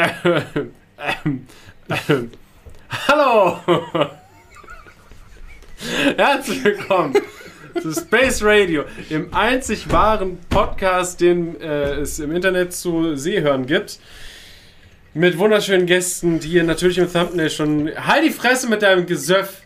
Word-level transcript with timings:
Äh, 0.00 0.08
ähm, 1.24 1.46
ähm, 2.08 2.30
hallo! 3.06 3.58
Herzlich 6.16 6.64
willkommen 6.64 7.14
zu 7.82 7.92
Space 7.92 8.42
Radio, 8.42 8.84
dem 9.10 9.34
einzig 9.34 9.92
wahren 9.92 10.38
Podcast, 10.48 11.20
den 11.20 11.60
äh, 11.60 11.96
es 11.96 12.18
im 12.18 12.34
Internet 12.34 12.72
zu 12.72 13.14
Sehhören 13.14 13.66
gibt. 13.66 13.98
Mit 15.12 15.36
wunderschönen 15.36 15.84
Gästen, 15.84 16.40
die 16.40 16.52
ihr 16.52 16.64
natürlich 16.64 16.96
im 16.96 17.12
Thumbnail 17.12 17.50
schon. 17.50 17.90
Halt 17.94 18.24
die 18.24 18.30
Fresse 18.30 18.70
mit 18.70 18.80
deinem 18.80 19.04
Gesöff! 19.04 19.59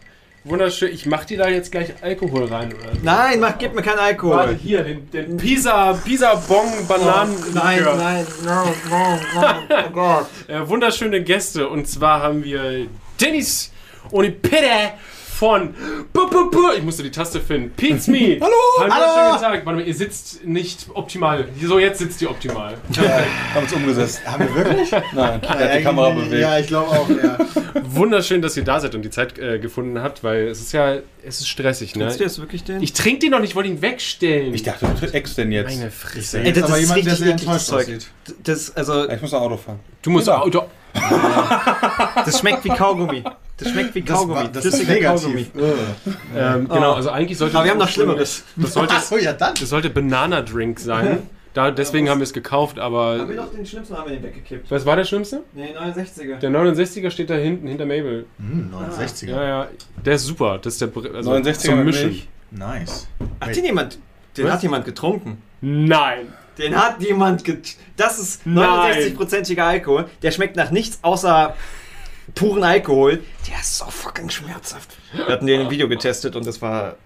Wunderschön. 0.45 0.92
Ich 0.92 1.06
mach 1.06 1.24
dir 1.24 1.38
da 1.38 1.48
jetzt 1.48 1.72
gleich 1.72 1.95
Alkohol 2.02 2.44
rein, 2.44 2.74
oder? 2.74 2.93
Nein, 3.02 3.40
mach, 3.40 3.56
gib 3.56 3.74
mir 3.74 3.80
keinen 3.80 3.98
Alkohol. 3.98 4.36
Warte, 4.36 4.54
hier, 4.54 4.84
den, 4.84 5.11
den 5.11 5.36
Pisa, 5.38 5.94
Pisa 5.94 6.34
Bong 6.34 6.86
Bananen. 6.86 7.34
Oh, 7.34 7.50
nein, 7.54 7.82
nein, 7.82 8.26
no, 8.44 8.64
no, 8.90 9.18
no, 9.40 9.54
oh 9.70 9.90
Gott. 9.90 10.26
Äh, 10.48 10.68
wunderschöne 10.68 11.22
Gäste. 11.22 11.66
Und 11.66 11.88
zwar 11.88 12.22
haben 12.22 12.44
wir 12.44 12.86
Dennis 13.18 13.72
und 14.11 14.43
Peter 14.43 14.93
von. 15.34 15.74
Ich 16.76 16.82
musste 16.82 17.02
die 17.02 17.11
Taste 17.11 17.40
finden. 17.40 17.72
Pete's 17.76 18.06
Me. 18.06 18.38
Hallo, 18.40 18.52
Hallo. 18.80 18.93
hallo. 18.93 19.40
Tag. 19.40 19.66
Warte 19.66 19.80
mal, 19.80 19.86
ihr 19.86 19.94
sitzt 19.94 20.44
nicht 20.44 20.86
optimal. 20.94 21.48
So, 21.62 21.79
jetzt 21.79 21.98
sitzt 21.98 22.22
ihr 22.22 22.30
optimal. 22.30 22.76
Haben 23.54 23.62
uns 23.64 23.72
umgesetzt. 23.72 24.22
Haben 24.24 24.48
wir 24.48 24.54
wirklich? 24.54 24.90
Nein, 25.12 25.40
er 25.43 25.48
hat 25.58 25.79
die 25.79 25.82
Kamera 25.82 26.10
bewegt. 26.10 26.40
Ja, 26.40 26.58
ich 26.58 26.66
glaube 26.66 26.90
auch, 26.90 27.08
ja. 27.08 27.38
Wunderschön, 27.82 28.43
dass 28.43 28.57
ihr 28.57 28.64
da 28.64 28.80
seid 28.80 28.94
und 28.94 29.02
die 29.02 29.10
Zeit 29.10 29.38
äh, 29.38 29.58
gefunden 29.58 30.00
habt, 30.00 30.22
weil 30.22 30.48
es 30.48 30.60
ist 30.60 30.72
ja, 30.72 30.96
es 31.24 31.40
ist 31.40 31.48
stressig, 31.48 31.96
ne? 31.96 32.05
Trinkst 32.05 32.20
du 32.20 32.24
jetzt 32.24 32.38
wirklich 32.38 32.64
den? 32.64 32.82
Ich 32.82 32.92
trinke 32.92 33.20
den 33.20 33.30
noch 33.32 33.41
nicht, 33.41 33.50
ich 33.50 33.56
wollte 33.56 33.69
ihn 33.70 33.82
wegstellen. 33.82 34.55
Ich 34.55 34.62
dachte, 34.62 34.86
du 34.86 35.06
trickst 35.06 35.36
den 35.36 35.50
jetzt. 35.52 35.77
Meine 35.77 35.91
Fresse. 35.91 36.41
Ey, 36.41 36.52
das 36.52 36.64
aber 36.64 36.78
ist 36.78 36.88
jemand, 36.88 37.06
der 37.06 37.16
sehr 37.16 37.30
enttäuscht 37.32 37.72
aussieht. 37.72 38.06
Das, 38.44 38.77
also, 38.77 39.08
Ich 39.10 39.20
muss 39.20 39.32
noch 39.32 39.41
Auto 39.41 39.56
fahren. 39.56 39.80
Du 40.02 40.10
musst 40.10 40.27
Genau. 40.27 40.38
Auto. 40.38 40.62
das 42.24 42.38
schmeckt 42.38 42.64
wie 42.64 42.69
Kaugummi. 42.69 43.24
Das 43.56 43.69
schmeckt 43.70 43.94
wie 43.94 44.03
Kaugummi. 44.03 44.34
war- 44.34 44.48
das 44.48 44.64
ist 44.64 44.86
Kaugummi. 45.02 45.47
Ugh. 45.56 45.64
Ähm, 46.36 46.69
genau, 46.69 46.92
also 46.94 47.10
eigentlich 47.10 47.38
sollte. 47.38 47.56
Aber 47.56 47.64
wir 47.64 47.70
haben 47.70 47.78
noch 47.78 47.86
das- 47.86 47.94
Schlimmeres. 47.94 48.44
Das 48.56 48.72
sollte, 48.72 48.94
Achso, 48.97 49.16
ja 49.16 49.33
dann. 49.33 49.55
das 49.55 49.69
sollte 49.69 49.91
Banana 49.91 50.42
Drink 50.42 50.80
sein. 50.80 51.22
Da, 51.52 51.70
deswegen 51.70 52.08
haben 52.10 52.19
wir 52.19 52.25
es 52.25 52.32
gekauft, 52.32 52.80
aber. 52.80 53.19
Haben 53.20 53.28
wir 53.28 53.36
noch 53.36 53.52
den 53.52 53.64
Schlimmsten 53.64 53.97
haben 53.97 54.10
wir 54.10 54.16
den 54.16 54.25
weggekippt. 54.25 54.69
Was 54.72 54.84
war 54.84 54.97
der 54.97 55.05
schlimmste? 55.05 55.44
Nee, 55.52 55.72
69er. 55.72 56.38
Der 56.38 56.50
69er 56.50 57.10
steht 57.10 57.30
da 57.30 57.34
hinten, 57.34 57.69
hinter 57.69 57.84
Mabel. 57.86 58.27
Hm, 58.38 58.72
69er. 58.75 59.30
Ja, 59.30 59.44
ja. 59.44 59.69
Der 60.05 60.14
ist 60.16 60.25
super. 60.25 60.58
Das 60.60 60.72
ist 60.72 60.80
der 60.80 60.88
also 61.14 61.30
69er 61.32 61.52
zum 61.58 61.84
Mischen. 61.84 62.08
Milch. 62.08 62.28
Nice. 62.50 63.06
Hat 63.41 63.55
den 63.55 63.64
jemand, 63.64 63.98
den 64.36 64.47
Was? 64.47 64.55
hat 64.55 64.62
jemand 64.64 64.84
getrunken. 64.84 65.42
Nein. 65.60 66.27
Den 66.58 66.77
hat 66.77 67.00
jemand 67.00 67.44
get 67.44 67.77
Das 67.97 68.19
ist 68.19 68.44
Nein. 68.44 68.92
69%iger 69.16 69.64
Alkohol. 69.66 70.06
Der 70.22 70.32
schmeckt 70.32 70.56
nach 70.56 70.70
nichts 70.72 70.98
außer 71.02 71.55
puren 72.34 72.62
Alkohol. 72.62 73.22
Der 73.48 73.61
ist 73.61 73.78
so 73.78 73.86
fucking 73.86 74.30
schmerzhaft. 74.30 74.91
Wir 75.12 75.27
hatten 75.27 75.47
den 75.47 75.62
im 75.62 75.70
Video 75.70 75.89
getestet 75.89 76.36
und 76.36 76.47
das 76.47 76.61
war. 76.62 76.97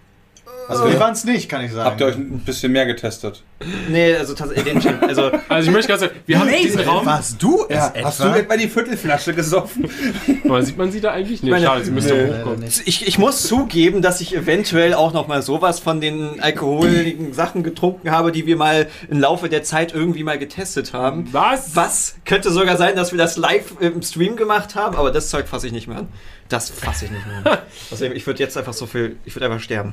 Also 0.68 0.88
wir 0.90 1.00
waren 1.00 1.12
es 1.12 1.24
nicht, 1.24 1.48
kann 1.48 1.64
ich 1.64 1.72
sagen. 1.72 1.84
Habt 1.86 2.00
ihr 2.00 2.06
euch 2.06 2.16
ein 2.16 2.40
bisschen 2.40 2.72
mehr 2.72 2.86
getestet? 2.86 3.42
Nee, 3.88 4.14
also 4.14 4.34
tatsächlich. 4.34 4.82
den- 4.82 5.02
Also, 5.02 5.30
Also 5.48 5.68
ich 5.68 5.72
möchte 5.74 5.88
ganz 5.88 6.00
sagen, 6.02 6.14
wir 6.26 6.38
haben 6.38 6.48
diesen 6.62 6.80
Raum. 6.80 7.04
Warst 7.06 7.42
du 7.42 7.64
es 7.68 7.86
etwa? 7.88 8.04
Hast 8.08 8.20
du 8.20 8.28
etwa 8.28 8.56
die 8.56 8.68
Viertelflasche 8.68 9.32
gesoffen? 9.34 9.88
Aber 10.44 10.62
sieht 10.62 10.76
man 10.76 10.92
sie 10.92 11.00
da 11.00 11.10
eigentlich? 11.12 11.42
Nee, 11.42 11.50
Meine- 11.50 11.66
schade, 11.66 11.84
sie 11.84 11.90
müsste 11.90 12.14
Nee, 12.14 12.38
hochkommen. 12.38 12.60
nicht. 12.60 12.82
ich, 12.86 13.06
ich 13.08 13.18
muss 13.18 13.42
zugeben, 13.44 14.02
dass 14.02 14.20
ich 14.20 14.34
eventuell 14.36 14.94
auch 14.94 15.12
noch 15.12 15.26
mal 15.26 15.42
sowas 15.42 15.80
von 15.80 16.00
den 16.00 16.40
alkoholigen 16.40 17.32
Sachen 17.32 17.62
getrunken 17.62 18.10
habe, 18.10 18.30
die 18.32 18.46
wir 18.46 18.56
mal 18.56 18.88
im 19.10 19.18
Laufe 19.20 19.48
der 19.48 19.62
Zeit 19.62 19.92
irgendwie 19.94 20.22
mal 20.24 20.38
getestet 20.38 20.92
haben. 20.92 21.28
Was? 21.32 21.74
Was? 21.74 22.14
Könnte 22.24 22.50
sogar 22.50 22.76
sein, 22.76 22.94
dass 22.96 23.10
wir 23.12 23.18
das 23.18 23.36
live 23.36 23.74
im 23.80 24.02
Stream 24.02 24.36
gemacht 24.36 24.74
haben, 24.74 24.96
aber 24.96 25.10
das 25.10 25.30
Zeug 25.30 25.48
fasse 25.48 25.66
ich 25.66 25.72
nicht 25.72 25.88
mehr 25.88 25.98
an. 25.98 26.08
Das 26.48 26.70
fasse 26.70 27.04
ich 27.06 27.10
nicht 27.10 27.26
mehr 27.26 27.52
an. 27.52 27.58
Außerdem, 27.90 28.12
ich 28.16 28.26
würde 28.26 28.38
jetzt 28.40 28.56
einfach 28.56 28.72
so 28.72 28.86
viel, 28.86 29.16
ich 29.24 29.34
würde 29.36 29.46
einfach 29.46 29.60
sterben. 29.60 29.92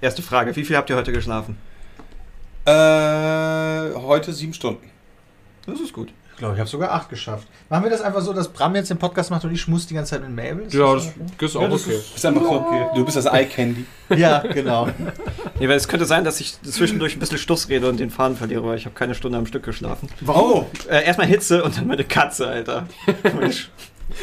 Erste 0.00 0.22
Frage, 0.22 0.54
wie 0.56 0.64
viel 0.64 0.76
habt 0.76 0.90
ihr 0.90 0.96
heute 0.96 1.12
geschlafen? 1.12 1.56
Äh, 2.64 3.94
heute 3.94 4.32
sieben 4.32 4.52
Stunden. 4.54 4.90
Das 5.66 5.80
ist 5.80 5.92
gut. 5.92 6.12
Ich 6.32 6.40
glaube, 6.40 6.54
ich 6.54 6.60
habe 6.60 6.70
sogar 6.70 6.92
acht 6.92 7.08
geschafft. 7.08 7.48
Machen 7.68 7.82
wir 7.82 7.90
das 7.90 8.00
einfach 8.00 8.20
so, 8.20 8.32
dass 8.32 8.46
Bram 8.46 8.76
jetzt 8.76 8.90
den 8.90 8.98
Podcast 8.98 9.30
macht 9.30 9.44
und 9.44 9.52
ich 9.52 9.66
muss 9.66 9.88
die 9.88 9.94
ganze 9.94 10.10
Zeit 10.10 10.20
mit 10.20 10.30
Mabel? 10.30 10.68
Ja, 10.70 10.94
das 10.94 11.12
das 11.36 11.50
ist 11.50 11.56
auch 11.56 11.62
Ja, 11.62 11.68
das 11.68 11.84
okay. 11.84 11.96
Ist 12.14 12.24
einfach 12.26 12.42
so, 12.42 12.64
du 12.94 13.04
bist 13.04 13.16
das 13.16 13.26
Eye 13.26 13.44
Candy. 13.44 13.84
Ja, 14.10 14.38
genau. 14.38 14.88
Nee, 15.60 15.68
weil 15.68 15.76
es 15.76 15.88
könnte 15.88 16.06
sein, 16.06 16.22
dass 16.22 16.38
ich 16.38 16.62
zwischendurch 16.62 17.16
ein 17.16 17.18
bisschen 17.18 17.38
Stuss 17.38 17.68
rede 17.68 17.88
und 17.88 17.98
den 17.98 18.10
Faden 18.10 18.36
verliere, 18.36 18.64
weil 18.64 18.78
ich 18.78 18.84
habe 18.84 18.94
keine 18.94 19.16
Stunde 19.16 19.38
am 19.38 19.46
Stück 19.46 19.64
geschlafen. 19.64 20.08
Warum? 20.20 20.66
Äh, 20.88 21.04
erstmal 21.04 21.26
Hitze 21.26 21.64
und 21.64 21.76
dann 21.76 21.88
meine 21.88 22.04
Katze, 22.04 22.46
Alter. 22.46 22.86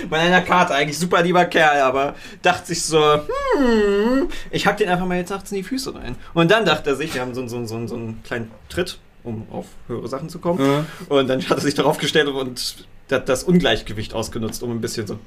Bei 0.09 0.19
einer 0.19 0.41
Karte, 0.41 0.73
eigentlich 0.73 0.97
super 0.97 1.21
lieber 1.21 1.45
Kerl, 1.45 1.81
aber 1.81 2.15
dachte 2.41 2.67
sich 2.67 2.83
so, 2.83 3.01
hm, 3.01 4.29
ich 4.51 4.67
hack 4.67 4.77
den 4.77 4.89
einfach 4.89 5.05
mal 5.05 5.17
jetzt 5.17 5.29
nachts 5.29 5.51
in 5.51 5.57
die 5.57 5.63
Füße 5.63 5.95
rein. 5.95 6.15
Und 6.33 6.51
dann 6.51 6.65
dachte 6.65 6.91
er 6.91 6.95
sich, 6.95 7.13
wir 7.13 7.21
haben 7.21 7.33
so, 7.33 7.47
so, 7.47 7.65
so, 7.65 7.87
so 7.87 7.95
einen 7.95 8.21
kleinen 8.23 8.51
Tritt, 8.69 8.99
um 9.23 9.47
auf 9.51 9.65
höhere 9.87 10.07
Sachen 10.07 10.29
zu 10.29 10.39
kommen. 10.39 10.59
Ja. 10.65 10.85
Und 11.09 11.27
dann 11.27 11.41
hat 11.41 11.57
er 11.57 11.61
sich 11.61 11.73
darauf 11.73 11.97
gestellt 11.97 12.27
und 12.27 12.87
hat 13.11 13.29
das 13.29 13.43
Ungleichgewicht 13.43 14.13
ausgenutzt, 14.13 14.63
um 14.63 14.71
ein 14.71 14.81
bisschen 14.81 15.07
so. 15.07 15.19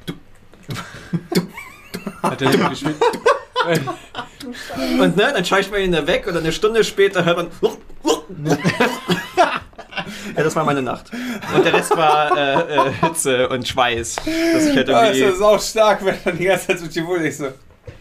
Hat 2.22 2.42
er 2.42 2.50
nicht 2.50 2.70
gespielt? 2.70 2.96
Und 5.00 5.16
ne, 5.16 5.30
dann 5.32 5.44
scheucht 5.44 5.70
man 5.70 5.80
ihn 5.80 5.92
da 5.92 6.06
weg 6.06 6.26
und 6.26 6.34
dann 6.34 6.42
eine 6.42 6.52
Stunde 6.52 6.84
später 6.84 7.24
hört 7.24 7.36
man. 7.36 7.48
ja, 9.36 10.42
das 10.42 10.54
war 10.56 10.64
meine 10.64 10.82
Nacht. 10.82 11.10
Und 11.54 11.64
der 11.64 11.72
Rest 11.72 11.97
war 11.97 12.36
äh, 12.36 12.76
äh, 12.76 12.92
Hitze 13.03 13.48
und 13.48 13.66
Schweiß. 13.66 14.16
Dass 14.16 14.66
ich 14.66 14.76
halt 14.76 14.91
Ah, 14.91 15.09
es 15.10 15.16
irgendwie. 15.16 15.34
ist 15.36 15.42
auch 15.42 15.60
stark, 15.60 16.04
wenn 16.04 16.14
dann 16.25 16.36
die 16.38 16.44
ganze 16.44 16.66
Zeit 16.69 16.78
so 16.92 17.06
Wohl 17.06 17.25
ich 17.25 17.36
so, 17.36 17.48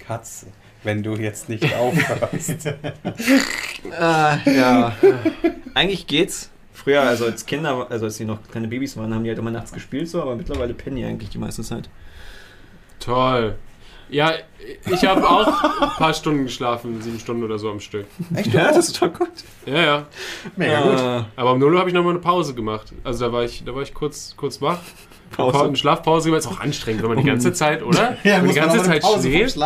Katze, 0.06 0.48
wenn 0.84 1.02
du 1.04 1.16
jetzt 1.16 1.48
nicht 1.50 1.64
aufhörst. 1.78 2.66
Äh, 2.66 2.78
ja. 4.00 4.94
Eigentlich 5.74 6.08
geht's. 6.08 6.50
Früher, 6.74 7.02
also 7.02 7.26
als 7.26 7.46
Kinder, 7.46 7.88
also 7.90 8.06
als 8.06 8.18
sie 8.18 8.26
noch 8.26 8.40
kleine 8.50 8.68
Babys 8.68 8.96
waren, 8.98 9.14
haben 9.14 9.24
die 9.24 9.30
halt 9.30 9.40
immer 9.40 9.52
nachts 9.52 9.72
gespielt, 9.74 10.08
so, 10.10 10.22
aber 10.22 10.36
mittlerweile 10.36 10.74
pennen 10.74 10.96
die 10.96 11.04
eigentlich 11.06 11.30
die 11.30 11.38
meiste 11.38 11.64
Zeit. 11.64 11.90
Toll. 13.00 13.56
Ja, 14.10 14.32
ich 14.90 15.06
habe 15.06 15.28
auch 15.28 15.48
ein 15.82 15.90
paar 15.98 16.14
Stunden 16.14 16.46
geschlafen, 16.46 17.02
sieben 17.02 17.20
Stunden 17.20 17.44
oder 17.44 17.58
so 17.60 17.70
am 17.70 17.80
Stück. 17.80 18.06
Echt? 18.36 18.54
Ja, 18.54 18.68
das 18.72 18.88
ist 18.90 19.02
doch 19.02 19.12
gut. 19.14 19.30
Ja, 19.66 19.82
ja. 19.82 20.06
Mega 20.56 20.82
gut. 20.82 21.00
Äh, 21.00 21.24
Aber 21.36 21.52
um 21.54 21.60
0 21.60 21.74
Uhr 21.74 21.80
habe 21.80 21.90
ich 21.90 21.94
nochmal 21.96 22.12
eine 22.14 22.20
Pause 22.22 22.54
gemacht. 22.54 22.94
Also 23.04 23.26
da 23.26 23.34
war 23.34 23.44
ich, 23.44 23.64
da 23.66 23.76
war 23.76 23.82
ich 23.82 23.94
kurz, 23.94 24.34
kurz 24.38 24.62
wach. 24.62 24.80
Pause. 25.32 25.64
Eine 25.66 25.76
Schlafpause 25.76 26.30
gemacht. 26.30 26.46
Ist 26.46 26.48
auch 26.52 26.60
anstrengend, 26.62 27.02
wenn 27.04 27.10
man 27.10 27.18
die 27.18 27.26
ganze 27.26 27.52
Zeit, 27.52 27.84
oder? 27.84 28.18
Ja, 28.24 28.38
wenn 28.38 28.38
man 28.38 28.46
muss 28.46 28.54
die 28.56 28.60
man 28.62 28.70
ganze 28.70 28.82
auch 28.82 28.88
mal 28.88 28.92
eine 28.94 29.02
Zeit 29.02 29.52
schläft. 29.52 29.58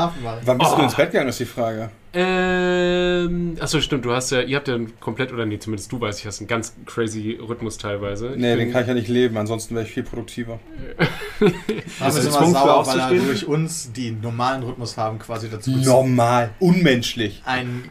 Wann 0.46 0.58
bist 0.58 0.72
Oh. 0.74 0.76
du 0.78 0.82
ins 0.84 0.96
Bett 0.96 1.12
gegangen, 1.12 1.30
ist 1.30 1.40
die 1.40 1.46
Frage. 1.46 1.92
Ähm, 2.14 3.56
achso, 3.60 3.80
stimmt, 3.80 4.04
du 4.06 4.12
hast 4.12 4.32
ja, 4.32 4.42
ihr 4.42 4.58
habt 4.58 4.68
ja 4.68 4.78
komplett, 5.00 5.32
oder 5.32 5.46
nee, 5.46 5.60
zumindest 5.60 5.92
du 5.92 6.00
weißt, 6.02 6.20
ich 6.20 6.26
hast 6.26 6.40
einen 6.40 6.48
ganz 6.48 6.74
crazy 6.86 7.40
Rhythmus 7.42 7.78
teilweise. 7.78 8.30
Ich 8.32 8.36
Nee, 8.38 8.56
bin- 8.56 8.60
den 8.66 8.72
kann 8.74 8.82
ich 8.82 8.88
ja 8.90 8.94
nicht 8.94 9.08
leben, 9.08 9.38
ansonsten 9.38 9.76
wäre 9.76 9.86
ich 9.86 9.92
viel 9.92 10.04
produktiver. 10.04 10.60
Aber 11.40 12.06
Bist 12.06 12.18
ist 12.20 12.26
immer 12.36 12.46
sauer, 12.48 12.86
weil 12.88 13.00
er 13.00 13.10
durch 13.26 13.46
uns, 13.48 13.92
die 13.94 14.08
einen 14.08 14.22
normalen 14.22 14.64
Rhythmus 14.64 14.98
haben, 14.98 15.20
quasi 15.20 15.50
dazu 15.50 15.72
Normal, 15.72 16.52
unmenschlich. 16.60 17.42
ein 17.46 17.84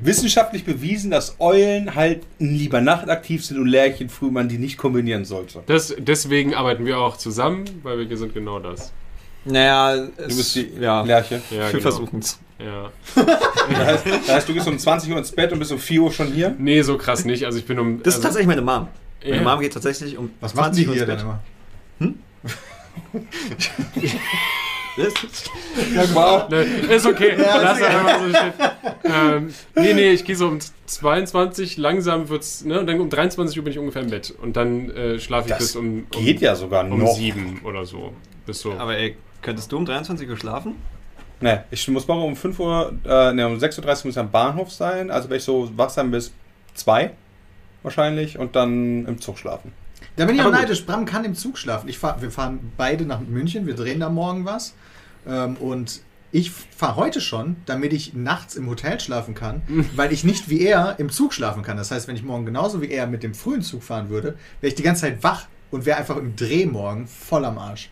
Wissenschaftlich 0.00 0.64
bewiesen, 0.64 1.10
dass 1.10 1.36
Eulen 1.40 1.94
halt 1.94 2.22
lieber 2.38 2.80
nachtaktiv 2.80 3.44
sind 3.44 3.58
und 3.58 3.66
Lerchen 3.66 4.08
früh 4.08 4.30
man 4.30 4.48
die 4.48 4.56
nicht 4.56 4.78
kombinieren 4.78 5.26
sollte. 5.26 5.62
Das, 5.66 5.94
deswegen 5.98 6.54
arbeiten 6.54 6.86
wir 6.86 6.98
auch 6.98 7.18
zusammen, 7.18 7.64
weil 7.82 8.08
wir 8.08 8.16
sind 8.16 8.32
genau 8.32 8.58
das. 8.60 8.94
Naja, 9.44 9.96
Du 9.96 10.26
bist 10.36 10.54
die 10.54 10.70
ja, 10.80 11.02
Lerche. 11.02 11.40
Ja, 11.50 11.58
wir 11.58 11.68
genau. 11.70 11.82
versuchen's. 11.82 12.38
Ja. 12.58 12.90
Das 13.66 13.78
heißt, 13.78 14.06
das 14.06 14.28
heißt, 14.28 14.48
du 14.48 14.52
gehst 14.54 14.68
um 14.68 14.78
20 14.78 15.10
Uhr 15.10 15.16
ins 15.16 15.32
Bett 15.32 15.50
und 15.50 15.58
bist 15.58 15.72
um 15.72 15.78
4 15.78 16.02
Uhr 16.02 16.12
schon 16.12 16.26
hier? 16.28 16.54
Nee, 16.58 16.82
so 16.82 16.98
krass 16.98 17.24
nicht. 17.24 17.46
Also 17.46 17.58
ich 17.58 17.64
bin 17.64 17.78
um. 17.78 18.02
Das 18.02 18.08
ist 18.14 18.16
also, 18.16 18.22
tatsächlich 18.28 18.46
meine 18.46 18.60
Mom. 18.60 18.88
Meine 19.22 19.36
Ja. 19.36 19.42
Mom 19.42 19.60
geht 19.60 19.72
tatsächlich 19.72 20.18
um 20.18 20.30
Was 20.40 20.54
machen 20.54 20.74
die 20.74 20.84
20 20.84 20.88
Uhr 20.88 20.94
hier 20.94 21.08
ins 21.08 21.22
denn 21.22 21.26
Bett. 22.00 22.14
immer? 23.10 23.24
Das- 24.96 25.12
Wow. 26.14 26.48
Ne, 26.50 26.62
ist 26.62 27.04
okay. 27.06 27.34
Lass 27.36 27.82
einfach 27.82 28.20
so 28.20 28.28
stehen. 28.28 28.52
Ähm, 29.04 29.54
nee, 29.74 29.92
nee, 29.94 30.10
ich 30.12 30.24
gehe 30.24 30.36
so 30.36 30.46
um 30.46 30.58
22, 30.86 31.78
langsam 31.78 32.28
wird's, 32.28 32.64
ne? 32.64 32.78
Und 32.78 32.86
dann 32.86 33.00
um 33.00 33.10
23 33.10 33.58
Uhr 33.58 33.64
bin 33.64 33.72
ich 33.72 33.78
ungefähr 33.78 34.02
im 34.02 34.10
Bett. 34.10 34.32
Und 34.40 34.56
dann 34.56 34.90
äh, 34.90 35.18
schlafe 35.18 35.48
ich 35.48 35.54
Das 35.54 35.58
bis 35.58 35.76
um, 35.76 36.06
um, 36.14 36.24
Geht 36.24 36.40
ja 36.40 36.54
sogar 36.54 36.84
um 36.88 36.98
noch. 37.00 37.14
7 37.16 37.62
oder 37.64 37.84
so. 37.84 38.12
Bis 38.46 38.60
so. 38.60 38.72
Aber 38.74 38.96
ey, 38.96 39.16
könntest 39.44 39.70
du 39.70 39.76
um 39.76 39.84
23 39.84 40.28
Uhr 40.28 40.36
schlafen? 40.36 40.74
Ne, 41.40 41.64
ich 41.70 41.86
muss 41.88 42.08
morgen 42.08 42.24
um 42.24 42.36
5 42.36 42.58
Uhr, 42.58 42.94
äh, 43.04 43.32
ne, 43.32 43.46
um 43.46 43.58
6.30 43.58 43.78
Uhr 43.78 43.86
muss 43.86 44.04
ich 44.04 44.18
am 44.18 44.30
Bahnhof 44.30 44.72
sein. 44.72 45.10
Also 45.10 45.28
werde 45.28 45.36
ich 45.36 45.44
so 45.44 45.70
wach 45.76 45.90
sein 45.90 46.10
bis 46.10 46.32
2 46.74 47.12
wahrscheinlich 47.82 48.38
und 48.38 48.56
dann 48.56 49.06
im 49.06 49.20
Zug 49.20 49.38
schlafen. 49.38 49.72
Da 50.16 50.24
bin 50.24 50.36
ich 50.36 50.40
Aber 50.40 50.50
auch 50.50 50.60
neidisch. 50.60 50.86
Bram 50.86 51.04
kann 51.04 51.24
im 51.24 51.34
Zug 51.34 51.58
schlafen. 51.58 51.88
Ich 51.88 51.98
fahr, 51.98 52.20
wir 52.22 52.30
fahren 52.30 52.72
beide 52.76 53.04
nach 53.04 53.20
München, 53.20 53.66
wir 53.66 53.74
drehen 53.74 54.00
da 54.00 54.08
morgen 54.08 54.44
was. 54.44 54.74
Ähm, 55.26 55.56
und 55.56 56.00
ich 56.32 56.50
fahre 56.50 56.96
heute 56.96 57.20
schon, 57.20 57.56
damit 57.66 57.92
ich 57.92 58.14
nachts 58.14 58.56
im 58.56 58.68
Hotel 58.68 58.98
schlafen 58.98 59.34
kann, 59.34 59.62
weil 59.96 60.12
ich 60.12 60.24
nicht 60.24 60.48
wie 60.48 60.62
er 60.62 60.98
im 60.98 61.10
Zug 61.10 61.34
schlafen 61.34 61.62
kann. 61.62 61.76
Das 61.76 61.90
heißt, 61.90 62.08
wenn 62.08 62.16
ich 62.16 62.22
morgen 62.22 62.46
genauso 62.46 62.80
wie 62.80 62.90
er 62.90 63.06
mit 63.06 63.22
dem 63.22 63.34
frühen 63.34 63.62
Zug 63.62 63.82
fahren 63.82 64.08
würde, 64.08 64.36
wäre 64.60 64.68
ich 64.68 64.74
die 64.74 64.82
ganze 64.82 65.02
Zeit 65.02 65.22
wach 65.22 65.46
und 65.70 65.84
wäre 65.84 65.98
einfach 65.98 66.16
im 66.16 66.36
Dreh 66.36 66.66
morgen 66.66 67.06
voll 67.06 67.44
am 67.44 67.58
Arsch. 67.58 67.90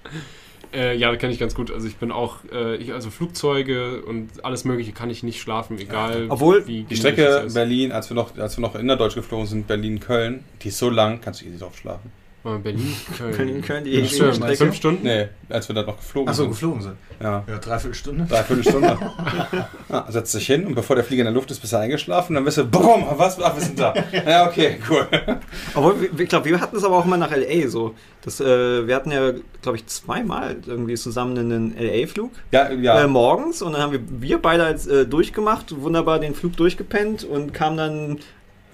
Äh, 0.72 0.96
ja, 0.96 1.14
kenne 1.16 1.32
ich 1.32 1.38
ganz 1.38 1.54
gut. 1.54 1.70
Also 1.70 1.86
ich 1.86 1.96
bin 1.96 2.10
auch, 2.10 2.38
äh, 2.52 2.76
ich, 2.76 2.92
also 2.92 3.10
Flugzeuge 3.10 4.02
und 4.02 4.44
alles 4.44 4.64
Mögliche 4.64 4.92
kann 4.92 5.10
ich 5.10 5.22
nicht 5.22 5.40
schlafen, 5.40 5.78
egal 5.78 6.26
Obwohl, 6.28 6.66
wie 6.66 6.84
Die 6.84 6.96
Strecke. 6.96 7.48
Berlin, 7.52 7.92
als 7.92 8.08
wir 8.10 8.14
noch, 8.14 8.36
als 8.38 8.56
wir 8.56 8.62
noch 8.62 8.74
innerdeutsch 8.74 9.14
geflogen 9.14 9.46
sind, 9.46 9.66
Berlin-Köln, 9.66 10.44
die 10.62 10.68
ist 10.68 10.78
so 10.78 10.88
lang, 10.88 11.20
kannst 11.20 11.42
du 11.42 11.46
easy 11.46 11.58
drauf 11.58 11.76
schlafen. 11.76 12.10
Äh, 12.44 12.58
Berlin, 12.58 12.94
Köln. 13.16 13.34
Köln, 13.34 13.62
Köln, 13.62 13.84
die 13.84 13.90
Ja, 14.00 14.04
stimmt. 14.06 14.36
Strecke. 14.36 14.56
Fünf 14.56 14.74
Stunden? 14.74 15.02
Nee, 15.04 15.28
als 15.48 15.68
wir 15.68 15.74
da 15.74 15.82
noch 15.82 15.96
geflogen 15.96 16.28
Achso, 16.28 16.42
sind. 16.42 16.50
geflogen 16.50 16.82
sind. 16.82 16.96
Ja. 17.20 17.44
Ja, 17.46 17.58
dreiviertel 17.58 17.94
Stunde. 17.94 18.26
Dreiviertel 18.28 18.64
Stunde. 18.64 18.98
ja, 19.88 20.06
setzt 20.10 20.34
dich 20.34 20.46
hin 20.46 20.66
und 20.66 20.74
bevor 20.74 20.96
der 20.96 21.04
Flieger 21.04 21.20
in 21.20 21.26
der 21.26 21.34
Luft 21.34 21.50
ist, 21.52 21.60
bist 21.60 21.72
du 21.72 21.76
eingeschlafen. 21.78 22.34
Dann 22.34 22.44
bist 22.44 22.58
du, 22.58 22.64
boom, 22.64 23.04
was? 23.16 23.40
Ach, 23.40 23.54
wir 23.54 23.62
sind 23.62 23.78
da. 23.78 23.94
Ja, 24.26 24.46
okay, 24.48 24.78
cool. 24.90 25.06
Obwohl, 25.74 26.10
ich 26.18 26.28
glaube, 26.28 26.46
wir 26.46 26.60
hatten 26.60 26.76
es 26.76 26.84
aber 26.84 26.96
auch 26.96 27.04
immer 27.04 27.16
nach 27.16 27.30
L.A. 27.30 27.68
so. 27.68 27.94
Das, 28.22 28.40
äh, 28.40 28.86
wir 28.86 28.94
hatten 28.96 29.12
ja, 29.12 29.32
glaube 29.62 29.76
ich, 29.78 29.86
zweimal 29.86 30.56
irgendwie 30.66 30.94
zusammen 30.94 31.38
einen 31.38 31.76
L.A.-Flug. 31.76 32.30
Ja, 32.50 32.72
ja. 32.72 33.02
Äh, 33.02 33.06
morgens 33.06 33.62
und 33.62 33.72
dann 33.74 33.82
haben 33.82 33.92
wir, 33.92 34.00
wir 34.20 34.38
beide 34.42 34.64
als, 34.64 34.86
äh, 34.88 35.06
durchgemacht, 35.06 35.80
wunderbar 35.80 36.18
den 36.18 36.34
Flug 36.34 36.56
durchgepennt 36.56 37.22
und 37.24 37.52
kamen 37.54 37.76
dann 37.76 38.18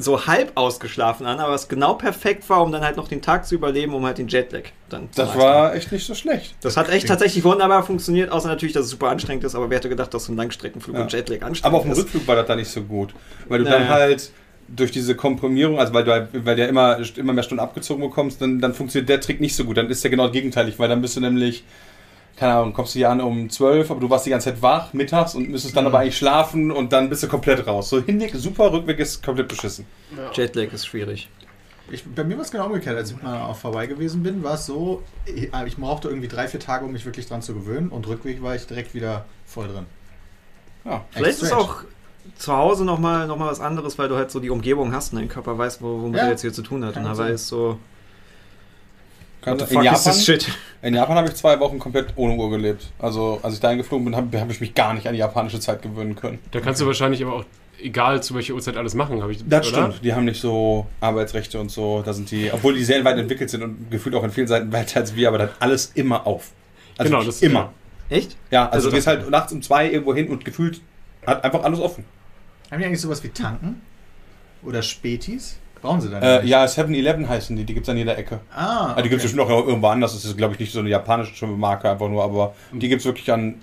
so 0.00 0.26
halb 0.26 0.52
ausgeschlafen 0.54 1.26
an, 1.26 1.40
aber 1.40 1.52
was 1.52 1.68
genau 1.68 1.94
perfekt 1.94 2.48
war, 2.48 2.62
um 2.62 2.70
dann 2.70 2.82
halt 2.82 2.96
noch 2.96 3.08
den 3.08 3.20
Tag 3.20 3.46
zu 3.46 3.56
überleben, 3.56 3.94
um 3.94 4.06
halt 4.06 4.18
den 4.18 4.28
Jetlag 4.28 4.62
dann 4.88 5.10
zu 5.12 5.22
das 5.22 5.36
war 5.36 5.74
echt 5.74 5.90
nicht 5.90 6.06
so 6.06 6.14
schlecht. 6.14 6.54
Das 6.60 6.76
hat 6.76 6.88
echt 6.88 7.08
tatsächlich 7.08 7.42
wunderbar 7.42 7.82
funktioniert, 7.82 8.30
außer 8.30 8.48
natürlich, 8.48 8.72
dass 8.74 8.84
es 8.84 8.90
super 8.90 9.08
anstrengend 9.08 9.42
ist, 9.44 9.54
aber 9.56 9.70
wer 9.70 9.78
hätte 9.78 9.88
gedacht, 9.88 10.14
dass 10.14 10.26
so 10.26 10.32
ein 10.32 10.36
Langstreckenflug 10.36 10.94
Ja. 10.96 11.02
und 11.02 11.12
Jetlag 11.12 11.42
anstrengend 11.42 11.64
Aber 11.64 11.76
auf 11.78 11.82
dem 11.82 11.92
ist. 11.92 11.98
Rückflug 11.98 12.26
war 12.28 12.36
das 12.36 12.46
da 12.46 12.54
nicht 12.54 12.70
so 12.70 12.82
gut. 12.82 13.12
Weil 13.48 13.58
du 13.60 13.64
Ja, 13.64 13.72
dann 13.72 13.88
halt 13.88 14.30
durch 14.68 14.92
diese 14.92 15.14
Komprimierung, 15.16 15.78
also 15.80 15.92
weil 15.94 16.04
du 16.04 16.12
halt, 16.12 16.28
weil 16.32 16.54
du 16.54 16.62
ja 16.62 16.68
immer, 16.68 16.98
immer 17.16 17.32
mehr 17.32 17.42
Stunden 17.42 17.60
abgezogen 17.62 18.02
bekommst, 18.02 18.40
dann, 18.40 18.60
dann 18.60 18.74
funktioniert 18.74 19.08
der 19.08 19.20
Trick 19.20 19.40
nicht 19.40 19.56
so 19.56 19.64
gut. 19.64 19.78
Dann 19.78 19.88
ist 19.90 20.04
der 20.04 20.10
genau 20.10 20.30
gegenteilig, 20.30 20.78
weil 20.78 20.88
dann 20.88 21.00
bist 21.00 21.16
du 21.16 21.20
nämlich, 21.20 21.64
keine 22.38 22.54
Ahnung, 22.54 22.72
kommst 22.72 22.94
du 22.94 22.98
hier 23.00 23.10
an 23.10 23.20
um 23.20 23.50
12, 23.50 23.90
aber 23.90 24.00
du 24.00 24.08
warst 24.10 24.26
die 24.26 24.30
ganze 24.30 24.50
Zeit 24.52 24.62
wach 24.62 24.92
mittags 24.92 25.34
und 25.34 25.48
müsstest 25.48 25.76
dann 25.76 25.86
aber 25.86 25.98
eigentlich 25.98 26.16
schlafen 26.16 26.70
und 26.70 26.92
dann 26.92 27.08
bist 27.08 27.22
du 27.22 27.28
komplett 27.28 27.66
raus. 27.66 27.90
So 27.90 28.00
Hinweg 28.00 28.32
super, 28.34 28.72
Rückweg 28.72 28.98
ist 29.00 29.22
komplett 29.24 29.48
beschissen. 29.48 29.86
Jetlag 30.32 30.72
ist 30.72 30.86
schwierig. 30.86 31.28
Ich, 31.90 32.04
bei 32.04 32.22
mir 32.22 32.36
war 32.36 32.44
es 32.44 32.50
genau 32.50 32.66
umgekehrt. 32.66 32.96
Als 32.96 33.10
ich 33.10 33.22
mal 33.22 33.42
auch 33.42 33.56
vorbei 33.56 33.86
gewesen 33.86 34.22
bin, 34.22 34.42
war 34.44 34.54
es 34.54 34.66
so, 34.66 35.02
ich, 35.24 35.50
ich 35.66 35.76
brauchte 35.76 36.08
irgendwie 36.08 36.28
drei, 36.28 36.46
vier 36.46 36.60
Tage, 36.60 36.84
um 36.84 36.92
mich 36.92 37.04
wirklich 37.06 37.26
dran 37.26 37.40
zu 37.42 37.54
gewöhnen. 37.54 37.88
Und 37.88 38.06
Rückweg 38.06 38.42
war 38.42 38.54
ich 38.54 38.66
direkt 38.66 38.94
wieder 38.94 39.24
voll 39.46 39.68
drin. 39.68 39.86
Ja. 40.84 41.04
Vielleicht 41.10 41.42
ist 41.42 41.52
auch 41.52 41.76
zu 42.36 42.52
Hause 42.54 42.84
nochmal 42.84 43.26
noch 43.26 43.38
mal 43.38 43.50
was 43.50 43.60
anderes, 43.60 43.98
weil 43.98 44.08
du 44.08 44.16
halt 44.16 44.30
so 44.30 44.38
die 44.38 44.50
Umgebung 44.50 44.92
hast 44.92 45.12
und 45.12 45.18
dein 45.18 45.28
Körper 45.28 45.56
weiß, 45.56 45.80
wo, 45.80 46.02
womit 46.02 46.16
Ja. 46.18 46.24
er 46.24 46.30
jetzt 46.30 46.42
hier 46.42 46.52
zu 46.52 46.62
tun 46.62 46.84
hat. 46.84 46.94
Kann 46.94 47.04
und 47.06 47.10
er 47.10 47.16
weiß 47.18 47.48
so, 47.48 47.78
Kann, 49.40 49.58
in, 49.58 49.82
Japan, 49.82 50.02
this 50.12 50.24
shit? 50.24 50.48
in 50.82 50.94
Japan 50.94 51.16
habe 51.16 51.28
ich 51.28 51.34
zwei 51.34 51.58
Wochen 51.60 51.78
komplett 51.78 52.08
ohne 52.16 52.34
Uhr 52.34 52.50
gelebt. 52.50 52.88
Also 52.98 53.38
als 53.42 53.54
ich 53.54 53.60
dahin 53.60 53.78
geflogen 53.78 54.04
bin, 54.04 54.16
habe 54.16 54.40
hab 54.40 54.50
ich 54.50 54.60
mich 54.60 54.74
gar 54.74 54.94
nicht 54.94 55.06
an 55.06 55.12
die 55.12 55.20
japanische 55.20 55.60
Zeit 55.60 55.80
gewöhnen 55.82 56.16
können. 56.16 56.38
Da 56.50 56.60
kannst 56.60 56.80
du 56.80 56.86
wahrscheinlich 56.86 57.22
aber 57.22 57.34
auch, 57.34 57.44
egal 57.80 58.22
zu 58.22 58.34
welcher 58.34 58.54
Uhrzeit, 58.54 58.76
alles 58.76 58.94
machen, 58.94 59.22
habe 59.22 59.30
ich 59.32 59.38
Das 59.48 59.68
oder? 59.72 59.86
stimmt. 59.90 60.04
Die 60.04 60.12
haben 60.12 60.24
nicht 60.24 60.40
so 60.40 60.86
Arbeitsrechte 61.00 61.60
und 61.60 61.70
so. 61.70 62.02
Da 62.04 62.12
sind 62.12 62.30
die, 62.30 62.50
obwohl 62.52 62.74
die 62.74 62.84
sehr 62.84 63.04
weit 63.04 63.16
entwickelt 63.18 63.48
sind 63.50 63.62
und 63.62 63.90
gefühlt 63.90 64.14
auch 64.16 64.24
in 64.24 64.30
vielen 64.32 64.48
Seiten 64.48 64.72
weiter 64.72 65.00
als 65.00 65.14
wir, 65.14 65.28
aber 65.28 65.38
das 65.38 65.50
alles 65.60 65.92
immer 65.94 66.26
auf. 66.26 66.50
Also 66.98 67.10
Genau, 67.12 67.22
das- 67.24 67.40
immer. 67.42 67.72
Echt? 68.10 68.36
Ja, 68.50 68.64
also, 68.66 68.74
Also 68.76 68.88
du 68.90 68.94
gehst 68.96 69.06
halt 69.06 69.30
nachts 69.30 69.52
um 69.52 69.62
zwei 69.62 69.90
irgendwo 69.90 70.14
hin 70.14 70.28
und 70.28 70.44
gefühlt 70.44 70.80
hat 71.26 71.44
einfach 71.44 71.62
alles 71.62 71.78
offen. 71.78 72.04
Haben 72.70 72.80
die 72.80 72.86
eigentlich 72.86 73.00
sowas 73.00 73.22
wie 73.22 73.28
Tanken? 73.28 73.82
Oder 74.62 74.82
Spätis? 74.82 75.58
Brauchen 75.80 76.00
sie 76.00 76.10
dann 76.10 76.22
Äh, 76.22 76.40
nicht? 76.40 76.48
ja, 76.50 76.64
7-Eleven 76.64 77.28
heißen 77.28 77.56
die, 77.56 77.64
die 77.64 77.74
gibt 77.74 77.86
es 77.86 77.90
an 77.90 77.96
jeder 77.96 78.16
Ecke. 78.18 78.40
Ah, 78.54 78.88
Also 78.90 79.02
die 79.02 79.08
gibt 79.08 79.22
es 79.22 79.30
okay. 79.30 79.36
bestimmt 79.36 79.58
auch 79.60 79.66
irgendwo 79.66 79.86
anders. 79.88 80.12
Das 80.14 80.24
ist, 80.24 80.36
glaube 80.36 80.54
ich, 80.54 80.60
nicht 80.60 80.72
so 80.72 80.80
eine 80.80 80.88
japanische 80.88 81.46
Marke 81.46 81.90
einfach 81.90 82.08
nur, 82.08 82.22
aber 82.24 82.54
die 82.72 82.88
gibt 82.88 83.00
es 83.00 83.06
wirklich 83.06 83.30
an 83.32 83.56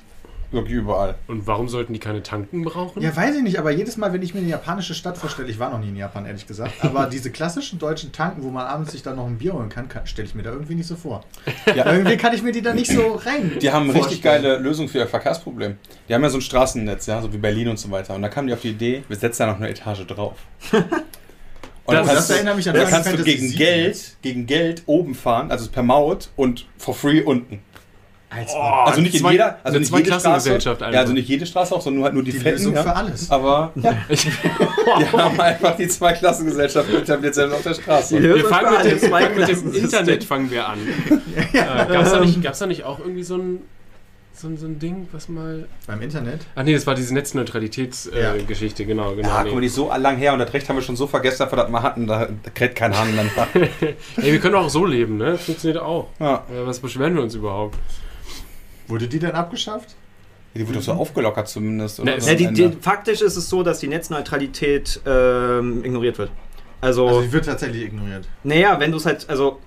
wirklich 0.51 0.75
überall. 0.75 1.15
Und 1.27 1.45
warum 1.47 1.67
sollten 1.67 1.91
die 1.91 1.99
keine 1.99 2.23
Tanken 2.23 2.63
brauchen? 2.63 3.01
Ja, 3.01 3.13
weiß 3.13 3.35
ich 3.35 3.41
nicht, 3.43 3.59
aber 3.59 3.71
jedes 3.71 3.97
Mal, 3.97 4.13
wenn 4.13 4.21
ich 4.21 4.33
mir 4.33 4.39
eine 4.39 4.47
japanische 4.49 4.93
Stadt 4.93 5.17
vorstelle, 5.17 5.49
ich 5.49 5.59
war 5.59 5.69
noch 5.69 5.79
nie 5.79 5.89
in 5.89 5.97
Japan, 5.97 6.25
ehrlich 6.25 6.47
gesagt, 6.47 6.73
aber 6.81 7.07
diese 7.07 7.29
klassischen 7.31 7.77
deutschen 7.77 8.13
Tanken, 8.13 8.41
wo 8.43 8.49
man 8.51 8.65
abends 8.65 8.93
sich 8.93 9.01
dann 9.03 9.17
noch 9.17 9.25
ein 9.25 9.37
Bier 9.37 9.53
holen 9.53 9.67
kann, 9.69 9.89
kann 9.89 10.05
stelle 10.07 10.27
ich 10.27 10.35
mir 10.35 10.43
da 10.43 10.51
irgendwie 10.51 10.75
nicht 10.75 10.87
so 10.87 10.95
vor. 10.95 11.23
Ja. 11.75 11.91
Irgendwie 11.91 12.15
kann 12.15 12.33
ich 12.33 12.41
mir 12.41 12.51
die 12.53 12.61
da 12.61 12.73
nicht 12.73 12.89
so 12.91 13.15
rein. 13.25 13.57
Die 13.61 13.71
haben 13.71 13.89
eine 13.89 13.99
richtig 13.99 14.21
geile 14.21 14.57
Lösung 14.57 14.87
für 14.87 14.99
ihr 14.99 15.07
Verkehrsproblem. 15.07 15.77
Die 16.07 16.13
haben 16.13 16.21
ja 16.23 16.29
so 16.29 16.37
ein 16.37 16.41
Straßennetz, 16.41 17.07
ja, 17.07 17.21
so 17.21 17.33
wie 17.33 17.37
Berlin 17.37 17.67
und 17.67 17.79
so 17.79 17.91
weiter. 17.91 18.15
Und 18.15 18.21
da 18.21 18.29
kamen 18.29 18.47
die 18.47 18.53
auf 18.53 18.61
die 18.61 18.69
Idee, 18.69 19.03
wir 19.09 19.17
setzen 19.17 19.39
da 19.43 19.47
noch 19.47 19.57
eine 19.57 19.69
Etage 19.69 20.05
drauf. 20.07 20.35
Und 21.85 21.93
Das- 21.93 22.05
dann 22.07 22.07
das 22.07 22.15
kannst, 22.15 22.29
du, 22.29 22.33
erinnert 22.35 22.55
mich 22.57 22.67
an 22.69 22.75
da 22.75 22.85
Final 22.85 23.03
kannst 23.03 23.19
du 23.19 23.23
gegen. 23.23 23.51
Geld, 23.55 24.17
gegen 24.21 24.45
Geld 24.47 24.83
oben 24.87 25.13
fahren, 25.15 25.51
also 25.51 25.69
per 25.69 25.83
Maut 25.83 26.29
und 26.35 26.65
for 26.77 26.93
free 26.95 27.21
unten. 27.21 27.59
Oh, 28.53 28.59
Also 28.59 28.99
nicht 28.99 29.13
in 29.15 29.21
zwei- 29.21 29.31
jeder, 29.33 29.59
also 29.63 29.79
nicht 29.79 29.89
jede 29.91 30.05
Straße. 30.07 30.23
Zweiklassengesellschaft 30.23 30.81
Ja, 30.81 30.87
einfach. 30.87 30.99
also 30.99 31.13
nicht 31.13 31.29
jede 31.29 31.45
Straße 31.45 31.73
auch, 31.73 31.79
sondern 31.81 31.97
nur 31.99 32.03
halt 32.05 32.15
nur 32.15 32.23
die, 32.23 32.31
die 32.31 32.39
Fetten. 32.39 32.57
Lösung 32.57 32.73
Ja. 32.75 32.83
für 32.83 32.93
alles. 32.95 33.31
Aber 33.31 33.71
ja, 33.75 33.95
die 34.09 35.07
haben 35.17 35.39
einfach 35.39 35.77
die 35.77 35.87
Zweiklassengesellschaft 35.87 36.89
etabliert 36.91 37.33
selbst 37.35 37.53
auf 37.55 37.61
der 37.61 37.73
Straße. 37.75 38.21
Wir 38.21 38.29
Lösung 38.35 38.49
fangen 38.49 38.73
mit 38.73 38.83
mit 39.37 39.47
dem. 39.47 39.73
Internet 39.73 40.23
fangen 40.25 40.51
wir 40.51 40.67
an. 40.67 40.79
Äh, 41.53 41.57
Gab 41.59 42.01
es 42.01 42.11
da, 42.11 42.19
nicht- 42.19 42.43
da 42.59 42.65
nicht 42.65 42.83
auch 42.83 42.99
irgendwie 42.99 43.23
so 43.23 43.37
ein, 43.37 43.61
so 44.35 44.47
ein, 44.47 44.57
so 44.57 44.65
ein 44.67 44.79
Ding, 44.79 45.07
was 45.11 45.29
mal... 45.29 45.67
Beim 45.87 46.01
Internet? 46.01 46.41
Ach 46.55 46.63
nee, 46.63 46.73
das 46.73 46.85
war 46.85 46.93
diese 46.95 47.13
Netzneutralitätsgeschichte, 47.13 48.19
Ja. 48.19 48.35
äh, 48.35 48.43
Geschichte, 48.43 48.85
genau. 48.85 49.15
genau 49.15 49.27
Ja, 49.29 49.39
nee. 49.43 49.49
guck 49.49 49.55
mal, 49.55 49.61
die 49.61 49.67
ist 49.67 49.75
so 49.75 49.89
lang 49.95 50.17
her 50.17 50.33
und 50.33 50.39
das 50.39 50.53
Recht 50.53 50.67
haben 50.67 50.75
wir 50.75 50.83
schon 50.83 50.95
so 50.97 51.07
vergessen, 51.07 51.39
dass 51.39 51.51
wir 51.51 51.55
das 51.57 51.69
mal 51.69 51.81
hatten, 51.83 52.05
da, 52.07 52.27
da 52.43 52.49
kräht 52.53 52.75
kein 52.75 52.95
Hahn 52.97 53.15
dann. 53.15 53.29
Ey, 54.17 54.31
wir 54.31 54.39
können 54.39 54.55
auch 54.55 54.69
so 54.69 54.85
leben, 54.85 55.17
ne? 55.17 55.37
Funktioniert 55.37 55.81
auch. 55.81 56.09
Ja. 56.19 56.43
Äh, 56.53 56.65
was 56.65 56.79
beschweren 56.79 57.15
wir 57.15 57.21
uns 57.23 57.33
überhaupt? 57.35 57.77
Wurde 58.87 59.07
die 59.07 59.19
denn 59.19 59.31
abgeschafft? 59.31 59.95
Die 60.53 60.65
wird 60.65 60.77
doch 60.77 60.81
so 60.83 60.93
aufgelockert 60.93 61.47
zumindest. 61.49 61.99
Oder 61.99 62.15
Ne, 62.15 62.21
so 62.21 62.29
Ja, 62.31 62.47
am 62.47 62.53
die, 62.55 62.69
die, 62.69 62.77
faktisch 62.79 63.21
ist 63.21 63.35
es 63.35 63.49
so, 63.49 63.63
dass 63.63 63.79
die 63.79 63.87
Netzneutralität 63.87 65.01
ähm, 65.05 65.83
ignoriert 65.83 66.17
wird. 66.17 66.31
Also, 66.81 67.07
Also 67.07 67.21
die 67.23 67.31
wird 67.33 67.45
tatsächlich 67.45 67.83
ignoriert. 67.83 68.27
naja, 68.43 68.79
wenn 68.79 68.91
du 68.91 68.97
es 68.97 69.05
halt, 69.05 69.29
also 69.29 69.59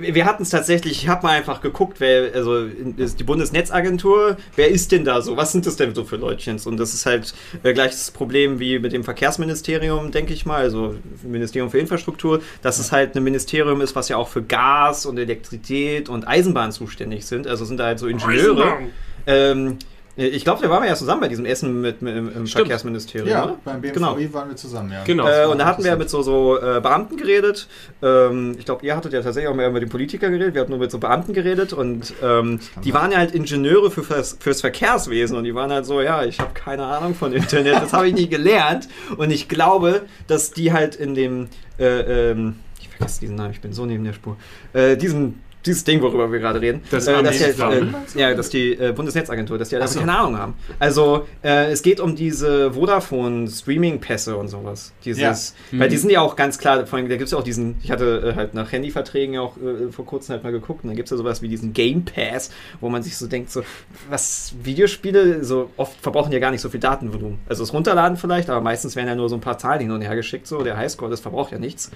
wir 0.00 0.24
hatten 0.24 0.42
es 0.42 0.50
tatsächlich, 0.50 1.02
ich 1.02 1.08
habe 1.08 1.26
mal 1.26 1.36
einfach 1.36 1.60
geguckt, 1.60 2.00
wer, 2.00 2.34
also 2.34 2.66
ist 2.96 3.18
die 3.18 3.24
Bundesnetzagentur, 3.24 4.36
wer 4.56 4.68
ist 4.68 4.92
denn 4.92 5.04
da 5.04 5.20
so? 5.20 5.36
Was 5.36 5.52
sind 5.52 5.66
das 5.66 5.76
denn 5.76 5.94
so 5.94 6.04
für 6.04 6.16
Leutchens? 6.16 6.66
Und 6.66 6.76
das 6.78 6.94
ist 6.94 7.06
halt 7.06 7.34
äh, 7.62 7.72
gleich 7.72 7.92
das 7.92 8.10
Problem 8.10 8.60
wie 8.60 8.78
mit 8.78 8.92
dem 8.92 9.04
Verkehrsministerium, 9.04 10.10
denke 10.10 10.32
ich 10.32 10.46
mal, 10.46 10.60
also 10.60 10.94
Ministerium 11.22 11.70
für 11.70 11.78
Infrastruktur, 11.78 12.42
dass 12.62 12.78
es 12.78 12.92
halt 12.92 13.16
ein 13.16 13.24
Ministerium 13.24 13.80
ist, 13.80 13.96
was 13.96 14.08
ja 14.08 14.16
auch 14.16 14.28
für 14.28 14.42
Gas 14.42 15.06
und 15.06 15.18
Elektrizität 15.18 16.08
und 16.08 16.26
Eisenbahn 16.26 16.72
zuständig 16.72 17.26
sind. 17.26 17.46
Also 17.46 17.64
sind 17.64 17.78
da 17.78 17.86
halt 17.86 17.98
so 17.98 18.06
Ingenieure. 18.06 18.78
Ähm, 19.26 19.78
ich 20.16 20.44
glaube, 20.44 20.62
da 20.62 20.70
waren 20.70 20.82
wir 20.82 20.88
ja 20.88 20.94
zusammen 20.94 21.20
bei 21.22 21.28
diesem 21.28 21.44
Essen 21.44 21.80
mit, 21.80 22.00
mit 22.00 22.16
im 22.16 22.30
Stimmt. 22.46 22.50
Verkehrsministerium. 22.50 23.28
Ja, 23.28 23.44
oder? 23.44 23.58
beim 23.64 23.80
BMVI 23.80 23.92
Genau. 23.94 24.16
waren 24.32 24.48
wir 24.48 24.56
zusammen, 24.56 24.92
ja. 24.92 25.02
Genau. 25.04 25.26
Äh, 25.26 25.46
und 25.46 25.58
da 25.58 25.66
hatten 25.66 25.82
wir 25.82 25.96
mit 25.96 26.08
so, 26.08 26.22
so 26.22 26.56
äh, 26.56 26.80
Beamten 26.80 27.16
geredet. 27.16 27.66
Ähm, 28.00 28.54
ich 28.58 28.64
glaube, 28.64 28.86
ihr 28.86 28.94
hattet 28.96 29.12
ja 29.12 29.22
tatsächlich 29.22 29.48
auch 29.48 29.56
mehr 29.56 29.70
mit 29.70 29.82
den 29.82 29.88
Politikern 29.88 30.30
geredet. 30.32 30.54
Wir 30.54 30.60
hatten 30.60 30.70
nur 30.70 30.78
mit 30.78 30.90
so 30.90 30.98
Beamten 30.98 31.32
geredet. 31.32 31.72
Und 31.72 32.14
ähm, 32.22 32.60
die 32.84 32.94
waren 32.94 33.10
ja 33.10 33.18
halt 33.18 33.32
Ingenieure 33.34 33.90
für, 33.90 34.04
fürs, 34.04 34.36
fürs 34.38 34.60
Verkehrswesen. 34.60 35.36
Und 35.36 35.44
die 35.44 35.54
waren 35.54 35.72
halt 35.72 35.84
so, 35.84 36.00
ja, 36.00 36.24
ich 36.24 36.38
habe 36.38 36.54
keine 36.54 36.84
Ahnung 36.84 37.14
von 37.14 37.32
Internet. 37.32 37.74
Das 37.82 37.92
habe 37.92 38.06
ich 38.08 38.14
nie 38.14 38.28
gelernt. 38.28 38.88
Und 39.16 39.30
ich 39.30 39.48
glaube, 39.48 40.02
dass 40.28 40.52
die 40.52 40.72
halt 40.72 40.94
in 40.94 41.14
dem... 41.14 41.48
Äh, 41.78 42.30
ähm, 42.30 42.56
ich 42.80 42.88
vergesse 42.88 43.20
diesen 43.20 43.34
Namen, 43.34 43.50
ich 43.50 43.60
bin 43.60 43.72
so 43.72 43.84
neben 43.84 44.04
der 44.04 44.12
Spur. 44.12 44.36
Äh, 44.74 44.96
diesen... 44.96 45.40
Dieses 45.66 45.84
Ding, 45.84 46.02
worüber 46.02 46.30
wir 46.30 46.38
gerade 46.40 46.60
reden, 46.60 46.82
Das 46.90 47.06
äh, 47.06 47.22
dass 47.22 47.38
die 47.38 47.44
äh, 47.44 47.86
ja, 48.16 48.34
dass 48.34 48.50
die 48.50 48.72
äh, 48.72 48.92
Bundesnetzagentur, 48.92 49.56
dass 49.58 49.70
die 49.70 49.76
halt 49.76 49.88
so. 49.88 49.98
keine 50.00 50.16
Ahnung 50.18 50.38
haben. 50.38 50.54
Also 50.78 51.26
äh, 51.42 51.70
es 51.72 51.82
geht 51.82 52.00
um 52.00 52.14
diese 52.16 52.72
Vodafone-Streaming-Pässe 52.72 54.36
und 54.36 54.48
sowas. 54.48 54.92
Dieses, 55.04 55.54
Ja. 55.72 55.78
Weil 55.78 55.88
Mhm. 55.88 55.90
die 55.90 55.96
sind 55.96 56.10
ja 56.10 56.20
auch 56.20 56.36
ganz 56.36 56.58
klar, 56.58 56.86
vor 56.86 56.98
allem, 56.98 57.08
da 57.08 57.16
gibt 57.16 57.26
es 57.26 57.32
ja 57.32 57.38
auch 57.38 57.42
diesen, 57.44 57.76
ich 57.82 57.90
hatte 57.90 58.32
äh, 58.32 58.34
halt 58.36 58.54
nach 58.54 58.72
Handyverträgen 58.72 59.34
ja 59.34 59.40
auch 59.40 59.56
äh, 59.56 59.90
vor 59.90 60.04
kurzem 60.06 60.34
halt 60.34 60.42
mal 60.44 60.52
geguckt 60.52 60.84
und 60.84 60.88
dann 60.90 60.96
gibt 60.96 61.06
es 61.06 61.10
ja 61.10 61.16
sowas 61.16 61.42
wie 61.42 61.48
diesen 61.48 61.72
Game 61.72 62.04
Pass, 62.04 62.50
wo 62.80 62.88
man 62.88 63.02
sich 63.02 63.16
so 63.16 63.26
denkt, 63.26 63.50
so, 63.50 63.62
was 64.10 64.54
Videospiele, 64.62 65.44
so 65.44 65.70
oft 65.76 65.98
verbrauchen 66.00 66.32
ja 66.32 66.38
gar 66.38 66.50
nicht 66.50 66.60
so 66.60 66.68
viel 66.68 66.80
Datenvolumen. 66.80 67.38
Also 67.48 67.62
das 67.62 67.72
Runterladen 67.72 68.16
vielleicht, 68.16 68.50
aber 68.50 68.60
meistens 68.60 68.96
werden 68.96 69.08
ja 69.08 69.14
nur 69.14 69.28
so 69.28 69.34
ein 69.36 69.40
paar 69.40 69.58
Zahlen 69.58 69.80
hin 69.80 69.90
und 69.90 70.02
her 70.02 70.14
geschickt, 70.16 70.46
so 70.46 70.62
der 70.62 70.76
Highscore, 70.76 71.10
das 71.10 71.20
verbraucht 71.20 71.52
ja 71.52 71.58
nichts. 71.58 71.90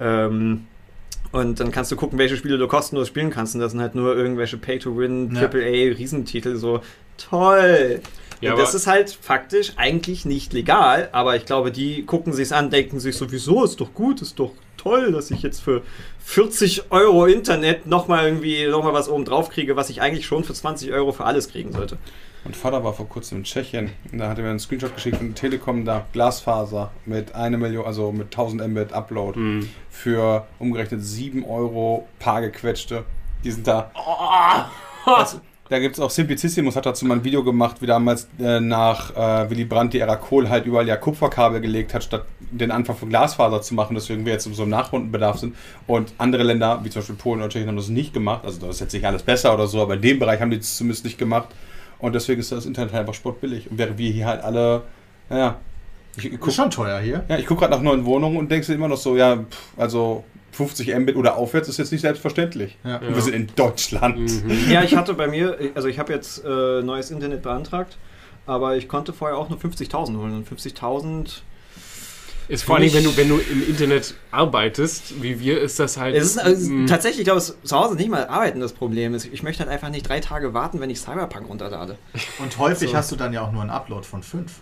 Ähm, 0.00 0.66
und 1.32 1.58
dann 1.60 1.72
kannst 1.72 1.90
du 1.90 1.96
gucken, 1.96 2.18
welche 2.18 2.36
Spiele 2.36 2.58
du 2.58 2.68
kostenlos 2.68 3.08
spielen 3.08 3.30
kannst. 3.30 3.54
Und 3.54 3.60
das 3.60 3.72
sind 3.72 3.80
halt 3.80 3.94
nur 3.94 4.14
irgendwelche 4.16 4.58
Pay-to-Win. 4.58 5.36
AAA-Riesentitel. 5.36 6.56
So, 6.56 6.80
toll! 7.16 8.00
Ja, 8.42 8.52
und 8.52 8.58
das 8.58 8.74
ist 8.74 8.88
halt 8.88 9.16
faktisch 9.20 9.72
eigentlich 9.76 10.24
nicht 10.24 10.52
legal, 10.52 11.08
aber 11.12 11.36
ich 11.36 11.46
glaube, 11.46 11.70
die 11.70 12.04
gucken 12.04 12.32
sich's 12.32 12.50
an, 12.50 12.70
denken 12.70 12.98
sich 12.98 13.16
sowieso, 13.16 13.62
ist 13.62 13.80
doch 13.80 13.94
gut, 13.94 14.20
ist 14.20 14.40
doch 14.40 14.50
toll, 14.76 15.12
dass 15.12 15.30
ich 15.30 15.42
jetzt 15.42 15.60
für 15.60 15.82
40 16.24 16.90
Euro 16.90 17.26
Internet 17.26 17.86
nochmal 17.86 18.26
irgendwie 18.26 18.66
nochmal 18.66 18.92
was 18.92 19.08
oben 19.08 19.24
drauf 19.24 19.48
kriege, 19.48 19.76
was 19.76 19.90
ich 19.90 20.02
eigentlich 20.02 20.26
schon 20.26 20.42
für 20.42 20.54
20 20.54 20.92
Euro 20.92 21.12
für 21.12 21.24
alles 21.24 21.50
kriegen 21.50 21.72
sollte. 21.72 21.98
Mein 22.44 22.54
Vater 22.54 22.82
war 22.82 22.92
vor 22.92 23.08
kurzem 23.08 23.38
in 23.38 23.44
Tschechien. 23.44 23.90
Und 24.10 24.18
da 24.18 24.28
hat 24.28 24.38
er 24.38 24.44
mir 24.44 24.50
einen 24.50 24.58
Screenshot 24.58 24.94
geschickt 24.94 25.16
von 25.16 25.34
Telekom, 25.34 25.84
da 25.84 26.04
Glasfaser 26.12 26.90
mit 27.06 27.34
einer 27.34 27.56
Million, 27.56 27.86
also 27.86 28.10
mit 28.10 28.26
1000 28.32 28.66
Mbit 28.68 28.92
Upload 28.92 29.38
Mhm. 29.38 29.68
für 29.90 30.46
umgerechnet 30.58 31.04
7 31.04 31.44
Euro 31.44 32.08
paar 32.18 32.40
gequetschte. 32.40 33.04
Die 33.44 33.50
sind 33.52 33.66
da. 33.66 33.90
Oh. 33.94 35.10
Das, 35.18 35.40
da 35.68 35.78
gibt 35.78 35.94
es 35.94 36.00
auch 36.00 36.10
Simplicissimus, 36.10 36.76
hat 36.76 36.84
dazu 36.84 37.04
mal 37.06 37.14
ein 37.14 37.24
Video 37.24 37.42
gemacht, 37.44 37.80
wie 37.80 37.86
damals 37.86 38.28
äh, 38.38 38.60
nach 38.60 39.16
äh, 39.16 39.48
Willy 39.50 39.64
Brandt 39.64 39.94
die 39.94 40.00
Ära 40.00 40.16
Kohl 40.16 40.48
halt 40.48 40.66
überall 40.66 40.86
ja 40.86 40.96
Kupferkabel 40.96 41.60
gelegt 41.60 41.94
hat, 41.94 42.04
statt 42.04 42.24
den 42.40 42.70
Anfang 42.70 42.96
von 42.96 43.08
Glasfaser 43.08 43.62
zu 43.62 43.74
machen, 43.74 43.94
deswegen 43.94 44.24
wir 44.26 44.32
jetzt 44.32 44.44
so 44.52 44.62
im 44.64 44.68
Nachrundenbedarf 44.68 45.38
sind. 45.38 45.56
Und 45.86 46.12
andere 46.18 46.42
Länder, 46.42 46.80
wie 46.84 46.90
zum 46.90 47.00
Beispiel 47.00 47.16
Polen 47.16 47.40
oder 47.40 47.48
Tschechien, 47.48 47.68
haben 47.68 47.76
das 47.76 47.88
nicht 47.88 48.12
gemacht. 48.12 48.44
Also 48.44 48.60
das 48.66 48.76
ist 48.76 48.80
jetzt 48.80 48.92
nicht 48.92 49.06
alles 49.06 49.22
besser 49.22 49.54
oder 49.54 49.66
so, 49.68 49.80
aber 49.80 49.94
in 49.94 50.02
dem 50.02 50.18
Bereich 50.18 50.40
haben 50.40 50.50
die 50.50 50.58
es 50.58 50.76
zumindest 50.76 51.04
nicht 51.04 51.18
gemacht. 51.18 51.48
Und 52.02 52.14
deswegen 52.14 52.40
ist 52.40 52.52
das 52.52 52.66
Internet 52.66 52.92
halt 52.92 53.00
einfach 53.00 53.14
sportbillig. 53.14 53.70
Und 53.70 53.78
während 53.78 53.96
wir 53.96 54.10
hier 54.10 54.26
halt 54.26 54.42
alle, 54.42 54.82
naja, 55.30 55.56
ich, 56.16 56.26
ich 56.26 56.38
guck, 56.38 56.48
Ist 56.48 56.56
schon 56.56 56.70
teuer 56.70 57.00
hier. 57.00 57.24
ja, 57.28 57.38
ich 57.38 57.46
gucke 57.46 57.60
gerade 57.60 57.72
nach 57.72 57.80
neuen 57.80 58.04
Wohnungen 58.04 58.36
und 58.36 58.50
denkst 58.50 58.66
dir 58.66 58.74
immer 58.74 58.88
noch 58.88 58.98
so, 58.98 59.16
ja, 59.16 59.36
pff, 59.36 59.78
also 59.78 60.24
50 60.50 60.94
Mbit 60.94 61.16
oder 61.16 61.36
aufwärts 61.36 61.68
ist 61.68 61.78
jetzt 61.78 61.92
nicht 61.92 62.02
selbstverständlich. 62.02 62.76
Ja. 62.84 62.98
Und 62.98 63.14
wir 63.14 63.22
sind 63.22 63.34
in 63.34 63.46
Deutschland. 63.54 64.18
Mhm. 64.18 64.70
Ja, 64.70 64.82
ich 64.82 64.96
hatte 64.96 65.14
bei 65.14 65.28
mir, 65.28 65.56
also 65.74 65.88
ich 65.88 65.98
habe 65.98 66.12
jetzt 66.12 66.44
äh, 66.44 66.82
neues 66.82 67.10
Internet 67.10 67.42
beantragt, 67.42 67.96
aber 68.46 68.76
ich 68.76 68.88
konnte 68.88 69.12
vorher 69.12 69.38
auch 69.38 69.48
nur 69.48 69.58
50.000 69.58 70.18
holen. 70.18 70.34
Und 70.34 70.48
50.000 70.48 71.40
Ist 72.48 72.64
vor 72.64 72.76
allem, 72.76 72.92
wenn 72.92 73.04
du, 73.04 73.16
wenn 73.16 73.28
du 73.28 73.38
im 73.38 73.66
Internet 73.68 74.14
arbeitest, 74.30 75.22
wie 75.22 75.40
wir, 75.40 75.60
ist 75.60 75.78
das 75.78 75.96
halt. 75.96 76.14
Es 76.14 76.24
ist 76.24 76.38
also, 76.38 76.70
tatsächlich, 76.86 77.20
ich 77.20 77.24
glaube, 77.24 77.38
es- 77.38 77.56
zu 77.62 77.76
Hause 77.78 77.94
nicht 77.94 78.10
mal 78.10 78.26
arbeiten 78.26 78.60
das 78.60 78.72
Problem 78.72 79.14
ist. 79.14 79.26
Ich 79.32 79.42
möchte 79.42 79.60
halt 79.62 79.70
einfach 79.70 79.88
nicht 79.90 80.08
drei 80.08 80.20
Tage 80.20 80.52
warten, 80.52 80.80
wenn 80.80 80.90
ich 80.90 81.00
Cyberpunk 81.00 81.48
runterlade. 81.48 81.96
Und 82.38 82.58
häufig 82.58 82.90
So. 82.90 82.96
hast 82.96 83.12
du 83.12 83.16
dann 83.16 83.32
ja 83.32 83.42
auch 83.42 83.52
nur 83.52 83.62
einen 83.62 83.70
Upload 83.70 84.06
von 84.06 84.22
5. 84.22 84.52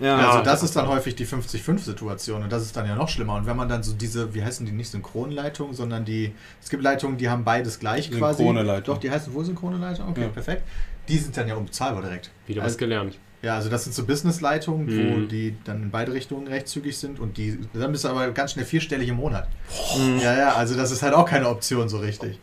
Ja, 0.00 0.16
also 0.30 0.44
das 0.44 0.62
ist 0.64 0.74
dann 0.74 0.88
häufig 0.88 1.14
die 1.14 1.24
50-5-Situation 1.24 2.42
und 2.42 2.50
das 2.52 2.62
ist 2.62 2.76
dann 2.76 2.86
ja 2.86 2.96
noch 2.96 3.08
schlimmer. 3.08 3.36
Und 3.36 3.46
wenn 3.46 3.56
man 3.56 3.68
dann 3.68 3.82
so 3.84 3.92
diese, 3.92 4.34
wie 4.34 4.42
heißen 4.42 4.66
die, 4.66 4.72
nicht 4.72 4.90
Synchronleitungen, 4.90 5.72
sondern 5.74 6.04
die, 6.04 6.34
es 6.60 6.68
gibt 6.68 6.82
Leitungen, 6.82 7.16
die 7.16 7.28
haben 7.28 7.44
beides 7.44 7.78
gleich 7.78 8.10
quasi. 8.10 8.38
Synchrone 8.38 8.62
Leitung. 8.64 8.94
Doch, 8.96 9.00
die 9.00 9.10
heißen 9.10 9.32
wohl 9.32 9.44
synchrone 9.44 9.78
Leitungen? 9.78 10.10
Okay, 10.10 10.22
Ja. 10.22 10.28
perfekt. 10.28 10.62
Die 11.08 11.16
sind 11.18 11.36
dann 11.36 11.46
ja 11.46 11.54
unbezahlbar 11.54 12.02
direkt. 12.02 12.30
Wieder 12.46 12.60
was 12.62 12.66
also, 12.72 12.78
gelernt. 12.78 13.18
Ja, 13.44 13.54
also 13.56 13.68
das 13.68 13.84
sind 13.84 13.94
so 13.94 14.04
Business-Leitungen, 14.06 14.88
wo 14.88 15.16
Mhm. 15.18 15.28
die 15.28 15.54
dann 15.64 15.82
in 15.84 15.90
beide 15.90 16.12
Richtungen 16.12 16.46
recht 16.48 16.66
zügig 16.68 16.96
sind 16.98 17.20
und 17.20 17.36
die, 17.36 17.58
dann 17.74 17.92
bist 17.92 18.04
du 18.04 18.08
aber 18.08 18.30
ganz 18.32 18.52
schnell 18.52 18.64
vierstellig 18.64 19.08
im 19.08 19.16
Monat. 19.16 19.46
Mhm. 19.98 20.18
Ja, 20.18 20.36
ja, 20.36 20.54
also 20.54 20.74
das 20.76 20.90
ist 20.90 21.02
halt 21.02 21.14
auch 21.14 21.28
keine 21.28 21.48
Option 21.48 21.88
so 21.88 21.98
richtig. 21.98 22.40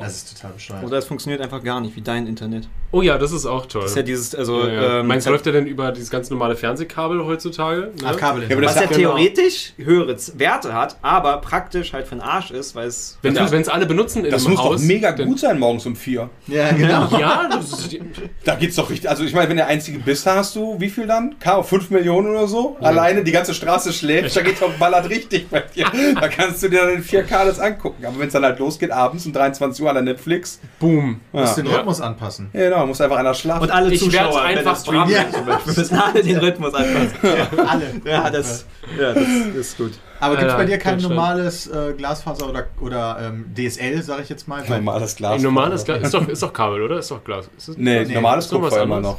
Das 0.00 0.16
ist 0.16 0.36
total 0.36 0.52
bescheuert. 0.52 0.84
Oder 0.84 0.98
es 0.98 1.04
funktioniert 1.06 1.40
einfach 1.40 1.62
gar 1.62 1.80
nicht, 1.80 1.96
wie 1.96 2.00
dein 2.00 2.26
Internet. 2.26 2.68
Oh 2.92 3.02
ja, 3.02 3.18
das 3.18 3.30
ist 3.30 3.46
auch 3.46 3.66
toll. 3.66 3.82
Das 3.82 3.92
ist 3.92 3.96
ja 3.96 4.02
dieses, 4.02 4.34
also, 4.34 4.66
ja, 4.66 4.72
ja. 4.72 5.00
ähm, 5.00 5.06
Meinst 5.06 5.26
du, 5.26 5.30
läuft 5.30 5.46
der 5.46 5.52
denn 5.52 5.66
über 5.66 5.92
dieses 5.92 6.10
ganz 6.10 6.28
normale 6.28 6.56
Fernsehkabel 6.56 7.24
heutzutage? 7.24 7.82
Ne? 7.82 7.92
Ach, 8.04 8.16
Kabel. 8.16 8.42
Ja, 8.42 8.56
aber 8.56 8.62
das 8.62 8.74
was 8.74 8.82
ja 8.82 8.88
genau. 8.88 9.14
theoretisch 9.14 9.74
höhere 9.76 10.16
Werte 10.34 10.74
hat, 10.74 10.96
aber 11.00 11.36
praktisch 11.38 11.92
halt 11.92 12.08
für 12.08 12.16
den 12.16 12.22
Arsch 12.22 12.50
ist, 12.50 12.74
weil 12.74 12.88
es. 12.88 13.18
Wenn 13.22 13.36
es 13.36 13.68
alle 13.68 13.86
benutzen 13.86 14.24
in 14.24 14.30
Das 14.30 14.46
muss 14.48 14.58
Haus, 14.58 14.80
doch 14.80 14.86
mega 14.86 15.12
gut 15.12 15.38
sein 15.38 15.58
morgens 15.58 15.86
um 15.86 15.94
vier. 15.94 16.30
ja, 16.48 16.72
genau. 16.72 17.08
Ja, 17.18 17.48
das 17.50 17.70
ist, 17.70 17.98
Da 18.44 18.56
geht's 18.56 18.76
doch 18.76 18.90
richtig. 18.90 19.08
Also 19.08 19.24
ich 19.24 19.34
meine, 19.34 19.48
wenn 19.48 19.56
der 19.56 19.68
einzige 19.68 19.98
bist, 19.98 20.26
da 20.26 20.36
hast 20.36 20.56
du 20.56 20.80
wie 20.80 20.88
viel 20.88 21.06
dann? 21.06 21.38
K, 21.38 21.62
5 21.62 21.90
Millionen 21.90 22.30
oder 22.30 22.48
so? 22.48 22.76
Alleine 22.80 23.22
die 23.22 23.32
ganze 23.32 23.54
Straße 23.54 23.92
schläft, 23.92 24.34
da 24.36 24.42
geht 24.42 24.60
doch 24.60 24.72
ballert 24.74 25.08
richtig 25.08 25.48
bei 25.48 25.60
dir. 25.60 25.86
Da 26.20 26.28
kannst 26.28 26.62
du 26.62 26.68
dir 26.68 26.80
dann 26.80 26.94
in 26.96 27.04
4K 27.04 27.46
das 27.46 27.60
angucken. 27.60 28.04
Aber 28.04 28.18
wenn 28.18 28.26
es 28.26 28.32
dann 28.32 28.44
halt 28.44 28.58
losgeht, 28.58 28.90
abends 28.90 29.26
um 29.26 29.32
23 29.32 29.82
Uhr 29.82 29.89
an 29.90 29.96
der 29.96 30.14
Netflix, 30.14 30.60
boom. 30.78 31.20
ja. 31.32 31.40
Musst 31.40 31.58
den 31.58 31.66
Ja. 31.66 31.76
Rhythmus 31.76 32.00
anpassen. 32.00 32.50
ja, 32.52 32.60
genau, 32.70 32.86
muss 32.86 33.00
einfach 33.00 33.16
einer 33.18 33.34
schlafen. 33.34 33.62
Und 33.64 33.70
alle 33.70 33.92
Ich 33.92 34.00
Zuschauer 34.00 34.40
einfach 34.42 34.72
das 34.72 34.82
Stream 34.82 35.02
brav- 35.02 35.08
sind 35.08 35.32
zum 35.34 35.46
Beispiel. 35.46 35.72
Wir 35.76 35.78
müssen 35.82 35.98
alle 35.98 36.22
den 36.22 36.36
Rhythmus 36.38 36.74
anpassen. 36.74 37.10
Alle. 37.68 38.00
Ja, 38.04 38.30
das, 38.30 38.66
ja, 38.98 39.12
das 39.12 39.24
ist 39.56 39.76
gut. 39.76 39.92
Aber 40.20 40.36
gibt 40.36 40.50
es 40.50 40.56
bei 40.56 40.64
dir 40.66 40.78
kein 40.78 40.98
normales 41.00 41.66
äh, 41.68 41.92
Glasfaser 41.96 42.48
oder, 42.48 42.66
oder 42.80 43.18
ähm, 43.22 43.46
DSL, 43.54 44.02
sage 44.02 44.22
ich 44.22 44.28
jetzt 44.28 44.46
mal? 44.48 44.62
Normales 44.68 45.16
Glas. 45.16 45.32
Ein 45.36 45.42
normales 45.42 45.84
Glas. 45.84 46.02
Ist 46.02 46.14
doch, 46.14 46.28
ist 46.28 46.42
doch 46.42 46.52
Kabel, 46.52 46.82
oder? 46.82 46.98
Ist 46.98 47.10
doch 47.10 47.24
Glas. 47.24 47.48
Ist 47.56 47.68
das 47.68 47.76
Nee, 47.76 48.04
Nee, 48.04 48.14
normales 48.14 48.48
Kupfer 48.50 48.82
immer 48.82 49.00
noch. 49.00 49.18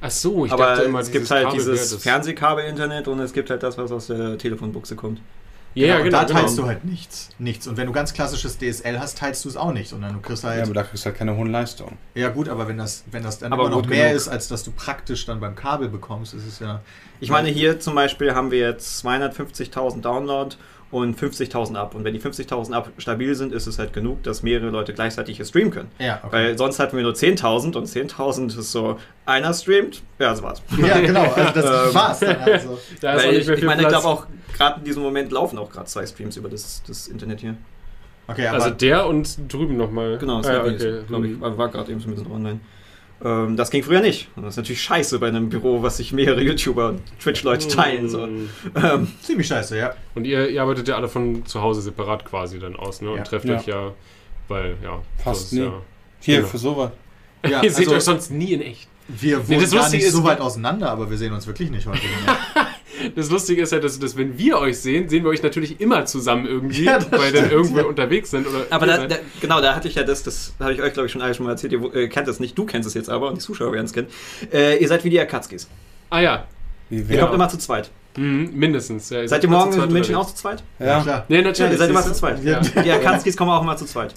Ach 0.00 0.10
so, 0.10 0.44
ich 0.44 0.52
aber 0.52 0.66
dachte 0.66 0.82
immer, 0.82 1.00
es 1.00 1.10
gibt 1.10 1.28
halt 1.30 1.44
Kabel 1.44 1.58
dieses 1.58 1.90
das- 1.90 2.02
Fernsehkabel-Internet 2.02 3.08
und 3.08 3.18
es 3.20 3.32
gibt 3.32 3.50
halt 3.50 3.62
das, 3.62 3.76
was 3.78 3.90
aus 3.90 4.06
der 4.08 4.36
Telefonbuchse 4.38 4.94
kommt. 4.94 5.20
Ja, 5.76 5.88
ja, 5.88 5.96
und 5.98 6.04
genau. 6.04 6.20
da 6.20 6.24
teilst 6.24 6.56
genau. 6.56 6.62
du 6.62 6.68
halt 6.68 6.84
nichts. 6.86 7.28
Nichts. 7.38 7.66
Und 7.66 7.76
wenn 7.76 7.86
du 7.86 7.92
ganz 7.92 8.14
klassisches 8.14 8.56
DSL 8.56 8.98
hast, 8.98 9.18
teilst 9.18 9.44
du 9.44 9.50
es 9.50 9.58
auch 9.58 9.72
nicht, 9.72 9.90
sondern 9.90 10.14
du 10.14 10.20
kriegst 10.20 10.42
halt. 10.42 10.54
Ja, 10.54 10.60
Ja, 10.60 10.64
aber 10.64 10.72
da 10.72 10.82
kriegst 10.84 11.04
du 11.04 11.08
halt 11.10 11.18
keine 11.18 11.36
hohen 11.36 11.52
Leistungen. 11.52 11.98
gut, 12.30 12.48
aber 12.48 12.66
wenn 12.66 12.78
das, 12.78 13.04
wenn 13.10 13.22
das 13.22 13.40
dann 13.40 13.52
Aber 13.52 13.66
immer 13.66 13.76
noch 13.76 13.86
mehr 13.86 14.06
genug. 14.06 14.16
ist, 14.16 14.28
als 14.28 14.48
dass 14.48 14.64
du 14.64 14.70
praktisch 14.70 15.26
dann 15.26 15.38
beim 15.38 15.54
Kabel 15.54 15.90
bekommst, 15.90 16.32
ist 16.32 16.46
es 16.46 16.60
ja. 16.60 16.80
Ich 17.20 17.28
meine, 17.28 17.50
hier 17.50 17.78
zum 17.78 17.94
Beispiel 17.94 18.34
haben 18.34 18.50
wir 18.50 18.60
jetzt 18.60 19.04
250.000 19.04 20.00
Download 20.00 20.56
und 20.90 21.18
50.000 21.18 21.74
ab. 21.76 21.94
Und 21.94 22.04
wenn 22.04 22.14
die 22.14 22.20
50.000 22.20 22.72
ab 22.72 22.90
stabil 22.98 23.34
sind, 23.34 23.52
ist 23.52 23.66
es 23.66 23.78
halt 23.78 23.92
genug, 23.92 24.22
dass 24.22 24.42
mehrere 24.42 24.70
Leute 24.70 24.94
gleichzeitig 24.94 25.36
hier 25.36 25.44
streamen 25.44 25.70
können. 25.72 25.90
Ja, 25.98 26.20
okay. 26.22 26.32
Weil 26.32 26.58
sonst 26.58 26.78
hatten 26.78 26.96
wir 26.96 27.02
nur 27.02 27.12
10.000 27.12 27.76
und 27.76 27.86
10.000 27.88 28.58
ist 28.58 28.72
so, 28.72 28.98
einer 29.24 29.52
streamt, 29.52 30.02
ja, 30.18 30.30
das 30.30 30.42
war's. 30.42 30.62
ja, 30.78 31.00
genau. 31.00 31.24
Also 31.32 31.52
das 31.60 31.64
Ähm. 31.88 31.94
war's 31.94 32.20
dann 32.20 32.36
also. 32.38 32.78
Da 33.00 33.14
ist 33.14 33.20
auch 33.22 33.26
Weil 33.26 33.36
nicht 33.38 33.48
ich, 33.48 33.64
meine, 33.64 33.82
ich 33.82 33.88
glaube 33.88 34.06
auch, 34.06 34.26
gerade 34.56 34.78
in 34.78 34.84
diesem 34.84 35.02
Moment 35.02 35.32
laufen 35.32 35.58
auch 35.58 35.70
gerade 35.70 35.86
zwei 35.86 36.06
Streams 36.06 36.36
über 36.36 36.48
das, 36.48 36.82
das 36.86 37.08
Internet 37.08 37.40
hier. 37.40 37.56
Okay, 38.28 38.46
aber 38.46 38.56
Also 38.62 38.70
der 38.70 39.06
und 39.06 39.52
drüben 39.52 39.76
nochmal. 39.76 40.18
Genau, 40.18 40.38
das 40.38 40.46
ah, 40.48 40.52
ja, 40.54 40.64
war, 40.64 40.72
okay. 40.72 41.00
glaube 41.06 41.26
ich, 41.28 41.32
Mhm. 41.36 41.40
war 41.58 41.68
gerade 41.68 41.90
eben 41.92 42.00
so 42.00 42.08
ein 42.08 42.14
bisschen 42.14 42.30
online. 42.32 42.60
Ähm, 43.24 43.56
das 43.56 43.70
ging 43.70 43.82
früher 43.82 44.00
nicht. 44.00 44.28
Und 44.36 44.42
das 44.44 44.54
ist 44.54 44.56
natürlich 44.58 44.82
scheiße 44.82 45.18
bei 45.18 45.28
einem 45.28 45.48
Büro, 45.48 45.82
was 45.82 45.96
sich 45.96 46.12
mehrere 46.12 46.42
YouTuber 46.42 46.90
und 46.90 47.00
Twitch-Leute 47.20 47.66
teilen. 47.68 48.08
So. 48.08 48.26
Mhm. 48.26 48.50
Ähm, 48.74 49.08
ziemlich 49.22 49.46
scheiße, 49.46 49.78
ja. 49.78 49.94
Und 50.14 50.26
ihr, 50.26 50.48
ihr 50.50 50.60
arbeitet 50.60 50.86
ja 50.88 50.96
alle 50.96 51.08
von 51.08 51.46
zu 51.46 51.62
Hause 51.62 51.80
separat 51.80 52.24
quasi 52.26 52.58
dann 52.58 52.76
aus, 52.76 53.00
ne? 53.00 53.10
Und 53.10 53.18
Ja. 53.18 53.24
trefft 53.24 53.46
Ja. 53.46 53.56
euch 53.56 53.66
ja, 53.66 53.92
weil, 54.48 54.76
ja. 54.82 55.00
Fast 55.22 55.52
nie. 55.54 55.60
Ja. 55.60 55.72
Hier, 56.20 56.36
Genau. 56.38 56.48
für 56.48 56.58
sowas. 56.58 56.90
ja 57.48 57.62
ihr 57.62 57.70
seht 57.70 57.86
also, 57.86 57.96
euch 57.96 58.02
sonst 58.04 58.30
nie 58.30 58.52
in 58.52 58.60
echt. 58.60 58.86
wir 59.08 59.38
Nee, 59.38 59.48
wohnen 59.48 59.60
das 59.60 59.70
gar 59.70 59.88
nicht 59.90 60.10
so 60.10 60.22
weit 60.24 60.40
auseinander, 60.40 60.90
aber 60.90 61.08
wir 61.08 61.16
sehen 61.16 61.32
uns 61.32 61.46
wirklich 61.46 61.70
nicht 61.70 61.86
heute. 61.86 62.00
Das 63.14 63.30
Lustige 63.30 63.62
ist 63.62 63.72
ja, 63.72 63.78
dass, 63.78 63.98
dass 63.98 64.16
wenn 64.16 64.38
wir 64.38 64.58
euch 64.58 64.78
sehen, 64.78 65.08
sehen 65.08 65.24
wir 65.24 65.30
euch 65.30 65.42
natürlich 65.42 65.80
immer 65.80 66.04
zusammen 66.06 66.46
irgendwie, 66.46 66.84
Ja, 66.84 66.98
weil 67.10 67.32
dann 67.32 67.50
irgendwo 67.50 67.78
ja. 67.78 67.84
unterwegs 67.84 68.30
sind. 68.30 68.46
Oder 68.46 68.66
aber 68.70 68.86
da, 68.86 69.06
da, 69.06 69.16
genau, 69.40 69.60
da 69.60 69.74
hatte 69.74 69.88
ich 69.88 69.94
ja 69.94 70.02
das, 70.02 70.22
das 70.22 70.54
habe 70.60 70.72
ich 70.72 70.82
euch, 70.82 70.92
glaube 70.92 71.06
ich, 71.06 71.12
schon 71.12 71.22
alles 71.22 71.36
schon 71.36 71.46
mal 71.46 71.52
erzählt. 71.52 71.72
Ihr 71.72 71.94
äh, 71.94 72.08
kennt 72.08 72.28
das 72.28 72.40
nicht, 72.40 72.56
du 72.56 72.64
kennst 72.66 72.86
es 72.88 72.94
jetzt 72.94 73.08
aber 73.10 73.28
und 73.28 73.36
die 73.36 73.40
Zuschauer 73.40 73.72
werden 73.72 73.86
es 73.86 73.92
kennen. 73.92 74.08
Äh, 74.52 74.78
ihr 74.78 74.88
seid 74.88 75.04
wie 75.04 75.10
die 75.10 75.20
Akatskis. 75.20 75.68
ah 76.10 76.20
ja, 76.20 76.46
Wie 76.88 76.96
Ihr 77.14 77.20
kommt 77.20 77.34
immer 77.34 77.48
zu 77.48 77.58
zweit. 77.58 77.90
mhm, 78.16 78.50
mindestens. 78.54 79.10
Ja, 79.10 79.22
ihr 79.22 79.28
Seid 79.28 79.42
ihr 79.42 79.50
morgen 79.50 79.72
zu 79.72 79.78
zweit 79.78 79.88
in 79.88 79.92
München 79.94 80.14
auch 80.14 80.26
zu 80.26 80.34
zweit? 80.34 80.62
Ja. 80.78 81.02
klar. 81.02 81.24
Nee, 81.28 81.36
Ja, 81.36 81.42
natürlich. 81.42 81.72
ihr 81.72 81.78
seid 81.78 81.90
immer 81.90 82.02
zu 82.02 82.12
zweit. 82.12 82.42
Ja. 82.44 82.60
Die 82.60 82.90
Akatskis 82.90 83.36
kommen 83.36 83.50
auch 83.50 83.62
immer 83.62 83.76
zu 83.76 83.84
zweit. 83.86 84.14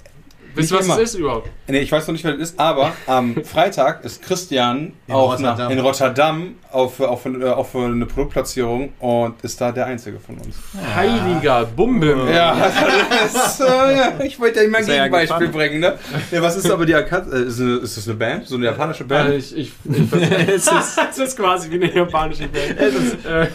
Wisst 0.56 0.72
ihr, 0.72 0.78
was 0.80 0.88
Nicht 0.88 0.98
es 1.00 1.14
ist 1.14 1.20
überhaupt? 1.20 1.50
Nee, 1.68 1.80
ich 1.80 1.92
weiß 1.92 2.08
noch 2.08 2.14
nicht, 2.14 2.26
was 2.26 2.34
das 2.34 2.42
ist, 2.52 2.60
aber 2.60 2.92
am 3.08 3.44
Freitag 3.44 4.04
ist 4.04 4.22
Christian 4.24 4.94
In 5.08 5.14
auf 5.14 5.32
Rotterdam. 5.34 5.60
Einer, 5.60 5.72
in 5.72 5.80
Rotterdam 5.80 6.56
auf, 6.72 7.00
auf, 7.00 7.26
äh, 7.26 7.44
auf 7.46 7.76
eine 7.76 8.06
Produktplatzierung 8.06 8.94
und 9.00 9.36
ist 9.44 9.60
da 9.62 9.72
der 9.72 9.86
Einzige 9.86 10.20
von 10.20 10.36
uns. 10.38 10.56
Heiliger 10.96 11.66
Bumbim. 11.66 12.28
Ja, 12.30 12.56
das, 13.34 13.60
äh, 13.60 13.64
ja 13.98 14.14
ich 14.24 14.40
wollte 14.40 14.62
ja 14.64 14.70
mal 14.70 14.78
ein 14.78 14.84
Ist 14.84 14.90
ja 14.90 15.08
Gegenbeispiel 15.08 15.48
bringen, 15.50 15.80
ne? 15.80 15.98
Ja, 16.32 16.42
was 16.42 16.56
ist 16.58 16.70
aber 16.70 16.86
die 16.86 16.96
Akad 16.96 17.32
äh, 17.32 17.44
ist, 17.44 17.60
eine, 17.60 17.76
ist 17.78 17.98
das 17.98 18.08
eine 18.08 18.18
Band? 18.18 18.48
So 18.48 18.56
eine 18.56 18.66
japanische 18.66 19.04
Ja, 19.04 19.08
Band? 19.08 19.34
ich, 19.36 19.56
ich, 19.58 19.72
ich 19.86 20.14
es, 20.48 20.68
ist, 20.68 21.00
es 21.12 21.18
ist 21.18 21.38
quasi 21.38 21.70
wie 21.72 21.76
eine 21.76 21.94
japanische 21.94 22.48
Band. 22.48 22.80
äh, 22.80 23.48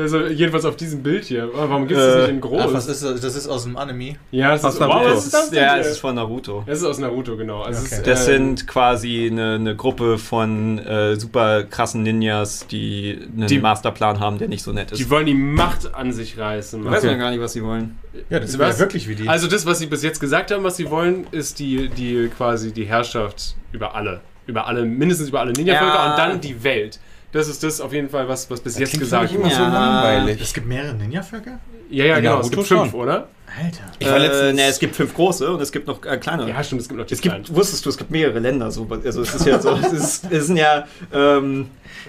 also 0.00 0.26
jedenfalls 0.26 0.64
auf 0.64 0.76
diesem 0.76 1.02
Bild 1.02 1.24
hier. 1.24 1.48
Warum 1.52 1.86
gibt 1.86 1.98
es 2.00 2.06
das 2.06 2.14
Äh, 2.16 2.20
nicht 2.22 2.30
in 2.30 2.40
groß? 2.40 2.62
Ach, 2.68 2.72
was 2.72 2.86
ist 2.86 3.02
das? 3.02 3.20
Das 3.20 3.34
ist 3.34 3.48
aus 3.48 3.64
dem 3.64 3.76
Anime. 3.76 4.16
ja, 4.30 4.50
das 4.52 4.62
Was 4.62 4.74
ist, 4.74 4.80
wow, 4.80 5.02
was 5.04 5.24
ist 5.26 5.34
das 5.34 5.50
denn? 5.50 5.58
Ja, 5.62 5.76
es 5.78 5.86
ist 5.88 5.98
von 5.98 6.14
Naruto. 6.14 6.43
Es 6.66 6.78
ist 6.78 6.84
aus 6.84 6.98
Naruto, 6.98 7.36
genau. 7.36 7.62
Also 7.62 7.80
es 7.80 7.86
Okay. 7.86 7.96
ist, 7.96 8.06
Das 8.06 8.22
äh, 8.28 8.32
sind 8.36 8.66
quasi 8.66 9.28
eine, 9.30 9.54
eine 9.54 9.74
Gruppe 9.76 10.18
von 10.18 10.78
äh, 10.78 11.16
super 11.16 11.64
krassen 11.64 12.02
Ninjas, 12.02 12.66
die 12.66 13.18
einen 13.36 13.46
Die- 13.46 13.58
Masterplan 13.58 14.20
haben, 14.20 14.38
der 14.38 14.48
nicht 14.48 14.62
so 14.62 14.72
nett 14.72 14.92
ist. 14.92 14.98
Die 14.98 15.08
wollen 15.10 15.26
die 15.26 15.34
Macht 15.34 15.94
an 15.94 16.12
sich 16.12 16.38
reißen. 16.38 16.84
weiß 16.84 16.98
Okay. 16.98 17.06
man 17.08 17.18
gar 17.18 17.30
nicht, 17.30 17.40
was 17.40 17.52
sie 17.54 17.62
wollen. 17.64 17.98
Ja, 18.30 18.40
das 18.40 18.58
Was? 18.58 18.74
ja 18.76 18.78
wirklich 18.80 19.08
wie 19.08 19.14
die. 19.14 19.28
Also 19.28 19.48
das, 19.48 19.66
was 19.66 19.78
sie 19.78 19.86
bis 19.86 20.02
jetzt 20.02 20.20
gesagt 20.20 20.50
haben, 20.50 20.62
was 20.64 20.76
sie 20.76 20.90
wollen, 20.90 21.26
ist 21.30 21.58
die, 21.58 21.88
die 21.88 22.28
quasi 22.36 22.72
die 22.72 22.84
Herrschaft 22.84 23.56
über 23.72 23.94
alle. 23.94 24.20
Über 24.46 24.66
alle, 24.66 24.84
mindestens 24.84 25.30
über 25.30 25.40
alle 25.40 25.52
Ninja-Völker 25.52 25.94
Ja. 25.94 26.10
und 26.12 26.18
dann 26.18 26.40
die 26.40 26.62
Welt. 26.62 27.00
Das 27.34 27.48
ist 27.48 27.62
das 27.64 27.80
auf 27.80 27.92
jeden 27.92 28.08
Fall, 28.08 28.28
was, 28.28 28.48
was 28.48 28.60
bis 28.60 28.78
jetzt 28.78 28.90
Klingt 28.90 29.02
gesagt 29.02 29.34
wurde. 29.34 29.50
so 29.50 29.60
Ja. 29.62 29.68
langweilig. 29.68 30.40
es 30.40 30.54
gibt 30.54 30.66
mehrere 30.68 30.94
Ninja-Völker? 30.94 31.58
Ja, 31.90 32.04
ja, 32.06 32.20
genau. 32.20 32.38
Es 32.40 32.46
Naruto 32.50 32.56
gibt 32.56 32.68
fünf, 32.68 32.90
schon. 32.92 33.00
oder? 33.00 33.28
Alter. 33.62 33.84
Ich 33.98 34.06
war 34.08 34.16
äh, 34.16 34.26
letztens- 34.26 34.54
ne, 34.56 34.62
es 34.68 34.78
gibt 34.78 34.96
fünf 34.96 35.14
große 35.14 35.50
und 35.50 35.60
es 35.60 35.70
gibt 35.72 35.86
noch 35.88 36.04
äh, 36.06 36.16
kleinere. 36.16 36.48
Ja, 36.48 36.62
stimmt, 36.64 36.80
es 36.82 36.88
gibt 36.88 36.98
noch 37.00 37.06
die 37.06 37.14
Es 37.14 37.20
kleinen. 37.20 37.42
gibt, 37.44 37.56
wusstest 37.56 37.84
du, 37.84 37.90
es 37.90 37.98
gibt 37.98 38.10
mehrere 38.10 38.38
Länder. 38.38 38.70
So, 38.70 38.86
also 39.04 39.22
es 39.22 39.34
ist 39.34 39.46
ja 39.46 39.60
so, 39.60 39.70
es, 39.72 39.92
ist, 39.92 40.30
es 40.30 40.46
sind 40.46 40.56
ja, 40.56 40.86
ähm, 41.12 41.66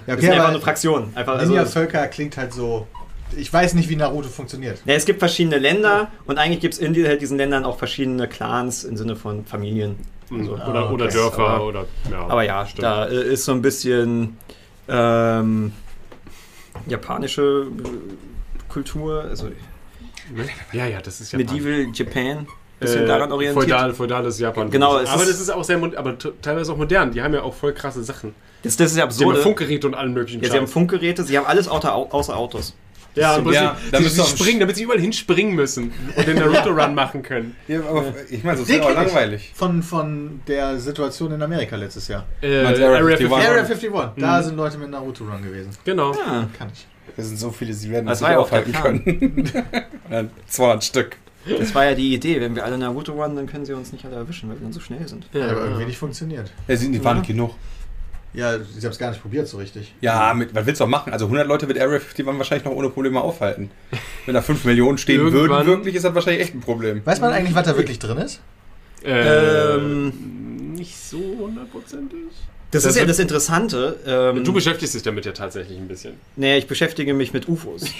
Ja, 0.07 0.13
es 0.15 0.21
sind 0.21 0.31
einfach 0.31 0.61
Fraktionen. 0.61 1.09
Einfach, 1.15 1.33
also, 1.39 1.51
Ninja-Völker 1.53 2.07
klingt 2.07 2.37
halt 2.37 2.53
so 2.53 2.87
ich 3.35 3.51
weiß 3.51 3.73
nicht, 3.73 3.89
wie 3.89 3.95
Naruto 3.95 4.29
funktioniert. 4.29 4.77
Ja, 4.85 4.93
es 4.93 5.03
gibt 5.05 5.17
verschiedene 5.19 5.57
Länder 5.57 6.09
und 6.25 6.37
eigentlich 6.37 6.59
gibt 6.61 6.75
es 6.75 6.79
in 6.79 6.95
halt 7.05 7.19
diesen 7.21 7.37
Ländern 7.37 7.65
auch 7.65 7.77
verschiedene 7.79 8.27
Clans 8.27 8.83
im 8.83 8.95
Sinne 8.95 9.15
von 9.15 9.43
Familien. 9.45 9.95
Also, 10.31 10.53
oder, 10.53 10.91
oder 10.91 11.05
okay. 11.05 11.13
Dörfer 11.15 11.47
Aber- 11.47 11.65
oder. 11.65 11.85
Ja, 12.09 12.19
Aber 12.27 12.43
ja, 12.43 12.65
stimmt. 12.65 12.83
da 12.83 13.07
äh, 13.07 13.33
ist 13.33 13.45
so 13.45 13.51
ein 13.51 13.61
bisschen 13.63 14.37
ähm, 14.87 15.71
japanische 16.87 17.67
äh, 17.77 18.69
Kultur, 18.69 19.23
also 19.23 19.49
Ja, 20.73 20.85
ja, 20.87 21.01
das 21.01 21.21
ist. 21.21 21.33
Medieval 21.33 21.87
Japan, 21.93 22.47
bisschen 22.79 23.03
Äh, 23.03 23.07
daran 23.07 23.31
orientiert. 23.31 23.63
Feudal, 23.63 23.93
feudales 23.93 24.39
Japan. 24.39 24.69
Genau, 24.69 24.97
aber 24.97 25.25
das 25.25 25.39
ist 25.39 25.49
auch 25.49 25.63
sehr, 25.63 25.77
aber 25.77 26.17
teilweise 26.41 26.73
auch 26.73 26.77
modern. 26.77 27.11
Die 27.11 27.21
haben 27.21 27.33
ja 27.33 27.41
auch 27.43 27.53
voll 27.53 27.73
krasse 27.73 28.03
Sachen. 28.03 28.35
Das, 28.63 28.75
das 28.77 28.91
ist 28.91 28.97
ja 28.97 29.09
Sie 29.09 29.23
haben 29.23 29.29
absurd. 29.31 29.43
Funkgeräte 29.43 29.87
und 29.87 29.93
allen 29.93 30.13
möglichen 30.13 30.41
Ja, 30.41 30.49
sie 30.51 30.57
haben. 30.57 30.67
Funkgeräte, 30.67 31.23
sie 31.23 31.37
haben 31.37 31.45
alles 31.45 31.67
außer, 31.67 31.93
außer 31.93 32.35
Autos. 32.35 32.75
Ja, 33.15 33.37
im 33.37 33.51
Ja, 33.51 33.75
sie, 33.91 34.03
müssen 34.03 34.15
sie 34.15 34.21
auch- 34.21 34.27
springen, 34.27 34.59
damit 34.59 34.75
sie 34.75 34.83
überall 34.83 34.99
hinspringen 34.99 35.55
müssen 35.55 35.91
und 36.15 36.27
den 36.27 36.37
Naruto-Run 36.37 36.93
machen 36.95 37.23
können. 37.23 37.55
Ja, 37.67 37.79
aber 37.79 38.13
ich 38.29 38.43
meine, 38.43 38.59
das 38.59 38.69
ist 38.69 38.81
auch 38.81 38.87
kenn 38.87 38.91
ich. 38.91 38.95
langweilig. 39.07 39.51
Von, 39.55 39.81
von 39.83 40.41
der 40.47 40.79
Situation 40.79 41.31
in 41.31 41.41
Amerika 41.41 41.75
letztes 41.75 42.07
Jahr. 42.07 42.25
Äh, 42.41 42.63
Area 42.65 42.95
51? 42.97 43.31
Area 43.31 43.49
51, 43.63 43.91
da 44.17 44.39
Mhm. 44.39 44.43
sind 44.43 44.57
Leute 44.57 44.77
mit 44.77 44.89
Naruto 44.89 45.23
Run 45.23 45.41
gewesen. 45.43 45.69
Genau. 45.85 46.13
Ja. 46.13 46.47
Kann 46.57 46.69
ich. 46.73 46.85
Das 47.15 47.27
sind 47.27 47.37
so 47.39 47.49
viele, 47.51 47.73
sie 47.73 47.89
werden 47.91 48.07
Das 48.07 48.19
nicht 48.19 48.29
ja 48.29 48.37
auch 48.37 48.43
aufhalten 48.43 48.73
können. 48.73 49.51
Ja, 50.11 50.23
200 50.47 50.83
Stück. 50.83 51.17
Das 51.59 51.73
war 51.75 51.85
ja 51.85 51.93
die 51.95 52.13
Idee, 52.13 52.41
wenn 52.41 52.55
wir 52.55 52.65
alle 52.65 52.77
Naruto 52.77 53.13
runnen, 53.13 53.35
dann 53.35 53.45
können 53.47 53.65
sie 53.65 53.73
uns 53.73 53.91
nicht 53.93 54.03
alle 54.05 54.15
erwischen, 54.15 54.49
weil 54.49 54.57
wir 54.57 54.63
dann 54.63 54.73
so 54.73 54.79
schnell 54.79 55.07
sind. 55.07 55.27
Ja, 55.31 55.49
aber 55.51 55.61
irgendwie 55.65 55.85
nicht 55.85 55.97
funktioniert. 55.97 56.51
Ja, 56.67 56.75
sie 56.75 56.91
die 56.91 57.03
waren 57.03 57.17
nicht 57.19 57.27
genug. 57.27 57.51
Ja, 58.35 58.55
ich 58.55 58.83
habe 58.83 58.89
es 58.89 58.97
gar 58.99 59.09
nicht 59.11 59.21
probiert 59.21 59.47
so 59.47 59.57
richtig. 59.57 59.93
Ja, 60.01 60.33
mit, 60.33 60.53
was 60.53 60.65
willst 60.65 60.81
du 60.81 60.85
auch 60.85 60.89
machen? 60.89 61.13
Also 61.13 61.25
100 61.25 61.47
Leute 61.47 61.67
wird 61.67 61.79
Area 61.79 61.95
51 61.99 62.25
wahrscheinlich 62.25 62.65
noch 62.65 62.73
ohne 62.73 62.89
Probleme 62.89 63.21
aufhalten. 63.21 63.71
Wenn 64.25 64.33
da 64.35 64.41
5 64.41 64.65
Millionen 64.65 64.97
stehen 64.97 65.31
würden, 65.31 65.65
wirklich 65.65 65.95
ist 65.95 66.03
das 66.05 66.13
wahrscheinlich 66.13 66.43
echt 66.43 66.53
ein 66.55 66.61
Problem. 66.61 67.01
Weiß 67.05 67.21
man 67.21 67.31
eigentlich, 67.31 67.55
was 67.55 67.65
da 67.65 67.77
wirklich 67.77 67.99
drin 67.99 68.17
ist? 68.17 68.41
Äh, 69.03 69.75
Ähm, 69.75 70.73
nicht 70.75 70.97
so 70.97 71.17
hundertprozentig. 71.39 72.19
Das, 72.71 72.83
Das 72.83 72.91
ist 72.93 72.99
ja 72.99 73.05
das 73.05 73.19
Interessante. 73.19 73.97
Ähm, 74.05 74.43
Du 74.43 74.51
beschäftigst 74.51 74.95
dich 74.95 75.03
damit 75.03 75.25
ja 75.25 75.31
tatsächlich 75.31 75.77
ein 75.77 75.87
bisschen. 75.87 76.15
nee, 76.35 76.57
ich 76.57 76.67
beschäftige 76.67 77.13
mich 77.13 77.33
mit 77.33 77.47
UFOs. 77.47 77.85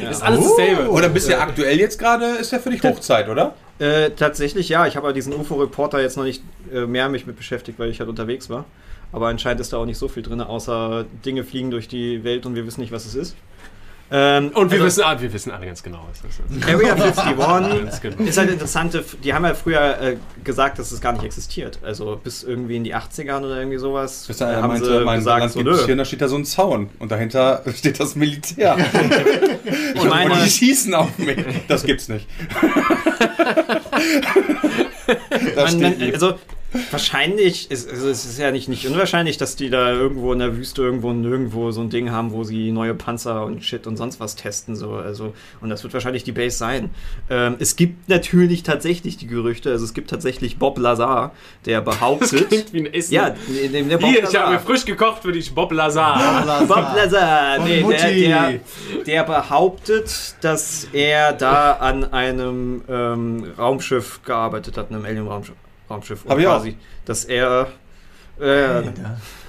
Ja. 0.00 0.08
Ist 0.08 0.22
alles 0.22 0.44
dasselbe. 0.44 0.88
Oder 0.88 1.08
bist 1.08 1.26
du 1.26 1.32
ja 1.32 1.40
aktuell 1.40 1.76
jetzt 1.80 1.98
gerade, 1.98 2.24
ist 2.36 2.52
ja 2.52 2.60
für 2.60 2.70
dich 2.70 2.80
Hochzeit, 2.80 3.28
oder? 3.28 3.56
Äh, 3.80 4.10
tatsächlich 4.10 4.68
ja, 4.68 4.86
ich 4.86 4.94
habe 4.94 5.08
aber 5.08 5.12
diesen 5.12 5.32
UFO-Reporter 5.34 6.00
jetzt 6.00 6.16
noch 6.16 6.22
nicht 6.22 6.44
äh, 6.72 6.86
mehr 6.86 7.08
mich 7.08 7.26
mit 7.26 7.36
beschäftigt, 7.36 7.76
weil 7.80 7.90
ich 7.90 7.98
halt 7.98 8.08
unterwegs 8.08 8.48
war. 8.48 8.66
Aber 9.12 9.28
anscheinend 9.28 9.60
ist 9.60 9.72
da 9.72 9.78
auch 9.78 9.86
nicht 9.86 9.98
so 9.98 10.08
viel 10.08 10.22
drin, 10.22 10.40
außer 10.40 11.04
Dinge 11.24 11.44
fliegen 11.44 11.70
durch 11.70 11.88
die 11.88 12.22
Welt 12.24 12.46
und 12.46 12.54
wir 12.54 12.66
wissen 12.66 12.80
nicht, 12.80 12.92
was 12.92 13.06
es 13.06 13.14
ist. 13.14 13.36
Ähm, 14.12 14.48
Und 14.54 14.72
wir, 14.72 14.82
also, 14.82 14.86
wissen, 14.86 15.04
ah, 15.04 15.20
wir 15.20 15.32
wissen 15.32 15.52
alle 15.52 15.66
ganz 15.66 15.84
genau, 15.84 16.04
was 16.10 16.20
das 16.20 16.40
ist. 16.56 16.68
Area 16.68 16.94
51 16.94 17.36
Ganz 17.36 18.00
genau. 18.00 18.24
ist 18.24 18.38
halt 18.38 18.50
interessante, 18.50 19.04
die 19.22 19.32
haben 19.32 19.44
ja 19.44 19.54
früher 19.54 20.00
äh, 20.00 20.16
gesagt, 20.42 20.80
dass 20.80 20.90
es 20.90 21.00
gar 21.00 21.12
nicht 21.12 21.22
existiert. 21.24 21.78
Also 21.82 22.18
bis 22.22 22.42
irgendwie 22.42 22.76
in 22.76 22.82
die 22.82 22.94
80ern 22.94 23.44
oder 23.44 23.58
irgendwie 23.58 23.78
sowas 23.78 24.24
Bis 24.26 24.40
äh, 24.40 24.46
er 24.46 24.62
haben 24.62 24.68
meinte, 24.68 24.98
sie 24.98 25.04
mein 25.04 25.20
gesagt, 25.20 25.40
Land 25.40 25.52
so, 25.52 25.62
gibt 25.62 25.84
hier, 25.84 25.92
und 25.92 25.98
da 25.98 26.04
steht 26.04 26.22
da 26.22 26.28
so 26.28 26.36
ein 26.36 26.44
Zaun. 26.44 26.90
Und 26.98 27.12
dahinter 27.12 27.62
steht 27.76 28.00
das 28.00 28.16
Militär. 28.16 28.76
Ich 29.94 30.04
meine, 30.04 30.32
und 30.32 30.44
die 30.44 30.50
schießen 30.50 30.94
auf 30.94 31.16
mich. 31.18 31.36
Das 31.68 31.84
gibt's 31.84 32.08
nicht. 32.08 32.26
da 35.54 35.62
man, 35.62 35.68
steht 35.68 36.00
man, 36.00 36.12
also 36.12 36.34
wahrscheinlich, 36.90 37.70
ist, 37.70 37.90
also 37.90 38.08
es 38.08 38.24
ist 38.24 38.38
ja 38.38 38.50
nicht, 38.50 38.68
nicht 38.68 38.86
unwahrscheinlich, 38.86 39.36
dass 39.38 39.56
die 39.56 39.70
da 39.70 39.92
irgendwo 39.92 40.32
in 40.32 40.38
der 40.38 40.56
Wüste 40.56 40.82
irgendwo 40.82 41.12
nirgendwo 41.12 41.70
so 41.70 41.80
ein 41.80 41.90
Ding 41.90 42.10
haben, 42.10 42.32
wo 42.32 42.44
sie 42.44 42.70
neue 42.72 42.94
Panzer 42.94 43.44
und 43.44 43.64
Shit 43.64 43.86
und 43.86 43.96
sonst 43.96 44.20
was 44.20 44.36
testen. 44.36 44.76
So. 44.76 44.92
Also, 44.94 45.34
und 45.60 45.70
das 45.70 45.82
wird 45.82 45.92
wahrscheinlich 45.94 46.24
die 46.24 46.32
Base 46.32 46.56
sein. 46.56 46.90
Ähm, 47.28 47.56
es 47.58 47.76
gibt 47.76 48.08
natürlich 48.08 48.62
tatsächlich 48.62 49.16
die 49.16 49.26
Gerüchte, 49.26 49.70
also 49.70 49.84
es 49.84 49.94
gibt 49.94 50.10
tatsächlich 50.10 50.58
Bob 50.58 50.78
Lazar, 50.78 51.32
der 51.66 51.80
Das 51.80 51.96
behauptet. 51.96 52.48
klingt 52.48 52.72
wie 52.72 52.80
ein 52.80 52.92
Essen. 52.94 53.14
ja, 53.14 53.34
der, 53.48 53.82
der 53.82 53.98
Bob 53.98 54.10
Hier, 54.10 54.20
ich 54.24 54.36
habe 54.36 54.50
mir 54.50 54.56
Lazar. 54.56 54.60
frisch 54.60 54.84
gekocht 54.84 55.22
für 55.22 55.32
dich, 55.32 55.54
Bob 55.54 55.72
Lazar. 55.72 56.64
Bob 56.66 56.76
Lazar, 56.94 57.56
Von 57.56 57.64
nee, 57.64 57.76
der, 57.78 57.82
Mutti. 57.84 58.20
der, 58.26 58.60
der 59.06 59.24
behauptet, 59.24 60.34
dass 60.40 60.86
er 60.92 61.32
da 61.32 61.72
an 61.74 62.04
einem 62.12 62.82
ähm, 62.88 63.52
Raumschiff 63.58 64.20
gearbeitet 64.24 64.76
hat, 64.76 64.90
einem 64.90 65.04
Alien-Raumschiff. 65.04 65.56
Raumschiff. 65.90 66.24
Und 66.24 66.30
Hab 66.30 66.38
ich 66.38 66.46
auch. 66.46 66.56
quasi, 66.58 66.76
dass 67.04 67.24
er 67.24 67.68
äh, 68.38 68.82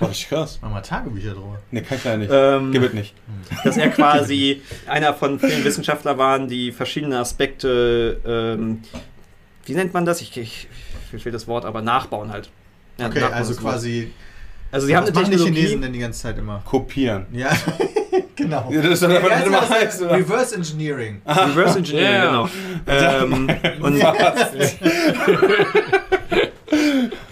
richtig 0.02 0.28
krass. 0.30 0.60
Mach 0.62 0.70
mal 0.72 0.82
Tagebücher 0.82 1.32
drüber. 1.34 1.60
Ne, 1.72 1.82
kann 1.82 1.98
ich 1.98 2.04
leider 2.04 2.18
nicht. 2.18 2.32
ähm, 2.34 2.72
Gib 2.72 2.84
es 2.84 2.94
nicht. 2.94 3.14
dass 3.64 3.78
er 3.78 3.90
quasi 3.90 4.62
einer 4.88 5.14
von 5.14 5.40
vielen 5.40 5.64
Wissenschaftlern 5.64 6.18
waren, 6.18 6.48
die 6.48 6.72
verschiedene 6.72 7.18
Aspekte, 7.20 8.20
ähm, 8.26 8.82
wie 9.66 9.74
nennt 9.74 9.94
man 9.94 10.06
das? 10.06 10.22
Ich, 10.22 10.36
ich 10.38 10.68
mir 11.12 11.20
fehlt 11.20 11.36
das 11.36 11.48
Wort, 11.48 11.66
aber 11.66 11.82
nachbauen 11.82 12.32
halt. 12.32 12.50
Ja, 12.98 13.08
Okay, 13.08 13.20
nachbauen 13.20 13.38
also 13.38 13.54
das 13.54 13.64
Wort. 13.64 13.74
Also 14.72 14.88
sie 14.88 14.96
haben 14.96 15.04
eine 15.06 15.14
was 15.16 15.22
machen 15.24 15.32
die 15.32 15.38
Technologie. 15.38 15.60
Chinesen 15.62 15.82
denn 15.82 15.94
die 15.94 16.00
ganze 16.00 16.22
Zeit 16.22 16.38
immer? 16.38 16.62
Kopieren. 16.66 17.26
Ja, 17.34 17.50
genau. 18.36 18.70
Ja, 18.72 18.82
das 18.82 18.92
ist 18.94 19.04
doch 19.04 19.10
Ja, 19.10 19.18
einfach 19.18 19.30
das 19.30 19.40
nicht 19.40 19.48
immer 19.48 19.64
ist 19.64 19.70
heißt, 19.70 20.02
oder? 20.04 20.12
Reverse 20.18 20.56
Engineering. 20.56 21.22
Reverse 21.28 21.78
Engineering, 21.80 22.14
Ja. 22.14 22.26
genau. 22.26 22.50
Ähm, 22.88 23.50
und, 23.82 24.02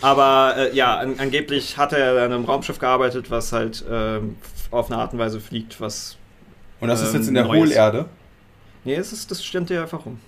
aber 0.02 0.54
äh, 0.58 0.76
ja, 0.76 0.98
an, 0.98 1.16
angeblich 1.20 1.78
hat 1.78 1.94
er 1.94 2.24
an 2.24 2.34
einem 2.34 2.46
Raumschiff 2.46 2.80
gearbeitet, 2.80 3.30
was 3.32 3.52
halt 3.52 3.84
ähm, 3.90 4.36
auf 4.72 4.92
eine 4.92 5.00
Art 5.02 5.14
und 5.14 5.20
Weise 5.20 5.40
fliegt, 5.40 5.80
was. 5.82 6.18
Und 6.80 6.88
das 6.90 7.02
ist 7.02 7.10
Ähm, 7.14 7.16
jetzt 7.20 7.28
in 7.28 7.34
der 7.36 7.46
Neues. 7.46 7.70
Hohlerde. 7.70 8.06
Nee, 8.86 8.96
es 8.96 9.12
ist, 9.12 9.30
das 9.32 9.44
stimmt 9.44 9.70
dir 9.70 9.82
einfach 9.82 10.06
rum. 10.06 10.20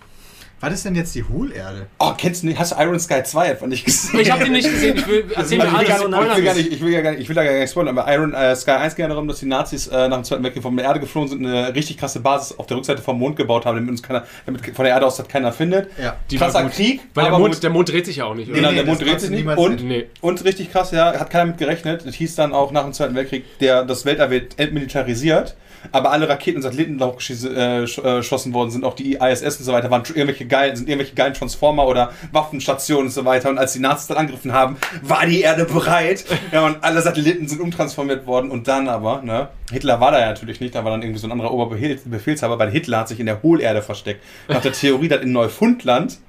Was 0.61 0.73
ist 0.75 0.85
denn 0.85 0.93
jetzt 0.93 1.15
die 1.15 1.23
Hohlerde? 1.23 1.87
Oh, 1.97 2.11
kennst 2.15 2.43
du 2.43 2.47
nicht? 2.47 2.59
Hast 2.59 2.71
du 2.71 2.75
Iron 2.79 2.99
Sky 2.99 3.23
2 3.23 3.49
einfach 3.49 3.65
nicht 3.65 3.83
gesehen? 3.83 4.19
Ich 4.19 4.29
habe 4.29 4.43
den 4.43 4.53
nicht 4.53 4.69
gesehen. 4.69 4.95
Ich 4.95 5.07
will, 5.07 5.25
erzähl 5.35 5.57
mir 5.57 5.65
ich, 5.65 5.71
will 5.71 5.77
alles. 5.79 5.89
gar 5.89 6.03
nicht, 6.05 6.11
ich, 6.31 6.35
will 6.37 6.43
gar 6.43 6.53
nicht, 6.53 6.71
ich, 6.71 6.81
will 6.81 6.93
ja 6.93 7.01
gar 7.01 7.11
nicht, 7.11 7.21
ich 7.21 7.29
will 7.29 7.35
da 7.35 7.43
gar 7.43 7.53
nicht 7.53 7.71
spoilern, 7.71 7.97
aber 7.97 8.13
Iron 8.13 8.33
äh, 8.35 8.55
Sky 8.55 8.71
1 8.71 8.95
ging 8.95 9.03
ja 9.03 9.09
darum, 9.09 9.27
dass 9.27 9.39
die 9.39 9.47
Nazis 9.47 9.87
äh, 9.87 10.07
nach 10.07 10.17
dem 10.17 10.23
Zweiten 10.23 10.43
Weltkrieg 10.43 10.61
von 10.61 10.77
der 10.77 10.85
Erde 10.85 10.99
geflohen 10.99 11.29
sind, 11.29 11.43
eine 11.43 11.73
richtig 11.73 11.97
krasse 11.97 12.19
Basis 12.19 12.59
auf 12.59 12.67
der 12.67 12.77
Rückseite 12.77 13.01
vom 13.01 13.17
Mond 13.17 13.37
gebaut 13.37 13.65
haben, 13.65 13.75
damit 13.77 13.89
uns 13.89 14.03
keiner, 14.03 14.23
damit 14.45 14.63
von 14.63 14.85
der 14.85 14.93
Erde 14.93 15.07
aus 15.07 15.17
das 15.17 15.27
keiner 15.27 15.51
findet. 15.51 15.89
Ja. 15.99 16.15
Die 16.29 16.37
Krasser 16.37 16.61
gut. 16.61 16.73
Krieg, 16.73 17.01
Weil 17.15 17.23
der 17.23 17.33
aber 17.33 17.39
Mond, 17.39 17.63
der 17.63 17.69
Mond 17.71 17.89
dreht 17.89 18.05
sich 18.05 18.17
ja 18.17 18.25
auch 18.25 18.35
nicht, 18.35 18.49
oder? 18.49 18.57
Genau, 18.57 18.69
Nee, 18.69 18.75
der 18.75 18.83
nee, 18.83 18.89
Mond 18.91 19.01
dreht 19.01 19.19
sich 19.19 19.31
nicht. 19.31 19.47
Und. 19.47 19.83
Nee. 19.83 20.09
und 20.21 20.45
richtig 20.45 20.71
krass, 20.71 20.91
ja, 20.91 21.19
hat 21.19 21.31
keiner 21.31 21.45
mit 21.45 21.57
gerechnet. 21.57 22.05
Das 22.05 22.13
hieß 22.13 22.35
dann 22.35 22.53
auch 22.53 22.71
nach 22.71 22.83
dem 22.83 22.93
Zweiten 22.93 23.15
Weltkrieg, 23.15 23.45
der, 23.59 23.83
das 23.83 24.05
Weltall 24.05 24.29
wird 24.29 24.59
entmilitarisiert, 24.59 25.55
aber 25.91 26.11
alle 26.11 26.29
Raketen 26.29 26.57
und 26.57 26.63
Satelliten, 26.63 26.97
die 26.97 27.47
äh, 27.47 27.83
äh, 27.83 28.17
geschossen 28.17 28.53
worden 28.53 28.71
sind, 28.71 28.83
auch 28.83 28.95
die 28.95 29.15
ISS 29.15 29.57
und 29.57 29.65
so 29.65 29.73
weiter, 29.73 29.89
waren 29.89 30.03
irgendwelche 30.07 30.45
geilen, 30.45 30.75
sind 30.75 30.87
irgendwelche 30.87 31.15
geilen 31.15 31.33
Transformer 31.33 31.87
oder 31.87 32.11
Waffenstationen 32.31 33.07
und 33.07 33.11
so 33.11 33.25
weiter. 33.25 33.49
Und 33.49 33.57
als 33.57 33.73
die 33.73 33.79
Nazis 33.79 34.07
dann 34.07 34.17
angegriffen 34.17 34.53
haben, 34.53 34.77
war 35.01 35.25
die 35.25 35.41
Erde 35.41 35.65
bereit. 35.65 36.25
Ja, 36.51 36.65
und 36.65 36.83
alle 36.83 37.01
Satelliten 37.01 37.47
sind 37.47 37.61
umtransformiert 37.61 38.25
worden. 38.25 38.51
Und 38.51 38.67
dann 38.67 38.87
aber, 38.87 39.21
ne, 39.21 39.49
Hitler 39.71 39.99
war 39.99 40.11
da 40.11 40.19
ja 40.19 40.27
natürlich 40.27 40.59
nicht, 40.59 40.75
da 40.75 40.83
war 40.83 40.91
dann 40.91 41.01
irgendwie 41.01 41.19
so 41.19 41.27
ein 41.27 41.31
anderer 41.31 41.51
Oberbefehlshaber, 41.51 42.59
weil 42.59 42.71
Hitler 42.71 42.99
hat 42.99 43.07
sich 43.07 43.19
in 43.19 43.25
der 43.25 43.41
Hohlerde 43.41 43.81
versteckt. 43.81 44.23
Nach 44.47 44.61
der 44.61 44.73
Theorie, 44.73 45.07
dass 45.07 45.21
in 45.21 45.31
Neufundland 45.31 46.19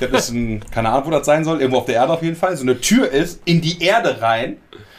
das 0.00 0.28
ist 0.28 0.30
ein, 0.30 0.62
keine 0.70 0.88
Ahnung, 0.88 1.06
wo 1.06 1.10
das 1.10 1.26
sein 1.26 1.44
soll, 1.44 1.60
irgendwo 1.60 1.78
auf 1.78 1.84
der 1.84 1.96
Erde 1.96 2.12
auf 2.12 2.22
jeden 2.22 2.36
Fall, 2.36 2.56
so 2.56 2.62
eine 2.62 2.80
Tür 2.80 3.10
ist, 3.10 3.42
in 3.44 3.60
die 3.60 3.82
Erde 3.82 4.22
rein. 4.22 4.56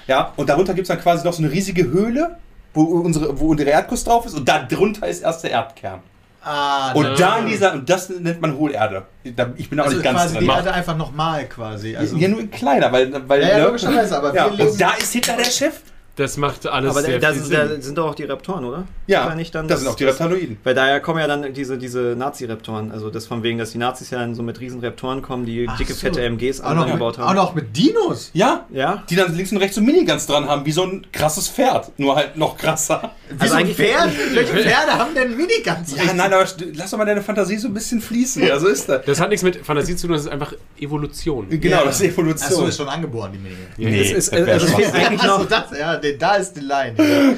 Ja, 0.07 0.33
und 0.35 0.49
darunter 0.49 0.73
gibt 0.73 0.83
es 0.83 0.89
dann 0.89 1.01
quasi 1.01 1.25
noch 1.25 1.33
so 1.33 1.43
eine 1.43 1.51
riesige 1.51 1.85
Höhle, 1.85 2.37
wo 2.73 2.83
unsere, 2.83 3.39
wo 3.39 3.47
unsere 3.49 3.69
Erdkuss 3.69 4.03
drauf 4.03 4.25
ist 4.25 4.33
und 4.33 4.47
da 4.47 4.63
drunter 4.63 5.07
ist 5.07 5.21
erst 5.21 5.43
der 5.43 5.51
Erdkern. 5.51 5.99
Ah, 6.43 6.91
Und 6.93 7.19
da 7.19 7.37
in 7.37 7.45
dieser, 7.45 7.73
und 7.73 7.87
das 7.87 8.09
nennt 8.09 8.41
man 8.41 8.57
Hohlerde. 8.57 9.05
Ich 9.23 9.69
bin 9.69 9.79
auch 9.79 9.83
also 9.83 9.97
nicht 9.97 10.03
ganz 10.03 10.17
quasi 10.17 10.37
drin. 10.37 10.45
die 10.45 10.51
Erde 10.51 10.73
einfach 10.73 10.97
nochmal 10.97 11.45
quasi. 11.45 11.95
Also, 11.95 12.17
ja, 12.17 12.27
nur 12.27 12.47
kleiner, 12.47 12.91
weil. 12.91 13.11
weil 13.29 13.41
Ja, 13.43 13.49
ja, 13.49 13.57
ne? 13.59 13.63
logischerweise, 13.65 14.17
aber 14.17 14.33
ja, 14.33 14.45
Und 14.47 14.81
da 14.81 14.93
ist 14.93 15.13
Hitler 15.13 15.37
der 15.37 15.43
Chef. 15.45 15.81
Das 16.21 16.37
macht 16.37 16.67
alles 16.67 16.91
Aber 16.91 17.01
sehr 17.01 17.19
da, 17.19 17.31
viel 17.33 17.41
da, 17.41 17.47
Sinn. 17.67 17.77
da 17.77 17.81
sind 17.81 17.97
doch 17.97 18.09
auch 18.11 18.15
die 18.15 18.25
Raptoren, 18.25 18.63
oder? 18.65 18.83
Ja, 19.07 19.33
nicht 19.33 19.55
dann 19.55 19.67
das 19.67 19.79
sind 19.79 19.89
auch 19.89 19.95
die 19.95 20.05
Reptaloiden. 20.05 20.57
Weil 20.63 20.75
daher 20.75 20.99
kommen 20.99 21.19
ja 21.19 21.27
dann 21.27 21.53
diese, 21.53 21.77
diese 21.77 22.15
Nazi-Raptoren. 22.17 22.91
Also 22.91 23.09
das 23.09 23.25
von 23.25 23.41
wegen, 23.43 23.57
dass 23.57 23.71
die 23.71 23.77
Nazis 23.79 24.09
ja 24.11 24.19
dann 24.19 24.35
so 24.35 24.43
mit 24.43 24.59
riesen 24.59 24.79
Raptoren 24.83 25.21
kommen, 25.21 25.45
die 25.45 25.65
Ach 25.69 25.77
dicke, 25.77 25.93
so. 25.93 25.99
fette 26.01 26.21
MGs 26.23 26.61
auch, 26.61 26.69
angebaut 26.69 27.17
auch 27.19 27.27
haben. 27.29 27.35
noch 27.35 27.55
mit 27.55 27.75
Dinos. 27.75 28.29
Ja, 28.33 28.65
Ja? 28.71 29.03
die 29.09 29.15
dann 29.15 29.35
links 29.35 29.51
und 29.51 29.57
rechts 29.57 29.75
so 29.75 29.81
Miniguns 29.81 30.27
dran 30.27 30.47
haben, 30.47 30.65
wie 30.65 30.71
so 30.71 30.83
ein 30.83 31.07
krasses 31.11 31.47
Pferd. 31.47 31.91
Nur 31.97 32.15
halt 32.15 32.37
noch 32.37 32.57
krasser. 32.57 33.11
Wie 33.29 33.41
Also 33.41 33.53
so 33.55 33.59
ein 33.59 33.67
Pferd? 33.67 34.11
Welche 34.33 34.53
Pferde 34.53 34.91
haben 34.91 35.15
denn 35.15 35.35
Miniguns? 35.35 35.95
Ja, 35.95 36.13
nein, 36.13 36.31
aber 36.33 36.45
lass 36.75 36.91
doch 36.91 36.97
mal 36.97 37.05
deine 37.05 37.21
Fantasie 37.21 37.57
so 37.57 37.67
ein 37.67 37.73
bisschen 37.73 37.99
fließen. 38.01 38.45
Ja, 38.45 38.59
so 38.59 38.67
ist 38.67 38.87
das. 38.87 39.05
Das 39.05 39.19
hat 39.19 39.29
nichts 39.29 39.43
mit 39.43 39.57
Fantasie 39.65 39.95
zu 39.95 40.07
tun, 40.07 40.15
das 40.15 40.25
ist 40.25 40.31
einfach 40.31 40.53
Evolution. 40.79 41.47
Genau, 41.49 41.77
Ja. 41.77 41.85
das 41.85 42.01
ist 42.01 42.11
Evolution. 42.11 42.47
Achso, 42.47 42.65
ist 42.65 42.77
schon 42.77 42.87
angeboren, 42.89 43.31
die 43.33 43.37
Minigun. 43.39 43.65
Nee, 43.77 44.01
Es 44.01 44.11
ist- 44.11 44.33
das 44.33 44.47
also 44.47 44.75
eigentlich 44.93 45.23
noch, 45.23 45.45
das, 45.47 45.63
ja, 45.77 45.95
den- 45.97 46.10
da 46.17 46.35
ist 46.35 46.53
die 46.53 46.61
Line. 46.61 46.95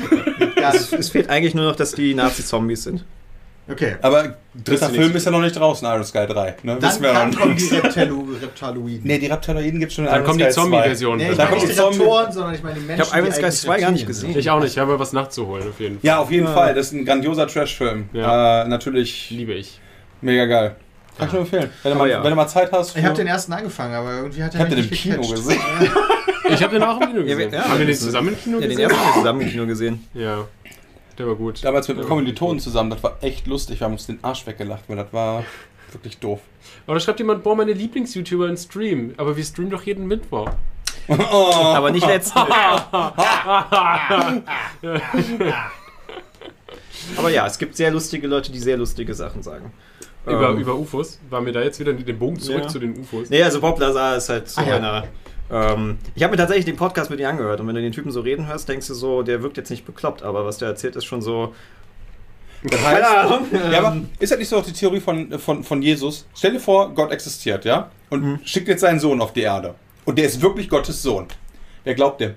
Es, 0.63 0.93
es 0.93 1.09
fehlt 1.09 1.29
eigentlich 1.29 1.53
nur 1.53 1.65
noch, 1.65 1.75
dass 1.75 1.91
die 1.91 2.13
Nazi-Zombies 2.13 2.83
sind. 2.83 3.03
Okay. 3.69 3.95
Aber 4.01 4.35
dritter 4.63 4.89
Film 4.89 5.07
nicht. 5.07 5.15
ist 5.15 5.25
ja 5.25 5.31
noch 5.31 5.41
nicht 5.41 5.57
draußen, 5.57 5.85
Iron 5.87 6.03
Sky 6.05 6.25
3. 6.25 6.55
Ne? 6.63 6.77
Dann, 6.79 7.01
wir 7.01 7.13
dann 7.13 7.29
noch 7.31 7.39
kommen 7.39 7.57
die 7.57 7.65
Reptilo 7.75 8.25
Reptiloiden. 8.41 9.01
Nee, 9.03 9.19
die 9.19 9.25
Reptiloiden 9.27 9.79
gibt 9.81 9.91
es 9.91 9.95
schon 9.95 10.05
in 10.05 10.11
Dann 10.11 10.19
Iron 10.21 10.27
kommt 10.27 10.39
die 10.39 10.45
Sky 10.45 10.53
2. 10.53 10.61
Zombie-Version. 10.61 11.17
Nee, 11.17 11.31
ich 11.31 11.37
Da 11.37 11.43
meine 11.45 11.49
kommt 11.57 11.67
nicht 11.67 11.77
die 11.77 11.81
Raptoren, 11.81 12.31
sondern 12.31 12.55
ich 12.55 12.63
meine 12.63 12.79
die 12.79 12.85
Menschen. 12.85 13.05
hab 13.05 13.13
Iron 13.17 13.25
die 13.25 13.31
Sky 13.33 13.43
eigentlich 13.43 13.59
2 13.59 13.79
gar 13.81 13.91
nicht 13.91 14.07
gesehen. 14.07 14.37
Ich 14.37 14.49
auch 14.49 14.59
nicht, 14.61 14.71
ich 14.71 14.79
habe 14.79 14.97
was 14.99 15.11
nachzuholen 15.13 15.67
auf 15.69 15.79
jeden 15.81 15.99
Fall. 15.99 16.05
Ja, 16.07 16.17
auf 16.19 16.31
jeden 16.31 16.45
Ja. 16.47 16.53
Fall. 16.53 16.73
Das 16.73 16.87
ist 16.87 16.93
ein 16.93 17.05
grandioser 17.05 17.47
Trash-Film. 17.47 18.09
Ja. 18.13 18.63
Äh, 18.63 18.67
natürlich 18.69 19.29
Liebe 19.31 19.53
ich. 19.53 19.79
mega 20.21 20.45
geil. 20.45 20.75
Kann 21.17 21.27
ich 21.27 21.33
nur 21.33 21.41
empfehlen. 21.41 21.69
Wenn 21.83 21.91
du, 21.93 21.97
mal, 21.99 22.09
ja. 22.09 22.23
wenn 22.23 22.29
du 22.31 22.35
mal 22.35 22.47
Zeit 22.47 22.71
hast. 22.71 22.97
Ich 22.97 23.03
habe 23.03 23.15
den 23.15 23.27
ersten 23.27 23.53
angefangen, 23.53 23.93
aber 23.93 24.13
irgendwie 24.13 24.41
hat 24.43 24.53
Ich 24.53 24.59
er 24.59 24.65
hab 24.65 24.69
den 24.69 24.77
mich 24.79 24.85
im 24.87 24.91
nicht 24.91 25.03
Kino 25.03 25.15
gecatcht. 25.21 25.35
gesehen. 25.35 25.61
Ich 26.49 26.61
habe 26.61 26.73
den 26.73 26.83
auch 26.83 26.99
im 26.99 27.07
Kino 27.07 27.19
Ja, 27.21 27.35
gesehen. 27.35 27.53
ja, 27.53 27.63
haben 27.69 27.79
wir 27.79 27.85
den 27.85 27.95
zusammen 27.95 28.27
im 28.29 28.37
Kino 28.37 28.55
Ja, 28.59 28.61
den 28.67 28.69
gesehen? 28.71 28.89
ersten 28.89 28.99
haben 28.99 29.07
wir 29.07 29.21
zusammen 29.21 29.41
im 29.41 29.49
Kino 29.49 29.65
gesehen. 29.65 30.07
Ja, 30.13 30.45
der 31.17 31.27
war 31.27 31.35
gut. 31.35 31.63
Damals 31.63 31.87
mit 31.87 32.01
Kommilitonen 32.05 32.59
zusammen. 32.59 32.89
Das 32.89 33.01
war 33.01 33.17
echt 33.21 33.47
lustig. 33.47 33.79
Wir 33.79 33.85
haben 33.85 33.93
uns 33.93 34.07
den 34.07 34.19
Arsch 34.23 34.45
weggelacht, 34.45 34.83
weil 34.87 34.97
das 34.97 35.13
war 35.13 35.45
wirklich 35.93 36.17
doof. 36.17 36.41
Aber 36.85 36.95
da 36.95 36.99
schreibt 36.99 37.19
jemand, 37.19 37.43
boah, 37.43 37.55
meine 37.55 37.71
Lieblings-YouTuber 37.71 38.49
in 38.49 38.57
Stream. 38.57 39.13
Aber 39.15 39.37
wir 39.37 39.43
streamen 39.45 39.71
doch 39.71 39.83
jeden 39.83 40.05
Mittwoch. 40.05 40.49
Aber 41.07 41.91
nicht 41.91 42.05
letzten. 42.07 42.37
Aber 47.17 47.29
ja, 47.29 47.45
es 47.47 47.57
gibt 47.57 47.75
sehr 47.75 47.91
lustige 47.91 48.27
Leute, 48.27 48.51
die 48.51 48.59
sehr 48.59 48.77
lustige 48.77 49.13
Sachen 49.13 49.43
sagen. 49.43 49.71
Über, 50.25 50.49
Ähm, 50.49 50.57
über 50.59 50.75
UFOs. 50.75 51.19
Waren 51.29 51.45
wir 51.45 51.53
da 51.53 51.61
jetzt 51.61 51.79
wieder 51.79 51.93
den 51.93 52.17
Bogen 52.19 52.39
zurück 52.39 52.63
Ja. 52.63 52.67
zu 52.67 52.79
den 52.79 52.97
UFOs? 52.99 53.29
Nee, 53.29 53.43
also 53.43 53.59
Bob 53.61 53.79
Lazar 53.79 54.17
ist 54.17 54.29
halt 54.29 54.49
so 54.49 54.61
Ah, 54.61 54.65
ja. 54.67 54.75
einer. 54.77 55.03
Ähm, 55.51 55.97
ich 56.15 56.23
habe 56.23 56.31
mir 56.31 56.37
tatsächlich 56.37 56.65
den 56.65 56.77
Podcast 56.77 57.09
mit 57.09 57.19
ihm 57.19 57.25
angehört 57.27 57.59
und 57.59 57.67
wenn 57.67 57.75
du 57.75 57.81
den 57.81 57.91
Typen 57.91 58.11
so 58.11 58.21
reden 58.21 58.47
hörst, 58.47 58.67
denkst 58.69 58.87
du 58.87 58.93
so, 58.93 59.21
der 59.23 59.43
wirkt 59.43 59.57
jetzt 59.57 59.69
nicht 59.69 59.85
bekloppt, 59.85 60.23
aber 60.23 60.45
was 60.45 60.57
der 60.57 60.69
erzählt, 60.69 60.95
ist 60.95 61.05
schon 61.05 61.21
so. 61.21 61.53
Das 62.63 62.81
Keine 62.81 62.95
heißt, 63.05 63.17
Ahnung. 63.31 63.47
ja, 63.71 63.79
aber 63.79 63.97
ist 64.19 64.31
das 64.31 64.39
nicht 64.39 64.47
so 64.47 64.57
auch 64.57 64.63
die 64.65 64.71
Theorie 64.71 65.01
von, 65.01 65.37
von, 65.37 65.63
von 65.65 65.81
Jesus? 65.81 66.25
Stell 66.33 66.53
dir 66.53 66.59
vor, 66.61 66.91
Gott 66.95 67.11
existiert, 67.11 67.65
ja? 67.65 67.91
Und 68.09 68.39
schickt 68.45 68.69
jetzt 68.69 68.79
seinen 68.81 69.01
Sohn 69.01 69.19
auf 69.21 69.33
die 69.33 69.41
Erde. 69.41 69.75
Und 70.05 70.17
der 70.17 70.25
ist 70.25 70.41
wirklich 70.41 70.69
Gottes 70.69 71.03
Sohn. 71.03 71.27
Wer 71.83 71.93
glaubt 71.93 72.21
dem? 72.21 72.35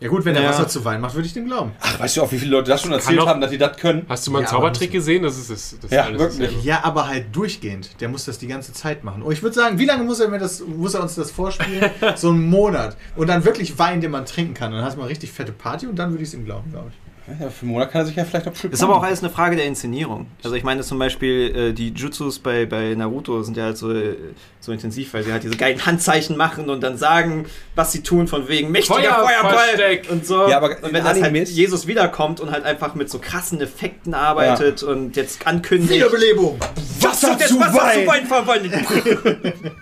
Ja 0.00 0.08
gut, 0.08 0.24
wenn 0.24 0.36
er 0.36 0.42
Ja. 0.42 0.50
Wasser 0.50 0.68
zu 0.68 0.84
Wein 0.84 1.00
macht, 1.00 1.14
würde 1.14 1.26
ich 1.26 1.32
dem 1.34 1.46
glauben. 1.46 1.72
Ach, 1.80 1.98
weißt 1.98 2.16
du 2.16 2.22
auch, 2.22 2.30
wie 2.30 2.38
viele 2.38 2.52
Leute 2.52 2.70
das 2.70 2.82
schon 2.82 2.92
erzählt 2.92 3.18
doch- 3.18 3.26
haben, 3.26 3.40
dass 3.40 3.50
die 3.50 3.58
das 3.58 3.76
können? 3.78 4.06
Hast 4.08 4.26
du 4.26 4.30
mal 4.30 4.38
einen 4.38 4.44
Ja, 4.46 4.50
Zaubertrick 4.52 4.92
gesehen? 4.92 5.24
Das 5.24 5.36
ist 5.36 5.50
das. 5.50 5.76
das 5.80 5.90
Ja, 5.90 6.04
alles 6.04 6.18
wirklich. 6.20 6.38
dasselbe. 6.48 6.64
Ja, 6.66 6.84
aber 6.84 7.08
halt 7.08 7.34
durchgehend. 7.34 8.00
Der 8.00 8.08
muss 8.08 8.24
das 8.24 8.38
die 8.38 8.46
ganze 8.46 8.72
Zeit 8.72 9.02
machen. 9.02 9.22
Und 9.22 9.32
ich 9.32 9.42
würde 9.42 9.56
sagen, 9.56 9.78
wie 9.78 9.84
lange 9.86 10.04
muss 10.04 10.20
er, 10.20 10.28
mir 10.28 10.38
das, 10.38 10.60
muss 10.60 10.94
er 10.94 11.02
uns 11.02 11.16
das 11.16 11.30
vorspielen? 11.32 11.90
so 12.16 12.28
einen 12.30 12.48
Monat. 12.48 12.96
Und 13.16 13.26
dann 13.28 13.44
wirklich 13.44 13.78
Wein, 13.78 14.00
den 14.00 14.12
man 14.12 14.24
trinken 14.24 14.54
kann. 14.54 14.70
Dann 14.72 14.84
hast 14.84 14.94
du 14.94 15.00
mal 15.00 15.06
richtig 15.06 15.32
fette 15.32 15.50
Party 15.52 15.86
und 15.88 15.96
dann 15.96 16.10
würde 16.10 16.22
ich 16.22 16.28
es 16.28 16.34
ihm 16.34 16.44
glauben, 16.44 16.70
glaube 16.70 16.90
ich. 16.90 17.07
Ja, 17.40 17.50
für 17.50 17.66
Monat 17.66 17.92
kann 17.92 18.02
er 18.02 18.06
sich 18.06 18.16
ja 18.16 18.24
vielleicht 18.24 18.46
noch 18.46 18.54
Das 18.54 18.64
ist 18.64 18.82
aber 18.82 18.96
auch 18.96 19.02
alles 19.02 19.20
eine 19.20 19.30
Frage 19.30 19.56
der 19.56 19.66
Inszenierung. 19.66 20.26
Also 20.42 20.56
ich 20.56 20.64
meine 20.64 20.80
zum 20.82 20.98
Beispiel 20.98 21.54
äh, 21.54 21.72
die 21.72 21.90
Jutsus 21.90 22.38
bei, 22.38 22.64
bei 22.64 22.94
Naruto 22.94 23.42
sind 23.42 23.56
ja 23.56 23.64
halt 23.64 23.76
so, 23.76 23.92
äh, 23.92 24.16
so 24.60 24.72
intensiv, 24.72 25.12
weil 25.12 25.24
sie 25.24 25.32
halt 25.32 25.42
diese 25.42 25.56
geilen 25.56 25.84
Handzeichen 25.84 26.36
machen 26.36 26.70
und 26.70 26.82
dann 26.82 26.96
sagen, 26.96 27.46
was 27.74 27.92
sie 27.92 28.02
tun, 28.02 28.28
von 28.28 28.48
wegen 28.48 28.70
mächtiger. 28.70 28.96
Feuerball 29.14 30.00
und 30.10 30.26
so. 30.26 30.48
Ja, 30.48 30.56
aber 30.56 30.70
und 30.82 30.92
wenn 30.92 31.04
das 31.04 31.14
halt 31.14 31.24
Animes- 31.24 31.50
Jesus 31.54 31.86
wiederkommt 31.86 32.40
und 32.40 32.50
halt 32.50 32.64
einfach 32.64 32.94
mit 32.94 33.10
so 33.10 33.18
krassen 33.18 33.60
Effekten 33.60 34.14
arbeitet 34.14 34.82
und 34.82 35.16
jetzt 35.16 35.46
ankündigt, 35.46 35.92
Wiederbelebung! 35.94 36.58
Wasser 37.00 37.36
das 37.38 37.48
zu 37.48 37.60
Wasser 37.60 37.72
zu 37.72 37.78
Wein! 37.78 38.06
Wein 38.06 38.26
verwandelt. 38.26 38.74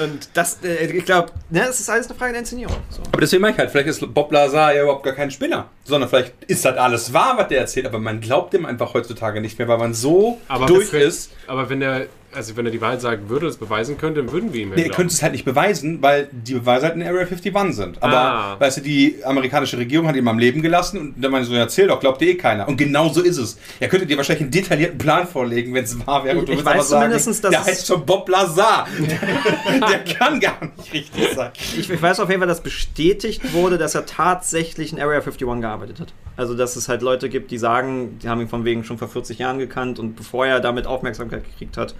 Und 0.00 0.28
das, 0.34 0.58
äh, 0.62 0.86
ich 0.86 1.04
glaube, 1.04 1.32
ne, 1.50 1.66
es 1.68 1.80
ist 1.80 1.90
alles 1.90 2.08
eine 2.08 2.18
Frage 2.18 2.32
der 2.32 2.40
Inszenierung. 2.40 2.76
So. 2.88 3.02
Aber 3.10 3.20
deswegen 3.20 3.42
meine 3.42 3.54
ich 3.54 3.58
halt, 3.58 3.70
vielleicht 3.70 3.88
ist 3.88 4.14
Bob 4.14 4.32
Lazar 4.32 4.74
ja 4.74 4.82
überhaupt 4.82 5.04
gar 5.04 5.14
kein 5.14 5.30
Spinner, 5.30 5.68
sondern 5.84 6.08
vielleicht 6.08 6.32
ist 6.46 6.64
das 6.64 6.76
alles 6.76 7.12
wahr, 7.12 7.36
was 7.36 7.48
der 7.48 7.60
erzählt, 7.60 7.86
aber 7.86 7.98
man 7.98 8.20
glaubt 8.20 8.52
dem 8.52 8.66
einfach 8.66 8.94
heutzutage 8.94 9.40
nicht 9.40 9.58
mehr, 9.58 9.68
weil 9.68 9.78
man 9.78 9.94
so 9.94 10.40
Aber 10.48 10.66
durch 10.66 10.92
ist. 10.92 11.32
Aber 11.46 11.68
wenn 11.68 11.82
er, 11.82 12.06
also 12.34 12.56
wenn 12.56 12.66
er 12.66 12.72
die 12.72 12.80
Wahrheit 12.80 13.00
sagen 13.00 13.28
würde, 13.28 13.46
das 13.46 13.56
beweisen 13.56 13.98
könnte, 13.98 14.22
dann 14.22 14.32
würden 14.32 14.52
wir 14.52 14.62
ihm 14.62 14.70
ja 14.70 14.74
Nee, 14.76 14.80
ihr 14.82 14.88
glauben. 14.88 14.96
könnt 14.96 15.12
es 15.12 15.22
halt 15.22 15.32
nicht 15.32 15.44
beweisen, 15.44 16.00
weil 16.02 16.28
die 16.32 16.54
Beweise 16.54 16.86
halt 16.86 16.96
in 16.96 17.02
Area 17.02 17.20
51 17.26 17.52
sind. 17.74 18.02
Aber, 18.02 18.16
Ah. 18.16 18.56
weißt 18.60 18.78
du, 18.78 18.80
die 18.80 19.16
amerikanische 19.24 19.78
Regierung 19.78 20.06
hat 20.08 20.16
ihn 20.16 20.26
am 20.26 20.38
Leben 20.38 20.62
gelassen 20.62 20.98
und 21.00 21.14
dann 21.22 21.30
meine 21.30 21.44
ich 21.44 21.48
so, 21.50 21.54
erzähl 21.56 21.86
doch, 21.88 22.00
glaubt 22.00 22.20
dir 22.20 22.28
eh 22.30 22.34
keiner. 22.36 22.66
Und 22.68 22.76
genau 22.76 23.08
so 23.08 23.20
ist 23.22 23.38
es. 23.38 23.58
Er 23.80 23.88
könnte 23.88 24.06
dir 24.06 24.16
wahrscheinlich 24.16 24.42
einen 24.42 24.50
detaillierten 24.50 24.98
Plan 24.98 25.26
vorlegen, 25.26 25.74
wenn 25.74 25.84
es 25.84 26.06
wahr 26.06 26.24
wäre. 26.24 26.38
Und 26.38 26.48
du 26.48 26.52
Ich 26.52 26.64
weiß 26.64 26.88
zumindest, 26.88 27.26
dass 27.28 27.40
der 27.40 27.60
es- 27.60 27.66
heißt 27.66 27.86
schon 27.86 28.04
Bob 28.06 28.28
Lazar. 28.28 28.86
der 29.90 30.04
kann 30.14 30.40
gar 30.40 30.58
nicht 30.76 30.92
richtig 30.92 31.34
sein. 31.34 31.50
Ich, 31.78 31.90
ich 31.90 32.02
weiß 32.02 32.20
auf 32.20 32.28
jeden 32.28 32.40
Fall, 32.40 32.48
dass 32.48 32.62
bestätigt 32.62 33.52
wurde, 33.52 33.78
dass 33.78 33.94
er 33.94 34.06
tatsächlich 34.06 34.92
in 34.92 34.98
Area 35.00 35.18
51 35.20 35.60
gearbeitet 35.60 36.00
hat. 36.00 36.12
Also, 36.36 36.54
dass 36.54 36.76
es 36.76 36.88
halt 36.88 37.02
Leute 37.02 37.28
gibt, 37.28 37.50
die 37.50 37.58
sagen, 37.58 38.18
die 38.22 38.28
haben 38.28 38.40
ihn 38.40 38.48
von 38.48 38.64
wegen 38.64 38.84
schon 38.84 38.96
vor 38.98 39.08
40 39.08 39.38
Jahren 39.38 39.58
gekannt 39.58 39.98
und 39.98 40.16
bevor 40.16 40.46
er 40.46 40.60
damit 40.60 40.86
Aufmerksamkeit 40.86 41.44
gekriegt 41.44 41.76
hat. 41.76 41.94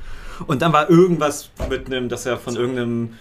Und 0.46 0.62
dann 0.62 0.72
war 0.72 0.90
irgendwas 0.90 1.50
mit 1.68 1.86
einem, 1.86 2.08
dass 2.08 2.26
er 2.26 2.36
von 2.36 2.56
irgendeinem 2.56 3.14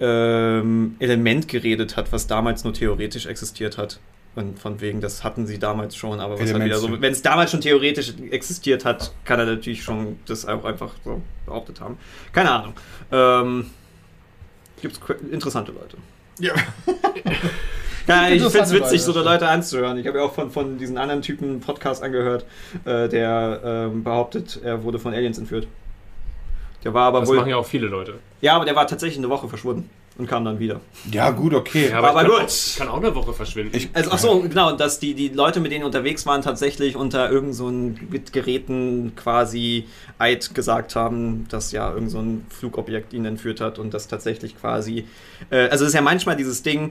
ähm, 0.00 0.96
Element 0.98 1.48
geredet 1.48 1.96
hat, 1.96 2.12
was 2.12 2.26
damals 2.26 2.64
nur 2.64 2.72
theoretisch 2.72 3.26
existiert 3.26 3.78
hat. 3.78 4.00
Und 4.34 4.58
von 4.58 4.80
wegen, 4.80 5.02
das 5.02 5.24
hatten 5.24 5.46
sie 5.46 5.58
damals 5.58 5.94
schon, 5.94 6.18
aber 6.18 6.40
was 6.40 6.52
halt 6.52 6.64
wieder 6.64 6.78
so, 6.78 7.00
wenn 7.00 7.12
es 7.12 7.20
damals 7.20 7.50
schon 7.50 7.60
theoretisch 7.60 8.14
existiert 8.30 8.86
hat, 8.86 9.12
kann 9.24 9.38
er 9.38 9.44
natürlich 9.44 9.82
schon 9.82 10.18
das 10.26 10.46
auch 10.46 10.64
einfach 10.64 10.94
so 11.04 11.20
behauptet 11.44 11.80
haben. 11.80 11.98
Keine 12.32 12.50
Ahnung. 12.50 12.74
Ähm, 13.10 13.66
Gibt 14.80 14.98
es 14.98 15.30
interessante 15.30 15.72
Leute. 15.72 15.98
Ja. 16.38 16.54
Ja, 18.08 18.26
ich 18.26 18.34
Interessante 18.34 18.70
find's 18.70 18.90
witzig, 18.90 19.02
so 19.02 19.12
Leute 19.12 19.48
anzuhören. 19.48 19.96
Ich 19.96 20.06
habe 20.06 20.18
ja 20.18 20.24
auch 20.24 20.34
von, 20.34 20.50
von 20.50 20.76
diesen 20.76 20.98
anderen 20.98 21.22
Typen 21.22 21.48
einen 21.48 21.60
Podcast 21.60 22.02
angehört, 22.02 22.44
äh, 22.84 23.08
der 23.08 23.60
ähm, 23.64 24.02
behauptet, 24.02 24.60
er 24.62 24.82
wurde 24.82 24.98
von 24.98 25.14
Aliens 25.14 25.38
entführt. 25.38 25.68
Der 26.84 26.94
war 26.94 27.06
aber 27.08 27.20
Das 27.20 27.28
wohl. 27.28 27.36
machen 27.36 27.50
ja 27.50 27.56
auch 27.56 27.66
viele 27.66 27.86
Leute. 27.86 28.14
Ja, 28.40 28.56
aber 28.56 28.64
der 28.64 28.74
war 28.76 28.86
tatsächlich 28.86 29.18
eine 29.18 29.28
Woche 29.28 29.48
verschwunden 29.48 29.88
und 30.18 30.26
kam 30.28 30.44
dann 30.44 30.58
wieder. 30.58 30.80
Ja, 31.10 31.30
gut, 31.30 31.54
okay. 31.54 31.88
Ja, 31.90 31.98
Aber 31.98 32.08
ich 32.08 32.14
kann, 32.14 32.26
gut. 32.26 32.34
Auch, 32.50 32.78
kann 32.78 32.88
auch 32.88 32.96
eine 32.96 33.14
Woche 33.14 33.32
verschwinden. 33.32 33.76
Ich- 33.76 33.88
Also, 33.94 34.10
ach 34.12 34.18
so, 34.18 34.40
genau, 34.40 34.72
dass 34.72 34.98
die, 34.98 35.14
die 35.14 35.28
Leute, 35.28 35.60
mit 35.60 35.72
denen 35.72 35.84
unterwegs 35.84 36.26
waren, 36.26 36.42
tatsächlich 36.42 36.96
unter 36.96 37.30
irgend 37.30 37.54
so 37.54 37.68
mit 37.70 38.32
Geräten 38.32 39.12
quasi 39.16 39.86
Eid 40.18 40.54
gesagt 40.54 40.96
haben, 40.96 41.46
dass 41.48 41.72
ja 41.72 41.92
irgend 41.92 42.10
so 42.10 42.18
ein 42.18 42.46
Flugobjekt 42.50 43.12
ihn 43.14 43.24
entführt 43.24 43.60
hat 43.60 43.78
und 43.78 43.94
das 43.94 44.08
tatsächlich 44.08 44.58
quasi. 44.60 45.06
Äh, 45.50 45.68
also, 45.68 45.84
es 45.84 45.90
ist 45.90 45.94
ja 45.94 46.02
manchmal 46.02 46.36
dieses 46.36 46.62
Ding. 46.62 46.90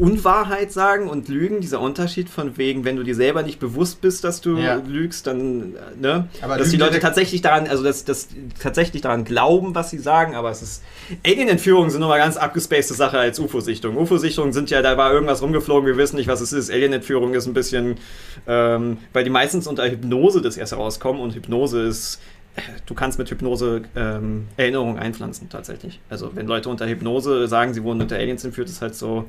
Unwahrheit 0.00 0.72
sagen 0.72 1.08
und 1.08 1.28
Lügen, 1.28 1.60
dieser 1.60 1.80
Unterschied 1.80 2.28
von 2.28 2.56
wegen, 2.56 2.84
wenn 2.84 2.96
du 2.96 3.02
dir 3.02 3.14
selber 3.14 3.42
nicht 3.42 3.60
bewusst 3.60 4.00
bist, 4.00 4.24
dass 4.24 4.40
du 4.40 4.56
Ja. 4.56 4.76
lügst, 4.86 5.26
dann, 5.26 5.74
äh, 5.74 6.00
ne? 6.00 6.28
Aber 6.40 6.56
dass 6.56 6.70
die 6.70 6.76
Leute 6.78 6.98
tatsächlich 7.00 7.42
daran, 7.42 7.66
also 7.68 7.84
dass, 7.84 8.04
dass 8.04 8.28
tatsächlich 8.60 9.02
daran 9.02 9.24
glauben, 9.24 9.74
was 9.74 9.90
sie 9.90 9.98
sagen, 9.98 10.34
aber 10.34 10.50
es 10.50 10.62
ist. 10.62 10.82
Alien-Entführungen 11.26 11.90
sind 11.90 12.00
nochmal 12.00 12.18
ganz 12.18 12.36
abgespacede 12.36 12.94
Sache 12.94 13.18
als 13.18 13.38
UFO-Sichtungen. 13.38 13.98
UFO-Sichtungen 13.98 14.52
sind 14.52 14.70
ja, 14.70 14.80
da 14.82 14.96
war 14.96 15.12
irgendwas 15.12 15.42
rumgeflogen, 15.42 15.86
wir 15.86 15.96
wissen 15.96 16.16
nicht, 16.16 16.28
was 16.28 16.40
es 16.40 16.52
ist. 16.52 16.70
Alien-Entführung 16.70 17.34
ist 17.34 17.46
ein 17.46 17.54
bisschen, 17.54 17.96
ähm, 18.46 18.96
weil 19.12 19.24
die 19.24 19.30
meistens 19.30 19.66
unter 19.66 19.88
Hypnose 19.90 20.40
das 20.40 20.56
erst 20.56 20.72
herauskommen 20.72 21.20
und 21.20 21.34
Hypnose 21.34 21.82
ist. 21.82 22.20
äh, 22.56 22.60
Du 22.86 22.94
kannst 22.94 23.18
mit 23.18 23.30
Hypnose 23.30 23.82
ähm, 23.94 24.46
Erinnerungen 24.56 24.98
einpflanzen, 24.98 25.48
tatsächlich. 25.50 26.00
Also, 26.08 26.30
wenn 26.34 26.46
Leute 26.46 26.68
unter 26.68 26.86
Hypnose 26.88 27.46
sagen, 27.48 27.74
sie 27.74 27.82
wurden 27.84 28.00
unter 28.00 28.16
Aliens 28.16 28.44
entführt, 28.44 28.68
ist 28.68 28.80
halt 28.82 28.94
so. 28.94 29.26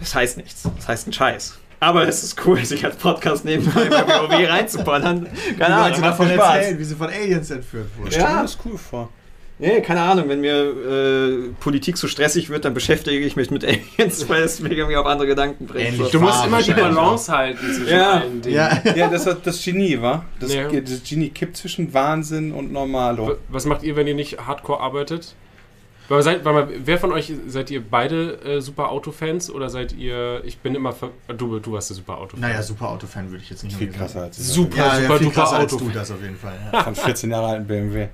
Das 0.00 0.14
heißt 0.14 0.36
nichts. 0.36 0.62
Das 0.76 0.88
heißt 0.88 1.06
ein 1.08 1.12
Scheiß. 1.12 1.58
Aber 1.80 2.06
es 2.08 2.22
ist 2.22 2.40
cool, 2.46 2.64
sich 2.64 2.84
als 2.84 2.96
Podcast 2.96 3.44
nebenbei 3.44 3.84
bei 3.90 4.06
WoW 4.06 4.30
reinzuballern. 4.48 5.26
Die 5.50 5.54
Keine 5.56 5.74
Ahnung, 5.74 6.00
macht 6.00 6.04
davon 6.12 6.28
Spaß. 6.30 6.56
erzählen, 6.56 6.78
wie 6.78 6.84
sie 6.84 6.94
von 6.96 7.08
Aliens 7.08 7.50
entführt 7.50 7.88
wurden. 7.98 8.10
Ja. 8.12 8.36
mir 8.36 8.42
das 8.42 8.58
cool 8.64 8.78
vor. 8.78 9.10
Nee, 9.58 9.80
keine 9.82 10.00
Ahnung, 10.02 10.28
wenn 10.28 10.40
mir 10.40 10.52
äh, 10.64 11.48
Politik 11.60 11.96
so 11.96 12.08
stressig 12.08 12.48
wird, 12.50 12.64
dann 12.64 12.74
beschäftige 12.74 13.24
ich 13.24 13.36
mich 13.36 13.50
mit 13.52 13.64
Aliens, 13.64 14.28
weil 14.28 14.42
es 14.42 14.58
mich 14.60 14.72
irgendwie 14.72 14.96
auf 14.96 15.06
andere 15.06 15.28
Gedanken 15.28 15.66
bringt. 15.66 15.90
Ähnlich. 15.94 16.10
du 16.10 16.20
musst 16.20 16.44
immer 16.44 16.60
die. 16.60 16.72
Balance 16.72 17.30
halten 17.30 17.72
zwischen 17.72 17.86
Ja. 17.96 18.10
allen 18.14 18.42
Dingen. 18.42 18.56
Ja. 18.56 18.82
Ja, 18.96 19.08
das 19.08 19.26
ist 19.26 19.38
das 19.44 19.62
Genie, 19.64 20.00
wa? 20.02 20.24
Das, 20.40 20.52
Ja. 20.52 20.68
das 20.68 21.02
Genie 21.08 21.28
kippt 21.30 21.56
zwischen 21.56 21.94
Wahnsinn 21.94 22.50
und 22.50 22.72
Normalo. 22.72 23.36
Was 23.48 23.64
macht 23.64 23.84
ihr, 23.84 23.94
wenn 23.94 24.06
ihr 24.08 24.14
nicht 24.14 24.44
hardcore 24.44 24.80
arbeitet? 24.80 25.34
Weil 26.08 26.22
seid, 26.22 26.44
mal, 26.44 26.68
wer 26.84 26.98
von 26.98 27.12
euch 27.12 27.32
seid 27.46 27.70
ihr 27.70 27.82
beide 27.82 28.40
äh, 28.44 28.60
super 28.60 28.90
Autofans 28.90 29.50
oder 29.50 29.70
seid 29.70 29.92
ihr. 29.92 30.42
Ich 30.44 30.58
bin 30.58 30.74
immer. 30.74 30.92
Ver 30.92 31.10
du, 31.28 31.58
du 31.58 31.72
warst 31.72 31.90
der 31.90 31.96
super 31.96 32.18
Autofan. 32.18 32.40
Naja, 32.40 32.62
super 32.62 32.90
Autofan 32.90 33.30
würde 33.30 33.42
ich 33.42 33.50
jetzt 33.50 33.64
nicht 33.64 33.76
Viel 33.76 33.90
krasser 33.90 34.22
als 34.22 34.38
ich. 34.38 34.44
Super, 34.44 34.76
Ja, 34.76 35.00
super 35.00 35.12
ja, 35.14 35.18
viel 35.18 35.30
krasser 35.30 35.56
als 35.56 35.76
du 35.76 35.88
das 35.88 36.10
auf 36.10 36.20
jeden 36.20 36.36
Fall. 36.36 36.54
Ja. 36.72 36.82
Von 36.82 36.94
14 36.94 37.30
Jahre 37.30 37.46
alten 37.46 37.66
BMW. 37.66 38.08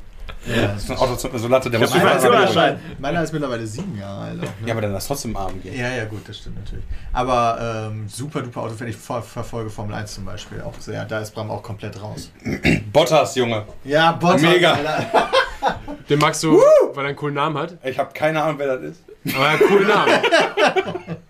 Ja, 0.46 0.68
Das 0.68 0.84
ist 0.84 0.90
ein 0.90 0.96
Auto 0.96 1.38
so 1.38 1.48
Latte, 1.48 1.70
der 1.70 1.80
muss 1.80 1.90
meiner, 1.94 2.16
ist 2.16 2.24
ja, 2.24 2.30
mittlerweile, 2.30 2.80
meiner 2.98 3.22
ist 3.22 3.32
mittlerweile 3.32 3.66
sieben 3.66 3.98
Jahre 3.98 4.22
alt. 4.22 4.40
Auch, 4.40 4.66
ne? 4.66 4.72
aber 4.72 4.80
dann 4.80 4.92
lass 4.92 5.06
trotzdem 5.06 5.36
arm 5.36 5.62
gehen. 5.62 5.78
Ja, 5.78 5.90
ja, 5.90 6.04
gut, 6.04 6.28
das 6.28 6.38
stimmt 6.38 6.58
natürlich. 6.58 6.84
Aber 7.12 7.90
ähm, 7.90 8.08
super 8.08 8.42
duper 8.42 8.62
Autofan, 8.62 8.88
ich 8.88 8.96
ver 8.96 9.22
verfolge 9.22 9.70
Formel 9.70 9.94
1 9.94 10.14
zum 10.14 10.24
Beispiel 10.24 10.60
auch 10.60 10.74
sehr. 10.78 11.04
Da 11.04 11.20
ist 11.20 11.34
Bram 11.34 11.50
auch 11.50 11.62
komplett 11.62 12.00
raus. 12.02 12.30
Bottas, 12.92 13.34
Junge. 13.36 13.64
Ja, 13.84 14.12
Bottas, 14.12 14.42
Mega. 14.42 14.72
Alter. 14.72 15.30
Den 16.08 16.18
magst 16.18 16.42
du, 16.42 16.60
weil 16.94 17.04
er 17.04 17.08
einen 17.08 17.16
coolen 17.16 17.34
Namen 17.34 17.58
hat. 17.58 17.76
Ich 17.84 17.98
habe 17.98 18.12
keine 18.12 18.42
Ahnung, 18.42 18.58
wer 18.58 18.76
das 18.76 18.82
ist. 18.82 19.02
Aber 19.34 19.44
er 19.44 19.52
hat 19.52 19.60
einen 19.60 19.68
coolen 19.68 19.88
Namen. 19.88 20.12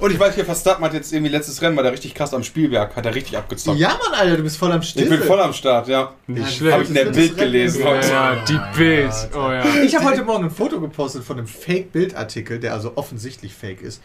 Und 0.00 0.10
ich 0.12 0.18
weiß 0.18 0.34
hier, 0.34 0.44
Verstappen 0.44 0.84
hat 0.84 0.94
jetzt 0.94 1.12
irgendwie 1.12 1.30
letztes 1.30 1.60
Rennen, 1.62 1.76
war 1.76 1.82
der 1.82 1.92
richtig 1.92 2.14
krass 2.14 2.32
am 2.34 2.42
Spielberg, 2.42 2.94
hat 2.96 3.06
er 3.06 3.14
richtig 3.14 3.36
abgezockt. 3.36 3.78
Ja, 3.78 3.88
Mann, 3.88 4.18
Alter, 4.18 4.36
du 4.38 4.42
bist 4.42 4.56
voll 4.56 4.72
am 4.72 4.82
Still. 4.82 5.04
ich 5.04 5.08
bin 5.10 5.20
voll 5.20 5.40
am 5.40 5.52
Start, 5.52 5.88
ja. 5.88 6.12
Nicht 6.26 6.60
Ja, 6.60 6.72
Habe 6.72 6.82
schlecht. 6.82 6.82
ich 6.82 6.88
in 6.88 6.94
der 6.94 7.04
Bild 7.12 7.36
gelesen 7.36 7.84
heute. 7.84 8.08
Ja, 8.08 8.44
die 8.44 8.60
Bild. 8.76 9.12
Oh 9.34 9.38
ja. 9.50 9.64
Ich 9.84 9.94
habe 9.94 10.04
heute 10.06 10.24
Morgen 10.24 10.44
ein 10.44 10.50
Foto 10.50 10.80
gepostet 10.80 11.24
von 11.24 11.38
einem 11.38 11.46
Fake-Bildartikel, 11.46 12.58
der 12.60 12.72
also 12.74 12.92
offensichtlich 12.96 13.54
fake 13.54 13.82
ist. 13.82 14.02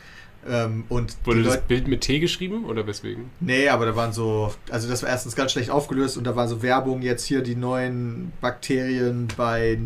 Ähm, 0.48 0.84
und 0.90 1.16
Wurde 1.24 1.40
die 1.40 1.46
das 1.46 1.56
Leute, 1.56 1.68
Bild 1.68 1.88
mit 1.88 2.02
T 2.02 2.20
geschrieben 2.20 2.66
oder 2.66 2.86
weswegen? 2.86 3.32
nee, 3.40 3.68
aber 3.68 3.88
da 3.88 3.96
waren 3.96 4.14
so, 4.14 4.54
also 4.70 4.88
das 4.88 5.02
war 5.02 5.10
erstens 5.10 5.36
ganz 5.36 5.52
schlecht 5.54 5.72
aufgelöst 5.72 6.18
und 6.18 6.24
da 6.26 6.36
war 6.36 6.48
so 6.48 6.62
Werbung 6.62 7.02
jetzt 7.02 7.26
hier 7.26 7.42
die 7.42 7.56
neuen 7.56 8.32
Bakterien 8.42 9.28
bei 9.38 9.80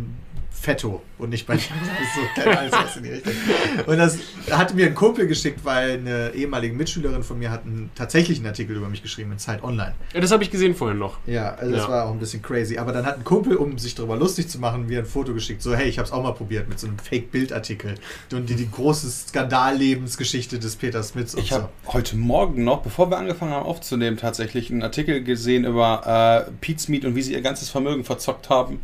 Fetto 0.62 1.02
und 1.18 1.30
nicht 1.30 1.48
bei 1.48 1.54
das 1.56 1.64
ist 1.64 2.96
so. 2.96 3.92
Und 3.92 3.98
das 3.98 4.18
hatte 4.52 4.76
mir 4.76 4.88
ein 4.88 4.96
Kumpel 4.96 5.26
geschickt, 5.28 5.62
weil 5.64 5.94
eine 6.00 6.32
ehemalige 6.36 6.74
Mitschülerin 6.76 7.24
von 7.24 7.40
mir 7.40 7.50
hat 7.50 7.66
einen 7.66 7.90
tatsächlichen 7.96 8.46
Artikel 8.46 8.76
über 8.76 8.90
mich 8.90 9.02
geschrieben 9.02 9.32
in 9.32 9.40
Zeit 9.40 9.64
Online. 9.64 9.94
Ja, 10.14 10.20
das 10.20 10.32
habe 10.32 10.44
ich 10.44 10.52
gesehen 10.52 10.76
vorhin 10.76 10.98
noch. 10.98 11.18
Ja, 11.26 11.56
also 11.56 11.72
das 11.74 11.84
Ja. 11.84 11.90
war 11.90 12.06
auch 12.06 12.12
ein 12.12 12.20
bisschen 12.20 12.42
crazy. 12.42 12.78
Aber 12.78 12.92
dann 12.92 13.06
hat 13.06 13.18
ein 13.18 13.24
Kumpel, 13.24 13.56
um 13.56 13.78
sich 13.78 13.96
darüber 13.96 14.18
lustig 14.18 14.50
zu 14.50 14.60
machen, 14.60 14.88
mir 14.88 15.00
ein 15.00 15.06
Foto 15.06 15.34
geschickt. 15.34 15.62
So, 15.62 15.74
hey, 15.76 15.88
ich 15.88 15.98
habe 15.98 16.08
es 16.08 16.12
auch 16.12 16.22
mal 16.24 16.34
probiert 16.34 16.68
mit 16.68 16.80
so 16.80 16.88
einem 16.88 17.00
Fake-Bildartikel. 17.00 17.96
Und 18.34 18.50
die, 18.50 18.56
die 18.56 18.70
große 18.70 19.10
Skandallebensgeschichte 19.10 20.60
des 20.60 20.76
Peter 20.76 21.04
Smiths 21.04 21.36
und 21.36 21.44
Ich 21.44 21.50
so. 21.50 21.56
habe 21.56 21.70
heute 21.88 22.18
Morgen 22.18 22.64
noch, 22.64 22.82
bevor 22.82 23.10
wir 23.10 23.18
angefangen 23.18 23.52
haben 23.54 23.66
aufzunehmen, 23.66 24.18
tatsächlich 24.18 24.72
einen 24.72 24.84
Artikel 24.84 25.24
gesehen 25.24 25.66
über 25.66 26.46
äh, 26.48 26.52
Pete's 26.62 26.88
Meat 26.88 27.06
und 27.06 27.16
wie 27.16 27.22
sie 27.22 27.34
ihr 27.34 27.42
ganzes 27.42 27.70
Vermögen 27.70 28.04
verzockt 28.04 28.50
haben. 28.50 28.80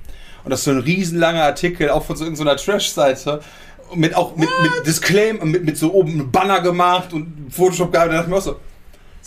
Und 0.46 0.52
das 0.52 0.60
ist 0.60 0.66
so 0.66 0.72
ein 0.72 0.80
riesenlanger 0.80 1.44
Artikel, 1.44 1.90
auch 1.90 2.06
von 2.06 2.16
so 2.16 2.24
irgendeiner 2.24 2.56
Trash-Seite. 2.56 3.42
Mit 3.94 4.16
auch 4.16 4.36
mit, 4.36 4.50
mit 4.62 4.88
Disclaim, 4.88 5.40
mit, 5.52 5.66
mit 5.66 5.78
so 5.78 5.94
oben 5.94 6.14
einem 6.14 6.32
Banner 6.32 6.62
gemacht 6.62 7.14
und 7.14 7.48
Photoshop 7.50 7.92
gehabt. 7.92 8.10
Da 8.10 8.14
dachte 8.14 8.26
ich 8.26 8.32
mir 8.32 8.38
auch 8.38 8.42
so, 8.42 8.60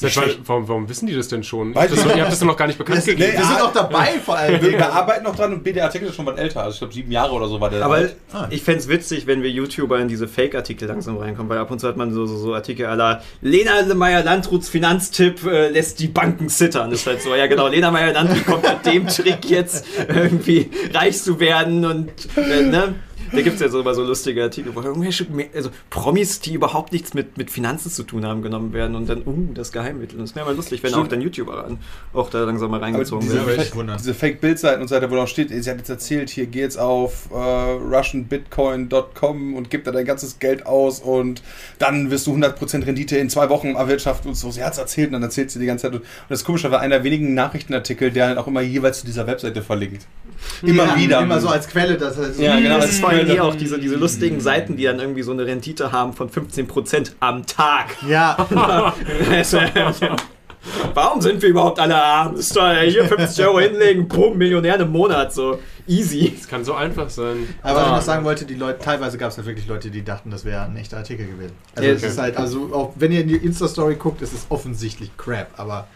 Seit 0.00 0.16
wann, 0.16 0.30
warum, 0.44 0.68
warum 0.68 0.88
wissen 0.88 1.08
die 1.08 1.16
das 1.16 1.26
denn 1.26 1.42
schon? 1.42 1.74
Weiß 1.74 1.90
das, 1.90 2.04
ihr 2.04 2.20
habt 2.20 2.30
das 2.30 2.38
doch 2.38 2.46
noch 2.46 2.56
gar 2.56 2.68
nicht 2.68 2.78
bekannt 2.78 3.04
Wir, 3.04 3.16
gegeben. 3.16 3.36
wir 3.36 3.44
sind 3.44 3.60
auch 3.60 3.72
dabei 3.72 4.20
vor 4.24 4.36
allem. 4.36 4.62
wir, 4.62 4.70
wir 4.70 4.92
arbeiten 4.92 5.24
noch 5.24 5.34
dran 5.34 5.52
und 5.54 5.66
der 5.66 5.84
Artikel 5.84 6.06
ist 6.06 6.14
schon 6.14 6.24
was 6.24 6.38
älter. 6.38 6.62
Also 6.62 6.74
ich 6.74 6.78
glaube 6.78 6.94
sieben 6.94 7.10
Jahre 7.10 7.32
oder 7.32 7.48
so 7.48 7.60
war 7.60 7.68
der. 7.68 7.84
Aber 7.84 7.96
alt. 7.96 8.14
Ah. 8.32 8.46
ich 8.48 8.62
fände 8.62 8.78
es 8.78 8.88
witzig, 8.88 9.26
wenn 9.26 9.42
wir 9.42 9.50
YouTuber 9.50 9.98
in 9.98 10.06
diese 10.06 10.28
Fake-Artikel 10.28 10.86
langsam 10.86 11.16
reinkommen, 11.16 11.50
weil 11.50 11.58
ab 11.58 11.72
und 11.72 11.80
zu 11.80 11.88
hat 11.88 11.96
man 11.96 12.14
so, 12.14 12.26
so, 12.26 12.36
so 12.36 12.54
Artikel 12.54 12.86
aller 12.86 13.22
Lena 13.40 13.92
Meyer-Landruths 13.92 14.68
Finanztipp 14.68 15.44
äh, 15.44 15.70
lässt 15.70 15.98
die 15.98 16.06
Banken 16.06 16.48
zittern. 16.48 16.92
Das 16.92 17.00
ist 17.00 17.06
halt 17.08 17.20
so, 17.20 17.34
ja 17.34 17.48
genau, 17.48 17.66
Lena 17.66 17.90
Meyer-Landrut 17.90 18.46
kommt 18.46 18.62
mit 18.62 18.86
dem 18.86 19.08
Trick 19.08 19.50
jetzt 19.50 19.84
irgendwie 20.06 20.70
reich 20.94 21.20
zu 21.20 21.40
werden 21.40 21.84
und 21.84 22.12
äh, 22.36 22.62
ne? 22.62 22.94
Da 23.32 23.40
gibt 23.40 23.54
es 23.54 23.60
ja 23.60 23.68
so 23.68 23.80
immer 23.80 23.94
so 23.94 24.04
lustige 24.04 24.42
Artikel, 24.42 24.74
wo 24.74 24.82
irgendwelche 24.82 25.26
also 25.54 25.70
Promis, 25.88 26.40
die 26.40 26.54
überhaupt 26.54 26.92
nichts 26.92 27.14
mit, 27.14 27.38
mit 27.38 27.50
Finanzen 27.50 27.90
zu 27.90 28.02
tun 28.02 28.26
haben, 28.26 28.42
genommen 28.42 28.72
werden 28.72 28.94
und 28.94 29.08
dann, 29.08 29.22
uh, 29.26 29.52
das 29.54 29.72
Geheimmittel. 29.72 30.18
Und 30.18 30.24
es 30.24 30.34
wäre 30.34 30.46
mal 30.46 30.54
lustig, 30.54 30.82
wenn 30.82 30.94
auch 30.94 31.08
dann 31.08 31.20
YouTuber 31.20 31.64
ran, 31.64 31.78
auch 32.12 32.30
da 32.30 32.44
langsam 32.44 32.70
mal 32.70 32.80
reingezogen 32.80 33.26
diese, 33.26 33.46
werden. 33.46 33.96
diese 33.98 34.14
Fake-Bildseiten 34.14 34.82
und 34.82 34.88
so 34.88 34.94
weiter, 34.94 35.10
wo 35.10 35.14
noch 35.14 35.28
steht, 35.28 35.48
sie 35.48 35.70
hat 35.70 35.78
jetzt 35.78 35.88
erzählt, 35.88 36.30
hier 36.30 36.46
geh 36.46 36.60
jetzt 36.60 36.78
auf 36.78 37.28
äh, 37.32 37.34
russianbitcoin.com 37.34 39.54
und 39.54 39.70
gib 39.70 39.84
da 39.84 39.92
dein 39.92 40.04
ganzes 40.04 40.38
Geld 40.38 40.66
aus 40.66 41.00
und 41.00 41.42
dann 41.78 42.10
wirst 42.10 42.26
du 42.26 42.34
100% 42.34 42.86
Rendite 42.86 43.16
in 43.16 43.30
zwei 43.30 43.48
Wochen 43.48 43.76
erwirtschaften 43.76 44.28
und 44.28 44.34
so. 44.34 44.50
Sie 44.50 44.62
hat 44.62 44.74
es 44.74 44.78
erzählt 44.78 45.08
und 45.08 45.14
dann 45.14 45.22
erzählt 45.22 45.50
sie 45.50 45.58
die 45.58 45.66
ganze 45.66 45.82
Zeit. 45.82 45.94
Und 45.94 46.02
das 46.28 46.44
Komische 46.44 46.70
war 46.70 46.80
einer 46.80 46.98
der 46.98 47.04
wenigen 47.04 47.34
Nachrichtenartikel, 47.34 48.10
der 48.10 48.28
halt 48.28 48.38
auch 48.38 48.46
immer 48.46 48.60
jeweils 48.60 49.00
zu 49.00 49.06
dieser 49.06 49.26
Webseite 49.26 49.62
verlinkt. 49.62 50.06
Immer 50.62 50.86
ja, 50.86 50.96
wieder. 50.96 51.20
Immer 51.20 51.40
so 51.40 51.48
als 51.48 51.68
Quelle. 51.68 51.96
Dass 51.96 52.16
halt 52.16 52.34
so 52.34 52.42
Ja, 52.42 52.58
genau. 52.58 52.78
Das 52.78 52.90
ist 52.90 53.00
vor 53.00 53.10
Quelle. 53.20 53.32
hier 53.32 53.44
auch 53.44 53.54
diese, 53.54 53.78
diese 53.78 53.96
lustigen 53.96 54.40
Seiten, 54.40 54.76
die 54.76 54.84
dann 54.84 54.98
irgendwie 54.98 55.22
so 55.22 55.32
eine 55.32 55.46
Rendite 55.46 55.92
haben 55.92 56.12
von 56.12 56.30
15% 56.30 57.12
am 57.20 57.46
Tag. 57.46 57.96
Ja, 58.06 58.36
Warum 60.94 61.20
sind 61.20 61.40
wir 61.40 61.48
überhaupt 61.48 61.78
alle 61.78 61.96
arm? 61.96 62.32
Das 62.32 62.46
ist 62.46 62.56
doch 62.56 62.70
hier 62.82 63.04
50 63.04 63.44
Euro 63.46 63.60
hinlegen, 63.60 64.08
bumm, 64.08 64.36
Millionär 64.36 64.78
im 64.80 64.90
Monat, 64.90 65.32
so 65.32 65.58
easy. 65.86 66.34
Das 66.36 66.48
kann 66.48 66.64
so 66.64 66.74
einfach 66.74 67.08
sein. 67.08 67.48
aber 67.62 67.76
was 67.76 67.86
ich 67.86 67.92
noch 67.92 68.02
sagen 68.02 68.24
wollte, 68.24 68.44
die 68.44 68.54
Leute, 68.54 68.78
teilweise 68.80 69.18
gab 69.18 69.30
es 69.30 69.36
halt 69.36 69.46
wirklich 69.46 69.66
Leute, 69.66 69.90
die 69.90 70.02
dachten, 70.02 70.30
das 70.30 70.44
wäre 70.44 70.62
ein 70.62 70.76
echter 70.76 70.98
Artikel 70.98 71.26
gewesen. 71.26 71.54
Also 71.74 71.88
Ja, 71.88 71.94
es 71.94 72.02
ist 72.02 72.18
halt, 72.18 72.36
also 72.36 72.70
auch 72.72 72.92
wenn 72.96 73.12
ihr 73.12 73.20
in 73.20 73.28
die 73.28 73.36
Insta-Story 73.36 73.96
guckt, 73.96 74.20
ist 74.20 74.32
es 74.32 74.46
offensichtlich 74.48 75.16
Crap, 75.16 75.48
aber 75.56 75.86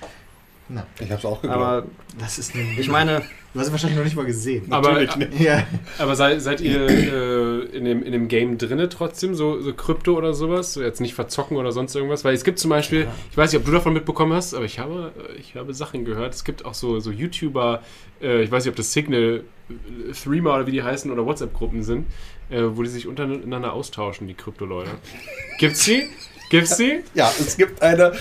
na, 0.72 0.86
Ich 1.00 1.10
hab's 1.10 1.24
auch 1.24 1.40
geglaubt. 1.40 1.62
Aber 1.62 1.86
das 2.18 2.38
ist 2.38 2.54
eine, 2.54 2.64
ich 2.78 2.88
meine, 2.88 3.22
du 3.52 3.60
hast 3.60 3.66
es 3.66 3.72
wahrscheinlich 3.72 3.98
noch 3.98 4.04
nicht 4.04 4.16
mal 4.16 4.24
gesehen. 4.24 4.72
Aber, 4.72 4.92
Natürlich 4.92 5.16
nicht. 5.16 5.40
ja. 5.40 5.66
aber 5.98 6.16
seid, 6.16 6.40
seid 6.40 6.60
ihr 6.60 6.88
äh, 6.88 7.76
in, 7.76 7.84
dem, 7.84 8.02
in 8.02 8.12
dem 8.12 8.28
Game 8.28 8.58
drinne 8.58 8.88
trotzdem, 8.88 9.34
so, 9.34 9.60
so 9.60 9.72
Krypto 9.74 10.14
oder 10.14 10.34
sowas? 10.34 10.74
So 10.74 10.82
jetzt 10.82 11.00
nicht 11.00 11.14
verzocken 11.14 11.56
oder 11.56 11.72
sonst 11.72 11.94
irgendwas? 11.94 12.24
Weil 12.24 12.34
es 12.34 12.44
gibt 12.44 12.58
zum 12.58 12.70
Beispiel, 12.70 13.08
ich 13.30 13.36
weiß 13.36 13.52
nicht, 13.52 13.60
ob 13.60 13.66
du 13.66 13.72
davon 13.72 13.92
mitbekommen 13.92 14.32
hast, 14.32 14.54
aber 14.54 14.64
ich 14.64 14.78
habe, 14.78 15.12
äh, 15.28 15.38
ich 15.38 15.56
habe 15.56 15.74
Sachen 15.74 16.04
gehört. 16.04 16.34
Es 16.34 16.44
gibt 16.44 16.64
auch 16.64 16.74
so, 16.74 17.00
so 17.00 17.10
YouTuber, 17.10 17.82
äh, 18.22 18.42
ich 18.42 18.50
weiß 18.50 18.64
nicht, 18.64 18.70
ob 18.70 18.76
das 18.76 18.92
Signal, 18.92 19.44
äh, 19.68 20.12
Threema 20.12 20.54
oder 20.54 20.66
wie 20.66 20.72
die 20.72 20.82
heißen 20.82 21.10
oder 21.10 21.26
WhatsApp-Gruppen 21.26 21.82
sind, 21.82 22.06
äh, 22.50 22.62
wo 22.62 22.82
die 22.82 22.88
sich 22.88 23.06
untereinander 23.06 23.72
austauschen, 23.72 24.26
die 24.28 24.34
Krypto-Leute. 24.34 24.90
Gibt's 25.58 25.84
die? 25.84 26.08
Gibt's 26.52 26.76
die? 26.76 27.00
ja, 27.14 27.32
es 27.40 27.56
gibt 27.56 27.82
eine. 27.82 28.12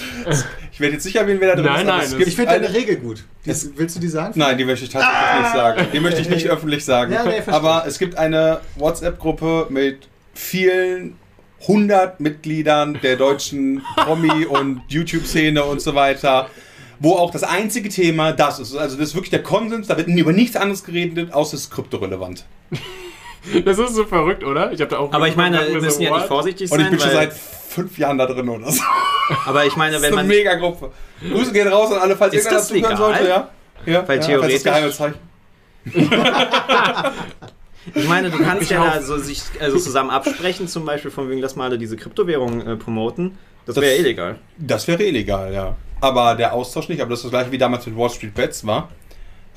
Ich 0.71 0.79
werde 0.79 0.93
jetzt 0.93 1.03
sicher 1.03 1.27
wen 1.27 1.39
wer 1.41 1.49
da 1.49 1.61
drin 1.61 1.65
Nein, 1.65 1.81
ist, 1.81 2.09
nein, 2.11 2.17
gibt 2.17 2.27
Ich 2.29 2.35
finde 2.35 2.51
eine, 2.51 2.61
deine 2.61 2.73
Regel 2.73 2.95
gut. 2.95 3.23
Die, 3.45 3.49
Es- 3.49 3.69
willst 3.75 3.95
du 3.97 3.99
die 3.99 4.07
sagen? 4.07 4.33
Nein, 4.35 4.57
die 4.57 4.65
möchte 4.65 4.85
ich 4.85 4.91
tatsächlich 4.91 5.41
nicht 5.41 5.53
sagen. 5.53 5.87
Die 5.93 5.99
möchte 5.99 6.21
ich 6.21 6.29
nicht 6.29 6.47
öffentlich 6.49 6.83
sagen. 6.85 7.11
Ja, 7.13 7.23
nee, 7.25 7.41
Aber 7.47 7.83
es 7.85 7.99
gibt 7.99 8.17
eine 8.17 8.61
WhatsApp-Gruppe 8.77 9.67
mit 9.69 10.07
vielen 10.33 11.17
hundert 11.67 12.19
Mitgliedern 12.19 12.97
der 13.03 13.17
deutschen 13.17 13.81
Promi- 13.97 14.45
und 14.47 14.81
YouTube-Szene 14.87 15.63
und 15.63 15.81
so 15.81 15.93
weiter. 15.93 16.49
Wo 16.99 17.15
auch 17.15 17.31
das 17.31 17.43
einzige 17.43 17.89
Thema 17.89 18.31
das 18.31 18.59
ist. 18.59 18.75
Also 18.75 18.95
das 18.95 19.09
ist 19.09 19.15
wirklich 19.15 19.31
der 19.31 19.43
Konsens, 19.43 19.87
da 19.87 19.97
wird 19.97 20.07
über 20.07 20.31
nichts 20.33 20.55
anderes 20.55 20.83
geredet, 20.83 21.33
außer 21.33 21.55
es 21.57 21.63
ist 21.63 21.71
kryptorelevant. 21.71 22.45
Das 23.65 23.77
ist 23.79 23.95
so 23.95 24.05
verrückt, 24.05 24.43
oder? 24.43 24.71
Ich 24.71 24.79
habe 24.81 24.91
da 24.91 24.99
auch 24.99 25.11
aber 25.11 25.27
ich 25.27 25.35
meine, 25.35 25.59
wir 25.67 25.79
so, 25.79 25.85
müssen 25.85 26.01
ja 26.03 26.15
nicht 26.15 26.27
vorsichtig 26.27 26.71
Und 26.71 26.77
sein, 26.77 26.85
ich 26.85 26.91
bin 26.91 26.99
schon 26.99 27.11
seit 27.11 27.33
fünf 27.71 27.97
Jahren 27.97 28.17
da 28.17 28.25
drin 28.25 28.47
oder 28.49 28.71
so. 28.71 28.81
aber 29.45 29.65
ich 29.65 29.75
meine, 29.75 29.93
Das 29.93 30.01
wenn 30.01 30.13
ist 30.13 30.17
eine 30.19 30.27
man, 30.27 30.37
mega 30.37 30.55
Gruppe. 30.55 30.91
Grüße 31.27 31.51
gehen 31.53 31.67
raus 31.67 31.91
an 31.91 31.99
alle, 31.99 32.15
falls 32.15 32.33
Ist 32.33 32.51
das 32.51 32.67
zuhören 32.67 32.83
legal? 32.83 32.97
sollte, 32.97 33.27
ja. 33.27 33.49
Ja, 33.85 34.07
Weil 34.07 34.19
ja, 34.19 34.25
theoretisch- 34.25 34.61
falls 34.61 34.63
das 34.63 34.63
geheime 34.63 34.91
Zeichen. 34.91 35.19
ich 37.95 38.07
meine, 38.07 38.29
du 38.29 38.37
kannst 38.37 38.63
Ich 38.63 38.69
ja 38.69 38.93
da 38.95 39.01
so 39.01 39.17
sich 39.17 39.41
also 39.59 39.77
zusammen 39.79 40.09
absprechen, 40.11 40.67
zum 40.67 40.85
Beispiel 40.85 41.11
von 41.11 41.29
wegen, 41.29 41.41
lass 41.41 41.55
mal 41.55 41.65
alle 41.65 41.77
diese 41.77 41.97
Kryptowährungen 41.97 42.65
äh, 42.67 42.75
promoten. 42.75 43.37
Das 43.65 43.75
Das- 43.75 43.83
wäre 43.83 43.95
illegal. 43.97 44.37
Das 44.57 44.87
wäre 44.87 45.03
illegal, 45.03 45.53
ja. 45.53 45.75
Aber 45.99 46.35
der 46.35 46.53
Austausch 46.53 46.89
nicht. 46.89 47.01
Aber 47.01 47.11
das 47.11 47.19
ist 47.19 47.25
das 47.25 47.31
gleiche 47.31 47.51
wie 47.51 47.57
damals 47.57 47.85
mit 47.85 47.97
Wall 47.97 48.09
Street 48.09 48.33
Bets 48.33 48.65
war. 48.65 48.89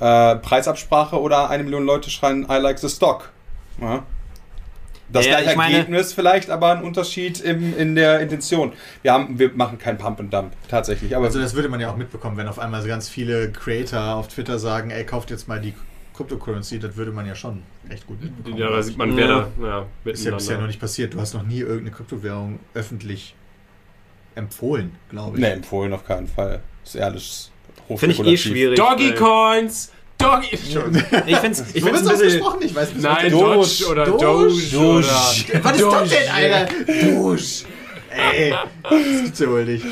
Äh, 0.01 0.37
Preisabsprache 0.37 1.19
oder 1.21 1.49
eine 1.51 1.63
Million 1.63 1.85
Leute 1.87 2.11
schreien 2.11 2.45
I 2.51 2.57
like 2.59 2.79
the 2.79 2.89
stock. 2.89 3.31
Ja. 3.81 4.03
Das 5.15 5.25
Ja, 5.27 5.33
gleiche 5.37 5.51
ich 5.53 5.57
meine- 5.57 5.75
Ergebnis 5.77 6.13
vielleicht, 6.13 6.51
aber 6.51 6.73
ein 6.77 6.83
Unterschied 6.83 7.41
im, 7.41 7.77
in 7.79 7.95
der 7.95 8.21
Intention. 8.21 8.73
Wir, 9.03 9.13
haben, 9.13 9.39
wir 9.39 9.51
machen 9.55 9.79
keinen 9.79 9.97
Pump 9.97 10.21
and 10.21 10.33
Dump, 10.35 10.53
tatsächlich. 10.69 11.15
Aber 11.17 11.27
Also 11.27 11.41
das 11.41 11.55
würde 11.55 11.69
man 11.69 11.81
ja 11.81 11.91
auch 11.91 11.97
mitbekommen, 11.97 12.37
wenn 12.37 12.49
auf 12.49 12.59
einmal 12.59 12.83
so 12.83 12.89
ganz 12.89 13.09
viele 13.09 13.51
Creator 13.53 14.17
auf 14.17 14.29
Twitter 14.29 14.59
sagen, 14.59 14.91
ey, 14.91 15.05
kauft 15.05 15.31
jetzt 15.31 15.47
mal 15.49 15.61
die 15.61 15.73
Cryptocurrency, 16.17 16.79
das 16.79 16.97
würde 16.97 17.11
man 17.13 17.27
ja 17.27 17.35
schon 17.35 17.63
echt 17.89 18.07
gut 18.07 18.23
mitbekommen. 18.23 18.57
Ja, 18.57 18.71
da 18.71 18.83
sieht 18.83 18.97
man, 18.99 19.17
wer 19.17 19.27
Ja. 19.27 19.49
da 19.61 19.67
ja, 19.67 19.87
ist 20.13 20.25
ja 20.25 20.35
bisher 20.35 20.59
noch 20.59 20.67
nicht 20.67 20.81
passiert. 20.81 21.15
Du 21.15 21.21
hast 21.21 21.33
noch 21.35 21.43
nie 21.45 21.61
irgendeine 21.61 21.91
Kryptowährung 21.93 22.59
öffentlich 22.75 23.35
empfohlen, 24.35 24.93
glaube 25.11 25.37
ich. 25.37 25.43
ne, 25.43 25.53
empfohlen 25.53 25.93
auf 25.93 26.05
keinen 26.07 26.27
Fall. 26.27 26.61
ist 26.85 26.95
ehrlich 26.97 27.51
Finde 27.97 28.15
ich 28.15 28.21
eh 28.21 28.37
schwierig. 28.37 28.79
Doggy 28.79 29.15
Coins! 29.15 29.93
Doggy! 30.19 30.49
Ich 30.53 30.61
finde 30.61 31.01
es 31.51 31.61
ich 31.61 31.77
Ich 31.77 31.85
find's 31.85 32.03
so 32.03 32.09
ein 32.09 32.19
bisschen. 32.19 32.43
ausgesprochen, 32.43 32.63
ich 32.63 32.75
weiß 32.75 32.93
nicht. 32.95 33.03
Nein, 33.03 33.31
Doge. 33.31 33.87
Oder 33.91 34.05
Doge. 34.07 34.25
Doge, 34.25 34.63
Doge. 34.73 34.99
oder... 34.99 35.07
Was 35.09 35.37
ist 35.45 35.53
das 35.53 35.79
Doge. 35.79 36.09
denn, 36.09 36.29
Alter? 36.31 36.69
Dusch. 37.11 37.65
Ey, 38.15 38.55
das 38.83 39.23
gibt's 39.23 39.39
ja 39.41 39.49
wohl 39.49 39.65
nicht. 39.65 39.85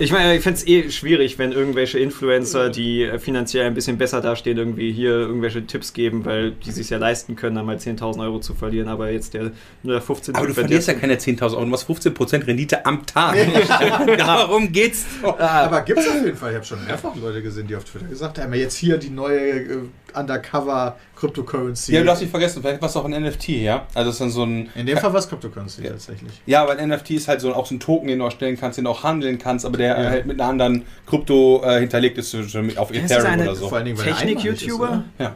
Ich 0.00 0.12
meine, 0.12 0.36
ich 0.36 0.42
finde 0.42 0.58
es 0.58 0.66
eh 0.66 0.90
schwierig, 0.90 1.38
wenn 1.38 1.52
irgendwelche 1.52 1.98
Influencer, 1.98 2.70
die 2.70 3.10
finanziell 3.18 3.66
ein 3.66 3.74
bisschen 3.74 3.98
besser 3.98 4.20
dastehen, 4.20 4.58
irgendwie 4.58 4.92
hier 4.92 5.10
irgendwelche 5.10 5.66
Tipps 5.66 5.92
geben, 5.92 6.24
weil 6.24 6.52
die 6.52 6.72
sich 6.72 6.90
ja 6.90 6.98
leisten 6.98 7.36
können, 7.36 7.56
einmal 7.58 7.76
10.000 7.76 8.20
Euro 8.20 8.40
zu 8.40 8.54
verlieren, 8.54 8.88
aber 8.88 9.10
jetzt 9.10 9.34
der 9.34 9.52
nur 9.82 9.94
der 9.94 10.02
15 10.02 10.34
Aber 10.34 10.46
du 10.46 10.54
verlierst 10.54 10.88
ja 10.88 10.94
keine 10.94 11.14
10.000 11.16 11.52
Euro, 11.52 11.60
du 11.60 11.66
machst 11.66 11.88
15% 11.88 12.46
Rendite 12.46 12.84
am 12.84 13.06
Tag. 13.06 13.36
Darum 14.18 14.72
geht's 14.72 15.04
doch. 15.22 15.38
Ah, 15.38 15.64
Aber 15.64 15.82
gibt's 15.82 16.08
auf 16.08 16.24
jeden 16.24 16.36
Fall. 16.36 16.50
Ich 16.50 16.56
habe 16.56 16.66
schon 16.66 16.84
mehrfach 16.84 17.14
Leute 17.16 17.42
gesehen, 17.42 17.66
die 17.66 17.76
auf 17.76 17.84
Twitter 17.84 18.06
gesagt 18.06 18.38
haben, 18.38 18.52
jetzt 18.54 18.76
hier 18.76 18.98
die 18.98 19.10
neue 19.10 19.38
äh, 19.38 19.78
Undercover 20.14 20.96
Cryptocurrency. 21.16 21.92
Ja, 21.94 22.02
du 22.02 22.10
hast 22.10 22.20
nicht 22.20 22.30
vergessen, 22.30 22.62
vielleicht 22.62 22.80
war 22.82 22.88
es 22.88 22.96
auch 22.96 23.04
ein 23.04 23.10
NFT, 23.22 23.48
ja? 23.48 23.86
Also 23.94 24.10
es 24.10 24.16
ist 24.16 24.20
dann 24.20 24.30
so 24.30 24.44
ein... 24.44 24.68
In 24.74 24.86
dem 24.86 24.98
Fall 24.98 25.12
war 25.12 25.18
es 25.18 25.28
Cryptocurrency 25.28 25.82
Ja. 25.82 25.90
tatsächlich. 25.90 26.30
Ja, 26.46 26.68
weil 26.68 26.78
ein 26.78 26.90
NFT 26.90 27.10
ist 27.12 27.28
halt 27.28 27.40
so 27.40 27.54
auch 27.54 27.66
so 27.66 27.74
ein 27.74 27.80
Token, 27.80 28.08
den 28.08 28.18
du 28.18 28.24
erstellen 28.26 28.56
kannst, 28.58 28.76
den 28.78 28.84
du 28.84 28.90
auch 28.90 29.02
handeln 29.02 29.38
kannst, 29.38 29.64
aber 29.64 29.78
der 29.78 29.98
Ja. 30.00 30.10
halt 30.10 30.26
mit 30.26 30.40
einer 30.40 30.50
anderen 30.50 30.84
Krypto 31.06 31.62
äh, 31.64 31.80
hinterlegt 31.80 32.18
ist, 32.18 32.34
auf 32.34 32.44
ist 32.90 33.02
Ethereum 33.04 33.26
eine- 33.26 33.42
oder 33.44 33.54
so. 33.56 33.68
Vor 33.68 33.78
allen 33.78 33.86
Dingen, 33.86 33.98
weil 33.98 34.08
er 34.08 34.16
Technik-YouTuber? 34.16 35.04
Ja. 35.18 35.34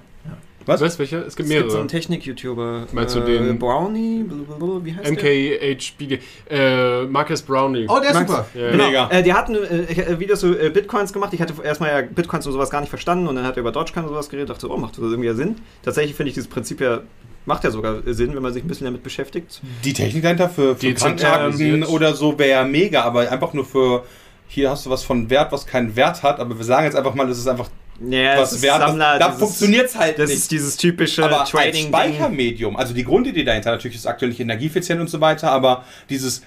Was? 0.66 0.80
Was? 0.80 0.98
Welcher? 0.98 1.26
Es 1.26 1.36
gibt 1.36 1.48
Es 1.48 1.48
gibt 1.48 1.48
so 1.48 1.54
mehrere. 1.66 1.78
einen 1.80 1.88
Technik-YouTuber. 1.88 2.86
Meinst 2.92 3.14
du 3.16 3.20
äh, 3.20 3.24
den- 3.24 3.58
Brownie? 3.58 4.22
Blablabla, 4.24 4.84
Wie 4.84 4.94
heißt 4.94 5.04
der? 5.06 5.12
MKHBD. 5.12 6.18
Äh, 6.50 7.02
Marcus 7.06 7.42
Brownie. 7.42 7.86
Oh, 7.88 7.98
der 8.00 8.10
ist 8.10 8.14
Max- 8.14 8.30
super. 8.30 8.46
Ja. 8.54 8.70
Genau. 8.70 8.86
Mega. 8.86 9.10
Äh, 9.10 9.22
die 9.22 9.32
hatten 9.32 9.54
äh, 9.54 9.58
äh, 9.58 10.20
Videos 10.20 10.40
zu 10.40 10.58
äh, 10.58 10.70
Bitcoins 10.70 11.12
gemacht. 11.12 11.32
Ich 11.32 11.40
hatte 11.40 11.54
erstmal 11.64 11.90
ja 11.90 12.06
Bitcoins 12.06 12.46
und 12.46 12.52
sowas 12.52 12.70
gar 12.70 12.80
nicht 12.80 12.90
verstanden 12.90 13.26
und 13.26 13.36
dann 13.36 13.44
hat 13.46 13.56
er 13.56 13.60
über 13.60 13.72
Dogecoin 13.72 14.04
und 14.04 14.10
sowas 14.10 14.28
geredet. 14.28 14.50
Dachte, 14.50 14.70
oh, 14.70 14.76
macht 14.76 14.92
das 14.98 15.04
irgendwie 15.04 15.28
ja 15.28 15.34
Sinn. 15.34 15.56
Tatsächlich 15.82 16.14
finde 16.14 16.28
ich 16.28 16.34
dieses 16.34 16.48
Prinzip 16.50 16.80
ja, 16.80 17.00
macht 17.46 17.64
ja 17.64 17.70
sogar 17.70 18.02
Sinn, 18.06 18.34
wenn 18.34 18.42
man 18.42 18.52
sich 18.52 18.62
ein 18.62 18.68
bisschen 18.68 18.84
damit 18.84 19.02
beschäftigt. 19.02 19.60
Die 19.84 19.92
Technik 19.94 20.22
dahinter 20.22 20.48
für, 20.48 20.76
für 20.76 20.86
ähm, 20.86 21.84
oder 21.88 22.14
so 22.14 22.38
wäre 22.38 22.50
ja 22.50 22.64
mega, 22.64 23.02
aber 23.02 23.30
einfach 23.32 23.54
nur 23.54 23.64
für 23.64 24.04
hier 24.46 24.70
hast 24.70 24.84
du 24.84 24.90
was 24.90 25.04
von 25.04 25.30
Wert, 25.30 25.52
was 25.52 25.64
keinen 25.66 25.94
Wert 25.96 26.22
hat, 26.24 26.40
aber 26.40 26.58
wir 26.58 26.64
sagen 26.64 26.84
jetzt 26.84 26.96
einfach 26.96 27.14
mal, 27.14 27.28
es 27.30 27.38
ist 27.38 27.46
einfach 27.46 27.68
Ja, 28.08 28.38
was 28.38 28.62
wert. 28.62 28.80
Sammler, 28.80 29.18
da 29.18 29.26
dieses- 29.28 29.40
funktioniert 29.40 29.86
es 29.86 29.96
halt 29.98 30.18
Das 30.18 30.30
nicht. 30.30 30.38
ist 30.38 30.50
dieses 30.50 30.76
typische 30.76 31.24
aber 31.24 31.40
als 31.40 31.50
Trading. 31.50 31.88
Speichermedium, 31.88 32.76
also 32.76 32.94
die 32.94 33.04
Grundidee 33.04 33.44
dahinter 33.44 33.72
natürlich 33.72 33.96
ist 33.96 34.06
aktuell 34.06 34.30
nicht 34.30 34.40
energieeffizient 34.40 35.00
und 35.00 35.08
so 35.10 35.20
weiter, 35.20 35.50
aber 35.52 35.84
dieses 36.08 36.42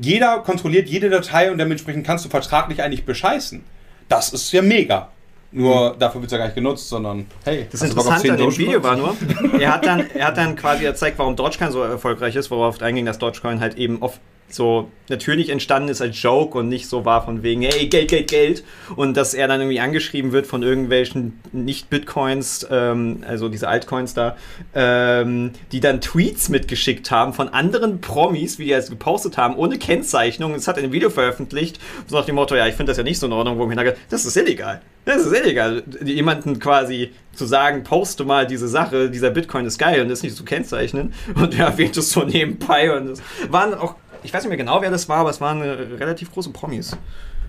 jeder 0.00 0.38
kontrolliert 0.40 0.88
jede 0.88 1.10
Datei 1.10 1.52
und 1.52 1.58
dementsprechend 1.58 2.06
kannst 2.06 2.24
du 2.24 2.28
vertraglich 2.28 2.82
eigentlich 2.82 3.04
bescheißen. 3.04 3.62
Das 4.08 4.32
ist 4.32 4.50
ja 4.52 4.60
mega. 4.62 5.08
Nur 5.52 5.94
dafür 5.96 6.20
wird 6.20 6.28
es 6.28 6.32
ja 6.32 6.38
gar 6.38 6.46
nicht 6.46 6.56
genutzt, 6.56 6.88
sondern 6.88 7.26
hey, 7.44 7.66
Das 7.70 7.80
Interessante 7.82 8.22
10 8.22 8.30
an 8.32 8.36
dem? 8.38 8.58
Video 8.58 8.82
war 8.82 8.96
nur, 8.96 9.16
er 9.60 9.72
hat 9.74 9.86
dann, 9.86 10.04
er 10.12 10.26
hat 10.26 10.36
dann 10.36 10.56
quasi 10.56 10.82
gezeigt, 10.82 11.16
warum 11.18 11.36
Dogecoin 11.36 11.70
so 11.70 11.80
erfolgreich 11.82 12.34
ist, 12.34 12.50
worauf 12.50 12.82
einging, 12.82 13.04
dass 13.06 13.18
Dogecoin 13.18 13.60
halt 13.60 13.76
eben 13.76 14.02
oft 14.02 14.18
so 14.54 14.90
natürlich 15.08 15.50
entstanden 15.50 15.88
ist 15.88 16.00
als 16.00 16.20
Joke 16.20 16.56
und 16.58 16.68
nicht 16.68 16.88
so 16.88 17.04
war 17.04 17.24
von 17.24 17.42
wegen, 17.42 17.62
hey, 17.62 17.86
Geld, 17.88 18.08
Geld, 18.08 18.30
Geld. 18.30 18.64
Und 18.96 19.16
dass 19.16 19.34
er 19.34 19.48
dann 19.48 19.60
irgendwie 19.60 19.80
angeschrieben 19.80 20.32
wird 20.32 20.46
von 20.46 20.62
irgendwelchen 20.62 21.40
Nicht-Bitcoins, 21.52 22.66
ähm, 22.70 23.22
also 23.26 23.48
diese 23.48 23.68
Altcoins 23.68 24.14
da, 24.14 24.36
ähm, 24.74 25.50
die 25.72 25.80
dann 25.80 26.00
Tweets 26.00 26.48
mitgeschickt 26.48 27.10
haben 27.10 27.34
von 27.34 27.48
anderen 27.48 28.00
Promis, 28.00 28.58
wie 28.58 28.66
die 28.66 28.72
es 28.72 28.90
gepostet 28.90 29.36
haben, 29.36 29.56
ohne 29.56 29.78
Kennzeichnung. 29.78 30.54
Es 30.54 30.68
hat 30.68 30.78
ein 30.78 30.92
Video 30.92 31.10
veröffentlicht, 31.10 31.78
so 32.06 32.16
nach 32.16 32.24
dem 32.24 32.36
Motto, 32.36 32.54
ja, 32.54 32.66
ich 32.66 32.74
finde 32.74 32.90
das 32.90 32.96
ja 32.96 33.04
nicht 33.04 33.18
so 33.18 33.26
in 33.26 33.32
Ordnung, 33.32 33.58
wo 33.58 33.64
ich 33.64 33.74
mir 33.74 33.94
das 34.08 34.24
ist 34.24 34.36
illegal. 34.36 34.80
Das 35.04 35.26
ist 35.26 35.36
illegal. 35.36 35.82
Jemanden 36.02 36.58
quasi 36.58 37.12
zu 37.34 37.44
sagen, 37.44 37.82
poste 37.82 38.24
mal 38.24 38.46
diese 38.46 38.68
Sache, 38.68 39.10
dieser 39.10 39.30
Bitcoin 39.30 39.66
ist 39.66 39.78
geil 39.78 40.00
und 40.00 40.08
das 40.08 40.22
nicht 40.22 40.36
zu 40.36 40.44
kennzeichnen. 40.44 41.12
Und 41.34 41.58
er 41.58 41.66
erwähnt 41.66 41.96
es 41.98 42.10
so 42.10 42.22
nebenbei. 42.22 42.96
Und 42.96 43.10
es 43.10 43.22
waren 43.50 43.74
auch, 43.74 43.96
ich 44.24 44.34
weiß 44.34 44.42
nicht 44.42 44.48
mehr 44.48 44.58
genau, 44.58 44.82
wer 44.82 44.90
das 44.90 45.08
war, 45.08 45.18
aber 45.18 45.30
es 45.30 45.40
waren 45.40 45.60
äh, 45.60 45.70
relativ 45.70 46.32
große 46.32 46.50
Promis. 46.50 46.96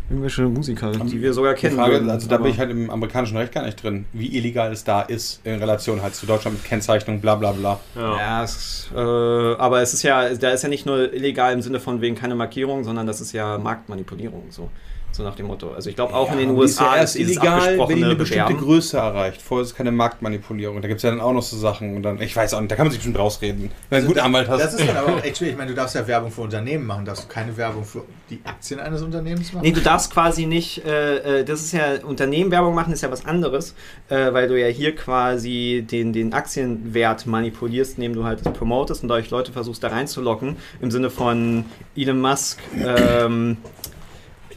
Irgendwelche 0.07 0.43
Musiker, 0.43 0.91
die 0.91 1.19
wir 1.19 1.33
sogar 1.33 1.55
kennen. 1.55 1.77
Frage, 1.77 1.93
würden. 1.93 2.11
also 2.11 2.29
da 2.29 2.37
bin 2.37 2.51
ich 2.51 2.59
halt 2.59 2.69
im 2.69 2.91
amerikanischen 2.91 3.37
Recht 3.37 3.51
gar 3.51 3.65
nicht 3.65 3.81
drin, 3.81 4.05
wie 4.13 4.37
illegal 4.37 4.71
es 4.71 4.83
da 4.83 5.01
ist 5.01 5.41
in 5.43 5.55
Relation 5.55 6.03
halt 6.03 6.13
zu 6.13 6.27
Deutschland 6.27 6.57
mit 6.57 6.65
Kennzeichnung, 6.65 7.21
bla 7.21 7.33
bla 7.33 7.53
bla. 7.53 7.79
Ja. 7.95 8.17
Ja, 8.17 8.43
es, 8.43 8.55
ist, 8.55 8.91
äh, 8.95 8.99
aber 8.99 9.81
es 9.81 9.95
ist 9.95 10.03
ja, 10.03 10.31
da 10.35 10.51
ist 10.51 10.61
ja 10.61 10.69
nicht 10.69 10.85
nur 10.85 11.11
illegal 11.11 11.53
im 11.53 11.63
Sinne 11.63 11.79
von 11.79 12.01
wegen 12.01 12.13
keine 12.13 12.35
Markierung, 12.35 12.83
sondern 12.83 13.07
das 13.07 13.19
ist 13.19 13.31
ja 13.31 13.57
Marktmanipulierung, 13.57 14.43
so, 14.51 14.69
so 15.15 15.23
nach 15.23 15.35
dem 15.35 15.47
Motto. 15.47 15.71
Also 15.71 15.89
ich 15.89 15.95
glaube 15.95 16.13
auch 16.13 16.31
in 16.31 16.39
den 16.39 16.49
die 16.49 16.63
ist 16.63 16.79
USA 16.79 16.95
ja 16.95 17.01
erst 17.01 17.15
dieses 17.15 17.37
illegal, 17.37 17.79
wenn 17.87 17.97
die 17.97 18.03
eine 18.03 18.15
bestimmte 18.15 18.45
Bewerben. 18.45 18.65
Größe 18.65 18.97
erreicht. 18.97 19.41
Vorher 19.41 19.63
ist 19.63 19.71
es 19.71 19.75
keine 19.75 19.91
Marktmanipulierung. 19.91 20.81
Da 20.81 20.87
gibt 20.87 20.97
es 20.97 21.03
ja 21.03 21.09
dann 21.09 21.21
auch 21.21 21.33
noch 21.33 21.41
so 21.41 21.57
Sachen 21.57 21.95
und 21.95 22.03
dann, 22.03 22.21
ich 22.21 22.35
weiß 22.35 22.53
auch 22.53 22.59
nicht, 22.59 22.71
da 22.71 22.75
kann 22.75 22.85
man 22.85 22.91
sich 22.91 22.99
bestimmt 22.99 23.17
rausreden. 23.17 23.71
Wenn 23.89 23.89
du 23.89 23.95
einen 23.95 24.07
guten 24.07 24.19
Anwalt 24.19 24.49
hast. 24.49 24.61
Das 24.61 24.73
ist 24.73 24.87
dann 24.87 24.97
aber 24.97 25.13
auch 25.13 25.23
echt 25.23 25.37
schwierig. 25.37 25.53
Ich 25.53 25.57
meine, 25.57 25.71
du 25.71 25.75
darfst 25.75 25.95
ja 25.95 26.05
Werbung 26.05 26.31
für 26.31 26.41
Unternehmen 26.41 26.85
machen, 26.85 27.05
darfst 27.05 27.23
du 27.23 27.27
keine 27.27 27.55
Werbung 27.55 27.85
für 27.85 28.03
die 28.29 28.41
Aktien 28.43 28.79
eines 28.79 29.01
Unternehmens 29.01 29.53
machen? 29.53 29.63
Nee, 29.63 29.71
du 29.71 29.81
darfst 29.81 30.11
quasi 30.11 30.45
nicht, 30.45 30.85
äh, 30.85 31.39
äh, 31.39 31.43
das 31.45 31.61
ist 31.61 31.71
ja, 31.71 32.03
Unternehmen 32.03 32.51
Werbung 32.51 32.75
machen 32.75 32.93
ist 32.93 33.01
ja 33.01 33.11
was 33.11 33.25
anderes, 33.25 33.75
äh, 34.09 34.33
weil 34.33 34.47
du 34.47 34.59
ja 34.59 34.67
hier 34.67 34.95
quasi 34.95 35.85
den, 35.89 36.13
den 36.13 36.33
Aktienwert 36.33 37.25
manipulierst, 37.25 37.97
indem 37.97 38.13
du 38.13 38.23
halt 38.23 38.45
das 38.45 38.53
promotest 38.53 39.03
und 39.03 39.09
dadurch 39.09 39.29
Leute 39.29 39.51
versuchst 39.51 39.83
da 39.83 39.89
reinzulocken, 39.89 40.57
im 40.81 40.91
Sinne 40.91 41.09
von 41.09 41.65
Elon 41.95 42.19
Musk 42.19 42.59
ähm, 42.83 43.57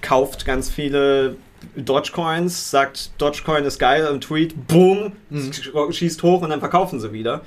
kauft 0.02 0.44
ganz 0.44 0.68
viele 0.70 1.36
Dogecoins, 1.76 2.70
sagt 2.70 3.10
Dogecoin 3.18 3.64
ist 3.64 3.78
geil 3.78 4.06
und 4.08 4.22
Tweet, 4.22 4.54
boom, 4.68 5.12
Mhm. 5.30 5.50
sch- 5.50 5.92
schießt 5.92 6.22
hoch 6.22 6.42
und 6.42 6.50
dann 6.50 6.60
verkaufen 6.60 7.00
sie 7.00 7.12
wieder. 7.12 7.40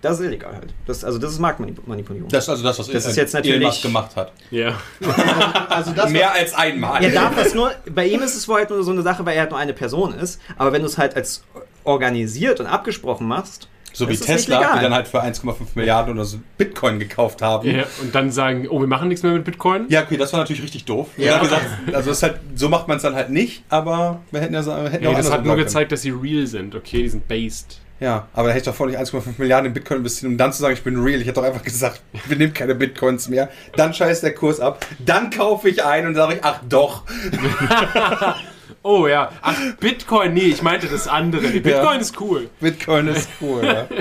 Das 0.00 0.20
ist 0.20 0.26
illegal 0.26 0.54
halt. 0.54 0.72
Das, 0.86 1.02
also 1.04 1.18
das 1.18 1.32
ist 1.32 1.40
Marktmanipulierung. 1.40 2.28
Das 2.28 2.44
ist 2.44 2.48
also 2.50 2.62
das, 2.62 2.78
was 2.78 2.86
Das 2.86 2.94
ist 3.04 3.06
Elon 3.06 3.16
jetzt 3.16 3.32
natürlich- 3.34 3.66
Musk 3.66 3.82
gemacht 3.82 4.14
hat. 4.14 4.32
Ja. 4.50 4.74
Also 5.70 5.92
das 5.92 6.10
Mehr 6.10 6.32
als 6.32 6.54
einmal. 6.54 7.02
Er 7.02 7.10
darf 7.10 7.34
das 7.36 7.52
nur, 7.54 7.72
bei 7.92 8.06
ihm 8.06 8.22
ist 8.22 8.34
es 8.36 8.46
wohl 8.48 8.58
halt 8.58 8.70
nur 8.70 8.82
so 8.84 8.90
eine 8.92 9.02
Sache, 9.02 9.26
weil 9.26 9.34
er 9.34 9.42
halt 9.42 9.50
nur 9.50 9.58
eine 9.58 9.72
Person 9.74 10.14
ist. 10.14 10.40
Aber 10.56 10.72
wenn 10.72 10.82
du 10.82 10.86
es 10.88 10.98
halt 10.98 11.16
als 11.16 11.42
organisiert 11.84 12.60
und 12.60 12.66
abgesprochen 12.66 13.26
machst, 13.26 13.68
so 13.98 14.08
wie 14.08 14.16
Tesla, 14.16 14.76
die 14.76 14.82
dann 14.82 14.94
halt 14.94 15.08
für 15.08 15.22
1,5 15.22 15.54
Milliarden 15.74 16.14
oder 16.14 16.24
so 16.24 16.38
Bitcoin 16.56 16.98
gekauft 16.98 17.42
haben. 17.42 17.68
ja. 17.68 17.84
Und 18.00 18.14
dann 18.14 18.30
sagen, 18.30 18.66
oh, 18.70 18.80
wir 18.80 18.86
machen 18.86 19.08
nichts 19.08 19.22
mehr 19.22 19.32
mit 19.32 19.44
Bitcoin? 19.44 19.86
Ja, 19.88 20.02
okay, 20.02 20.16
das 20.16 20.32
war 20.32 20.40
natürlich 20.40 20.62
richtig 20.62 20.84
doof. 20.84 21.08
Ja. 21.16 21.38
Gesagt, 21.38 21.66
also 21.92 22.10
ist 22.10 22.22
halt, 22.22 22.36
so 22.54 22.68
macht 22.68 22.88
man 22.88 22.96
es 22.98 23.02
dann 23.02 23.14
halt 23.14 23.30
nicht, 23.30 23.62
aber 23.68 24.20
wir 24.30 24.40
hätten 24.40 24.54
ja, 24.54 24.62
sa- 24.62 24.82
wir 24.84 24.90
hätten 24.90 25.04
ja 25.04 25.10
Nee, 25.10 25.16
auch 25.16 25.20
das 25.20 25.30
hat 25.32 25.44
nur 25.44 25.56
gezeigt, 25.56 25.92
dass 25.92 26.02
sie 26.02 26.10
real 26.10 26.46
sind. 26.46 26.74
Okay, 26.74 27.02
die 27.02 27.08
sind 27.08 27.26
based. 27.28 27.80
Ja, 28.00 28.28
aber 28.32 28.44
da 28.46 28.54
hätte 28.54 28.58
ich 28.60 28.64
doch 28.66 28.74
vorher 28.76 28.96
nicht 29.00 29.12
1,5 29.12 29.22
Milliarden 29.38 29.66
in 29.66 29.72
Bitcoin 29.72 29.98
investiert, 29.98 30.30
um 30.30 30.38
dann 30.38 30.52
zu 30.52 30.60
sagen, 30.62 30.74
ich 30.74 30.84
bin 30.84 30.96
real. 31.02 31.20
Ich 31.20 31.26
hätte 31.26 31.40
doch 31.40 31.46
einfach 31.48 31.64
gesagt, 31.64 32.00
wir 32.28 32.36
nehmen 32.36 32.54
keine 32.54 32.76
Bitcoins 32.76 33.28
mehr. 33.28 33.48
Dann 33.74 33.92
scheißt 33.92 34.22
der 34.22 34.34
Kurs 34.34 34.60
ab. 34.60 34.86
Dann 35.04 35.30
kaufe 35.30 35.68
ich 35.68 35.84
ein 35.84 36.06
und 36.06 36.14
sage 36.14 36.34
ich, 36.34 36.40
ach 36.44 36.60
doch. 36.68 37.02
Oh 38.82 39.06
ja. 39.06 39.30
Ach, 39.42 39.56
Bitcoin, 39.80 40.34
nee, 40.34 40.40
ich 40.40 40.62
meinte 40.62 40.86
das 40.86 41.08
andere. 41.08 41.42
Nee, 41.42 41.60
Bitcoin 41.60 42.00
ist 42.00 42.20
cool. 42.20 42.48
Bitcoin 42.60 43.08
ist 43.08 43.28
cool, 43.40 43.64
ja. 43.64 43.86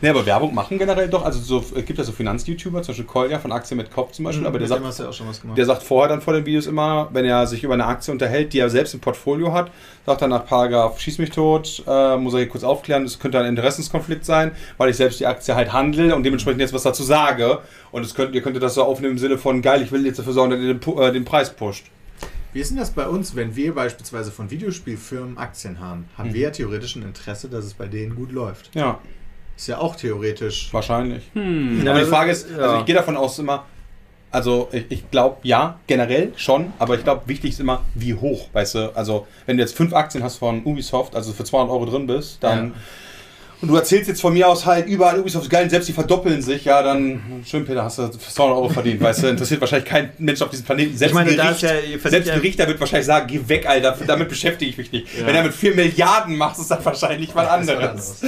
Nee, 0.00 0.10
aber 0.10 0.24
Werbung 0.26 0.54
machen 0.54 0.78
generell 0.78 1.08
doch. 1.08 1.24
Also 1.24 1.40
so, 1.40 1.58
es 1.76 1.84
gibt 1.84 1.98
ja 1.98 2.04
so 2.04 2.12
Finanz-YouTuber, 2.12 2.82
zum 2.82 2.92
Beispiel 2.92 3.06
Kolja 3.06 3.38
von 3.38 3.50
Aktien 3.50 3.78
mit 3.78 3.90
Kopf 3.92 4.12
zum 4.12 4.24
Beispiel, 4.24 4.46
aber 4.46 4.58
der 4.58 4.68
sagt, 4.68 4.98
ja 4.98 5.08
auch 5.08 5.12
schon 5.12 5.28
was 5.28 5.40
gemacht. 5.40 5.58
Der 5.58 5.66
sagt 5.66 5.82
vorher 5.82 6.08
dann 6.08 6.20
vor 6.20 6.34
den 6.34 6.46
Videos 6.46 6.66
immer, 6.66 7.08
wenn 7.12 7.24
er 7.24 7.46
sich 7.46 7.64
über 7.64 7.74
eine 7.74 7.86
Aktie 7.86 8.12
unterhält, 8.12 8.52
die 8.52 8.60
er 8.60 8.70
selbst 8.70 8.94
im 8.94 9.00
Portfolio 9.00 9.52
hat, 9.52 9.70
sagt 10.06 10.22
er 10.22 10.28
nach 10.28 10.46
Paragraph 10.46 11.00
Schieß 11.00 11.18
mich 11.18 11.30
tot, 11.30 11.82
äh, 11.86 12.16
muss 12.16 12.34
er 12.34 12.40
hier 12.40 12.48
kurz 12.48 12.62
aufklären, 12.62 13.04
es 13.04 13.18
könnte 13.18 13.40
ein 13.40 13.46
Interessenskonflikt 13.46 14.24
sein, 14.24 14.52
weil 14.76 14.90
ich 14.90 14.96
selbst 14.96 15.18
die 15.18 15.26
Aktie 15.26 15.54
halt 15.54 15.72
handle 15.72 16.14
und 16.14 16.22
dementsprechend 16.22 16.60
jetzt 16.60 16.72
was 16.72 16.84
dazu 16.84 17.02
sage. 17.02 17.58
Und 17.90 18.04
es 18.04 18.14
könnt, 18.14 18.34
ihr 18.34 18.42
könntet 18.42 18.62
das 18.62 18.74
so 18.74 18.84
aufnehmen 18.84 19.14
im 19.14 19.18
Sinne 19.18 19.36
von, 19.36 19.62
geil, 19.62 19.82
ich 19.82 19.90
will 19.90 20.06
jetzt 20.06 20.18
dafür 20.18 20.32
sorgen, 20.32 20.52
dass 20.52 20.60
ihr 20.60 20.74
den, 20.74 20.98
äh, 20.98 21.12
den 21.12 21.24
Preis 21.24 21.50
pusht. 21.50 21.86
Wie 22.52 22.60
ist 22.60 22.70
denn 22.70 22.78
das 22.78 22.90
bei 22.90 23.06
uns, 23.06 23.36
wenn 23.36 23.54
wir 23.56 23.74
beispielsweise 23.74 24.30
von 24.30 24.50
Videospielfirmen 24.50 25.36
Aktien 25.38 25.80
haben? 25.80 26.06
Haben 26.16 26.32
wir 26.32 26.40
ja 26.40 26.50
theoretisch 26.50 26.96
ein 26.96 27.02
Interesse, 27.02 27.48
dass 27.48 27.64
es 27.64 27.74
bei 27.74 27.86
denen 27.86 28.14
gut 28.14 28.32
läuft. 28.32 28.74
Ja, 28.74 29.00
Ist 29.56 29.68
ja 29.68 29.78
auch 29.78 29.96
theoretisch. 29.96 30.72
wahrscheinlich. 30.72 31.24
Hm. 31.34 31.84
Ja, 31.84 31.92
aber 31.92 32.00
die 32.00 32.06
Frage 32.06 32.30
ist, 32.30 32.48
ja. 32.50 32.56
also 32.58 32.78
ich 32.78 32.84
gehe 32.86 32.94
davon 32.94 33.16
aus 33.16 33.38
immer, 33.38 33.64
also 34.30 34.68
ich, 34.72 34.86
ich 34.90 35.10
glaube 35.10 35.38
ja, 35.42 35.78
generell 35.86 36.32
schon, 36.36 36.72
aber 36.78 36.94
ich 36.96 37.04
glaube 37.04 37.22
wichtig 37.26 37.50
ist 37.50 37.60
immer, 37.60 37.82
wie 37.94 38.14
hoch, 38.14 38.48
weißt 38.52 38.74
du, 38.76 38.96
also 38.96 39.26
wenn 39.46 39.56
du 39.56 39.62
jetzt 39.62 39.76
fünf 39.76 39.92
Aktien 39.92 40.22
hast 40.24 40.36
von 40.38 40.64
Ubisoft, 40.64 41.14
also 41.14 41.32
für 41.32 41.44
200 41.44 41.70
Euro 41.70 41.86
drin 41.86 42.06
bist, 42.06 42.42
dann 42.42 42.68
Ja. 42.68 42.74
Und 43.60 43.68
du 43.68 43.76
erzählst 43.76 44.08
jetzt 44.08 44.20
von 44.20 44.32
mir 44.32 44.48
aus 44.48 44.64
halt 44.66 44.86
überall 44.86 45.18
Ubisoft 45.18 45.44
ist 45.46 45.50
geil, 45.50 45.68
selbst 45.68 45.88
die 45.88 45.92
verdoppeln 45.92 46.42
sich, 46.42 46.64
ja, 46.64 46.82
dann 46.82 47.42
schön 47.44 47.64
Peter, 47.64 47.84
hast 47.84 47.98
du 47.98 48.08
200 48.08 48.56
Euro 48.56 48.68
verdient, 48.68 49.00
weißt 49.00 49.22
du, 49.24 49.26
interessiert 49.28 49.60
wahrscheinlich 49.60 49.88
kein 49.88 50.10
Mensch 50.18 50.40
auf 50.42 50.50
diesem 50.50 50.64
Planeten. 50.66 50.96
Selbst 50.96 51.10
Ich 51.10 51.14
meine, 51.14 51.34
Gericht, 51.34 51.62
ja- 51.62 52.10
selbst 52.10 52.30
ein 52.30 52.40
Richter 52.40 52.66
wird 52.68 52.78
wahrscheinlich 52.80 53.06
sagen, 53.06 53.26
geh 53.26 53.40
weg, 53.48 53.66
Alter, 53.68 53.96
damit 54.06 54.28
beschäftige 54.28 54.70
ich 54.70 54.78
mich 54.78 54.92
nicht. 54.92 55.06
Ja. 55.18 55.26
Wenn 55.26 55.34
er 55.34 55.42
mit 55.42 55.54
4 55.54 55.74
Milliarden 55.74 56.36
macht, 56.36 56.58
ist 56.58 56.70
das 56.70 56.84
wahrscheinlich 56.84 57.34
was 57.34 57.48
anderes. 57.48 58.20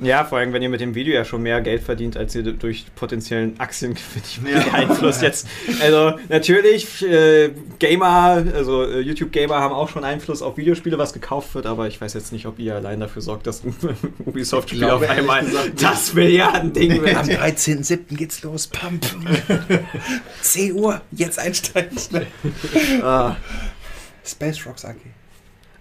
Ja, 0.00 0.24
vor 0.24 0.38
allem, 0.38 0.52
wenn 0.52 0.62
ihr 0.62 0.68
mit 0.68 0.80
dem 0.80 0.94
Video 0.94 1.12
ja 1.12 1.24
schon 1.24 1.42
mehr 1.42 1.60
Geld 1.60 1.82
verdient, 1.82 2.16
als 2.16 2.32
ihr 2.36 2.44
durch 2.44 2.86
potenziellen 2.94 3.58
Aktiengewinn 3.58 4.22
Ja. 4.48 4.60
beeinflusst 4.60 5.22
jetzt. 5.22 5.48
Also 5.80 6.16
natürlich, 6.28 7.04
äh, 7.04 7.50
Gamer, 7.80 8.44
also 8.54 8.84
äh, 8.84 9.00
YouTube-Gamer 9.00 9.56
haben 9.56 9.74
auch 9.74 9.88
schon 9.88 10.04
Einfluss 10.04 10.40
auf 10.40 10.56
Videospiele, 10.56 10.98
was 10.98 11.12
gekauft 11.12 11.52
wird, 11.56 11.66
aber 11.66 11.88
ich 11.88 12.00
weiß 12.00 12.14
jetzt 12.14 12.32
nicht, 12.32 12.46
ob 12.46 12.60
ihr 12.60 12.76
allein 12.76 13.00
dafür 13.00 13.22
sorgt, 13.22 13.48
dass 13.48 13.62
Ubisoft-Spiel 14.24 14.84
auf 14.84 15.02
einmal 15.08 15.44
gesagt 15.44 15.82
das 15.82 16.14
Milliardending 16.14 17.02
wird. 17.02 17.16
Am 17.16 17.26
13.07. 17.26 18.14
geht's 18.16 18.42
los, 18.44 18.68
Pump. 18.68 19.04
10 20.42 20.74
Uhr, 20.74 21.00
jetzt 21.10 21.40
einsteigen. 21.40 21.98
Ah. 23.02 23.34
Space 24.24 24.64
Rocks 24.64 24.84
AG. 24.84 24.94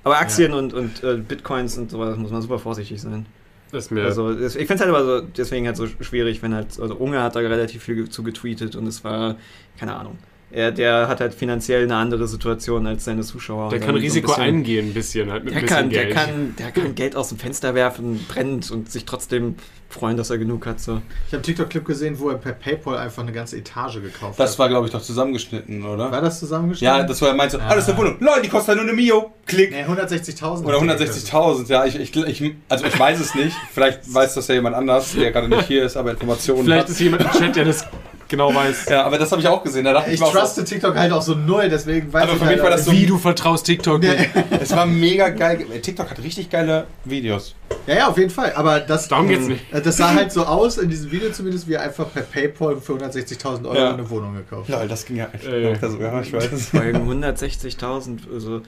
Aber 0.04 0.18
Aktien 0.18 0.54
und, 0.54 0.74
und 0.74 1.04
äh, 1.04 1.18
Bitcoins 1.18 1.78
und 1.78 1.92
sowas 1.92 2.18
muss 2.18 2.32
man 2.32 2.42
super 2.42 2.58
vorsichtig 2.58 3.00
sein. 3.00 3.26
Ist 3.72 3.92
mir. 3.92 4.04
Also 4.06 4.32
ich 4.32 4.54
finde 4.54 4.74
es 4.76 4.80
halt 4.82 4.90
aber 4.90 5.04
so, 5.06 5.22
deswegen 5.22 5.66
halt 5.68 5.76
so 5.78 5.88
schwierig, 6.02 6.42
wenn 6.42 6.54
halt, 6.54 6.80
also 6.80 6.96
Unge 6.96 7.22
hat 7.22 7.36
da 7.36 7.40
relativ 7.40 7.84
viel 7.84 8.08
zu 8.10 8.24
getweetet 8.24 8.76
und 8.76 8.88
es 8.88 9.04
war, 9.04 9.36
keine 9.80 9.96
Ahnung. 9.96 10.18
Er, 10.50 10.72
der 10.72 11.10
hat 11.10 11.20
halt 11.20 11.34
finanziell 11.34 11.84
eine 11.84 11.98
andere 11.98 12.26
Situation 12.26 12.88
als 12.88 13.04
seine 13.04 13.22
Zuschauer. 13.24 13.70
Der 13.70 13.80
kann 13.80 13.90
so 13.90 13.96
ein 13.96 14.02
Risiko 14.02 14.28
bisschen- 14.28 14.44
eingehen, 14.44 14.88
ein 14.88 14.94
bisschen, 14.94 15.30
halt 15.30 15.44
mit 15.44 15.54
Der 15.54 15.60
ein 15.60 15.66
bisschen 15.66 15.78
kann, 15.78 15.90
der, 15.90 16.04
Geld. 16.06 16.16
kann, 16.16 16.56
der 16.58 16.72
kann 16.72 16.96
Geld 16.96 17.16
aus 17.18 17.28
dem 17.30 17.38
Fenster 17.38 17.76
werfen, 17.76 18.26
brennt 18.30 18.72
und 18.72 18.90
sich 18.90 19.04
trotzdem 19.04 19.56
freuen, 19.90 20.18
dass 20.18 20.30
er 20.30 20.38
genug 20.38 20.66
hat. 20.66 20.80
So. 20.80 20.94
Ich 21.28 21.28
habe 21.28 21.38
einen 21.38 21.44
TikTok-Clip 21.44 21.86
gesehen, 21.86 22.20
wo 22.20 22.30
er 22.30 22.36
per 22.38 22.52
PayPal 22.54 22.98
einfach 22.98 23.24
eine 23.24 23.32
ganze 23.32 23.58
Etage 23.58 24.02
gekauft 24.02 24.40
Das 24.40 24.52
hat. 24.52 24.60
war, 24.60 24.70
glaube 24.70 24.88
ich, 24.88 24.92
doch 24.92 25.02
zusammengeschnitten, 25.02 25.86
oder? 25.86 26.12
war 26.12 26.22
das 26.22 26.40
zusammengestellt? 26.40 26.98
Ja, 26.98 27.04
das 27.04 27.22
war, 27.22 27.30
er 27.30 27.36
meinte, 27.36 27.62
ah, 27.62 27.74
das 27.74 27.86
ist 27.86 27.90
eine 27.90 27.98
Wohnung. 28.00 28.18
Leute, 28.20 28.42
die 28.42 28.50
kostet 28.50 28.76
ja 28.76 28.76
nur 28.76 28.84
eine 28.92 28.94
Mio. 28.94 29.34
Klick. 29.46 29.72
Nee, 29.72 29.84
160.000. 29.86 30.66
Oder 30.66 30.78
160.000, 30.80 31.70
ja, 31.70 31.86
ich, 31.86 31.96
ich, 32.00 32.16
ich, 32.16 32.56
also 32.70 32.86
ich 32.86 33.00
weiß 33.00 33.20
es 33.20 33.34
nicht. 33.36 33.56
Vielleicht 33.74 34.14
weiß 34.14 34.34
das 34.36 34.48
ja 34.48 34.56
jemand 34.56 34.76
anders, 34.76 35.14
der 35.14 35.32
gerade 35.32 35.48
nicht 35.48 35.68
hier 35.68 35.86
ist, 35.86 35.96
aber 35.98 36.12
Informationen 36.12 36.64
Vielleicht 36.66 36.84
hat. 36.84 36.90
ist 36.90 37.00
jemand 37.00 37.24
im 37.24 37.32
Chat, 37.32 37.56
der 37.56 37.66
das 37.66 37.86
genau 38.28 38.54
weiß. 38.54 38.86
Ja, 38.90 39.04
aber 39.04 39.18
das 39.18 39.32
habe 39.32 39.42
ich 39.42 39.48
auch 39.48 39.64
gesehen. 39.64 39.86
Da 39.86 39.94
dachte 39.94 40.10
ich, 40.10 40.16
Ich 40.16 40.22
auch 40.22 40.32
so, 40.34 40.40
truste 40.40 40.64
TikTok 40.64 40.96
halt 40.96 41.12
auch 41.12 41.22
so 41.22 41.34
null, 41.36 41.70
deswegen 41.70 42.12
weiß 42.12 42.24
Aber 42.24 42.34
ich 42.34 42.38
für 42.40 42.44
mich 42.46 42.54
halt 42.56 42.64
war 42.64 42.70
das 42.72 42.86
so- 42.86 42.92
Wie 42.92 43.06
du 43.06 43.18
vertraust 43.18 43.66
TikTok 43.66 44.02
nicht. 44.02 44.30
es 44.62 44.72
war 44.76 44.86
mega 44.86 45.30
geil. 45.30 45.66
TikTok 45.82 46.10
hat 46.10 46.20
richtig 46.24 46.50
geile 46.50 46.88
Videos. 47.06 47.56
Ja, 47.86 47.96
ja, 47.96 48.08
auf 48.10 48.18
jeden 48.18 48.30
Fall. 48.30 48.54
Aber 48.56 48.80
das, 48.82 49.08
Darum 49.08 49.28
geht's 49.30 49.48
nicht. 49.48 49.74
äh, 49.74 49.82
das 49.82 49.98
sah 49.98 50.14
halt 50.14 50.32
so 50.32 50.46
aus, 50.46 50.78
in 50.78 50.90
diesem 50.90 51.12
Video 51.12 51.32
zumindest, 51.32 51.68
wie 51.70 51.74
er 51.74 51.82
einfach 51.82 52.12
per 52.14 52.24
PayPal 52.24 52.78
für 52.82 52.94
160.000 52.94 53.66
Euro 53.66 53.76
Ja. 53.78 53.94
eine 53.94 54.10
Wohnung 54.10 54.36
gekauft 54.36 54.70
hat. 54.70 54.80
Lol, 54.80 54.88
das 54.88 55.06
ging 55.06 55.18
ja 55.18 55.28
echt. 55.32 55.46
Äh. 55.48 55.76
Also, 55.82 55.98
ja, 56.00 56.22
ich 56.22 56.34
weiß. 56.34 56.70
Folgen 56.70 57.10
160.000, 57.24 58.20
also. 58.34 58.62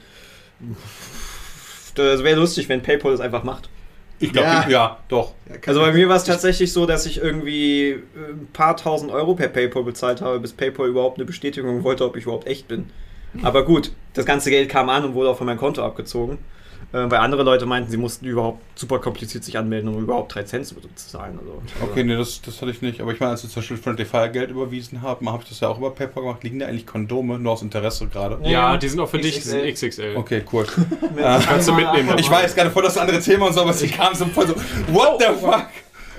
Das 1.95 2.24
wäre 2.24 2.39
lustig, 2.39 2.70
wenn 2.70 2.82
PayPal 2.82 3.12
das 3.12 3.22
einfach 3.22 3.43
macht. 3.43 3.70
Ich 4.20 4.34
glaube, 4.34 4.47
Ja. 4.47 4.70
ja. 4.70 4.97
doch. 5.07 5.34
Ja, 5.47 5.55
Also 5.65 5.80
bei 5.80 5.93
mir 5.93 6.09
war 6.09 6.17
es 6.17 6.26
tatsächlich 6.26 6.74
so, 6.74 6.86
dass 6.86 7.05
ich 7.05 7.22
irgendwie 7.22 7.91
äh, 7.91 7.99
ein 8.32 8.47
paar 8.51 8.76
tausend 8.76 9.11
Euro 9.11 9.34
per 9.36 9.47
PayPal 9.47 9.84
bezahlt 9.84 10.22
habe, 10.22 10.39
bis 10.39 10.53
PayPal 10.53 10.88
überhaupt 10.89 11.17
eine 11.17 11.26
Bestätigung 11.26 11.84
wollte, 11.84 12.05
ob 12.05 12.17
ich 12.17 12.24
überhaupt 12.24 12.47
echt 12.47 12.67
bin. 12.67 12.89
Aber 13.43 13.63
gut, 13.63 13.91
das 14.13 14.26
ganze 14.26 14.49
Geld 14.49 14.70
kam 14.70 14.89
an 14.89 15.05
und 15.05 15.13
wurde 15.13 15.30
auch 15.30 15.38
von 15.38 15.45
meinem 15.45 15.59
Konto 15.59 15.84
abgezogen. 15.84 16.39
Äh, 16.92 17.10
weil 17.10 17.20
andere 17.20 17.44
Leute 17.44 17.68
meinten, 17.68 17.92
sie 17.92 17.98
mussten 17.98 18.26
überhaupt 18.26 18.62
super 18.74 19.00
kompliziert 19.00 19.44
sich 19.44 19.58
anmelden, 19.58 19.94
um 19.94 20.02
überhaupt 20.02 20.34
3 20.34 20.44
Cent 20.44 20.66
zu 20.66 20.76
zahlen. 20.96 21.38
Also, 21.40 21.62
Okay, 21.84 22.04
nee, 22.04 22.16
das, 22.16 22.42
das 22.42 22.62
hatte 22.62 22.72
ich 22.72 22.82
nicht. 22.82 23.00
Aber 23.00 23.12
ich 23.12 23.20
meine, 23.20 23.34
als 23.34 23.44
wir 23.44 23.50
zum 23.50 23.62
Beispiel 23.62 23.78
Friendly 23.78 24.06
Fire 24.06 24.30
Geld 24.32 24.50
überwiesen 24.50 25.02
haben, 25.04 25.30
habe 25.32 25.44
ich 25.44 25.50
das 25.50 25.60
ja 25.60 25.68
auch 25.68 25.78
über 25.78 25.92
PayPal 25.92 26.24
gemacht. 26.24 26.44
Liegen 26.44 26.60
da 26.60 26.66
eigentlich 26.68 26.88
Kondome? 26.88 27.38
Nur 27.38 27.54
aus 27.54 27.62
Interesse 27.62 28.08
gerade. 28.08 28.40
Ja, 28.50 28.76
die 28.78 28.88
sind 28.88 29.00
auch 29.00 29.10
für 29.10 29.20
dich, 29.20 29.36
die 29.36 29.42
sind 29.42 29.62
XXL. 29.62 29.90
XXL. 29.90 30.18
Okay, 30.18 30.44
cool. 30.52 30.66
Kannst 31.46 31.68
du 31.68 31.74
mitnehmen. 31.74 32.10
Ich 32.20 32.30
weiß 32.30 32.56
gerade 32.56 32.70
voll 32.72 32.84
das 32.84 32.98
andere 32.98 33.20
Thema 33.20 33.48
und 33.48 33.54
so, 33.54 33.62
aber 33.62 33.74
sie 33.74 33.88
kam 33.88 34.14
so 34.14 34.26
voll 34.26 34.48
so, 34.48 34.56
what 34.92 35.20
the 35.20 35.26
fuck? 35.40 35.68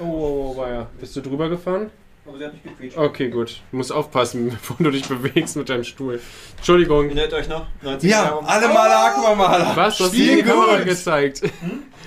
Oh, 0.01 0.05
oh, 0.05 0.53
oh, 0.55 0.57
war 0.57 0.71
ja. 0.71 0.87
Bist 0.99 1.14
du 1.16 1.21
drüber 1.21 1.49
gefahren? 1.49 1.91
Aber 2.31 2.39
sie 2.39 2.45
hat 2.47 2.53
mich 2.55 2.62
gequetscht. 2.62 2.97
Okay, 2.97 3.28
gut. 3.28 3.61
Du 3.70 3.76
musst 3.76 3.93
aufpassen, 3.93 4.49
bevor 4.51 4.76
du 4.78 4.91
dich 4.91 5.07
bewegst 5.07 5.57
mit 5.57 5.68
deinem 5.68 5.85
Stuhl. 5.85 6.20
Entschuldigung. 6.57 7.07
Erinnert 7.07 7.33
euch 7.35 7.49
noch? 7.49 7.66
90 7.83 8.11
Ja, 8.11 8.24
Jahre. 8.24 8.49
alle 8.49 8.68
Maler 8.68 9.05
Aquamaler. 9.07 9.72
Was? 9.76 9.99
Du 9.99 10.05
hast 10.05 10.12
es 10.12 10.16
Spiel 10.16 10.20
nicht 10.20 10.31
in 10.31 10.37
die 10.39 10.51
Kamera 10.51 10.76
gut. 10.78 10.87
gezeigt. 10.87 11.43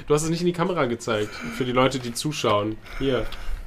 Du 0.07 0.13
hast 0.13 0.23
es 0.23 0.29
nicht 0.29 0.39
in 0.41 0.47
die 0.47 0.53
Kamera 0.53 0.85
gezeigt. 0.85 1.29
Für 1.57 1.65
die 1.65 1.71
Leute, 1.73 1.99
die 1.99 2.13
zuschauen. 2.13 2.77
Hier. 2.99 3.25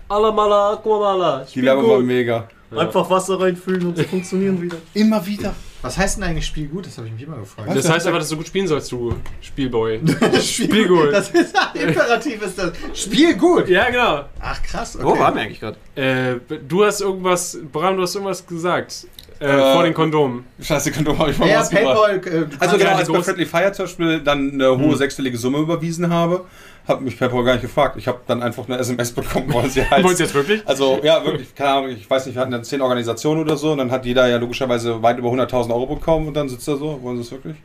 Alamala, 0.08 0.72
Aquamala. 0.72 1.46
Die 1.54 1.62
Werbung 1.62 1.90
war 1.90 1.98
mega. 2.00 2.48
Einfach 2.74 3.08
Wasser 3.10 3.38
reinfüllen 3.40 3.86
und 3.86 3.96
sie 3.96 4.04
funktionieren 4.04 4.60
wieder. 4.60 4.76
Immer 4.94 5.24
wieder. 5.24 5.54
Was 5.86 5.98
heißt 5.98 6.16
denn 6.16 6.24
eigentlich 6.24 6.46
Spiel 6.46 6.66
gut? 6.66 6.84
Das 6.86 6.98
habe 6.98 7.06
ich 7.06 7.12
mich 7.12 7.22
immer 7.22 7.36
gefragt. 7.36 7.70
Das 7.72 7.88
heißt 7.88 8.08
aber, 8.08 8.18
dass 8.18 8.28
du 8.28 8.36
gut 8.36 8.48
spielen 8.48 8.66
sollst, 8.66 8.90
du 8.90 9.14
Spielboy. 9.40 10.00
Spiel 10.42 10.88
gut. 10.88 11.12
Das 11.12 11.30
ist 11.30 11.54
Imperativ 11.74 12.42
ist 12.42 12.58
das. 12.58 12.72
Spiel 12.92 13.36
gut. 13.36 13.68
ja, 13.68 13.88
genau. 13.88 14.24
Ach 14.40 14.60
krass. 14.62 14.96
Okay. 14.96 15.04
Wo 15.04 15.16
waren 15.16 15.34
wir 15.36 15.42
eigentlich 15.42 15.60
gerade? 15.60 15.76
Äh, 15.94 16.40
du 16.66 16.84
hast 16.84 17.02
irgendwas, 17.02 17.56
Bram, 17.70 17.96
du 17.96 18.02
hast 18.02 18.16
irgendwas 18.16 18.44
gesagt. 18.44 19.06
Äh, 19.40 19.44
Äh, 19.46 19.72
vor 19.74 19.82
den 19.82 19.92
Kondomen. 19.94 20.44
Scheiße, 20.60 20.92
Kondom 20.92 21.18
habe 21.18 21.30
ich 21.30 21.38
mal 21.38 21.48
Ja, 21.48 21.58
rausgebracht. 21.60 22.22
PayPal. 22.22 22.42
Äh, 22.42 22.46
Also 22.58 22.78
genau, 22.78 22.90
als 22.92 23.08
ich 23.08 23.14
bei 23.14 23.22
Friendly 23.22 23.46
Fire 23.46 23.72
zum 23.72 23.84
Beispiel 23.84 24.20
dann 24.20 24.52
eine 24.52 24.78
hohe 24.78 24.96
sechsstellige 24.96 25.36
Summe 25.36 25.58
überwiesen 25.58 26.10
habe, 26.10 26.44
hat 26.88 27.00
mich 27.02 27.18
PayPal 27.18 27.44
gar 27.44 27.52
nicht 27.54 27.62
gefragt. 27.62 27.96
Ich 27.98 28.08
habe 28.08 28.20
dann 28.26 28.42
einfach 28.42 28.66
eine 28.68 28.78
SMS 28.78 29.12
bekommen, 29.12 29.52
wollen 29.52 29.68
sie 29.68 29.84
halt. 29.88 30.02
Wolltest 30.04 30.20
du 30.20 30.24
jetzt 30.24 30.34
wirklich? 30.34 30.62
Also 30.66 31.00
ja, 31.02 31.22
wirklich, 31.24 31.54
keine 31.54 31.70
Ahnung, 31.70 31.90
ich 31.90 32.08
weiß 32.08 32.26
nicht, 32.26 32.34
wir 32.36 32.40
hatten 32.42 32.52
dann 32.52 32.64
zehn 32.64 32.80
Organisationen 32.80 33.40
oder 33.42 33.56
so 33.56 33.72
und 33.72 33.78
dann 33.78 33.90
hat 33.90 34.06
jeder 34.06 34.26
ja 34.28 34.36
logischerweise 34.38 35.02
weit 35.02 35.18
über 35.18 35.28
100.000 35.30 35.68
Euro 35.70 35.96
bekommen 35.96 36.28
und 36.28 36.34
dann 36.34 36.48
sitzt 36.48 36.66
er 36.68 36.76
so, 36.76 36.98
wollen 37.02 37.16
sie 37.16 37.22
es 37.22 37.30
wirklich? 37.32 37.56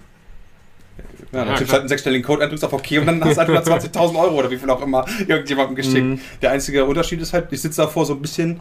Ja, 1.32 1.40
dann 1.40 1.48
Ja, 1.50 1.54
tippst 1.56 1.72
halt 1.72 1.82
einen 1.84 1.90
sechsstelligen 1.90 2.26
Code 2.26 2.44
ein, 2.44 2.50
drückst 2.50 2.66
auf 2.66 2.74
OK 2.74 2.92
und 3.00 3.06
dann 3.06 3.24
hast 3.24 3.38
du 3.38 3.48
halt 3.48 3.50
120.000 3.68 4.20
Euro 4.20 4.36
oder 4.40 4.52
wie 4.52 4.58
viel 4.58 4.70
auch 4.70 4.82
immer 4.82 5.06
irgendjemandem 5.28 5.76
geschickt. 5.76 6.06
Mhm. 6.06 6.20
Der 6.42 6.52
einzige 6.52 6.84
Unterschied 6.84 7.22
ist 7.22 7.32
halt, 7.32 7.48
ich 7.52 7.62
sitze 7.62 7.82
davor 7.84 8.06
so 8.06 8.14
ein 8.14 8.22
bisschen... 8.22 8.60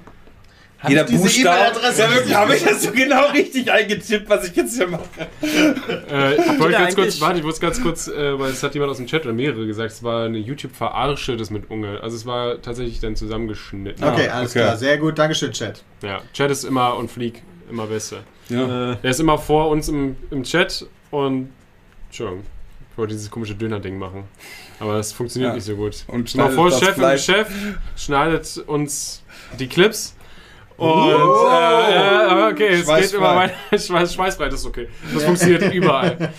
Jeder 0.89 1.05
diese 1.05 1.23
Buchstabe. 1.23 1.59
E-Mail-Adresse 1.77 2.31
Ja, 2.31 2.39
habe 2.41 2.57
ich 2.57 2.65
das 2.65 2.83
so 2.83 2.91
genau 2.93 3.27
richtig 3.31 3.71
eingetippt, 3.71 4.29
was 4.31 4.49
ich 4.49 4.57
jetzt 4.57 4.77
hier 4.77 4.87
mache. 4.89 5.05
Äh, 5.43 6.35
ich 6.37 6.59
wollte 6.61 6.73
ganz 6.79 6.95
kurz, 6.95 7.21
warte, 7.21 7.39
ich 7.39 7.45
muss 7.45 7.61
ganz 7.61 7.81
kurz, 7.83 8.09
äh, 8.09 8.39
weil 8.39 8.51
es 8.51 8.63
hat 8.63 8.75
jemand 8.75 8.91
aus 8.91 8.97
dem 8.97 9.07
Chat 9.07 9.25
oder 9.25 9.35
mehrere 9.35 9.67
gesagt, 9.67 9.93
es 9.93 10.03
war 10.03 10.25
eine 10.25 10.39
YouTube-Verarsche 10.39 11.37
das 11.37 11.51
mit 11.51 11.71
Unge. 11.71 12.01
Also 12.03 12.17
es 12.17 12.27
war 12.27 12.61
tatsächlich 12.63 13.01
dann 13.01 13.17
zusammengeschnitten. 13.17 14.03
Okay, 14.03 14.29
Ah, 14.29 14.39
alles 14.39 14.51
okay. 14.53 14.61
klar. 14.61 14.77
Sehr 14.77 14.99
gut. 14.99 15.19
Dankeschön, 15.19 15.53
Chat. 15.53 15.83
Ja, 16.03 16.21
Chat 16.33 16.51
ist 16.51 16.65
immer 16.65 16.97
und 16.97 17.11
Fleek 17.11 17.43
immer 17.71 17.87
besser. 17.87 18.19
Ja. 18.49 18.93
Äh, 18.93 18.97
Er 19.03 19.11
ist 19.11 19.21
immer 19.21 19.39
vor 19.39 19.69
uns 19.69 19.89
im, 19.89 20.17
im 20.31 20.43
Chat 20.45 20.87
und. 21.11 21.51
Entschuldigung, 22.09 22.43
ich 22.91 22.99
wollte 22.99 23.13
dieses 23.15 23.31
komische 23.31 23.55
Döner-Ding 23.55 23.99
machen. 23.99 24.25
Aber 24.81 24.97
es 24.99 25.13
funktioniert 25.13 25.51
Ja. 25.51 25.55
nicht 25.57 25.65
so 25.65 25.77
gut. 25.77 26.05
Und 26.09 26.35
Mal 26.35 26.51
vor, 26.51 26.71
das 26.71 26.81
Chef 27.25 27.49
im 27.49 27.77
schneidet 27.97 28.59
uns 28.67 29.23
die 29.59 29.69
Clips. 29.69 30.17
Und 30.81 31.09
äh, 31.09 31.95
ja, 31.95 32.49
okay, 32.51 32.69
es 32.81 32.87
geht 32.87 33.13
immer 33.15 33.37
weiter. 33.37 33.55
Schweiß, 33.79 34.15
schweißfrei, 34.15 34.49
das 34.49 34.61
ist 34.61 34.67
okay. 34.67 34.89
Das 35.13 35.25
funktioniert 35.25 35.73
überall. 35.75 36.31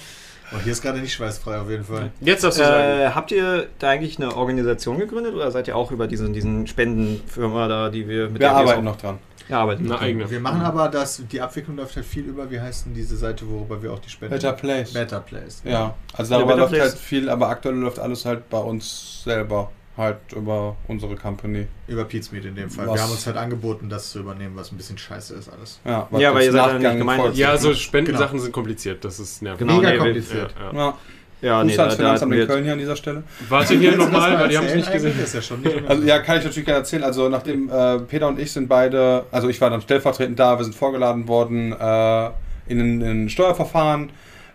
Oh, 0.53 0.57
hier 0.63 0.71
ist 0.73 0.81
gerade 0.81 0.99
nicht 0.99 1.13
schweißfrei 1.13 1.59
auf 1.59 1.69
jeden 1.69 1.85
Fall. 1.85 2.11
Jetzt 2.19 2.43
darfst 2.43 2.59
du 2.59 2.63
sagen. 2.63 2.99
äh, 3.01 3.09
habt 3.15 3.31
ihr 3.31 3.67
da 3.79 3.89
eigentlich 3.89 4.17
eine 4.19 4.35
Organisation 4.35 4.97
gegründet 4.99 5.33
oder 5.33 5.49
seid 5.51 5.67
ihr 5.69 5.77
auch 5.77 5.91
über 5.91 6.07
diesen, 6.07 6.33
diesen 6.33 6.67
Spendenfirma 6.67 7.67
da, 7.69 7.89
die 7.89 8.07
wir 8.07 8.23
mit 8.25 8.33
Wir 8.33 8.39
der 8.39 8.55
arbeiten 8.55 8.79
auch- 8.79 8.83
noch 8.83 8.97
dran. 8.97 9.19
Ja, 9.47 9.59
arbeiten. 9.61 9.85
Eine 9.85 9.99
eigene. 9.99 10.29
Wir 10.31 10.39
machen 10.39 10.61
aber 10.61 10.87
das, 10.87 11.21
die 11.29 11.41
Abwicklung 11.41 11.75
läuft 11.75 11.95
halt 11.97 12.05
viel 12.05 12.23
über, 12.23 12.49
wie 12.51 12.59
heißt 12.61 12.85
denn 12.85 12.93
diese 12.93 13.17
Seite, 13.17 13.49
worüber 13.49 13.81
wir 13.83 13.91
auch 13.91 13.99
die 13.99 14.09
Spenden... 14.09 14.33
Better 14.33 14.53
Place. 14.53 14.93
Better 14.93 15.19
Place. 15.19 15.61
Ja, 15.65 15.93
also 16.13 16.33
darüber 16.35 16.55
läuft 16.55 16.71
Place. 16.73 16.83
halt 16.91 16.97
viel, 16.97 17.29
aber 17.29 17.49
aktuell 17.49 17.75
läuft 17.75 17.99
alles 17.99 18.25
halt 18.25 18.49
bei 18.49 18.59
uns 18.59 19.23
selber. 19.25 19.69
Halt 19.97 20.17
über 20.33 20.77
unsere 20.87 21.15
Company. 21.15 21.67
Über 21.87 22.05
Pizmeet 22.05 22.45
in 22.45 22.55
dem 22.55 22.69
Fall. 22.69 22.87
Was? 22.87 22.95
Wir 22.95 23.03
haben 23.03 23.11
uns 23.11 23.27
halt 23.27 23.35
angeboten, 23.35 23.89
das 23.89 24.11
zu 24.11 24.19
übernehmen, 24.19 24.55
was 24.55 24.71
ein 24.71 24.77
bisschen 24.77 24.97
scheiße 24.97 25.35
ist 25.35 25.49
alles. 25.49 25.79
Ja, 25.83 26.07
Ja, 26.17 26.33
weil 26.33 26.45
ihr 26.45 26.51
seid 26.53 26.79
nicht 26.79 26.97
gemeint. 26.97 27.35
Ja, 27.35 27.57
so 27.57 27.73
Spendensachen 27.73 28.39
sind 28.39 28.53
kompliziert, 28.53 29.03
das 29.03 29.19
ist 29.19 29.41
nervig. 29.41 29.59
Genau, 29.59 29.77
Mega 29.77 29.91
nee, 29.91 29.97
kompliziert. 29.97 30.55
Ja, 30.57 30.71
ja. 30.71 30.77
Ja, 30.79 30.97
Ja, 31.41 31.63
nee, 31.63 31.71
ans 31.71 31.75
da, 31.75 31.87
da 31.87 31.95
Finanzamt 31.95 32.33
in 32.33 32.47
Köln 32.47 32.63
hier 32.63 32.73
an 32.73 32.79
dieser 32.79 32.95
Stelle. 32.95 33.23
Warte 33.49 33.77
hier 33.77 33.97
nochmal, 33.97 34.31
mal 34.31 34.39
weil 34.41 34.49
die 34.49 34.57
haben 34.57 34.67
es 34.67 34.75
nicht 34.75 34.93
gesehen. 34.93 35.19
ist 35.21 35.33
ja 35.33 35.41
schon 35.41 35.61
nicht 35.61 35.75
Also 35.87 36.03
ja, 36.03 36.19
kann 36.19 36.37
ich 36.37 36.45
natürlich 36.45 36.65
gerne 36.65 36.79
erzählen. 36.79 37.03
Also 37.03 37.27
nachdem 37.27 37.69
äh, 37.69 37.99
Peter 37.99 38.27
und 38.27 38.39
ich 38.39 38.51
sind 38.51 38.69
beide, 38.69 39.25
also 39.31 39.49
ich 39.49 39.59
war 39.59 39.69
dann 39.69 39.81
stellvertretend 39.81 40.39
da, 40.39 40.57
wir 40.57 40.63
sind 40.63 40.75
vorgeladen 40.75 41.27
worden 41.27 41.73
äh, 41.73 42.29
in 42.67 43.01
ein 43.01 43.29
Steuerverfahren, 43.29 44.11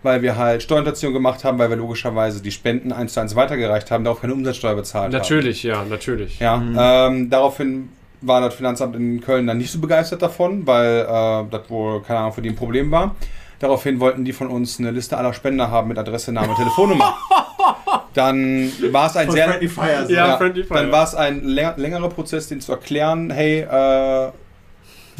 weil 0.06 0.22
wir 0.22 0.36
halt 0.36 0.62
Steuerhinterziehung 0.62 1.12
gemacht 1.12 1.44
haben, 1.44 1.58
weil 1.58 1.68
wir 1.68 1.76
logischerweise 1.76 2.40
die 2.40 2.50
Spenden 2.52 2.92
eins 2.92 3.12
zu 3.12 3.20
eins 3.20 3.36
weitergereicht 3.36 3.90
haben, 3.90 4.04
darauf 4.04 4.20
keine 4.22 4.32
Umsatzsteuer 4.32 4.74
bezahlt 4.76 5.06
haben. 5.12 5.12
Natürlich, 5.20 5.62
ja, 5.62 5.84
natürlich. 5.84 6.38
Ja, 6.38 6.56
Mhm. 6.56 6.76
ähm, 6.80 7.30
daraufhin 7.30 7.88
war 8.22 8.40
das 8.40 8.54
Finanzamt 8.54 8.96
in 8.96 9.20
Köln 9.20 9.46
dann 9.46 9.58
nicht 9.58 9.70
so 9.70 9.78
begeistert 9.80 10.22
davon, 10.22 10.66
weil 10.66 11.00
äh, 11.00 11.44
das 11.50 11.68
wohl, 11.68 12.02
keine 12.02 12.20
Ahnung, 12.20 12.32
für 12.32 12.40
die 12.42 12.48
ein 12.50 12.56
Problem 12.56 12.90
war. 12.90 13.14
Daraufhin 13.58 14.00
wollten 14.00 14.24
die 14.24 14.32
von 14.32 14.48
uns 14.48 14.78
eine 14.78 14.90
Liste 14.90 15.16
aller 15.16 15.32
Spender 15.34 15.70
haben 15.70 15.88
mit 15.88 15.98
Adresse, 15.98 16.32
Name, 16.32 16.54
Telefonnummer. 16.56 17.16
Dann 18.14 18.70
war 18.92 19.06
es 19.06 19.16
ein 19.16 19.26
Von 19.26 19.34
sehr... 19.34 19.48
Friendly 19.48 19.68
Fire. 19.68 20.06
so. 20.06 20.12
Ja, 20.12 20.36
Friendly 20.38 20.64
Fire. 20.64 20.80
Dann 20.80 20.92
war 20.92 21.04
es 21.04 21.14
ein 21.14 21.44
länger, 21.44 21.74
längerer 21.76 22.08
Prozess, 22.08 22.48
den 22.48 22.60
zu 22.60 22.72
erklären, 22.72 23.30
hey, 23.30 23.60
äh, 23.60 24.30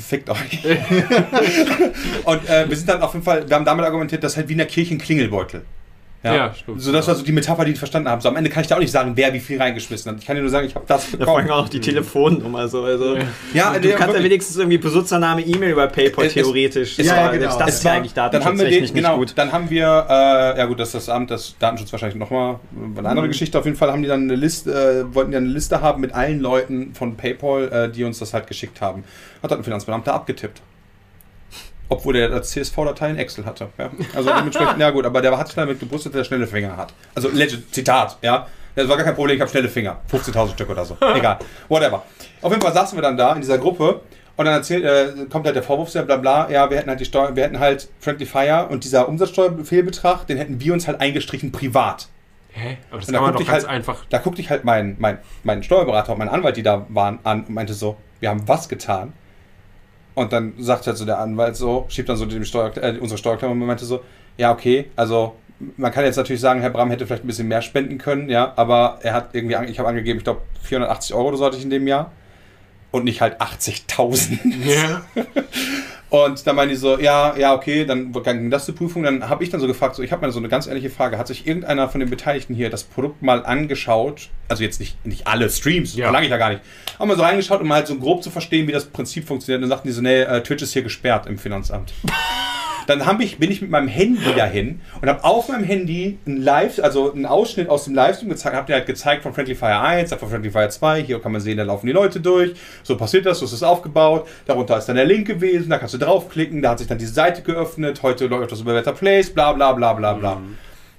fickt 0.01 0.30
euch. 0.30 0.64
und 2.24 2.49
äh, 2.49 2.68
wir 2.68 2.76
sind 2.76 2.88
dann 2.88 3.03
auf 3.03 3.14
jeden 3.14 3.24
Fall, 3.24 3.49
wir 3.49 3.57
haben 3.57 3.64
damit 3.64 3.84
argumentiert, 3.84 4.22
das 4.22 4.32
ist 4.32 4.36
halt 4.36 4.49
wie 4.49 4.53
in 4.53 4.59
der 4.59 4.66
Kirche 4.66 4.94
ein 4.94 4.99
Klingelbeutel. 4.99 5.64
Ja, 6.25 6.53
stimmt. 6.55 6.81
So, 6.83 6.91
das 6.91 7.07
war 7.07 7.14
so 7.14 7.23
die 7.23 7.31
Metapher, 7.31 7.64
die 7.64 7.71
ich 7.73 7.79
verstanden 7.79 8.09
habe. 8.09 8.21
So, 8.21 8.29
am 8.29 8.35
Ende 8.37 8.51
kann 8.51 8.61
ich 8.62 8.67
da 8.67 8.75
auch 8.75 8.81
nicht 8.81 8.91
sagen, 8.91 9.12
wer 9.14 9.33
wie 9.33 9.39
viel 9.39 9.61
reingeschmissen 9.62 10.11
hat. 10.11 10.19
Ich 10.21 10.27
kann 10.27 10.35
dir 10.35 10.43
nur 10.43 10.51
sagen, 10.51 10.67
ich 10.67 10.75
habe 10.75 10.85
das 10.89 11.12
Da 11.12 11.25
vor 11.25 11.37
allem 11.37 11.45
bekommen. 11.47 11.51
auch 11.51 11.62
noch 11.64 11.69
die 11.69 11.79
Telefonnummer. 11.81 12.67
So, 12.67 12.83
also, 12.83 13.14
Ja. 13.17 13.23
Ja, 13.55 13.73
du 13.75 13.81
der- 13.81 13.97
kannst 13.97 14.17
ja 14.17 14.23
wenigstens 14.25 14.57
irgendwie 14.57 14.79
Benutzername, 14.79 15.43
E-Mail 15.43 15.71
über 15.73 15.87
PayPal 15.87 16.25
Es- 16.25 16.35
es- 16.35 16.43
theoretisch. 16.43 16.99
es 16.99 17.09
war- 17.09 17.17
Aber 17.19 17.29
genau. 17.39 17.41
selbst 17.43 17.61
Das 17.61 17.69
Es 17.69 17.75
ist 17.77 17.85
ja 17.85 17.91
war- 17.91 17.97
eigentlich 17.99 18.12
dann 18.14 18.25
haben 18.25 18.33
wir 18.33 18.41
den, 18.41 18.49
datenschutzrechtlich 18.59 18.95
genau, 18.95 19.19
nicht 19.19 19.29
gut. 19.29 19.39
dann 19.39 19.53
haben 19.53 19.71
wir, 19.71 20.07
äh, 20.09 20.59
ja 20.59 20.64
gut, 20.67 20.81
das 20.81 20.89
ist 20.89 20.95
das 20.95 21.09
Amt, 21.11 21.31
das 21.31 21.55
Datenschutz 21.61 21.93
wahrscheinlich 21.93 22.19
nochmal 22.19 22.59
eine 22.99 23.09
andere 23.09 23.29
Geschichte. 23.29 23.57
Auf 23.59 23.64
jeden 23.64 23.77
Fall 23.77 23.93
haben 23.93 24.03
die 24.03 24.09
dann 24.09 24.23
eine 24.23 24.35
Liste, 24.35 24.73
äh, 24.73 25.14
wollten 25.14 25.31
die 25.31 25.35
dann 25.37 25.45
eine 25.45 25.53
Liste 25.53 25.81
haben 25.81 26.01
mit 26.01 26.12
allen 26.12 26.41
Leuten 26.41 26.93
von 26.95 27.17
PayPal, 27.17 27.69
äh, 27.73 27.89
die 27.93 28.03
uns 28.03 28.19
das 28.19 28.35
halt 28.35 28.49
geschickt 28.49 28.81
haben. 28.81 29.05
Hat 29.45 29.51
dann 29.53 29.59
ein 29.59 29.64
Finanzbeamter 29.64 30.12
abgetippt. 30.12 30.61
Obwohl 31.89 32.14
der 32.14 32.28
das 32.28 32.51
CSV-Datei 32.51 33.11
in 33.11 33.18
Excel 33.18 33.45
hatte. 33.45 33.68
Ja? 33.78 33.91
Also 34.14 34.30
dementsprechend, 34.37 34.78
ja 34.80 34.91
gut, 34.91 35.05
aber 35.07 35.20
der 35.22 35.37
hat 35.39 35.47
sich 35.47 35.57
damit 35.57 35.78
gebrüstet, 35.78 36.14
dass 36.14 36.20
er 36.22 36.24
schnelle 36.24 36.47
Finger 36.47 36.76
hat. 36.76 36.93
Also 37.14 37.28
legit, 37.28 37.72
Zitat, 37.74 38.18
ja. 38.22 38.47
Das 38.74 38.89
war 38.89 38.97
gar 38.97 39.07
kein 39.07 39.14
Problem, 39.14 39.37
ich 39.37 39.41
habe 39.41 39.51
schnelle 39.51 39.68
Finger. 39.68 40.01
15.000 40.12 40.53
Stück 40.53 40.68
oder 40.68 40.84
so. 40.84 40.97
Egal. 41.14 41.39
Whatever. 41.68 42.03
Auf 42.43 42.51
jeden 42.51 42.62
Fall 42.62 42.74
saßen 42.74 42.99
wir 42.99 43.03
dann 43.03 43.16
da 43.16 43.32
in 43.34 43.41
dieser 43.41 43.57
Gruppe 43.59 44.01
Und 44.37 44.45
dann 44.45 44.55
erzählt, 44.55 44.84
äh, 44.84 45.24
kommt 45.30 45.47
halt 45.47 45.57
der 45.57 45.62
Vorwurf, 45.62 45.95
ja, 45.95 46.03
bla 46.03 46.16
bla, 46.16 46.51
ja, 46.51 46.68
wir 46.68 46.76
hätten 46.76 46.91
halt 46.91 47.01
die 47.01 47.07
Steuer, 47.07 47.34
wir 47.34 47.45
hätten 47.45 47.59
halt 47.59 47.89
Friendly 48.01 48.26
Fire 48.26 48.66
und 48.68 48.84
dieser 48.84 49.09
Umsatzsteuerfehlbetrag, 49.09 50.26
den 50.26 50.37
hätten 50.39 50.61
wir 50.61 50.72
uns 50.72 50.87
halt 50.87 51.01
eingestrichen 51.01 51.53
privat. 51.53 52.09
Hä? 52.53 52.76
Aber 52.91 52.99
das 53.01 53.09
Und 53.09 53.14
kann 53.14 53.22
da 53.24 53.30
man 53.30 53.32
doch 53.34 53.41
ganz 53.47 53.64
halt- 53.64 53.68
einfach. 53.68 54.05
Da 54.11 54.18
guckte 54.18 54.41
ich 54.43 54.51
halt 54.51 54.64
meinen 54.64 54.97
mein, 54.99 55.18
mein 55.43 55.62
Steuerberater 55.62 56.12
und 56.12 56.18
meinen 56.18 56.28
Anwalt, 56.30 56.57
die 56.57 56.62
da 56.62 56.84
waren, 56.91 57.18
an 57.22 57.45
und 57.45 57.51
meinte 57.55 57.72
so, 57.74 57.97
wir 58.20 58.28
haben 58.30 58.43
was 58.47 58.68
getan? 58.68 59.12
Und 60.17 60.33
dann 60.33 60.55
sagt 60.59 60.87
halt 60.87 60.97
so 60.97 61.05
der 61.05 61.19
Anwalt 61.19 61.57
so, 61.57 61.85
schiebt 61.89 62.09
dann 62.09 62.17
so 62.17 62.25
dem 62.25 62.45
Steuer, 62.45 62.73
äh, 62.79 62.97
unsere 62.99 63.19
Steuerklammer 63.19 63.53
und 63.53 63.61
meinte 63.61 63.85
so, 63.85 64.01
ja, 64.39 64.51
okay, 64.51 64.91
also 64.97 65.37
man 65.77 65.93
kann 65.93 66.05
jetzt 66.05 66.17
natürlich 66.17 66.41
sagen, 66.41 66.62
Herr 66.62 66.71
Bram 66.71 66.91
hätte 66.91 67.07
vielleicht 67.07 67.25
ein 67.25 67.27
bisschen 67.27 67.49
mehr 67.49 67.61
spenden 67.61 67.99
können, 67.99 68.31
ja, 68.31 68.55
aber 68.57 68.99
er 69.03 69.12
hat 69.12 69.35
irgendwie, 69.35 69.57
ich 69.71 69.79
habe 69.79 69.91
angegeben, 69.91 70.19
ich 70.19 70.25
glaube 70.25 70.41
480 70.62 71.14
Euro 71.14 71.29
oder 71.29 71.37
so 71.37 71.45
hatte 71.45 71.59
ich 71.59 71.64
in 71.64 71.71
dem 71.71 71.87
Jahr 71.87 72.12
und 72.93 73.05
nicht 73.05 73.21
halt 73.21 73.43
80.000. 73.43 74.39
Ja. 74.64 75.03
Und 76.09 76.47
dann 76.47 76.55
meinen 76.55 76.69
die 76.69 76.77
so, 76.77 76.99
ja, 77.01 77.37
ja, 77.37 77.53
okay, 77.53 77.85
dann 77.85 78.13
ging 78.13 78.51
das 78.51 78.65
zur 78.65 78.77
Prüfung. 78.77 79.03
Dann 79.03 79.29
habe 79.29 79.43
ich 79.43 79.51
dann 79.51 79.61
so 79.61 79.67
gefragt, 79.67 79.97
so, 79.97 80.03
ich 80.05 80.13
habe 80.13 80.25
mal 80.25 80.31
so 80.33 80.39
eine 80.39 80.49
ganz 80.49 80.67
ehrliche 80.69 80.89
Frage. 80.89 81.19
Hat 81.19 81.27
sich 81.27 81.47
irgendeiner 81.49 81.89
von 81.89 81.99
den 82.01 82.09
Beteiligten 82.09 82.55
hier 82.55 82.71
das 82.71 82.85
Produkt 82.85 83.23
mal 83.23 83.45
angeschaut? 83.45 84.29
Also 84.49 84.63
jetzt 84.63 84.79
nicht, 84.79 85.05
nicht 85.05 85.27
alle 85.27 85.51
Streams, 85.51 85.97
Ja. 85.97 86.05
verlange 86.05 86.27
ich 86.27 86.31
ja 86.31 86.37
gar 86.37 86.51
nicht. 86.51 86.61
Aber 86.97 87.07
mal 87.07 87.17
so 87.17 87.23
reingeschaut, 87.23 87.61
um 87.61 87.73
halt 87.73 87.89
so 87.89 87.97
grob 87.97 88.23
zu 88.23 88.31
verstehen, 88.31 88.69
wie 88.69 88.73
das 88.73 88.85
Prinzip 88.85 89.27
funktioniert. 89.27 89.59
Und 89.59 89.69
dann 89.69 89.77
sagten 89.77 89.89
die 89.89 89.95
so, 89.95 90.01
nee, 90.01 90.21
äh, 90.23 90.43
Twitch 90.43 90.63
ist 90.63 90.73
hier 90.73 90.83
gesperrt 90.83 91.27
im 91.27 91.39
Finanzamt. 91.39 91.93
Dann 92.87 93.05
hab 93.05 93.20
ich, 93.20 93.39
bin 93.39 93.51
ich 93.51 93.61
mit 93.61 93.70
meinem 93.70 93.89
Handy 93.89 94.34
dahin 94.37 94.80
und 95.01 95.09
habe 95.09 95.24
auf 95.24 95.49
meinem 95.49 95.64
Handy 95.64 96.18
ein 96.26 96.37
Live, 96.37 96.78
also 96.82 97.12
einen 97.12 97.26
Ausschnitt 97.26 97.68
aus 97.68 97.84
dem 97.84 97.95
Livestream 97.95 98.28
gezeigt, 98.28 98.57
habe 98.57 98.66
dir 98.66 98.74
halt 98.74 98.87
gezeigt 98.87 99.22
von 99.22 99.34
Friendly 99.34 99.55
Fire 99.55 99.80
1, 99.80 100.11
dann 100.11 100.18
von 100.18 100.28
Friendly 100.28 100.51
Fire 100.51 100.68
2, 100.68 101.03
hier 101.03 101.20
kann 101.20 101.32
man 101.32 101.41
sehen, 101.41 101.57
da 101.57 101.64
laufen 101.64 101.87
die 101.87 101.93
Leute 101.93 102.20
durch, 102.20 102.55
so 102.82 102.97
passiert 102.97 103.26
das, 103.26 103.41
so 103.41 103.45
ist 103.45 103.53
es 103.53 103.62
aufgebaut, 103.62 104.28
darunter 104.47 104.78
ist 104.78 104.87
dann 104.87 104.97
der 104.97 105.05
Link 105.05 105.26
gewesen, 105.26 105.70
da 105.70 105.78
kannst 105.78 105.95
du 105.95 105.99
draufklicken, 105.99 106.62
da 106.62 106.70
hat 106.70 106.78
sich 106.78 106.89
dann 106.89 106.99
diese 106.99 107.14
Seite 107.14 107.43
geöffnet, 107.43 108.03
heute 108.03 108.26
läuft 108.26 108.53
das 108.53 108.61
über 108.61 108.74
Better 108.74 108.93
Place, 108.93 109.30
bla 109.30 109.53
bla 109.53 109.72
bla 109.72 109.93
bla 109.93 110.12
bla. 110.14 110.41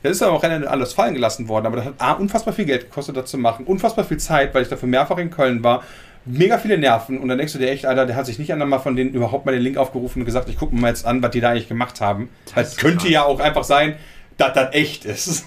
Das 0.04 0.12
ist 0.12 0.22
aber 0.22 0.34
auch 0.34 0.44
Ende 0.44 0.70
alles 0.70 0.94
fallen 0.94 1.16
gelassen 1.16 1.48
worden, 1.48 1.66
aber 1.66 1.78
das 1.78 1.86
hat 1.86 1.94
A, 1.98 2.14
unfassbar 2.14 2.54
viel 2.54 2.66
Geld 2.66 2.84
gekostet, 2.84 3.18
das 3.18 3.32
zu 3.32 3.38
machen, 3.38 3.66
unfassbar 3.66 4.06
viel 4.06 4.18
Zeit, 4.18 4.54
weil 4.54 4.62
ich 4.62 4.70
dafür 4.70 4.88
mehrfach 4.88 5.18
in 5.18 5.32
Köln 5.32 5.64
war, 5.64 5.84
mega 6.28 6.58
viele 6.58 6.78
Nerven 6.78 7.20
und 7.20 7.28
dann 7.30 7.38
denkst 7.38 7.54
du 7.54 7.60
dir 7.60 7.70
echt, 7.70 7.86
Alter, 7.86 8.06
der 8.06 8.16
hat 8.16 8.26
sich 8.26 8.40
nicht 8.40 8.52
einmal 8.52 8.80
von 8.80 8.96
denen 8.96 9.14
überhaupt 9.14 9.46
mal 9.46 9.52
den 9.54 9.62
Link 9.62 9.78
aufgerufen 9.78 10.22
und 10.22 10.26
gesagt, 10.26 10.50
ich 10.50 10.58
gucke 10.58 10.76
mir 10.76 10.82
mal 10.82 10.88
jetzt 10.90 11.06
an, 11.06 11.22
was 11.24 11.32
die 11.32 11.40
da 11.42 11.52
eigentlich 11.52 11.68
gemacht 11.68 12.02
haben. 12.02 12.30
Es 12.56 12.70
ist 12.74 12.78
könnte 12.80 12.98
krass. 13.06 13.10
ja 13.10 13.24
auch 13.24 13.40
einfach 13.40 13.64
sein, 13.64 13.96
dass 14.38 14.54
das 14.54 14.74
echt 14.74 15.06
ist. 15.06 15.46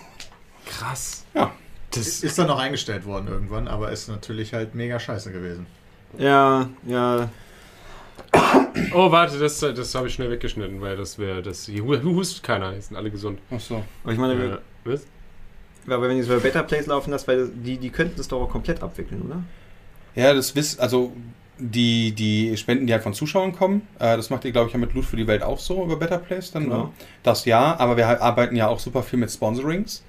Krass. 0.66 1.24
Ja. 1.34 1.50
Das, 1.92 2.22
Ist 2.22 2.38
dann 2.38 2.46
noch 2.46 2.58
eingestellt 2.60 3.04
worden 3.04 3.26
irgendwann, 3.28 3.66
aber 3.66 3.90
ist 3.90 4.08
natürlich 4.08 4.54
halt 4.54 4.74
mega 4.74 5.00
scheiße 5.00 5.32
gewesen. 5.32 5.66
Ja, 6.18 6.68
ja. 6.86 7.28
oh, 8.94 9.10
warte, 9.10 9.38
das, 9.38 9.58
das 9.58 9.94
habe 9.94 10.06
ich 10.08 10.14
schnell 10.14 10.30
weggeschnitten, 10.30 10.80
weil 10.80 10.96
das 10.96 11.18
wäre. 11.18 11.42
Das 11.42 11.66
hier 11.66 11.82
hu- 11.84 12.00
hustet 12.14 12.42
keiner, 12.44 12.72
die 12.72 12.80
sind 12.80 12.96
alle 12.96 13.10
gesund. 13.10 13.40
Ach 13.50 13.58
so. 13.60 13.82
Aber 14.04 14.12
ich 14.12 14.18
meine, 14.18 14.34
Äh, 14.34 14.58
was? 14.84 15.06
aber 15.88 16.08
wenn 16.08 16.16
die 16.16 16.22
so 16.22 16.32
bei 16.34 16.38
Better 16.40 16.62
Place 16.62 16.86
laufen 16.86 17.10
lässt, 17.10 17.26
weil 17.26 17.48
die, 17.48 17.78
die 17.78 17.90
könnten 17.90 18.16
das 18.16 18.28
doch 18.28 18.40
auch 18.42 18.50
komplett 18.50 18.82
abwickeln, 18.82 19.22
oder? 19.22 19.42
Ja, 20.14 20.34
das 20.34 20.54
wisst, 20.56 20.80
also 20.80 21.12
die, 21.58 22.12
die 22.12 22.56
Spenden, 22.56 22.86
die 22.86 22.92
halt 22.92 23.02
von 23.02 23.12
Zuschauern 23.14 23.52
kommen, 23.52 23.82
äh, 23.98 24.16
das 24.16 24.30
macht 24.30 24.44
ihr, 24.44 24.52
glaube 24.52 24.68
ich, 24.68 24.72
ja 24.72 24.78
mit 24.78 24.94
Loot 24.94 25.04
für 25.04 25.16
die 25.16 25.26
Welt 25.26 25.42
auch 25.42 25.58
so 25.58 25.84
über 25.84 25.96
Better 25.96 26.18
Place 26.18 26.50
dann, 26.52 26.64
Genau. 26.64 26.84
ne? 26.84 26.88
Das 27.22 27.44
ja, 27.44 27.78
aber 27.78 27.96
wir 27.96 28.06
halt 28.06 28.20
arbeiten 28.20 28.56
ja 28.56 28.68
auch 28.68 28.78
super 28.78 29.02
viel 29.02 29.18
mit 29.18 29.30
Sponsorings. 29.30 30.02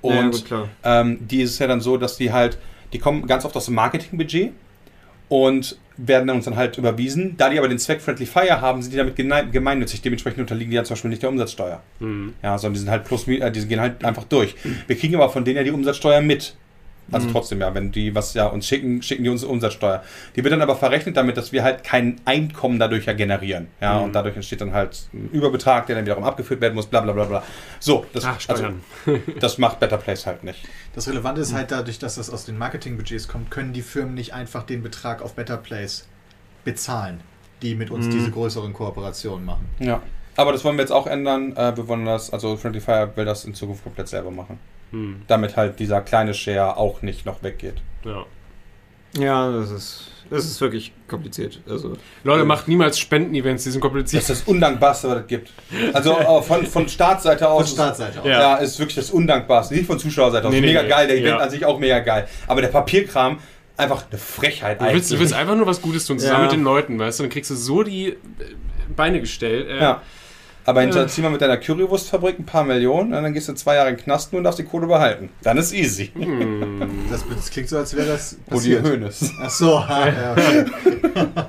Und 0.00 0.14
ja, 0.14 0.28
gut, 0.28 0.44
klar. 0.44 0.68
ähm, 0.84 1.18
die 1.26 1.42
ist 1.42 1.50
es 1.52 1.58
ja 1.58 1.66
dann 1.66 1.80
so, 1.80 1.96
dass 1.96 2.16
die 2.16 2.32
halt, 2.32 2.58
die 2.92 2.98
kommen 2.98 3.26
ganz 3.26 3.44
oft 3.44 3.56
aus 3.56 3.66
dem 3.66 3.74
Marketingbudget 3.74 4.52
und 5.28 5.78
werden 5.96 6.28
uns 6.30 6.44
dann 6.44 6.56
halt 6.56 6.76
überwiesen. 6.76 7.36
Da 7.36 7.48
die 7.50 7.58
aber 7.58 7.68
den 7.68 7.78
Zweck 7.78 8.00
Friendly 8.02 8.26
Fire 8.26 8.60
haben, 8.60 8.82
sind 8.82 8.92
die 8.92 8.98
damit 8.98 9.16
gemeinnützig. 9.52 10.02
Dementsprechend 10.02 10.40
unterliegen 10.40 10.70
die 10.70 10.76
ja 10.76 10.84
zum 10.84 10.94
Beispiel 10.94 11.08
nicht 11.10 11.22
der 11.22 11.30
Umsatzsteuer. 11.30 11.82
Hm. 12.00 12.34
Ja, 12.42 12.58
sondern 12.58 12.74
die 12.74 12.80
sind 12.80 12.90
halt 12.90 13.04
plus, 13.04 13.26
äh, 13.26 13.50
die 13.50 13.66
gehen 13.66 13.80
halt 13.80 14.04
einfach 14.04 14.24
durch. 14.24 14.54
Wir 14.86 14.96
kriegen 14.96 15.14
aber 15.14 15.30
von 15.30 15.44
denen 15.44 15.56
ja 15.56 15.62
die 15.64 15.70
Umsatzsteuer 15.70 16.20
mit. 16.20 16.54
Also 17.12 17.28
Mhm. 17.28 17.32
trotzdem, 17.32 17.60
ja, 17.60 17.72
wenn 17.74 17.92
die 17.92 18.14
was 18.14 18.34
ja 18.34 18.46
uns 18.46 18.66
schicken, 18.66 19.00
schicken 19.02 19.22
die 19.24 19.30
uns 19.30 19.44
Umsatzsteuer. 19.44 20.02
Die 20.34 20.42
wird 20.42 20.52
dann 20.52 20.60
aber 20.62 20.74
verrechnet 20.74 21.16
damit, 21.16 21.36
dass 21.36 21.52
wir 21.52 21.62
halt 21.62 21.84
kein 21.84 22.20
Einkommen 22.24 22.78
dadurch 22.80 23.06
ja 23.06 23.12
generieren. 23.12 23.68
Ja, 23.80 23.98
Mhm. 23.98 24.04
und 24.06 24.12
dadurch 24.14 24.34
entsteht 24.34 24.60
dann 24.60 24.72
halt 24.72 25.06
ein 25.14 25.30
Überbetrag, 25.32 25.86
der 25.86 25.96
dann 25.96 26.04
wiederum 26.04 26.24
abgeführt 26.24 26.60
werden 26.60 26.74
muss, 26.74 26.86
bla 26.86 27.00
bla 27.02 27.12
bla 27.12 27.24
bla. 27.26 27.42
So, 27.78 28.04
das, 28.12 28.24
Ach, 28.24 28.38
also, 28.48 28.66
das 29.40 29.58
macht 29.58 29.78
Better 29.78 29.98
Place 29.98 30.26
halt 30.26 30.42
nicht. 30.42 30.64
Das 30.94 31.06
Relevante 31.08 31.40
ist 31.42 31.54
halt 31.54 31.70
dadurch, 31.70 31.98
dass 31.98 32.16
das 32.16 32.28
aus 32.30 32.44
den 32.44 32.58
Marketingbudgets 32.58 33.28
kommt, 33.28 33.50
können 33.50 33.72
die 33.72 33.82
Firmen 33.82 34.14
nicht 34.14 34.34
einfach 34.34 34.64
den 34.64 34.82
Betrag 34.82 35.22
auf 35.22 35.34
Better 35.34 35.56
Place 35.58 36.08
bezahlen, 36.64 37.20
die 37.62 37.74
mit 37.74 37.90
uns 37.90 38.06
Mhm. 38.06 38.10
diese 38.10 38.30
größeren 38.30 38.72
Kooperationen 38.72 39.44
machen. 39.44 39.66
Ja. 39.78 40.02
Aber 40.38 40.52
das 40.52 40.64
wollen 40.64 40.76
wir 40.76 40.82
jetzt 40.82 40.90
auch 40.92 41.06
ändern. 41.06 41.56
Äh, 41.56 41.76
wir 41.76 41.88
wollen 41.88 42.04
das, 42.04 42.30
also 42.30 42.56
Friendly 42.56 42.80
Fire 42.80 43.10
will 43.14 43.24
das 43.24 43.44
in 43.46 43.54
Zukunft 43.54 43.84
komplett 43.84 44.08
selber 44.08 44.30
machen. 44.30 44.58
Hm. 44.92 45.22
Damit 45.26 45.56
halt 45.56 45.78
dieser 45.78 46.00
kleine 46.00 46.32
Share 46.34 46.76
auch 46.76 47.02
nicht 47.02 47.26
noch 47.26 47.42
weggeht. 47.42 47.74
Ja. 48.04 48.24
Ja, 49.18 49.50
das 49.50 49.70
ist, 49.70 50.08
das 50.28 50.44
ist 50.44 50.60
wirklich 50.60 50.92
kompliziert. 51.08 51.60
Also, 51.68 51.96
Leute, 52.22 52.44
macht 52.44 52.68
niemals 52.68 52.98
Spenden-Events, 52.98 53.64
die 53.64 53.70
sind 53.70 53.80
Das 53.82 53.88
kompliziert. 53.90 54.20
ist 54.22 54.28
das 54.30 54.42
Undankbarste, 54.42 55.08
was 55.08 55.18
es 55.20 55.26
gibt. 55.26 55.52
Also 55.94 56.18
äh, 56.18 56.42
von, 56.42 56.66
von 56.66 56.88
Staatsseite 56.88 57.48
aus. 57.48 57.68
Von 57.68 57.74
Startseite 57.76 58.20
aus. 58.20 58.26
Ja. 58.26 58.40
Ja. 58.40 58.56
ist 58.56 58.78
wirklich 58.78 58.96
das 58.96 59.10
Undankbarste. 59.10 59.74
Nicht 59.74 59.86
von 59.86 59.98
Zuschauerseite 59.98 60.46
aus. 60.46 60.52
Nee, 60.52 60.60
nee, 60.60 60.66
mega 60.66 60.82
nee. 60.82 60.88
geil, 60.88 61.06
der 61.06 61.16
Event 61.16 61.28
Ja. 61.28 61.38
an 61.38 61.50
sich 61.50 61.64
auch 61.64 61.78
mega 61.78 62.00
geil. 62.00 62.28
Aber 62.46 62.60
der 62.60 62.68
Papierkram, 62.68 63.38
einfach 63.78 64.04
eine 64.10 64.18
Frechheit 64.18 64.80
Du 64.80 64.84
willst, 64.86 65.10
du 65.10 65.14
eigentlich. 65.14 65.20
willst 65.20 65.34
einfach 65.34 65.56
nur 65.56 65.66
was 65.66 65.80
Gutes 65.80 66.04
tun, 66.06 66.18
zusammen 66.18 66.38
Ja. 66.40 66.42
mit 66.44 66.52
den 66.52 66.62
Leuten, 66.64 66.98
weißt 66.98 67.18
du? 67.20 67.22
Dann 67.24 67.30
kriegst 67.30 67.50
du 67.50 67.54
so 67.54 67.82
die 67.82 68.16
Beine 68.94 69.20
gestellt. 69.20 69.68
Äh, 69.68 69.80
Ja. 69.80 70.02
Aber 70.66 70.80
Ja. 70.82 70.86
hinterzieh 70.88 71.22
mal 71.22 71.30
mit 71.30 71.40
deiner 71.40 71.56
Currywurstfabrik 71.56 72.38
ein 72.40 72.44
paar 72.46 72.64
Millionen 72.64 73.14
und 73.14 73.22
dann 73.22 73.32
gehst 73.32 73.48
du 73.48 73.52
zwei 73.54 73.76
Jahre 73.76 73.90
in 73.90 73.96
den 73.96 74.02
Knast 74.04 74.34
und 74.34 74.42
darfst 74.44 74.58
die 74.58 74.64
Kohle 74.64 74.86
behalten. 74.88 75.30
Dann 75.42 75.56
ist 75.58 75.72
easy. 75.72 76.10
Hm. 76.14 76.90
Das, 77.10 77.24
das 77.34 77.50
klingt 77.50 77.68
so, 77.68 77.78
als 77.78 77.94
wäre 77.96 78.08
das 78.08 78.36
passiert. 78.46 78.84
Hoeneß. 78.84 79.32
Ach 79.42 79.50
so, 79.50 79.76
ah, 79.76 80.08
ja, 80.08 80.32
okay. 80.32 80.64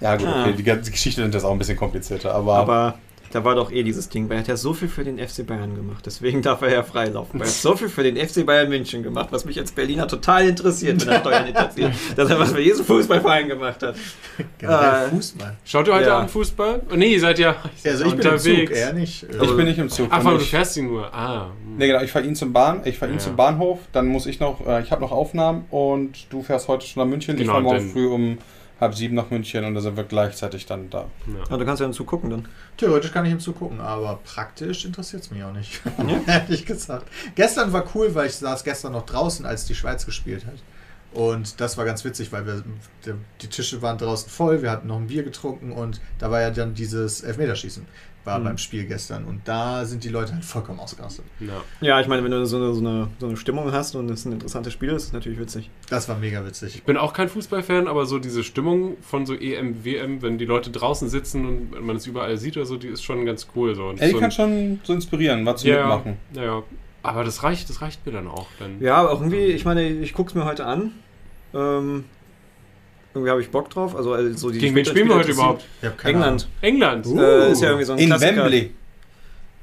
Ja 0.00 0.16
gut, 0.16 0.26
Ah. 0.26 0.42
okay, 0.42 0.54
die 0.56 0.62
ganze 0.64 0.90
Geschichte 0.90 1.22
sind 1.22 1.34
das 1.34 1.44
auch 1.44 1.52
ein 1.52 1.58
bisschen 1.58 1.76
komplizierter, 1.78 2.34
aber, 2.34 2.54
aber 2.56 2.98
da 3.34 3.44
war 3.44 3.56
doch 3.56 3.72
eh 3.72 3.82
dieses 3.82 4.08
Ding, 4.08 4.28
weil 4.28 4.36
er 4.36 4.40
hat 4.42 4.48
ja 4.48 4.56
so 4.56 4.72
viel 4.74 4.86
für 4.88 5.02
den 5.02 5.18
FC 5.18 5.44
Bayern 5.44 5.74
gemacht. 5.74 6.06
Deswegen 6.06 6.40
darf 6.40 6.62
er 6.62 6.72
ja 6.72 6.82
freilaufen. 6.84 7.40
Weil 7.40 7.48
er 7.48 7.50
hat 7.50 7.56
so 7.58 7.74
viel 7.74 7.88
für 7.88 8.04
den 8.04 8.16
FC 8.16 8.46
Bayern 8.46 8.68
München 8.68 9.02
gemacht, 9.02 9.28
was 9.32 9.44
mich 9.44 9.58
als 9.58 9.72
Berliner 9.72 10.06
total 10.06 10.46
interessiert, 10.48 11.04
wenn 11.04 11.12
er 11.14 11.18
Steuern 11.20 11.44
hinterzieht. 11.46 11.90
Dass 12.16 12.30
er 12.30 12.38
was 12.38 12.52
für 12.52 12.62
diesen 12.62 12.84
Fußballverein 12.84 13.48
gemacht 13.48 13.82
hat. 13.82 13.96
Generell 14.58 15.06
Äh, 15.06 15.10
Fußball. 15.10 15.56
Schaut 15.64 15.88
ihr 15.88 15.94
heute 15.94 16.06
Ja. 16.06 16.18
Abend 16.18 16.30
Fußball? 16.30 16.82
Oh, 16.92 16.94
nee, 16.94 17.12
ihr 17.14 17.20
seid 17.20 17.40
ja 17.40 17.56
Also 17.84 18.04
ich 18.04 18.14
bin 18.14 18.26
im 18.26 18.38
Zug, 18.38 18.70
er 18.70 18.92
nicht. 18.92 19.24
ich 19.24 19.56
bin 19.56 19.66
nicht 19.66 19.78
im 19.78 19.88
Zug. 19.90 20.06
Ach, 20.10 20.24
weil 20.24 20.36
du 20.36 20.40
ich, 20.42 20.50
fährst 20.50 20.76
ihn 20.76 20.86
nur. 20.86 21.12
Ah. 21.12 21.48
hm. 21.64 21.76
nee, 21.76 21.88
genau, 21.88 22.02
ich 22.02 22.12
fahre 22.12 22.24
ihn 22.24 22.36
zum 22.36 22.52
Bahn, 22.52 22.82
ich 22.84 22.96
fahre 22.98 23.10
ihn 23.10 23.18
Ja. 23.18 23.24
zum 23.24 23.34
Bahnhof, 23.36 23.80
dann 23.92 24.06
muss 24.06 24.26
ich 24.26 24.38
noch, 24.38 24.64
äh, 24.66 24.80
ich 24.82 24.92
habe 24.92 25.00
noch 25.00 25.10
Aufnahmen 25.10 25.64
und 25.70 26.32
du 26.32 26.42
fährst 26.44 26.68
heute 26.68 26.86
schon 26.86 27.02
nach 27.02 27.08
München. 27.10 27.34
ich 27.34 27.40
Genau, 27.42 27.54
fahre 27.54 27.64
morgen 27.64 27.90
früh 27.90 28.06
um 28.06 28.38
halb 28.80 28.94
sieben 28.94 29.14
nach 29.14 29.30
München 29.30 29.64
und 29.64 29.74
da 29.74 29.80
sind 29.80 29.96
wir 29.96 30.04
gleichzeitig 30.04 30.66
dann 30.66 30.90
da. 30.90 31.06
Aber 31.48 31.58
du 31.58 31.64
kannst 31.64 31.80
ja 31.80 31.86
dazu 31.86 32.04
gucken 32.04 32.30
dann. 32.30 32.48
Theoretisch 32.76 33.12
kann 33.12 33.24
ich 33.24 33.32
ihm 33.32 33.40
zugucken, 33.40 33.80
aber 33.80 34.18
praktisch 34.24 34.84
interessiert 34.84 35.22
es 35.22 35.30
mich 35.30 35.42
auch 35.44 35.52
nicht. 35.52 35.80
Ehrlich 36.26 36.66
gesagt. 36.66 37.06
Gestern 37.34 37.72
war 37.72 37.84
cool, 37.94 38.14
weil 38.14 38.26
ich 38.26 38.34
saß 38.34 38.64
gestern 38.64 38.92
noch 38.92 39.06
draußen, 39.06 39.46
als 39.46 39.64
die 39.64 39.74
Schweiz 39.74 40.04
gespielt 40.04 40.44
hat. 40.46 40.56
Und 41.14 41.60
das 41.60 41.78
war 41.78 41.84
ganz 41.84 42.04
witzig, 42.04 42.32
weil 42.32 42.44
wir, 42.44 42.64
die 43.40 43.46
Tische 43.46 43.80
waren 43.82 43.98
draußen 43.98 44.28
voll, 44.28 44.62
wir 44.62 44.70
hatten 44.72 44.88
noch 44.88 44.96
ein 44.96 45.06
Bier 45.06 45.22
getrunken 45.22 45.70
und 45.70 46.00
da 46.18 46.28
war 46.32 46.40
ja 46.40 46.50
dann 46.50 46.74
dieses 46.74 47.22
Elfmeterschießen, 47.22 47.86
war 48.24 48.38
Mhm. 48.38 48.44
beim 48.44 48.58
Spiel 48.58 48.84
gestern. 48.86 49.24
Und 49.24 49.42
da 49.46 49.84
sind 49.84 50.02
die 50.04 50.08
Leute 50.08 50.32
halt 50.34 50.44
vollkommen 50.44 50.80
ausgerastet. 50.80 51.24
Ja. 51.40 51.62
Ja, 51.80 52.00
ich 52.00 52.06
meine, 52.08 52.24
wenn 52.24 52.30
du 52.30 52.44
so 52.46 52.56
eine, 52.56 52.72
so 52.74 52.80
eine, 52.80 53.08
so 53.18 53.26
eine 53.26 53.36
Stimmung 53.36 53.70
hast 53.72 53.94
und 53.96 54.10
es 54.10 54.24
ein 54.24 54.32
interessantes 54.32 54.72
Spiel 54.72 54.90
ist, 54.90 55.04
ist 55.04 55.12
natürlich 55.12 55.38
witzig. 55.38 55.70
Das 55.90 56.08
war 56.08 56.16
mega 56.18 56.44
witzig. 56.46 56.74
Ich 56.74 56.82
bin 56.84 56.96
auch 56.96 57.12
kein 57.12 57.28
Fußballfan, 57.28 57.86
aber 57.88 58.06
so 58.06 58.18
diese 58.18 58.42
Stimmung 58.44 58.96
von 59.02 59.26
so 59.26 59.34
EM, 59.34 59.84
WM, 59.84 60.22
wenn 60.22 60.38
die 60.38 60.46
Leute 60.46 60.70
draußen 60.70 61.08
sitzen 61.08 61.46
und 61.46 61.84
man 61.86 61.96
es 61.96 62.06
überall 62.06 62.36
sieht 62.38 62.56
oder 62.56 62.66
so, 62.66 62.76
die 62.76 62.88
ist 62.88 63.02
schon 63.04 63.24
ganz 63.26 63.48
cool. 63.54 63.74
So. 63.74 63.90
Ey, 63.90 64.08
die 64.08 64.12
so 64.14 64.18
kann 64.20 64.30
schon 64.30 64.80
so 64.84 64.92
inspirieren, 64.94 65.44
was 65.46 65.60
zu 65.60 65.68
ja, 65.68 65.80
mitmachen. 65.80 66.16
ja, 66.34 66.42
ja. 66.44 66.62
Aber 67.02 67.22
das 67.24 67.42
reicht, 67.42 67.68
das 67.68 67.82
reicht 67.82 68.06
mir 68.06 68.12
dann 68.12 68.26
auch. 68.28 68.46
Dann. 68.58 68.80
Ja, 68.80 68.96
aber 68.96 69.12
auch 69.12 69.20
irgendwie, 69.20 69.44
ich 69.44 69.66
meine, 69.66 69.86
ich 69.86 70.14
gucke 70.14 70.30
es 70.30 70.34
mir 70.34 70.46
heute 70.46 70.64
an. 70.64 70.92
Ähm, 71.52 72.04
irgendwie 73.14 73.30
habe 73.30 73.40
ich 73.40 73.50
Bock 73.50 73.70
drauf. 73.70 73.94
Also, 73.94 74.12
also 74.12 74.36
so 74.36 74.50
die 74.50 74.58
Gegen 74.58 74.74
wen 74.74 74.84
spielen 74.84 75.08
wir 75.08 75.14
heute 75.14 75.30
überhaupt? 75.30 75.64
Ich 75.80 75.86
habe 75.86 75.96
keine 75.96 76.14
England. 76.14 76.48
England. 76.60 77.06
Uh. 77.06 77.20
Äh, 77.20 77.52
ist 77.52 77.60
ja 77.62 77.68
irgendwie 77.68 77.84
so 77.84 77.92
ein 77.92 77.98
In 77.98 78.06
Klassiker. 78.08 78.36
Wembley. 78.36 78.74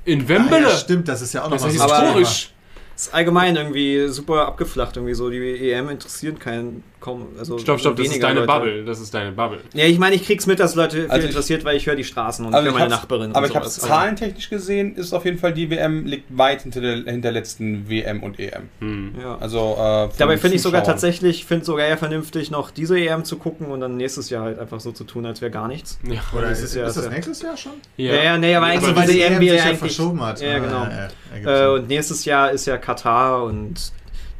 In. 0.05 0.27
Wembley. 0.27 0.57
Ah, 0.57 0.69
ja, 0.69 0.69
stimmt, 0.69 1.07
das 1.07 1.21
ist 1.21 1.33
ja 1.33 1.43
auch 1.43 1.49
noch 1.49 1.57
das 1.57 1.65
ein 1.65 1.71
historisch. 1.71 2.51
ist 2.95 3.13
allgemein 3.13 3.55
irgendwie 3.55 4.07
super 4.07 4.47
abgeflacht. 4.47 4.95
Irgendwie 4.95 5.13
so 5.13 5.29
die 5.29 5.71
EM 5.71 5.89
interessiert 5.89 6.39
keinen 6.39 6.83
kaum. 7.01 7.27
Also 7.37 7.57
Stopp, 7.57 7.79
stopp, 7.79 7.95
das 7.97 8.07
ist 8.07 8.23
deine 8.23 8.35
Leute. 8.41 8.47
Bubble. 8.47 8.85
Das 8.85 8.99
ist 9.01 9.13
deine 9.13 9.31
Bubble. 9.33 9.59
Ja, 9.73 9.85
ich 9.85 9.99
meine, 9.99 10.15
ich 10.15 10.23
krieg's 10.25 10.45
mit, 10.47 10.59
dass 10.59 10.75
Leute 10.75 11.01
viel 11.01 11.11
Also 11.11 11.27
interessiert, 11.27 11.65
weil 11.65 11.75
ich 11.75 11.87
höre 11.87 11.95
die 11.95 12.03
Straßen 12.03 12.45
und 12.45 12.53
Also 12.53 12.65
ich 12.67 12.73
höre 12.73 12.79
meine 12.79 12.93
hab's- 12.93 13.01
Nachbarin. 13.03 13.31
Aber 13.31 13.39
und 13.45 13.49
ich 13.49 13.55
habe 13.55 13.65
es 13.65 13.75
sowas. 13.75 13.89
zahlentechnisch 13.89 14.49
gesehen, 14.49 14.95
ist 14.95 15.11
auf 15.13 15.25
jeden 15.25 15.37
Fall 15.39 15.53
die 15.53 15.69
WM 15.69 16.05
liegt 16.05 16.25
weit 16.37 16.61
hinter 16.61 16.79
der, 16.81 16.95
hinter 16.97 17.19
der 17.21 17.31
letzten 17.33 17.89
WM 17.89 18.23
und 18.23 18.39
EM. 18.39 18.69
Hm. 18.79 19.15
Ja. 19.21 19.37
Also 19.39 19.75
äh, 19.77 20.09
Dabei 20.17 20.37
finde 20.37 20.55
ich 20.55 20.61
sogar 20.61 20.83
tatsächlich, 20.83 21.45
finde 21.45 21.65
sogar 21.65 21.85
eher 21.87 21.97
vernünftig, 21.97 22.51
noch 22.51 22.71
diese 22.71 22.97
EM 22.99 23.25
zu 23.25 23.37
gucken 23.37 23.67
und 23.67 23.81
dann 23.81 23.97
nächstes 23.97 24.29
Jahr 24.29 24.43
halt 24.45 24.59
einfach 24.59 24.79
so 24.79 24.91
zu 24.91 25.03
tun, 25.03 25.25
als 25.25 25.41
wäre 25.41 25.51
gar 25.51 25.67
nichts. 25.67 25.99
Ja. 26.07 26.21
Oder 26.37 26.49
das 26.49 26.59
ist, 26.59 26.63
ist 26.65 26.69
ist, 26.71 26.75
ja- 26.77 26.83
das 26.85 26.97
ist 26.97 27.05
ja- 27.05 27.09
nächstes 27.11 27.41
Jahr 27.41 27.57
schon? 27.57 27.73
Ja, 27.97 28.13
ja, 28.13 28.37
nee, 28.37 28.55
aber 28.55 28.67
eigentlich 28.67 28.95
weil 28.95 29.01
diese 29.07 29.13
die 29.17 29.21
EM 29.23 29.39
wäre 29.41 29.57
sich 29.57 29.65
ja 29.65 29.75
verschoben 29.75 30.21
hat. 30.23 30.39
Ja, 30.41 30.59
genau. 30.59 30.77
Ah, 30.77 30.89
ja, 30.91 31.07
ergibt 31.33 31.47
Äh, 31.49 31.67
und 31.67 31.87
nächstes 31.87 32.25
Jahr 32.25 32.51
ist 32.51 32.65
ja 32.67 32.77
Katar 32.77 33.43
und 33.43 33.91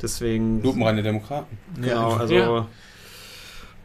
deswegen. 0.02 0.62
Lupenreine 0.64 1.04
Demokraten. 1.04 1.58
Genau, 1.76 2.12
Ja. 2.12 2.18
also. 2.18 2.68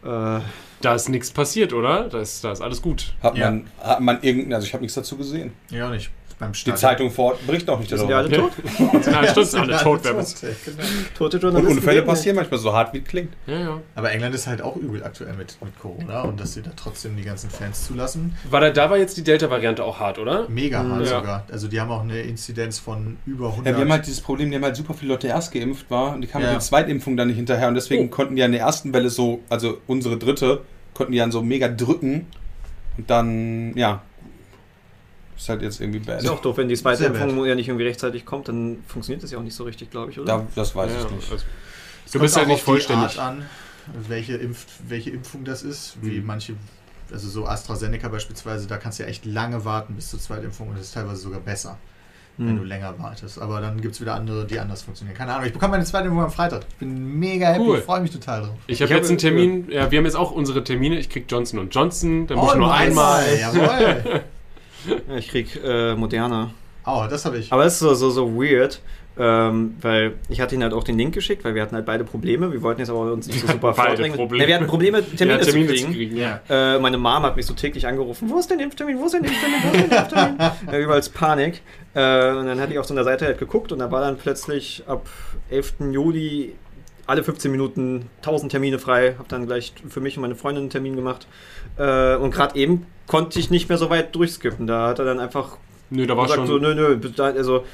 Äh, 0.04 0.40
Da 0.82 0.94
ist 0.94 1.08
nichts 1.08 1.30
passiert, 1.30 1.72
oder? 1.72 2.08
Da 2.08 2.20
ist, 2.20 2.44
da 2.44 2.52
ist 2.52 2.60
alles 2.60 2.82
gut. 2.82 3.14
Hat 3.22 3.36
Ja. 3.36 3.50
man, 3.50 3.66
hat 3.82 4.00
man 4.00 4.22
irgendein, 4.22 4.52
also 4.54 4.66
ich 4.66 4.72
habe 4.74 4.82
nichts 4.82 4.94
dazu 4.94 5.16
gesehen. 5.16 5.52
Ja, 5.70 5.88
nicht. 5.90 6.10
Beim 6.38 6.52
Die 6.52 6.58
Start. 6.58 6.78
Zeitung 6.78 7.10
vor 7.10 7.32
Ort 7.32 7.46
berichtet 7.46 7.70
auch 7.70 7.78
nicht 7.78 7.88
sind 7.88 8.10
ja 8.10 8.22
darüber. 8.22 8.36
alle 8.36 9.32
tot. 9.32 9.42
Stimmt, 9.42 9.54
alle 9.56 9.78
tot. 9.78 10.00
wer 10.02 10.12
bist- 10.14 10.40
Genau. 10.42 10.82
Tote 11.16 11.36
Und 11.38 11.42
Journalisten. 11.44 11.78
Unfälle 11.78 11.96
geht 12.00 12.06
passieren 12.06 12.36
manchmal 12.36 12.60
so 12.60 12.72
hart, 12.74 12.92
wie 12.92 12.98
es 12.98 13.04
klingt. 13.04 13.32
Ja, 13.46 13.58
ja. 13.58 13.80
Aber 13.94 14.12
England 14.12 14.34
ist 14.34 14.46
halt 14.46 14.60
auch 14.60 14.76
übel 14.76 15.02
aktuell 15.02 15.32
mit, 15.32 15.56
mit 15.64 15.78
Corona 15.80 16.22
und 16.22 16.38
dass 16.38 16.52
sie 16.52 16.60
da 16.60 16.72
trotzdem 16.76 17.16
die 17.16 17.22
ganzen 17.22 17.48
Fans 17.48 17.86
zulassen. 17.86 18.36
War 18.50 18.60
da, 18.60 18.68
da 18.68 18.90
war 18.90 18.98
jetzt 18.98 19.16
die 19.16 19.24
Delta-Variante 19.24 19.82
auch 19.82 19.98
hart, 19.98 20.18
oder? 20.18 20.46
Mega 20.50 20.86
hart 20.86 21.06
Ja. 21.06 21.20
sogar. 21.20 21.46
Also 21.50 21.68
die 21.68 21.80
haben 21.80 21.90
auch 21.90 22.02
eine 22.02 22.20
Inzidenz 22.20 22.78
von 22.78 23.16
über 23.24 23.48
100. 23.52 23.66
Ja, 23.72 23.78
wir 23.78 23.84
haben 23.86 23.92
halt 23.92 24.04
dieses 24.06 24.20
Problem, 24.20 24.50
die 24.50 24.56
haben 24.56 24.64
halt 24.64 24.76
super 24.76 24.92
viele 24.92 25.12
Leute 25.12 25.28
erst 25.28 25.52
geimpft 25.54 25.90
war 25.90 26.12
und 26.14 26.20
die 26.20 26.26
kamen 26.28 26.44
Ja. 26.44 26.50
mit 26.50 26.60
der 26.60 26.66
Zweitimpfung 26.66 27.16
dann 27.16 27.28
nicht 27.28 27.36
hinterher 27.36 27.68
und 27.68 27.74
deswegen 27.76 28.06
Oh. 28.08 28.10
konnten 28.10 28.36
die 28.36 28.42
an 28.42 28.52
der 28.52 28.60
ersten 28.60 28.92
Welle 28.92 29.08
so, 29.08 29.40
also 29.48 29.78
unsere 29.86 30.18
dritte, 30.18 30.60
konnten 30.92 31.12
die 31.12 31.18
dann 31.18 31.32
so 31.32 31.40
mega 31.40 31.68
drücken 31.68 32.26
und 32.98 33.08
dann, 33.08 33.74
ja, 33.76 34.02
ist 35.36 35.48
halt 35.48 35.62
jetzt 35.62 35.80
irgendwie 35.80 35.98
bad. 36.00 36.18
Ist 36.18 36.24
ja 36.24 36.32
auch 36.32 36.40
doof, 36.40 36.56
wenn 36.56 36.68
die 36.68 36.76
zweite 36.76 37.04
Impfung 37.06 37.44
ja 37.44 37.54
nicht 37.54 37.68
irgendwie 37.68 37.84
rechtzeitig 37.86 38.24
kommt, 38.24 38.48
dann 38.48 38.78
funktioniert 38.86 39.22
das 39.22 39.30
ja 39.30 39.38
auch 39.38 39.42
nicht 39.42 39.54
so 39.54 39.64
richtig, 39.64 39.90
glaube 39.90 40.10
ich, 40.10 40.18
oder? 40.18 40.38
Da, 40.38 40.46
das 40.54 40.74
weiß 40.74 40.90
ja, 40.90 40.98
ich 41.06 41.10
nicht. 41.10 41.30
Also, 41.32 41.44
du 42.12 42.18
bist 42.20 42.36
halt 42.36 42.46
auch 42.46 42.50
nicht 42.50 42.62
vollständig. 42.62 43.12
Die 43.14 43.18
Art 43.18 43.28
an, 43.36 43.46
welche, 44.08 44.36
Impf, 44.36 44.66
welche 44.88 45.10
Impfung 45.10 45.44
das 45.44 45.62
ist. 45.62 45.96
Wie 46.02 46.20
Mhm. 46.20 46.26
manche, 46.26 46.54
also 47.12 47.28
so 47.28 47.46
AstraZeneca 47.46 48.08
beispielsweise, 48.08 48.66
da 48.66 48.78
kannst 48.78 48.98
du 48.98 49.02
ja 49.04 49.08
echt 49.08 49.24
lange 49.26 49.64
warten 49.64 49.94
bis 49.94 50.10
zur 50.10 50.18
Zweitimpfung 50.20 50.68
und 50.68 50.78
das 50.78 50.86
ist 50.86 50.94
teilweise 50.94 51.20
sogar 51.20 51.40
besser, 51.40 51.78
wenn 52.38 52.56
du 52.56 52.62
Hm. 52.62 52.68
länger 52.68 52.98
wartest. 52.98 53.38
Aber 53.40 53.60
dann 53.60 53.80
gibt 53.80 53.94
es 53.94 54.00
wieder 54.00 54.14
andere, 54.14 54.44
die 54.46 54.58
anders 54.58 54.82
funktionieren. 54.82 55.16
Keine 55.16 55.32
Ahnung, 55.34 55.46
ich 55.46 55.52
bekomme 55.52 55.72
meine 55.72 55.84
zweite 55.84 56.06
Impfung 56.08 56.22
am 56.24 56.30
Freitag. 56.30 56.62
Ich 56.68 56.74
bin 56.76 57.18
mega 57.18 57.46
happy, 57.48 57.60
Cool. 57.64 57.78
ich 57.78 57.84
freue 57.84 58.00
mich 58.00 58.10
total 58.10 58.42
drauf. 58.42 58.50
Ich 58.66 58.80
habe 58.82 58.86
Ich 58.86 58.92
hab- 58.92 58.98
jetzt 58.98 59.08
einen 59.10 59.18
Termin, 59.18 59.70
ja, 59.70 59.90
wir 59.90 59.98
haben 59.98 60.04
jetzt 60.04 60.16
auch 60.16 60.32
unsere 60.32 60.62
Termine. 60.64 60.98
Ich 60.98 61.08
krieg 61.08 61.26
Johnson 61.28 61.58
und 61.60 61.74
Johnson, 61.74 62.26
dann 62.26 62.38
muss 62.38 62.48
Oh, 62.50 62.52
ich 62.54 62.58
nur 62.58 62.68
nice. 62.68 62.80
einmal. 62.88 63.24
Jawohl. 63.40 64.22
Ja, 65.08 65.16
ich 65.16 65.28
krieg 65.28 65.60
äh, 65.64 65.94
Moderna. 65.94 66.50
Oh, 66.86 67.04
das 67.10 67.24
habe 67.24 67.38
ich. 67.38 67.52
Aber 67.52 67.64
es 67.64 67.74
ist 67.74 67.78
so, 67.80 67.94
so, 67.94 68.10
so 68.10 68.34
weird, 68.40 68.80
ähm, 69.18 69.74
weil 69.80 70.14
ich 70.28 70.40
hatte 70.40 70.54
ihnen 70.54 70.62
halt 70.62 70.72
auch 70.72 70.84
den 70.84 70.96
Link 70.96 71.14
geschickt, 71.14 71.42
weil 71.44 71.54
wir 71.54 71.62
hatten 71.62 71.74
halt 71.74 71.86
beide 71.86 72.04
Probleme. 72.04 72.52
Wir 72.52 72.62
wollten 72.62 72.80
jetzt 72.80 72.90
aber 72.90 73.12
uns 73.12 73.26
nicht 73.26 73.40
so 73.40 73.48
super 73.48 73.72
Beide 73.76 73.88
vordringen. 73.88 74.16
Probleme. 74.16 74.44
Ne, 74.44 74.48
wir 74.48 74.54
hatten 74.54 74.66
Probleme, 74.66 75.04
Termine, 75.04 75.38
ja, 75.40 75.44
Termine 75.44 75.74
zu 75.74 75.86
kriegen. 75.86 76.16
ja. 76.16 76.40
Äh, 76.48 76.78
meine 76.78 76.98
Mom 76.98 77.22
hat 77.22 77.34
mich 77.34 77.46
so 77.46 77.54
täglich 77.54 77.86
angerufen, 77.86 78.30
wo 78.30 78.38
ist 78.38 78.50
denn 78.50 78.58
der 78.58 78.66
Impftermin, 78.66 78.98
wo 78.98 79.06
ist 79.06 79.14
denn 79.14 79.22
der 79.22 79.32
Impftermin, 79.32 79.58
wo 79.62 79.68
ist 79.68 79.80
denn 79.80 79.90
der 79.90 79.98
Impftermin? 80.00 80.74
äh, 80.74 80.82
überall 80.82 81.02
Panik. 81.12 81.62
Äh, 81.94 82.30
und 82.30 82.46
dann 82.46 82.60
hatte 82.60 82.72
ich 82.72 82.78
auf 82.78 82.86
so 82.86 82.94
einer 82.94 83.04
Seite 83.04 83.24
halt 83.24 83.38
geguckt 83.38 83.72
und 83.72 83.80
da 83.80 83.90
war 83.90 84.02
dann 84.02 84.16
plötzlich 84.16 84.84
ab 84.86 85.08
11. 85.50 85.74
Juli 85.92 86.54
alle 87.06 87.22
15 87.22 87.50
Minuten 87.50 88.10
1000 88.18 88.52
Termine 88.52 88.78
frei. 88.78 89.14
Hab 89.18 89.28
dann 89.28 89.46
gleich 89.46 89.72
für 89.88 90.00
mich 90.00 90.16
und 90.16 90.22
meine 90.22 90.34
Freundin 90.34 90.64
einen 90.64 90.70
Termin 90.70 90.94
gemacht. 90.94 91.26
Äh, 91.78 92.16
und 92.16 92.32
gerade 92.32 92.56
eben 92.56 92.86
konnte 93.06 93.38
ich 93.38 93.50
nicht 93.50 93.68
mehr 93.68 93.78
so 93.78 93.90
weit 93.90 94.14
durchskippen. 94.14 94.66
Da 94.66 94.88
hat 94.88 94.98
er 94.98 95.04
dann 95.04 95.20
einfach 95.20 95.56
Nö, 95.90 96.06
da 96.06 96.16
war 96.16 96.24
gesagt, 96.24 96.40
schon. 96.40 96.46
so, 96.48 96.58
nö, 96.58 96.74
nö, 96.74 96.98
also 97.18 97.64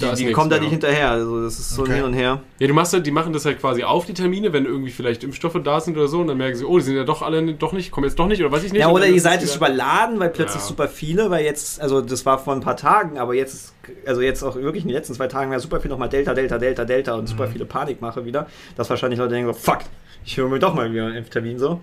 die, 0.00 0.24
die 0.24 0.32
kommen 0.32 0.50
da 0.50 0.58
nicht 0.58 0.70
hinterher. 0.70 1.10
Also 1.10 1.42
das 1.44 1.58
ist 1.58 1.70
so 1.70 1.82
Okay. 1.82 1.92
ein 1.92 1.96
Hin 1.96 2.04
und 2.04 2.14
Her. 2.14 2.40
Ja, 2.58 2.66
du 2.66 2.74
machst 2.74 2.92
halt, 2.92 3.06
die 3.06 3.12
machen 3.12 3.32
das 3.32 3.44
halt 3.44 3.60
quasi 3.60 3.84
auf, 3.84 4.06
die 4.06 4.14
Termine, 4.14 4.52
wenn 4.52 4.64
irgendwie 4.66 4.90
vielleicht 4.90 5.22
Impfstoffe 5.22 5.56
da 5.62 5.78
sind 5.80 5.96
oder 5.96 6.08
so, 6.08 6.20
und 6.20 6.26
dann 6.26 6.36
merken 6.36 6.56
sie, 6.56 6.64
oh, 6.64 6.78
die 6.78 6.84
sind 6.84 6.96
ja 6.96 7.04
doch 7.04 7.22
alle 7.22 7.54
doch 7.54 7.72
nicht, 7.72 7.92
kommen 7.92 8.04
jetzt 8.06 8.18
doch 8.18 8.26
nicht, 8.26 8.40
oder 8.40 8.50
weiß 8.50 8.64
ich 8.64 8.72
nicht. 8.72 8.80
Ja, 8.82 8.88
oder 8.88 9.06
die 9.06 9.16
es 9.16 9.22
Seite 9.22 9.44
ist 9.44 9.54
überladen, 9.54 10.18
weil 10.18 10.30
plötzlich 10.30 10.62
Ja. 10.62 10.66
super 10.68 10.88
viele, 10.88 11.30
weil 11.30 11.44
jetzt, 11.44 11.80
also 11.80 12.00
das 12.00 12.26
war 12.26 12.38
vor 12.38 12.54
ein 12.54 12.60
paar 12.60 12.76
Tagen, 12.76 13.18
aber 13.18 13.34
jetzt 13.34 13.54
ist, 13.54 13.74
also 14.04 14.20
jetzt 14.20 14.42
auch 14.42 14.56
wirklich 14.56 14.82
in 14.82 14.88
den 14.88 14.96
letzten 14.96 15.14
zwei 15.14 15.28
Tagen 15.28 15.52
war 15.52 15.60
super 15.60 15.80
viel 15.80 15.90
nochmal 15.90 16.08
Delta, 16.08 16.34
Delta, 16.34 16.58
Delta, 16.58 16.84
Delta 16.84 17.14
und 17.14 17.28
super 17.28 17.46
viele 17.46 17.64
Panikmache 17.64 18.24
wieder. 18.24 18.48
Dass 18.76 18.90
wahrscheinlich 18.90 19.18
Leute 19.20 19.34
denken 19.34 19.52
so, 19.52 19.58
fuck, 19.58 19.78
ich 20.24 20.36
höre 20.36 20.48
mir 20.48 20.58
doch 20.58 20.74
mal 20.74 20.92
wieder 20.92 21.06
einen 21.06 21.16
Impftermin 21.16 21.58
so. 21.60 21.80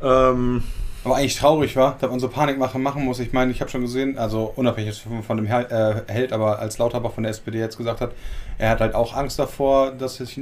Ähm, 0.00 0.62
Aber 1.04 1.16
eigentlich 1.16 1.36
traurig 1.36 1.76
war, 1.76 1.96
dass 2.00 2.10
man 2.10 2.18
so 2.20 2.28
Panikmache 2.28 2.78
machen 2.78 3.04
muss. 3.04 3.18
Ich 3.20 3.32
meine, 3.32 3.52
ich 3.52 3.60
habe 3.60 3.70
schon 3.70 3.82
gesehen, 3.82 4.18
also 4.18 4.52
unabhängig 4.56 5.00
von, 5.00 5.22
von 5.22 5.36
dem 5.36 5.46
Hel 5.46 5.66
äh, 6.08 6.12
Held, 6.12 6.32
aber 6.32 6.58
als 6.58 6.78
Lauterbach 6.78 7.12
von 7.12 7.22
der 7.22 7.30
SPD 7.30 7.58
jetzt 7.58 7.78
gesagt 7.78 8.00
hat, 8.00 8.12
er 8.58 8.70
hat 8.70 8.80
halt 8.80 8.94
auch 8.94 9.14
Angst 9.14 9.38
davor, 9.38 9.92
dass 9.92 10.16
sich 10.16 10.38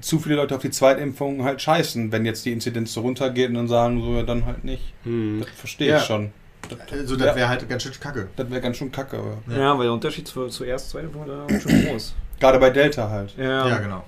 zu 0.00 0.18
viele 0.18 0.36
Leute 0.36 0.54
auf 0.54 0.62
die 0.62 0.70
Zweitimpfung 0.70 1.44
halt 1.44 1.60
scheißen, 1.60 2.10
wenn 2.10 2.24
jetzt 2.24 2.44
die 2.46 2.52
Inzidenz 2.52 2.92
so 2.94 3.02
runtergeht 3.02 3.48
und 3.48 3.54
dann 3.54 3.68
sagen 3.68 4.00
so, 4.00 4.14
ja 4.14 4.22
dann 4.22 4.46
halt 4.46 4.64
nicht. 4.64 4.94
Hm. 5.04 5.40
Das 5.44 5.50
verstehe 5.50 5.90
Ja. 5.90 5.96
ich 5.98 6.04
schon. 6.04 6.32
Das, 6.68 6.78
Also 6.90 7.14
Ja. 7.16 7.26
das 7.26 7.36
wäre 7.36 7.48
halt 7.48 7.68
ganz 7.68 7.82
schön 7.82 7.92
kacke. 8.00 8.28
das 8.36 8.50
wäre 8.50 8.60
ganz 8.60 8.76
schön 8.76 8.90
kacke. 8.90 9.18
Aber. 9.18 9.38
Ja. 9.54 9.60
ja. 9.60 9.76
weil 9.78 9.84
der 9.84 9.92
Unterschied 9.92 10.26
zu, 10.26 10.46
zuerst, 10.48 10.90
zweite 10.90 11.08
Punkt, 11.08 11.28
da 11.28 11.60
schon 11.60 11.84
groß. 11.86 12.14
Gerade 12.40 12.58
bei 12.58 12.70
Delta 12.70 13.10
halt. 13.10 13.34
Ja, 13.36 13.68
Ja, 13.68 13.78
genau. 13.78 14.04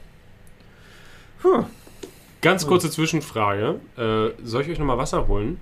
Puh. 1.42 1.64
Ganz 2.40 2.66
kurze 2.66 2.90
Zwischenfrage. 2.90 3.76
Äh, 3.98 4.30
soll 4.44 4.62
ich 4.62 4.70
euch 4.70 4.78
nochmal 4.78 4.96
Wasser 4.98 5.26
holen? 5.28 5.58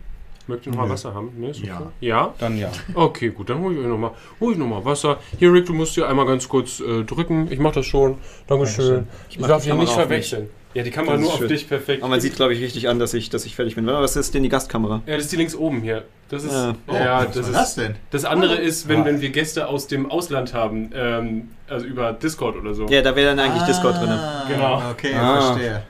Mögt 0.48 0.66
ihr 0.66 0.72
nochmal. 0.72 0.88
Wasser 0.90 1.14
haben? 1.14 1.30
Nee, 1.36 1.50
ist 1.50 1.60
okay. 1.60 1.68
Ja. 1.68 1.92
Ja? 2.00 2.34
Dann 2.38 2.58
ja. 2.58 2.70
Okay, 2.94 3.28
gut, 3.28 3.48
dann 3.50 3.60
hole 3.60 3.74
ich 3.74 3.80
euch 3.80 3.86
nochmal 3.86 4.10
hol 4.40 4.52
ich 4.52 4.58
noch 4.58 4.66
mal 4.66 4.84
Wasser. 4.84 5.18
Hier, 5.38 5.52
Rick, 5.52 5.66
du 5.66 5.74
musst 5.74 5.94
hier 5.94 6.08
einmal 6.08 6.26
ganz 6.26 6.48
kurz 6.48 6.80
äh, 6.80 7.04
drücken. 7.04 7.46
Ich 7.52 7.58
mach 7.60 7.72
das 7.72 7.86
schon. 7.86 8.16
Dankeschön. 8.48 8.84
Dankeschön. 8.86 9.08
Ich, 9.30 9.38
mach 9.38 9.48
darf 9.48 9.62
die 9.62 9.70
dich 9.70 9.78
nicht 9.78 9.88
auf 9.90 9.94
verwechseln. 9.94 10.48
Ja, 10.74 10.82
die 10.82 10.90
Kamera 10.90 11.16
nur 11.16 11.30
auf 11.32 11.38
schön. 11.38 11.48
dich, 11.48 11.66
perfekt. 11.68 12.02
Aber 12.02 12.10
man 12.10 12.20
sieht, 12.20 12.36
glaube 12.36 12.52
ich, 12.52 12.60
richtig 12.60 12.88
an, 12.88 12.98
dass 12.98 13.14
ich, 13.14 13.30
dass 13.30 13.46
ich 13.46 13.56
fertig 13.56 13.74
bin. 13.74 13.86
Was 13.86 14.16
ist 14.16 14.34
denn 14.34 14.42
die 14.42 14.48
Gastkamera? 14.50 15.02
Ja, 15.06 15.14
das 15.16 15.24
ist 15.24 15.32
die 15.32 15.36
links 15.36 15.54
oben 15.54 15.80
hier. 15.80 16.04
Das 16.28 16.44
ist. 16.44 16.52
Ja. 16.52 16.74
Oh, 16.86 16.92
ja, 16.94 17.26
was 17.26 17.34
das 17.34 17.36
war 17.36 17.50
ist. 17.50 17.56
das 17.56 17.74
denn? 17.74 17.94
Das 18.10 18.24
andere 18.26 18.56
ist, 18.56 18.86
wenn, 18.86 19.00
Ah. 19.00 19.04
wenn 19.06 19.20
wir 19.22 19.30
Gäste 19.30 19.66
aus 19.66 19.86
dem 19.86 20.10
Ausland 20.10 20.52
haben, 20.54 20.90
ähm, 20.94 21.48
also 21.68 21.86
über 21.86 22.12
Discord 22.12 22.56
oder 22.56 22.74
so. 22.74 22.86
Ja, 22.86 23.00
da 23.02 23.16
wäre 23.16 23.34
dann 23.34 23.38
eigentlich 23.38 23.62
Discord 23.64 23.96
drin. 23.96 24.18
Genau. 24.48 24.82
Okay, 24.92 25.14
Ah. 25.14 25.40
verstehe. 25.52 25.82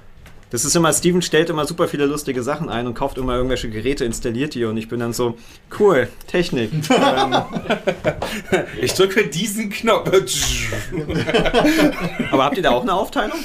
Das 0.51 0.65
ist 0.65 0.75
immer, 0.75 0.93
Steven 0.93 1.21
stellt 1.21 1.51
immer 1.51 1.67
super 1.67 1.89
viele 1.89 2.07
lustige 2.07 2.43
Sachen 2.43 2.69
ein 2.69 2.87
und 2.87 2.95
kauft 2.95 3.19
immer 3.19 3.35
irgendwelche 3.35 3.69
Geräte, 3.69 4.05
installiert 4.05 4.55
die 4.55 4.65
und 4.65 4.77
ich 4.77 4.89
bin 4.89 5.01
dann 5.01 5.13
so, 5.13 5.37
cool, 5.79 6.09
Technik. 6.27 6.71
ähm, 6.91 7.35
Ich 8.81 8.95
drücke 8.95 9.27
diesen 9.27 9.71
Knopf. 9.71 10.11
aber 12.31 12.45
habt 12.45 12.57
ihr 12.57 12.63
da 12.63 12.71
auch 12.71 12.83
eine 12.83 12.95
Aufteilung? 12.95 13.39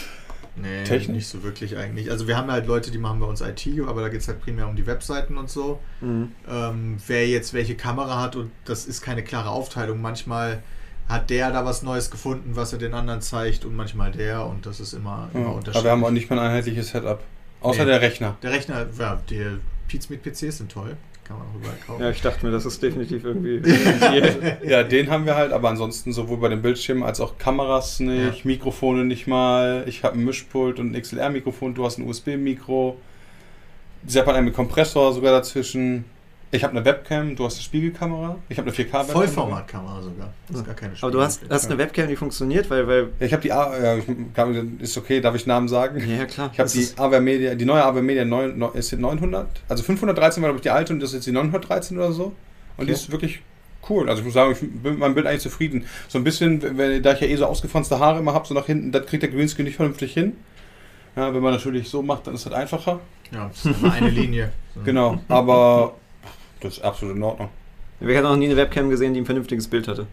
Nee, 0.56 0.84
Technik? 0.84 1.18
nicht 1.18 1.28
so 1.28 1.43
wirklich 1.43 1.78
eigentlich. 1.78 2.12
Also 2.12 2.28
wir 2.28 2.38
haben 2.38 2.51
halt 2.51 2.68
Leute, 2.68 2.91
die 2.91 2.99
machen 2.99 3.20
bei 3.20 3.26
uns 3.26 3.41
IT, 3.41 3.68
aber 3.88 4.01
da 4.01 4.10
geht 4.10 4.22
es 4.22 4.28
halt 4.28 4.41
primär 4.41 4.68
um 4.68 4.76
die 4.76 4.86
Webseiten 4.86 5.38
und 5.38 5.49
so. 5.49 5.80
Mhm. 5.99 6.32
Ähm, 6.47 6.97
wer 7.08 7.28
jetzt 7.28 7.54
welche 7.54 7.76
Kamera 7.76 8.22
hat 8.22 8.36
und 8.36 8.51
das 8.66 8.86
ist 8.86 9.01
keine 9.01 9.24
klare 9.24 9.49
Aufteilung. 9.49 10.01
Manchmal 10.01 10.62
hat 11.08 11.30
der 11.30 11.51
da 11.51 11.66
was 11.66 11.84
Neues 11.84 12.10
gefunden, 12.12 12.51
was 12.56 12.74
er 12.74 12.80
den 12.80 12.93
anderen 12.93 13.22
zeigt 13.22 13.66
und 13.66 13.76
manchmal 13.76 14.12
der 14.12 14.45
und 14.45 14.66
das 14.66 14.80
ist 14.80 14.93
immer, 14.93 15.30
immer 15.34 15.43
Ja, 15.43 15.49
unterschiedlich. 15.49 15.76
aber 15.76 15.84
wir 15.86 15.91
haben 15.91 16.04
auch 16.06 16.12
nicht 16.12 16.30
mal 16.30 16.39
ein 16.39 16.45
einheitliches 16.47 16.89
Setup. 16.89 17.20
Außer 17.62 17.84
Nee. 17.86 17.91
der 17.91 18.01
Rechner. 18.01 18.36
der 18.43 18.51
Rechner, 18.51 18.86
ja, 18.99 19.22
die 19.30 19.45
Pizmeet-PCs 19.88 20.58
sind 20.58 20.72
toll. 20.72 20.97
Kann 21.26 21.38
man 21.38 21.47
auch 21.47 21.56
überall 21.56 21.78
kaufen. 21.88 22.04
Ja, 22.04 22.10
ich 22.10 22.22
dachte 22.22 22.45
mir, 22.45 22.51
das 22.51 22.66
ist 22.66 22.84
definitiv 22.84 23.24
irgendwie. 23.26 23.62
Ja, 24.68 24.84
den 24.84 25.10
haben 25.10 25.26
wir 25.26 25.36
halt, 25.36 25.54
aber 25.54 25.70
ansonsten 25.70 26.12
sowohl 26.12 26.36
bei 26.38 26.49
den 26.49 26.62
Bildschirmen 26.62 27.04
als 27.04 27.22
auch 27.22 27.38
Kameras 27.38 28.01
nicht, 28.01 28.39
Ja. 28.39 28.41
Mikrofone 28.43 29.06
nicht 29.06 29.26
mal. 29.28 29.86
Ich 29.88 30.04
habe 30.04 30.18
ein 30.18 30.26
Mischpult 30.26 30.80
und 30.80 30.93
ein 30.93 31.01
XLR-Mikrofon, 31.01 31.76
du 31.76 31.86
hast 31.86 31.97
ein 31.99 32.08
USB-Mikro. 32.08 32.97
Sepp 34.06 34.26
hat 34.28 34.36
einen 34.36 34.45
mit 34.47 34.54
Kompressor 34.54 35.14
sogar 35.14 35.32
dazwischen. 35.32 36.04
Ich 36.54 36.64
habe 36.64 36.76
eine 36.78 36.86
Webcam, 36.86 37.36
du 37.36 37.45
hast 37.45 37.56
eine 37.56 37.64
Spiegelkamera. 37.64 38.36
Ich 38.47 38.58
habe 38.60 38.68
eine 38.70 38.78
4K-Webcam. 38.78 39.06
Vollformatkamera 39.08 40.01
sogar. 40.04 40.34
Das 40.47 40.58
ist 40.60 40.66
gar 40.66 40.76
keine 40.76 40.93
Aber 41.01 41.12
du 41.12 41.20
hast, 41.22 41.38
Spiegel- 41.38 41.56
hast 41.56 41.66
eine 41.66 41.78
Webcam, 41.80 42.08
die 42.08 42.16
funktioniert, 42.16 42.70
weil, 42.70 42.88
weil. 42.88 43.10
Ja, 43.20 43.26
ich 43.26 43.34
habe 43.34 43.41
die, 43.41 43.51
A 43.51 43.78
ja, 43.84 43.97
ich, 43.97 44.06
kann- 44.36 44.78
ist 44.80 44.95
okay, 44.97 45.20
darf 45.20 45.34
ich 45.36 45.47
Namen 45.47 45.68
sagen? 45.68 45.97
Ja, 46.08 46.26
klar. 46.26 46.51
Ich 46.54 46.60
habe 46.60 46.70
die 46.70 46.88
AWR 46.97 47.22
Media, 47.22 47.56
die 47.56 47.66
neue 47.66 47.84
AWR 47.84 48.04
Media 48.04 48.24
9, 48.24 48.58
neun- 48.58 48.74
ist 48.76 48.91
jetzt 48.91 49.01
900, 49.01 49.47
also 49.68 49.84
513 49.84 50.43
war 50.43 50.49
glaube 50.49 50.58
ich 50.58 50.62
die 50.64 50.70
alte 50.70 50.93
und 50.93 50.99
das 50.99 51.10
ist 51.10 51.16
jetzt 51.16 51.26
die 51.28 51.32
913 51.32 51.97
oder 51.97 52.12
so. 52.12 52.26
Und 52.26 52.34
Okay. 52.78 52.86
die 52.86 52.91
ist 52.91 53.12
wirklich 53.12 53.41
cool. 53.89 54.08
Also 54.08 54.20
ich 54.20 54.26
muss 54.26 54.36
sagen, 54.36 54.51
ich 54.51 54.60
bin 54.60 54.80
mit 54.84 54.99
meinem 54.99 55.16
Bild 55.16 55.26
eigentlich 55.26 55.41
zufrieden. 55.41 55.86
So 56.08 56.20
ein 56.20 56.24
bisschen, 56.24 56.78
wenn, 56.78 57.01
da 57.01 57.14
ich 57.14 57.20
ja 57.22 57.28
eh 57.28 57.36
so 57.36 57.47
ausgefranste 57.47 57.97
Haare 57.99 58.20
immer 58.20 58.34
habe, 58.36 58.47
so 58.47 58.54
nach 58.54 58.68
hinten, 58.68 58.91
das 58.91 59.06
kriegt 59.08 59.24
der 59.24 59.30
Greenscreen 59.32 59.66
nicht 59.66 59.76
vernünftig 59.78 60.14
hin. 60.14 60.34
Ja, 61.16 61.34
wenn 61.34 61.41
man 61.41 61.54
natürlich 61.54 61.89
so 61.89 62.01
macht, 62.04 62.28
dann 62.28 62.36
ist 62.36 62.45
das 62.45 62.54
einfacher. 62.54 62.99
Ja, 63.32 63.47
das 63.47 63.66
ist 63.66 63.82
immer 63.82 63.93
eine 63.93 64.10
Linie. 64.10 64.51
So. 64.76 64.82
Genau, 64.84 65.20
aber 65.28 65.95
das 66.64 66.78
ist 66.78 66.84
absolut 66.84 67.16
in 67.16 67.24
Ordnung. 67.24 67.49
Wir 67.99 68.18
hatten 68.18 68.28
noch 68.28 68.36
nie 68.36 68.45
eine 68.45 68.57
Webcam 68.57 68.89
gesehen, 68.89 69.14
die 69.14 69.22
ein 69.22 69.26
vernünftiges 69.26 69.68
Bild 69.68 69.88
hatte. 69.88 70.07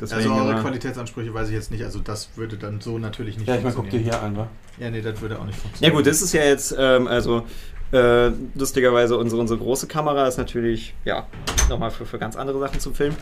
Deswegen, 0.00 0.30
Also 0.30 0.44
eure 0.44 0.60
Qualitätsansprüche 0.60 1.32
weiß 1.32 1.48
ich 1.48 1.54
jetzt 1.54 1.70
nicht. 1.70 1.82
Also 1.84 2.00
das 2.00 2.28
würde 2.36 2.56
dann 2.56 2.80
so 2.80 2.98
natürlich 2.98 3.38
nicht 3.38 3.48
Ja, 3.48 3.56
ich 3.56 3.62
meine, 3.62 3.74
guck 3.74 3.84
dir 3.84 3.90
funktionieren. 3.98 4.20
hier 4.20 4.22
an, 4.22 4.36
wa? 4.36 4.48
Ja, 4.78 4.90
nee, 4.90 5.00
das 5.00 5.20
würde 5.20 5.38
auch 5.38 5.44
nicht 5.44 5.56
Ja 5.56 5.62
funktionieren. 5.62 5.96
gut, 5.96 6.06
das 6.06 6.20
ist 6.22 6.32
ja 6.34 6.42
jetzt, 6.44 6.74
ähm, 6.78 7.06
also 7.08 7.44
äh, 7.92 8.30
lustigerweise 8.54 9.16
unsere, 9.16 9.40
unsere 9.40 9.58
große 9.58 9.86
Kamera 9.86 10.26
ist 10.28 10.36
natürlich, 10.38 10.94
ja, 11.04 11.26
nochmal 11.70 11.90
für, 11.90 12.04
für 12.04 12.18
ganz 12.18 12.36
andere 12.36 12.58
Sachen 12.58 12.78
zum 12.80 12.94
Filmen. 12.94 13.16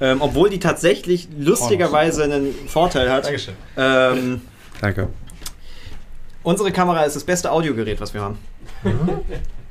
Ähm, 0.00 0.18
obwohl 0.20 0.48
die 0.50 0.58
tatsächlich 0.60 1.28
lustigerweise 1.38 2.24
einen 2.24 2.52
Vorteil 2.68 3.10
hat. 3.10 3.24
Dankeschön. 3.24 3.54
Ähm, 3.76 4.42
Danke. 4.80 5.08
unsere 6.42 6.70
Kamera 6.72 7.02
ist 7.04 7.16
das 7.16 7.24
beste 7.24 7.50
Audiogerät, 7.50 8.00
was 8.00 8.14
wir 8.14 8.20
haben. 8.20 8.38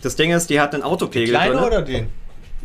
Das 0.01 0.15
Ding 0.15 0.31
ist, 0.31 0.49
die 0.49 0.59
hat 0.59 0.73
einen 0.73 0.83
Autopegel 0.83 1.29
Kleine 1.29 1.55
drin. 1.55 1.63
oder 1.63 1.81
den? 1.81 2.07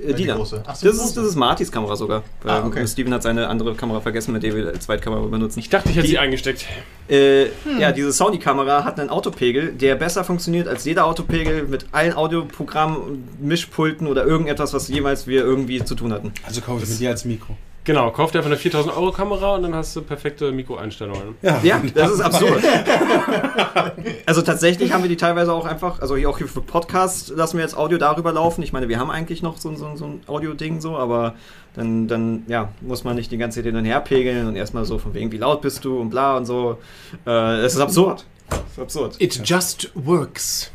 Äh, 0.02 0.08
die 0.08 0.14
die 0.22 0.26
da. 0.26 0.34
große? 0.36 0.62
Ach 0.64 0.68
Das 0.68 0.80
so, 0.80 0.90
die 0.90 0.96
ist, 0.96 1.16
das 1.16 1.24
ist 1.26 1.36
Martys 1.36 1.72
Kamera 1.72 1.96
sogar. 1.96 2.22
Ah, 2.44 2.58
Ähm, 2.58 2.66
okay. 2.66 2.86
Steven 2.86 3.12
hat 3.14 3.22
seine 3.22 3.48
andere 3.48 3.74
Kamera 3.74 4.00
vergessen, 4.00 4.32
mit 4.32 4.42
der 4.42 4.54
wir 4.54 4.66
als 4.68 4.84
Zweitkamera 4.86 5.20
benutzen. 5.26 5.58
Ich 5.60 5.68
dachte, 5.70 5.88
ich 5.90 5.96
hätte 5.96 6.06
Die- 6.06 6.12
sie 6.12 6.18
eingesteckt. 6.18 6.66
Äh, 7.08 7.46
Ja, 7.78 7.92
diese 7.92 8.12
Sony-Kamera 8.12 8.84
hat 8.84 8.98
einen 9.00 9.10
Autopegel, 9.10 9.72
der 9.72 9.94
besser 9.94 10.24
funktioniert 10.24 10.68
als 10.68 10.84
jeder 10.84 11.06
Autopegel 11.06 11.64
mit 11.64 11.86
allen 11.92 12.14
Audioprogrammen, 12.14 13.28
Mischpulten 13.40 14.06
oder 14.06 14.24
irgendetwas, 14.26 14.72
was 14.74 14.88
jemals 14.88 15.26
wir 15.26 15.42
irgendwie 15.42 15.84
zu 15.84 15.94
tun 15.94 16.12
hatten. 16.12 16.32
Also 16.44 16.60
kaufe 16.60 16.82
ich 16.84 16.90
mir 16.90 16.96
die 16.96 17.06
als 17.08 17.24
Mikro. 17.24 17.56
Genau, 17.86 18.10
kauf 18.10 18.32
dir 18.32 18.38
einfach 18.38 18.50
eine 18.50 18.58
4000 18.58 18.94
Euro 18.96 19.12
Kamera 19.12 19.54
und 19.54 19.62
dann 19.62 19.74
hast 19.74 19.94
du 19.96 20.02
perfekte 20.02 20.50
Mikroeinstellungen. 20.52 21.36
Ja. 21.40 21.60
Ja, 21.62 21.80
das 21.94 22.10
ist 22.10 22.20
absurd. 22.20 22.60
also 24.26 24.42
tatsächlich 24.42 24.92
haben 24.92 25.02
wir 25.02 25.08
die 25.08 25.16
teilweise 25.16 25.52
auch 25.52 25.64
einfach, 25.64 26.00
also 26.00 26.16
hier 26.16 26.28
auch 26.28 26.38
hier 26.38 26.48
für 26.48 26.60
Podcasts 26.62 27.28
lassen 27.28 27.56
wir 27.58 27.62
jetzt 27.64 27.76
Audio 27.76 27.96
darüber 27.98 28.32
laufen. 28.32 28.62
Ich 28.62 28.72
meine, 28.72 28.88
wir 28.88 28.98
haben 28.98 29.10
eigentlich 29.10 29.42
noch 29.42 29.58
so, 29.58 29.68
ein- 29.68 29.76
so, 29.76 29.94
so 29.96 30.04
ein 30.06 30.20
Audio-Ding 30.26 30.80
so, 30.80 30.96
aber 30.96 31.34
dann, 31.74 32.08
dann 32.08 32.42
ja, 32.48 32.70
muss 32.80 33.04
man 33.04 33.16
nicht 33.16 33.30
die 33.30 33.38
ganze 33.38 33.60
Zeit 33.60 33.66
hin 33.66 33.76
und 33.76 33.84
her 33.84 34.00
pegeln 34.00 34.46
und 34.48 34.56
erstmal 34.56 34.84
so 34.84 34.98
von 34.98 35.14
wegen, 35.14 35.30
wie 35.32 35.38
laut 35.38 35.60
bist 35.62 35.84
du 35.84 36.00
und 36.00 36.10
bla 36.10 36.36
und 36.36 36.44
so. 36.46 36.78
Äh, 37.26 37.60
Es 37.60 37.74
ist 37.74 37.80
absurd. 37.80 38.24
Es 38.50 38.72
ist 38.72 38.78
absurd. 38.80 39.16
It 39.20 39.40
just 39.48 39.90
works. 39.94 40.72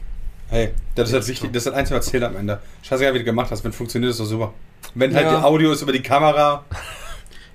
Hey, 0.49 0.72
das 0.95 1.09
ist 1.09 1.14
halt 1.16 1.28
wichtig, 1.28 1.49
das 1.53 1.62
ist 1.62 1.68
das 1.68 1.74
Einzige, 1.74 1.99
was 1.99 2.05
zählt 2.07 2.24
am 2.24 2.36
Ende. 2.36 2.59
Scheißegal, 2.84 3.14
wie 3.14 3.20
du 3.20 3.26
gemacht 3.26 3.51
hast, 3.51 3.64
wenn 3.64 3.72
funktioniert, 3.74 4.12
ist 4.12 4.20
doch 4.20 4.26
super. 4.26 4.53
Wenn 4.95 5.14
halt 5.16 5.26
Ja. 5.26 5.38
die 5.39 5.43
Audio 5.45 5.72
ist 5.72 5.82
über 5.82 5.93
die 5.93 6.01
Kamera, 6.01 6.66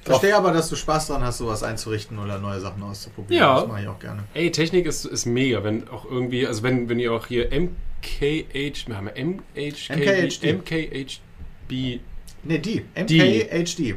verstehe 0.06 0.36
aber, 0.36 0.52
dass 0.52 0.68
du 0.68 0.76
Spaß 0.76 1.08
dran 1.08 1.22
hast, 1.22 1.38
sowas 1.38 1.62
einzurichten 1.62 2.18
oder 2.18 2.38
neue 2.38 2.60
Sachen 2.60 2.82
auszuprobieren. 2.82 3.42
Ja. 3.42 3.60
Das 3.60 3.68
mache 3.68 3.82
ich 3.82 3.88
auch 3.88 3.98
gerne. 3.98 4.24
Ey, 4.34 4.50
Technik 4.50 4.86
ist, 4.86 5.04
ist 5.04 5.26
mega, 5.26 5.62
wenn 5.64 5.88
auch 5.88 6.04
irgendwie, 6.04 6.46
also 6.46 6.62
wenn, 6.62 6.88
wenn 6.88 6.98
ihr 6.98 7.12
auch 7.12 7.26
hier 7.26 7.48
MKH, 7.50 8.86
wir 8.86 8.96
haben 8.96 9.08
MKHD. 9.08 10.42
MKHB, 10.58 12.00
Nee, 12.48 12.58
die. 12.58 12.84
MKHD. 12.94 13.96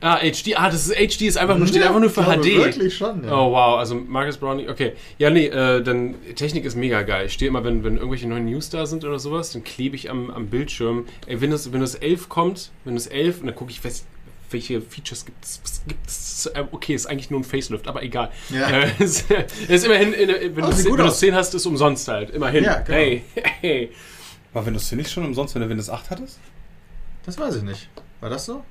ah, 0.00 0.18
HD, 0.18 0.56
ah, 0.56 0.68
das 0.70 0.86
ist 0.86 0.94
HD, 0.94 1.22
ist 1.22 1.38
einfach 1.38 1.56
nur, 1.56 1.66
steht 1.66 1.82
einfach 1.82 2.00
nur 2.00 2.10
für 2.10 2.22
HD. 2.22 2.56
Wirklich 2.56 2.94
schon, 2.94 3.24
ja. 3.24 3.32
Oh 3.32 3.52
wow, 3.52 3.78
also 3.78 3.94
Marcus 3.94 4.36
Browning, 4.36 4.68
okay. 4.68 4.92
Ja, 5.18 5.30
nee, 5.30 5.46
äh, 5.46 5.82
dann 5.82 6.14
Technik 6.34 6.64
ist 6.64 6.76
mega 6.76 7.02
geil. 7.02 7.26
Ich 7.26 7.32
stehe 7.32 7.48
immer, 7.48 7.64
wenn, 7.64 7.82
wenn 7.82 7.96
irgendwelche 7.96 8.28
neuen 8.28 8.44
News 8.44 8.68
da 8.70 8.86
sind 8.86 9.04
oder 9.04 9.18
sowas, 9.18 9.52
dann 9.52 9.64
klebe 9.64 9.96
ich 9.96 10.10
am, 10.10 10.30
am 10.30 10.48
Bildschirm. 10.48 11.06
Ey, 11.26 11.40
Windows, 11.40 11.72
Windows 11.72 11.94
11 11.94 12.28
kommt, 12.28 12.70
Windows 12.84 13.06
11, 13.06 13.40
und 13.40 13.46
dann 13.46 13.56
gucke 13.56 13.70
ich, 13.70 13.82
was, 13.84 14.04
welche 14.50 14.80
Features 14.80 15.24
gibt 15.24 15.44
es. 15.44 16.46
Äh, 16.54 16.64
okay, 16.70 16.94
ist 16.94 17.06
eigentlich 17.06 17.30
nur 17.30 17.40
ein 17.40 17.44
Facelift, 17.44 17.88
aber 17.88 18.02
egal. 18.02 18.30
Ja. 18.50 18.68
Äh, 18.68 18.90
es 18.98 19.24
ist 19.68 19.84
immerhin, 19.84 20.12
in, 20.12 20.56
wenn 20.56 20.64
Oh, 20.64 20.96
du 20.96 21.04
aus. 21.04 21.18
10 21.18 21.34
hast, 21.34 21.54
ist 21.54 21.66
umsonst 21.66 22.08
halt. 22.08 22.30
Immerhin. 22.30 22.64
Ja, 22.64 22.78
genau. 22.80 22.98
Hey, 22.98 23.24
hey. 23.60 23.90
war 24.52 24.64
Windows 24.64 24.88
10 24.88 24.98
nicht 24.98 25.10
schon 25.10 25.24
umsonst, 25.24 25.54
wenn 25.54 25.62
du 25.62 25.68
Windows 25.68 25.90
8 25.90 26.10
hattest? 26.10 26.38
Das 27.24 27.38
weiß 27.38 27.56
ich 27.56 27.62
nicht. 27.62 27.88
War 28.20 28.30
das 28.30 28.46
so? 28.46 28.62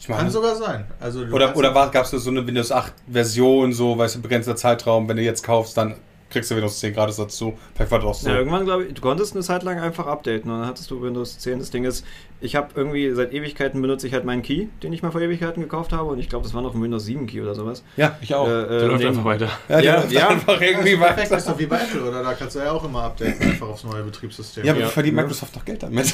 Ich 0.00 0.06
Kann 0.06 0.16
meine, 0.16 0.30
sogar 0.30 0.54
sein. 0.54 0.84
Also 1.00 1.20
oder, 1.22 1.56
oder 1.56 1.72
gab 1.72 2.04
es 2.04 2.10
so 2.10 2.30
eine 2.30 2.46
Windows 2.46 2.70
8 2.70 2.92
Version, 3.10 3.72
so, 3.72 3.98
weißt 3.98 4.16
du, 4.16 4.22
begrenzter 4.22 4.54
Zeitraum, 4.54 5.08
wenn 5.08 5.16
du 5.16 5.22
jetzt 5.22 5.42
kaufst, 5.42 5.76
dann 5.76 5.96
kriegst 6.30 6.50
du 6.50 6.54
Windows 6.54 6.78
10 6.78 6.94
gratis 6.94 7.16
dazu. 7.16 7.58
Vielleicht 7.74 7.90
war 7.90 7.98
das 7.98 8.06
auch 8.08 8.14
so. 8.14 8.28
Ja, 8.28 8.36
irgendwann, 8.36 8.64
glaube 8.64 8.84
ich, 8.84 8.94
du 8.94 9.00
konntest 9.00 9.34
eine 9.34 9.42
Zeit 9.42 9.62
lang 9.62 9.78
einfach 9.80 10.06
updaten 10.06 10.50
und 10.50 10.58
dann 10.60 10.68
hattest 10.68 10.90
du 10.90 11.00
Windows 11.02 11.38
10. 11.38 11.58
Das 11.58 11.70
Ding 11.70 11.84
ist, 11.84 12.04
ich 12.40 12.54
habe 12.56 12.68
irgendwie 12.74 13.10
seit 13.14 13.32
Ewigkeiten 13.32 13.82
benutze 13.82 14.06
ich 14.06 14.12
halt 14.14 14.24
meinen 14.24 14.42
Key, 14.42 14.66
den 14.82 14.92
ich 14.92 15.02
mal 15.02 15.10
vor 15.10 15.20
Ewigkeiten 15.20 15.60
gekauft 15.62 15.92
habe 15.92 16.10
und 16.10 16.18
ich 16.18 16.28
glaube, 16.28 16.44
das 16.44 16.54
war 16.54 16.62
noch 16.62 16.74
ein 16.74 16.80
Windows 16.82 17.04
7 17.04 17.26
Key 17.26 17.40
oder 17.40 17.54
sowas. 17.54 17.82
Ja, 17.96 18.16
ich 18.20 18.34
auch. 18.34 18.46
Äh, 18.46 18.50
Der 18.50 18.70
äh, 18.70 18.84
läuft 18.86 19.00
den- 19.02 19.08
einfach 19.08 19.24
weiter. 19.24 19.48
ja, 19.68 19.80
ja, 19.80 19.94
läuft 19.96 20.12
ja. 20.12 20.28
einfach 20.28 20.60
irgendwie 20.60 20.92
Ja, 20.92 20.98
perfekt, 20.98 21.30
weiter. 21.30 21.36
ist 21.38 21.48
doch 21.48 21.58
wie 21.58 21.66
bei 21.66 21.76
Apple, 21.76 22.02
oder? 22.08 22.22
Da 22.22 22.34
kannst 22.34 22.54
du 22.56 22.60
ja 22.60 22.70
auch 22.72 22.84
immer 22.84 23.02
updaten, 23.04 23.40
einfach 23.42 23.68
aufs 23.68 23.84
neue 23.84 24.02
Betriebssystem. 24.02 24.64
Ja, 24.64 24.72
aber 24.72 24.80
Ja. 24.82 24.86
verdient 24.88 25.16
Microsoft 25.16 25.56
doch 25.56 25.64
Geld 25.64 25.82
damit. 25.82 26.12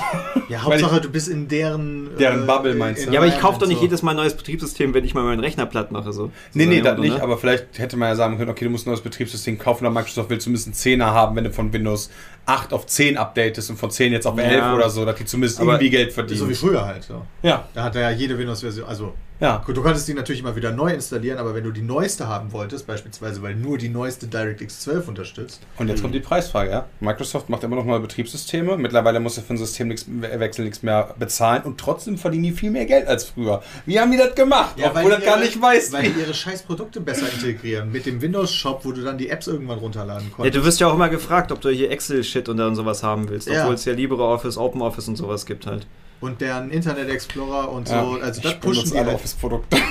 Ja, 0.48 0.62
Hauptsache, 0.62 1.00
du 1.00 1.10
bist 1.10 1.28
in 1.28 1.46
deren... 1.48 2.16
Deren 2.18 2.46
Bubble, 2.46 2.74
meinst 2.74 3.06
du? 3.06 3.10
Ja, 3.10 3.20
aber 3.20 3.26
ich 3.28 3.38
kaufe 3.38 3.58
doch 3.60 3.66
nicht 3.66 3.78
so. 3.78 3.82
jedes 3.84 4.02
Mal 4.02 4.12
ein 4.12 4.16
neues 4.16 4.34
Betriebssystem, 4.34 4.94
wenn 4.94 5.04
ich 5.04 5.14
mal 5.14 5.24
meinen 5.24 5.40
Rechner 5.40 5.66
platt 5.66 5.92
mache. 5.92 6.12
So. 6.12 6.30
Nee, 6.54 6.64
So 6.64 6.70
nee, 6.70 6.80
das 6.80 6.98
nicht, 6.98 7.16
ne? 7.16 7.22
aber 7.22 7.36
vielleicht 7.38 7.78
hätte 7.78 7.96
man 7.96 8.08
ja 8.08 8.14
sagen 8.16 8.38
können, 8.38 8.50
okay, 8.50 8.64
du 8.64 8.70
musst 8.70 8.86
ein 8.86 8.90
neues 8.90 9.00
Betriebssystem 9.02 9.58
kaufen, 9.58 9.84
oder 9.84 9.92
Microsoft 9.94 10.30
will 10.30 10.38
zumindest 10.38 10.66
einen 10.86 11.00
10er 11.00 11.06
haben, 11.06 11.36
wenn 11.36 11.44
du 11.44 11.50
von 11.52 11.72
Windows 11.72 12.10
8 12.46 12.72
auf 12.72 12.86
10 12.86 13.16
updatest 13.16 13.70
und 13.70 13.76
von 13.76 13.90
10 13.90 14.12
jetzt 14.12 14.26
auf 14.26 14.36
Ja. 14.36 14.44
11 14.44 14.74
oder 14.74 14.90
so, 14.90 15.04
dass 15.04 15.16
die 15.16 15.24
zumindest 15.24 15.60
Aber- 15.60 15.72
irgendwie 15.72 15.90
Geld 15.90 16.12
verdienen. 16.12 16.40
So 16.40 16.48
wie 16.48 16.54
früher 16.54 16.84
halt. 16.84 17.04
So. 17.04 17.22
ja, 17.42 17.66
Da 17.74 17.84
hat 17.84 17.96
er 17.96 18.02
ja 18.02 18.10
jede 18.10 18.36
Windows-Version, 18.38 18.86
also 18.86 19.14
ja. 19.40 19.62
gut, 19.66 19.76
du 19.76 19.82
konntest 19.82 20.06
die 20.08 20.14
natürlich 20.14 20.40
immer 20.40 20.56
wieder 20.56 20.70
neu 20.72 20.92
installieren, 20.92 21.38
aber 21.38 21.54
wenn 21.54 21.64
du 21.64 21.70
die 21.70 21.82
neueste 21.82 22.28
haben 22.28 22.52
wolltest, 22.52 22.86
beispielsweise 22.86 23.42
weil 23.42 23.54
nur 23.54 23.78
die 23.78 23.88
neueste 23.88 24.26
DirectX 24.26 24.80
12 24.80 25.08
unterstützt, 25.08 25.60
Und 25.78 25.88
jetzt 25.88 26.02
kommt 26.02 26.14
die 26.14 26.20
Preisfrage, 26.20 26.70
ja. 26.70 26.86
Microsoft 27.00 27.48
macht 27.48 27.62
immer 27.64 27.76
noch 27.76 27.84
neue 27.84 28.00
Betriebssysteme. 28.00 28.76
Mittlerweile 28.76 29.20
muss 29.20 29.36
er 29.36 29.42
für 29.42 29.54
ein 29.54 29.58
Systemwechsel 29.58 30.64
nichts 30.64 30.82
mehr 30.82 31.14
bezahlen 31.18 31.62
und 31.64 31.78
trotzdem 31.78 32.16
verdienen 32.18 32.44
die 32.44 32.52
viel 32.52 32.70
mehr 32.70 32.86
Geld 32.86 33.06
als 33.06 33.24
früher. 33.24 33.62
Wie 33.86 33.98
haben 34.00 34.10
die 34.12 34.18
das 34.18 34.34
gemacht? 34.34 34.76
Obwohl 34.82 35.04
die 35.04 35.16
das 35.16 35.24
gar 35.24 35.38
nicht 35.40 35.60
weiß. 35.60 35.92
Weil 35.92 36.04
die 36.12 36.20
ihre 36.20 36.34
scheiß 36.34 36.62
Produkte 36.62 37.00
besser 37.00 37.26
integrieren. 37.32 37.90
Mit 37.92 38.06
dem 38.06 38.20
Windows-Shop, 38.22 38.84
wo 38.84 38.92
du 38.92 39.02
dann 39.02 39.18
die 39.18 39.28
Apps 39.28 39.46
irgendwann 39.46 39.78
runterladen 39.78 40.28
Ja, 40.28 40.34
konntest. 40.36 40.56
du 40.56 40.64
wirst 40.64 40.80
ja 40.80 40.86
auch 40.88 40.94
immer 40.94 41.08
gefragt, 41.08 41.52
ob 41.52 41.60
du 41.60 41.68
hier 41.70 41.90
Excel-Shit 41.90 42.48
und 42.48 42.56
dann 42.56 42.74
sowas 42.74 43.02
haben 43.02 43.28
willst, 43.28 43.48
Ja. 43.48 43.62
obwohl 43.62 43.74
es 43.74 43.84
ja 43.84 43.92
LibreOffice, 43.92 44.56
OpenOffice 44.56 45.08
und 45.08 45.16
sowas 45.16 45.44
gibt 45.46 45.66
halt. 45.66 45.86
Und 46.24 46.40
deren 46.40 46.70
Internet 46.70 47.08
Explorer 47.10 47.70
und 47.70 47.86
so. 47.88 47.94
Ja, 47.94 48.16
also 48.22 48.40
das 48.40 48.52
ich 48.52 48.60
pushen 48.60 48.90
die 48.90 48.96
alle 48.98 49.06
halt. 49.08 49.16
Office-Produkte. 49.16 49.76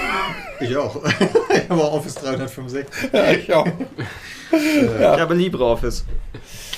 Ich 0.59 0.77
auch. 0.77 1.03
ich 1.53 1.69
habe 1.69 1.83
auch 1.83 1.93
Office 1.93 2.15
365. 2.15 2.85
ja, 3.11 3.31
ich 3.31 3.51
auch. 3.53 3.67
Ich 4.51 5.01
habe 5.03 5.33
LibreOffice. 5.33 6.05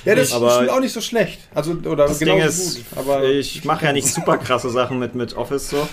Ja, 0.06 0.16
das 0.16 0.32
Aber- 0.34 0.64
ist 0.64 0.70
auch 0.70 0.80
nicht 0.80 0.94
so 0.94 1.02
schlecht. 1.02 1.40
Also, 1.54 1.74
oder 1.86 2.08
Das 2.08 2.18
genau 2.18 2.34
Ding 2.36 2.44
so 2.44 2.48
ist, 2.50 2.90
gut. 2.90 2.98
Aber 2.98 3.24
ich 3.26 3.64
mache 3.66 3.86
ja 3.86 3.94
nicht 3.94 4.08
super 4.08 4.38
krasse 4.38 4.70
Sachen 4.72 4.98
mit, 4.98 5.14
mit 5.14 5.36
Office 5.36 5.70
so. 5.70 5.88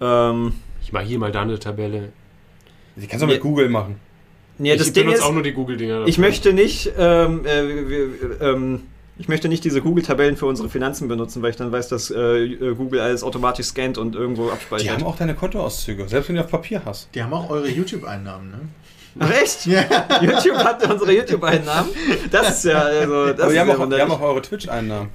Ähm, 0.00 0.54
Ich 0.82 0.92
mache 0.92 1.04
hier 1.04 1.18
mal 1.18 1.30
da 1.30 1.42
eine 1.42 1.58
Tabelle. 1.58 2.10
die 2.96 3.06
kannst 3.06 3.22
du 3.22 3.26
auch 3.26 3.28
mit 3.30 3.36
Ja. 3.36 3.42
Google 3.42 3.68
machen. 3.68 4.00
ja, 4.58 4.74
das 4.76 4.88
ich 4.88 4.92
Ding 4.94 5.04
benutze 5.04 5.20
ist, 5.22 5.26
auch 5.28 5.32
nur 5.32 5.42
die 5.44 5.52
Google-Dinger. 5.52 6.06
ich 6.06 6.18
möchte 6.18 6.52
nicht, 6.52 6.90
ähm, 6.98 7.44
äh, 7.44 7.88
wir- 7.88 8.40
ähm, 8.40 8.82
ich 9.20 9.28
möchte 9.28 9.48
nicht 9.48 9.62
diese 9.64 9.82
Google-Tabellen 9.82 10.36
für 10.36 10.46
unsere 10.46 10.70
Finanzen 10.70 11.06
benutzen, 11.06 11.42
weil 11.42 11.50
ich 11.50 11.56
dann 11.56 11.70
weiß, 11.70 11.88
dass 11.88 12.10
äh, 12.10 12.56
Google 12.74 13.00
alles 13.00 13.22
automatisch 13.22 13.66
scannt 13.66 13.98
und 13.98 14.16
irgendwo 14.16 14.46
Die 14.46 14.52
abspeichert. 14.52 14.94
haben 14.96 15.04
auch 15.04 15.16
deine 15.16 15.34
Kontoauszüge, 15.34 16.08
selbst 16.08 16.28
wenn 16.28 16.36
du 16.36 16.42
auf 16.42 16.50
Papier 16.50 16.80
hast. 16.84 17.08
Die 17.14 17.22
haben 17.22 17.32
auch 17.34 17.50
eure 17.50 17.68
YouTube-Einnahmen, 17.68 18.50
ne? 18.50 18.58
Ach 19.18 19.30
echt? 19.30 19.66
YouTube 19.66 20.56
hat 20.56 20.88
unsere 20.90 21.12
YouTube-Einnahmen. 21.12 21.90
Das 22.30 22.48
ist 22.58 22.64
ja, 22.64 22.78
also, 22.80 23.26
das 23.32 23.40
Aber 23.40 23.48
ist 23.48 23.52
die 23.54 23.60
haben, 23.60 23.68
ja 23.68 23.76
auch, 23.76 23.88
die 23.88 24.00
haben 24.00 24.10
auch 24.12 24.20
eure 24.20 24.40
Twitch-Einnahmen. 24.40 25.10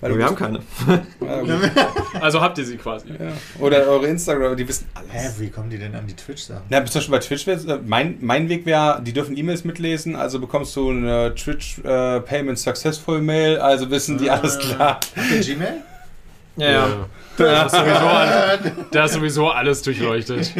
Weil 0.00 0.12
du 0.12 0.18
wir 0.18 0.24
haben 0.26 0.36
bist- 0.36 0.86
keine. 0.86 1.02
Ja, 1.20 1.40
gut. 1.40 1.70
Also 2.20 2.40
habt 2.40 2.58
ihr 2.58 2.64
sie 2.64 2.76
quasi. 2.76 3.08
Ja. 3.10 3.32
Oder 3.60 3.86
eure 3.86 4.06
Instagram, 4.06 4.56
die 4.56 4.66
wissen 4.66 4.86
Hä, 5.10 5.18
alles. 5.18 5.40
wie 5.40 5.50
kommen 5.50 5.70
die 5.70 5.78
denn 5.78 5.94
an 5.94 6.06
die 6.06 6.14
Twitch-Sachen? 6.16 6.62
Na, 6.68 6.84
zum 6.84 7.00
Beispiel 7.00 7.12
bei 7.12 7.18
Twitch, 7.20 7.46
äh, 7.48 7.78
mein, 7.86 8.18
mein 8.20 8.48
Weg 8.48 8.66
wäre, 8.66 9.00
die 9.02 9.12
dürfen 9.12 9.36
E-Mails 9.36 9.64
mitlesen, 9.64 10.16
also 10.16 10.40
bekommst 10.40 10.74
du 10.76 10.90
eine 10.90 11.34
Twitch 11.34 11.78
äh, 11.80 12.20
Payment 12.20 12.58
Successful 12.58 13.20
Mail, 13.20 13.58
also 13.58 13.90
wissen 13.90 14.18
die 14.18 14.30
alles 14.30 14.58
klar. 14.58 15.00
Habt 15.16 15.30
ihr 15.32 15.40
Gmail? 15.40 15.74
Ja, 16.56 16.70
ja. 16.70 16.86
Da 17.38 17.66
ist 17.66 17.72
sowieso, 17.74 18.06
alles, 18.06 18.60
da 18.90 19.04
ist 19.04 19.12
sowieso 19.14 19.48
alles 19.48 19.82
durchleuchtet. 19.82 20.52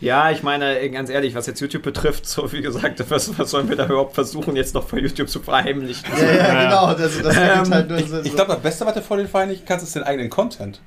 Ja, 0.00 0.30
ich 0.30 0.42
meine, 0.42 0.90
ganz 0.90 1.08
ehrlich, 1.10 1.34
was 1.34 1.46
jetzt 1.46 1.60
YouTube 1.60 1.82
betrifft, 1.82 2.26
so 2.26 2.52
wie 2.52 2.60
gesagt, 2.62 3.02
was, 3.08 3.38
was 3.38 3.50
sollen 3.50 3.68
wir 3.68 3.76
da 3.76 3.86
überhaupt 3.86 4.14
versuchen, 4.14 4.56
jetzt 4.56 4.74
noch 4.74 4.86
vor 4.88 4.98
YouTube 4.98 5.28
zu 5.28 5.40
verheimlichen? 5.40 6.04
Ja, 6.16 6.24
ja, 6.24 6.36
Ja. 6.36 6.64
genau. 6.64 6.94
Das 6.94 7.16
ergibt 7.16 7.66
Ähm, 7.66 7.72
halt 7.74 7.88
nur 7.90 7.98
so, 8.00 8.20
Ich 8.22 8.34
glaube, 8.34 8.52
das 8.52 8.62
Beste, 8.62 8.86
was 8.86 8.94
du 8.94 9.02
vor 9.02 9.16
den 9.16 9.28
vereinlichen 9.28 9.64
kannst, 9.66 9.84
ist 9.86 9.94
den 9.94 10.02
eigenen 10.02 10.28
Content. 10.30 10.80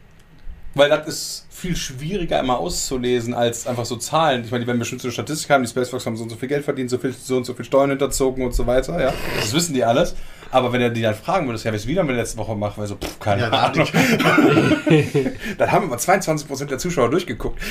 Weil 0.76 0.90
das 0.90 1.08
ist 1.08 1.46
viel 1.50 1.76
schwieriger 1.76 2.40
immer 2.40 2.60
auszulesen 2.60 3.34
als 3.34 3.66
einfach 3.66 3.86
so 3.86 3.96
Zahlen. 3.96 4.44
Ich 4.46 4.52
meine, 4.52 4.64
die 4.64 4.68
werden 4.68 4.78
bestimmt 4.78 5.02
so 5.02 5.08
eine 5.08 5.14
Statistik 5.14 5.50
haben, 5.50 5.64
die 5.64 5.70
Spacefox 5.70 6.06
haben 6.06 6.16
so 6.16 6.24
und 6.24 6.30
so 6.30 6.36
viel 6.36 6.48
Geld 6.48 6.64
verdient, 6.64 6.90
so 6.92 7.00
viel, 7.00 7.12
so 7.12 7.38
und 7.38 7.46
so 7.46 7.54
viel 7.56 7.66
Steuern 7.66 7.90
hinterzogen 7.90 8.46
und 8.46 8.54
so 8.54 8.68
weiter, 8.68 9.02
ja. 9.02 9.12
Das 9.40 9.52
wissen 9.54 9.74
die 9.74 9.84
alles. 9.84 10.16
Aber 10.52 10.74
wenn 10.74 10.82
er 10.82 10.89
die 10.89 11.02
dann 11.02 11.14
fragen 11.16 11.47
würdest, 11.47 11.66
ja, 11.66 11.74
was 11.74 11.86
wieder 11.86 12.04
mit 12.04 12.16
letzte 12.16 12.38
Woche 12.38 12.56
machen, 12.56 12.76
weil 12.78 12.88
so, 12.88 12.95
pff, 12.95 13.20
keine 13.20 13.43
Ja, 13.43 13.50
dann- 13.50 13.72
Ahnung. 13.72 13.88
dann 15.58 15.72
haben 15.72 15.86
aber 15.86 15.97
22% 15.97 16.66
der 16.66 16.78
Zuschauer 16.80 17.10
durchgeguckt. 17.12 17.62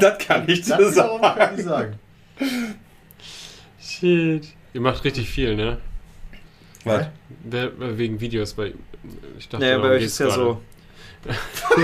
das 0.00 0.18
kann 0.18 0.44
ich 0.48 0.62
das 0.66 0.78
dir 0.78 0.90
wiederum 0.92 1.20
sagen. 1.20 1.38
kann 1.38 1.58
ich 1.58 1.64
sagen. 1.64 1.98
Shit. 3.80 4.48
Ihr 4.72 4.80
macht 4.80 5.04
richtig 5.04 5.28
viel, 5.28 5.54
ne? 5.56 5.78
Was? 6.84 7.06
Wegen 7.44 8.20
Videos, 8.20 8.56
weil 8.58 8.74
ich 9.38 9.48
dachte, 9.48 9.78
bei 9.78 9.88
euch 9.88 10.00
geht's 10.00 10.12
ist 10.14 10.18
ja 10.20 10.26
gerade. 10.26 10.56
So. 11.24 11.80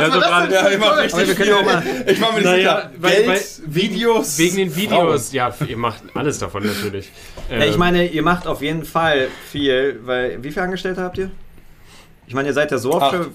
ja, 0.00 0.10
so 0.10 0.18
gerade- 0.20 0.48
denn? 0.48 0.54
Ja, 0.64 0.70
ich 0.70 0.78
mach 0.78 0.92
Aber 0.92 1.02
richtig 1.02 1.36
viel. 1.36 1.62
mal- 1.62 1.82
Ich 2.06 2.18
mach 2.20 2.30
mir 2.32 2.36
nicht 2.38 2.44
Naja, 2.44 2.76
sicher. 2.76 2.90
weil- 2.98 3.24
Geld, 3.24 3.60
Videos. 3.66 4.38
Wegen 4.38 4.56
den 4.56 4.76
Videos, 4.76 5.32
ja, 5.32 5.54
ihr 5.66 5.76
macht 5.76 6.02
alles 6.14 6.38
davon 6.38 6.66
natürlich. 6.66 7.10
Ja, 7.50 7.58
ich 7.64 7.72
Ähm, 7.74 7.78
meine, 7.78 8.06
ihr 8.06 8.22
macht 8.22 8.46
auf 8.46 8.62
jeden 8.62 8.84
Fall 8.84 9.28
viel, 9.50 10.00
weil 10.04 10.42
wie 10.42 10.50
viele 10.50 10.64
Angestellte 10.64 11.02
habt 11.02 11.18
ihr? 11.18 11.30
Ich 12.26 12.34
meine, 12.34 12.48
ihr 12.48 12.54
seid 12.54 12.70
ja 12.70 12.78
so 12.78 12.92
oft 12.92 13.02
Acht. 13.02 13.14
für 13.14 13.30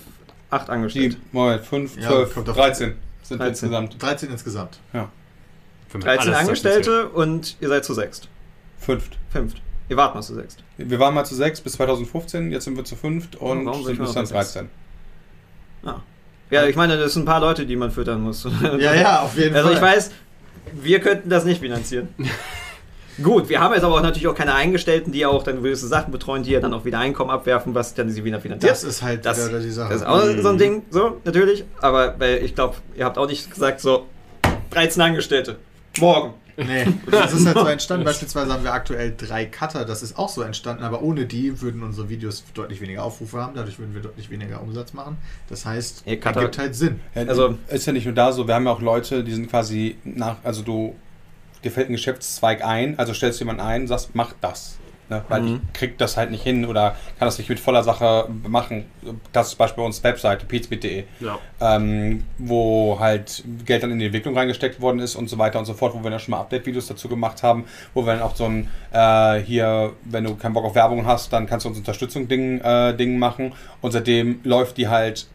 acht 0.49 0.70
Angestellte. 0.70 1.18
Moment, 1.32 1.66
5, 1.66 1.95
Ja, 1.97 2.10
12, 2.10 2.34
kommt 2.34 2.49
auf- 2.49 2.56
13 2.56 2.95
sind 3.24 3.39
13. 3.39 3.49
insgesamt. 3.70 4.01
13 4.04 4.30
insgesamt. 4.30 4.80
für 4.91 5.97
mich 5.97 6.06
13 6.06 6.28
alles 6.30 6.39
Angestellte 6.39 7.10
und 7.10 7.56
ihr 7.62 7.70
seid 7.70 7.86
zu 7.86 7.93
sechst. 7.93 8.28
Fünft. 8.80 9.18
Fünft. 9.32 9.62
Ihr 9.89 9.97
wart 9.97 10.16
mal 10.16 10.22
zu 10.22 10.34
sechst. 10.34 10.64
Wir 10.78 10.99
waren 10.99 11.14
mal 11.14 11.24
zu 11.26 11.36
sechs 11.36 11.62
bis 11.62 11.74
2015, 11.74 12.51
jetzt 12.51 12.64
sind 12.66 12.76
wir 12.78 12.84
zu 12.86 12.95
fünft 12.95 13.36
und 13.36 13.72
sind 13.86 13.99
bis 13.99 14.14
dann 14.14 14.24
bei 14.26 14.41
sechs? 14.43 14.54
13. 14.54 14.70
Ah. 15.86 15.96
Ja, 16.50 16.66
ich 16.66 16.76
meine, 16.76 16.98
das 16.98 17.14
sind 17.14 17.24
ein 17.24 17.26
paar 17.26 17.40
Leute, 17.40 17.66
die 17.66 17.76
man 17.76 17.92
füttern 17.92 18.22
muss. 18.22 18.48
Ja, 18.80 18.94
ja, 18.94 19.22
auf 19.22 19.38
jeden 19.38 19.56
Also 19.56 19.68
Fall. 19.70 19.76
ich 19.78 19.82
weiß, 19.82 20.12
wir 20.74 21.00
könnten 21.00 21.30
das 21.30 21.46
nicht 21.46 21.60
finanzieren. 21.62 22.10
Gut, 23.22 23.48
wir 23.48 23.60
haben 23.60 23.74
jetzt 23.76 23.84
aber 23.84 23.94
auch 23.96 24.02
natürlich 24.02 24.28
auch 24.28 24.34
keine 24.36 24.56
Eingestellten, 24.56 25.12
die 25.12 25.24
auch 25.28 25.44
dann 25.44 25.58
gewisse 25.58 25.88
Sachen 25.88 26.12
betreuen, 26.12 26.42
die 26.42 26.50
ja 26.52 26.60
dann 26.60 26.74
auch 26.74 26.84
wieder 26.84 26.98
Einkommen 26.98 27.30
abwerfen, 27.30 27.76
was 27.76 27.94
dann 27.94 28.10
sie 28.10 28.24
wieder 28.24 28.40
finanziert. 28.42 28.72
Das 28.72 28.84
ist 28.84 29.04
halt 29.04 29.24
Das- 29.24 29.50
die 29.52 29.70
Sache. 29.70 29.94
Das 29.94 30.02
ist 30.02 30.08
auch 30.08 30.22
so 30.42 30.50
ein 30.50 30.58
Ding, 30.58 30.82
so, 30.90 31.20
natürlich. 31.24 31.64
Aber 31.80 32.16
weil 32.20 32.44
ich 32.44 32.56
glaube, 32.56 32.76
ihr 32.96 33.06
habt 33.06 33.20
auch 33.20 33.28
nicht 33.28 33.52
gesagt, 33.52 33.82
so 33.82 34.08
13 34.72 35.00
Angestellte. 35.04 35.58
Morgen. 36.00 36.34
Nee, 36.58 36.86
das 37.12 37.34
ist 37.34 37.45
halt 37.45 37.58
so 37.58 37.66
entstanden. 37.66 38.06
Beispielsweise 38.06 38.54
haben 38.54 38.64
wir 38.64 38.74
aktuell 38.74 39.14
drei 39.18 39.45
Cutter. 39.45 39.86
Das 39.86 40.04
ist 40.04 40.18
auch 40.18 40.30
so 40.30 40.41
entstanden, 40.41 40.84
aber 40.84 41.01
ohne 41.01 41.26
die 41.26 41.62
würden 41.62 41.82
unsere 41.84 42.10
Videos 42.10 42.43
deutlich 42.54 42.80
weniger 42.82 43.04
Aufrufe 43.04 43.39
haben. 43.41 43.54
Dadurch 43.56 43.80
würden 43.80 43.93
wir 43.93 44.01
deutlich 44.01 44.30
weniger 44.30 44.62
Umsatz 44.62 44.93
machen. 44.93 45.18
Das 45.49 45.66
heißt, 45.66 46.04
Ihr 46.06 46.20
Cutter- 46.20 46.41
ergibt 46.41 46.58
halt 46.60 46.76
Sinn. 46.76 46.99
Also- 47.16 47.58
ist 47.70 47.86
ja 47.88 47.93
nicht 47.93 48.06
nur 48.06 48.14
da 48.14 48.32
so, 48.32 48.47
wir 48.47 48.56
haben 48.56 48.66
ja 48.66 48.72
auch 48.72 48.82
Leute, 48.82 49.24
die 49.24 49.32
sind 49.34 49.49
quasi 49.49 49.97
nach, 50.04 50.38
also 50.43 50.62
du, 50.62 50.95
dir 51.64 51.72
fällt 51.72 51.89
ein 51.89 51.93
Geschäftszweig 51.93 52.64
ein, 52.64 52.97
also 52.99 53.14
stellst 53.14 53.39
jemanden 53.39 53.62
ein, 53.62 53.88
sagst, 53.88 54.12
mach 54.14 54.34
das. 54.41 54.78
Ne? 55.14 55.24
Weil 55.30 55.41
Mhm. 55.41 55.61
ich 55.68 55.74
krieg 55.74 55.97
das 55.97 56.18
halt 56.18 56.32
nicht 56.32 56.43
hin 56.43 56.66
oder 56.66 56.91
kann 57.20 57.28
das 57.28 57.38
nicht 57.38 57.49
mit 57.49 57.59
voller 57.59 57.84
Sache 57.84 58.28
machen. 58.47 58.86
Das 59.32 59.47
ist 59.47 59.51
zum 59.51 59.57
Beispiel 59.59 59.82
bei 59.82 59.86
uns 59.86 60.03
Webseite, 60.03 60.45
pizbit.de, 60.45 61.03
Ja. 61.20 61.38
ähm, 61.61 62.24
wo 62.38 62.97
halt 62.99 63.43
Geld 63.66 63.84
dann 63.84 63.91
in 63.91 63.99
die 63.99 64.05
Entwicklung 64.05 64.38
reingesteckt 64.38 64.82
worden 64.82 64.99
ist 64.99 65.16
und 65.16 65.30
so 65.30 65.38
weiter 65.38 65.59
und 65.59 65.66
so 65.66 65.74
fort, 65.74 65.93
wo 65.93 66.03
wir 66.03 66.09
dann 66.09 66.20
schon 66.20 66.32
mal 66.32 66.39
Update-Videos 66.41 66.88
dazu 66.88 67.07
gemacht 67.07 67.43
haben, 67.43 67.66
wo 67.93 68.05
wir 68.05 68.14
dann 68.14 68.22
auch 68.22 68.36
so 68.36 68.45
ein, 68.45 68.70
äh, 68.91 69.39
hier, 69.41 69.93
wenn 70.05 70.24
du 70.24 70.36
keinen 70.36 70.53
Bock 70.53 70.66
auf 70.66 70.76
Werbung 70.76 71.05
hast, 71.05 71.32
dann 71.34 71.45
kannst 71.47 71.66
du 71.66 71.70
uns 71.70 71.78
Unterstützung-Ding 71.78 72.61
äh, 72.61 72.93
Ding 72.95 73.18
machen 73.20 73.53
und 73.82 73.91
seitdem 73.91 74.39
läuft 74.43 74.78
die 74.78 74.88
halt 74.88 75.28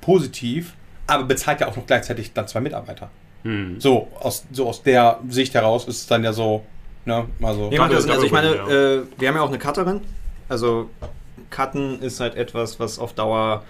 positiv, 0.00 0.74
aber 1.06 1.24
bezahlt 1.24 1.60
ja 1.60 1.68
auch 1.68 1.76
noch 1.76 1.86
gleichzeitig 1.86 2.32
dann 2.32 2.48
zwei 2.48 2.60
Mitarbeiter. 2.60 3.10
Hm. 3.42 3.80
So, 3.80 4.08
aus, 4.20 4.44
so 4.52 4.68
aus 4.68 4.82
der 4.82 5.20
Sicht 5.28 5.54
heraus 5.54 5.86
ist 5.86 5.98
es 6.00 6.06
dann 6.06 6.24
ja 6.24 6.32
so, 6.32 6.64
ne, 7.08 7.26
also. 7.42 7.70
Das 7.70 8.02
Sinn. 8.04 8.12
Also 8.12 8.24
ich 8.24 8.32
meine, 8.32 8.48
äh, 8.54 9.02
wir 9.18 9.28
haben 9.28 9.34
ja 9.36 9.42
auch 9.42 9.48
eine 9.48 9.58
Cutterin. 9.58 10.00
Also 10.48 10.88
Cutten 11.50 12.00
ist 12.02 12.20
halt 12.20 12.36
etwas, 12.36 12.78
was 12.78 12.98
auf 12.98 13.12
Dauer 13.14 13.64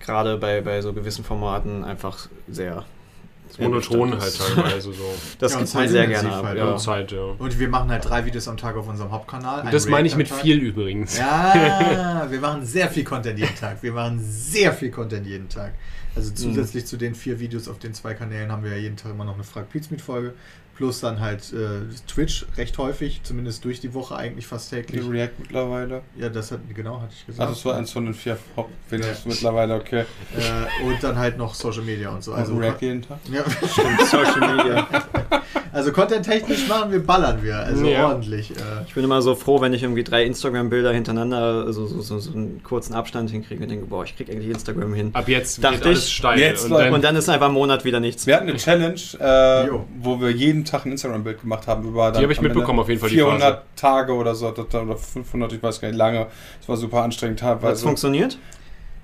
gerade 0.00 0.36
bei, 0.38 0.60
bei 0.60 0.80
so 0.82 0.92
gewissen 0.92 1.24
Formaten 1.24 1.84
einfach 1.84 2.28
sehr 2.48 2.84
Monoton 3.58 4.12
halt 4.12 4.22
ist. 4.24 4.40
teilweise 4.54 4.92
so. 4.92 5.02
Das 5.38 5.52
Ja, 5.52 5.58
gibt 5.58 5.68
und 5.70 5.74
man 5.80 5.88
sehr 5.88 6.06
gerne 6.08 6.32
ab. 6.34 6.44
halt, 6.44 6.58
Ja. 6.58 6.64
Und 6.72 6.78
Zeit, 6.80 7.12
ja. 7.12 7.22
Und 7.38 7.58
wir 7.58 7.68
machen 7.68 7.90
halt 7.90 8.04
drei 8.08 8.24
Videos 8.24 8.48
am 8.48 8.56
Tag 8.56 8.76
auf 8.76 8.88
unserem 8.88 9.12
Hauptkanal. 9.12 9.68
Das 9.70 9.88
meine 9.88 10.08
ich 10.08 10.16
mit 10.16 10.28
Tag. 10.28 10.40
viel 10.40 10.58
übrigens. 10.58 11.16
Ja, 11.18 12.26
wir 12.30 12.40
machen 12.40 12.64
sehr 12.66 12.88
viel 12.88 13.04
Content 13.04 13.38
jeden 13.38 13.54
Tag. 13.54 13.82
Wir 13.82 13.92
machen 13.92 14.18
sehr 14.20 14.72
viel 14.72 14.90
Content 14.90 15.26
jeden 15.26 15.48
Tag. 15.48 15.72
Also 16.16 16.30
Mhm. 16.30 16.36
zusätzlich 16.36 16.86
zu 16.86 16.96
den 16.96 17.14
vier 17.14 17.38
Videos 17.40 17.68
auf 17.68 17.78
den 17.78 17.94
zwei 17.94 18.14
Kanälen 18.14 18.50
haben 18.50 18.62
wir 18.64 18.70
ja 18.72 18.76
jeden 18.78 18.96
Tag 18.96 19.12
immer 19.12 19.24
noch 19.24 19.34
eine 19.34 19.44
Frag 19.44 19.68
Pizmeet 19.70 20.00
Folge. 20.00 20.34
Plus 20.76 20.98
dann 21.00 21.20
halt 21.20 21.52
äh, 21.52 21.82
Twitch 22.08 22.46
recht 22.56 22.76
häufig, 22.78 23.20
zumindest 23.22 23.64
durch 23.64 23.78
die 23.78 23.94
Woche 23.94 24.16
eigentlich 24.16 24.46
fast 24.48 24.72
Die 24.72 24.76
täglich. 24.76 25.08
React 25.08 25.30
mittlerweile. 25.38 26.02
Ja, 26.18 26.28
das 26.28 26.50
hat, 26.50 26.58
genau, 26.74 27.00
hatte 27.00 27.12
ich 27.14 27.20
Ach, 27.22 27.26
gesagt. 27.28 27.50
das 27.52 27.64
war 27.64 27.76
eins 27.76 27.92
von 27.92 28.04
den 28.06 28.14
vier 28.14 28.36
Hauptvideos 28.56 29.06
Ja. 29.24 29.30
mittlerweile, 29.30 29.74
okay. 29.76 30.00
äh, 30.36 30.84
und 30.84 31.02
dann 31.02 31.16
halt 31.16 31.38
noch 31.38 31.54
Social 31.54 31.82
Media 31.82 32.10
und 32.10 32.24
so. 32.24 32.32
Also, 32.32 32.54
Also 32.54 32.60
React 32.60 32.76
jeden 32.80 33.02
Tag. 33.02 33.18
ja, 33.32 33.44
Social 34.06 34.56
Media. 34.56 34.88
also 35.72 35.92
content-technisch 35.92 36.66
machen 36.68 36.90
wir, 36.90 37.04
ballern 37.06 37.40
wir. 37.42 37.56
Also 37.56 37.86
Ja. 37.86 38.08
ordentlich. 38.08 38.50
Äh, 38.50 38.54
Ich 38.88 38.94
bin 38.94 39.04
immer 39.04 39.22
so 39.22 39.36
froh, 39.36 39.60
wenn 39.60 39.72
ich 39.74 39.82
irgendwie 39.84 40.02
drei 40.02 40.24
Instagram-Bilder 40.24 40.92
hintereinander, 40.92 41.72
so, 41.72 41.86
so, 41.86 42.00
so, 42.00 42.18
so 42.18 42.32
einen 42.32 42.62
kurzen 42.64 42.94
Abstand 42.94 43.30
hinkriege 43.30 43.62
und 43.62 43.68
denke, 43.70 43.86
boah, 43.86 44.02
ich 44.04 44.16
krieg 44.16 44.28
eigentlich 44.28 44.48
Instagram 44.50 44.92
hin. 44.94 45.10
Ab 45.12 45.28
jetzt 45.28 45.62
Dachte 45.62 45.76
geht 45.78 45.86
alles 45.86 46.06
ich, 46.08 46.14
steil. 46.16 46.38
jetzt 46.40 46.64
und 46.64 46.70
läuft- 46.70 46.86
dann, 46.86 46.94
Und 46.94 47.04
dann 47.04 47.14
ist 47.16 47.28
einfach 47.28 47.46
ein 47.46 47.52
Monat 47.54 47.84
wieder 47.84 48.00
nichts. 48.00 48.26
Wir 48.26 48.34
hatten 48.36 48.48
eine 48.48 48.58
Challenge, 48.58 48.94
äh, 49.20 49.68
wo 50.00 50.20
wir 50.20 50.30
jeden 50.30 50.63
Tag 50.64 50.86
ein 50.86 50.92
Instagram-Bild 50.92 51.40
gemacht 51.42 51.66
haben 51.66 51.86
über 51.88 52.12
Die 52.12 52.22
habe 52.22 52.32
ich 52.32 52.38
Ende 52.38 52.50
mitbekommen, 52.50 52.80
auf 52.80 52.88
jeden 52.88 53.00
Fall, 53.00 53.10
die 53.10 53.16
400 53.16 53.62
Tage 53.76 54.12
oder 54.12 54.34
so, 54.34 54.48
oder 54.48 54.96
500, 54.96 55.52
ich 55.52 55.62
weiß 55.62 55.80
gar 55.80 55.88
nicht, 55.88 55.96
lange. 55.96 56.26
Das 56.60 56.68
war 56.68 56.76
super 56.76 57.02
anstrengend 57.02 57.42
Hat 57.42 57.62
es 57.62 57.82
funktioniert? 57.82 58.38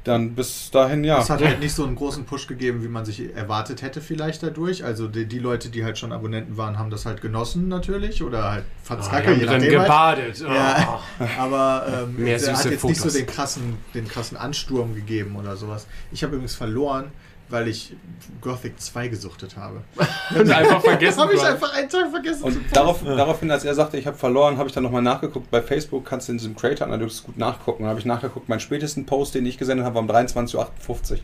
Dann 0.04 0.34
bis 0.34 0.70
dahin, 0.70 1.04
ja. 1.04 1.18
Es 1.18 1.28
hat 1.28 1.44
halt 1.44 1.60
nicht 1.60 1.74
so 1.74 1.84
einen 1.84 1.94
großen 1.94 2.24
Push 2.24 2.46
gegeben, 2.46 2.82
wie 2.82 2.88
man 2.88 3.04
sich 3.04 3.34
erwartet 3.36 3.82
hätte 3.82 4.00
vielleicht 4.00 4.42
dadurch. 4.42 4.82
Also 4.82 5.08
die, 5.08 5.26
die 5.26 5.38
Leute, 5.38 5.68
die 5.68 5.84
halt 5.84 5.98
schon 5.98 6.10
Abonnenten 6.10 6.56
waren, 6.56 6.78
haben 6.78 6.88
das 6.88 7.04
halt 7.04 7.20
genossen 7.20 7.68
natürlich 7.68 8.22
oder 8.22 8.50
halt 8.50 8.64
fand's 8.82 9.08
Ah, 9.08 9.20
kacke, 9.20 9.34
die 9.36 9.46
haben 9.46 9.60
je 9.60 9.68
drin 9.68 9.74
nachdem 9.74 9.78
halt. 9.80 10.36
gebadet. 10.38 10.44
Oh. 10.48 10.52
Ja, 10.52 11.00
aber 11.38 11.86
ähm, 12.04 12.24
Mehr 12.24 12.36
hat 12.36 12.64
jetzt 12.64 12.64
nicht 12.64 12.96
so 12.96 13.02
Fotos. 13.08 13.12
den 13.12 13.26
krassen, 13.26 13.76
den 13.92 14.08
krassen 14.08 14.38
Ansturm 14.38 14.94
gegeben 14.94 15.36
oder 15.36 15.56
sowas. 15.56 15.86
Ich 16.12 16.22
habe 16.22 16.32
übrigens 16.34 16.54
verloren, 16.54 17.12
weil 17.50 17.68
ich 17.68 17.94
Gothic 18.40 18.80
2 18.80 19.08
gesuchtet 19.08 19.56
habe. 19.56 19.82
Und 20.38 20.50
einfach 20.50 20.80
vergessen. 20.82 21.20
habe 21.20 21.34
ich 21.34 21.42
einfach 21.42 21.74
einen 21.74 21.88
Tag 21.88 22.10
vergessen 22.10 22.44
Und 22.44 22.58
darauf, 22.72 23.02
daraufhin, 23.04 23.50
als 23.50 23.64
er 23.64 23.74
sagte, 23.74 23.98
ich 23.98 24.06
habe 24.06 24.16
verloren, 24.16 24.58
habe 24.58 24.68
ich 24.68 24.74
dann 24.74 24.82
nochmal 24.82 25.02
nachgeguckt. 25.02 25.50
Bei 25.50 25.62
Facebook 25.62 26.04
kannst 26.04 26.28
du 26.28 26.32
in 26.32 26.38
diesem 26.38 26.56
Creator 26.56 26.86
Analytics 26.86 27.24
gut 27.24 27.38
nachgucken. 27.38 27.84
Da 27.84 27.90
habe 27.90 28.00
ich 28.00 28.06
nachgeguckt, 28.06 28.48
meinen 28.48 28.60
spätesten 28.60 29.06
Post, 29.06 29.34
den 29.34 29.46
ich 29.46 29.58
gesendet 29.58 29.84
habe, 29.84 29.96
war 29.96 30.02
um 30.02 30.10
23.58 30.10 30.56
Uhr. 30.56 31.18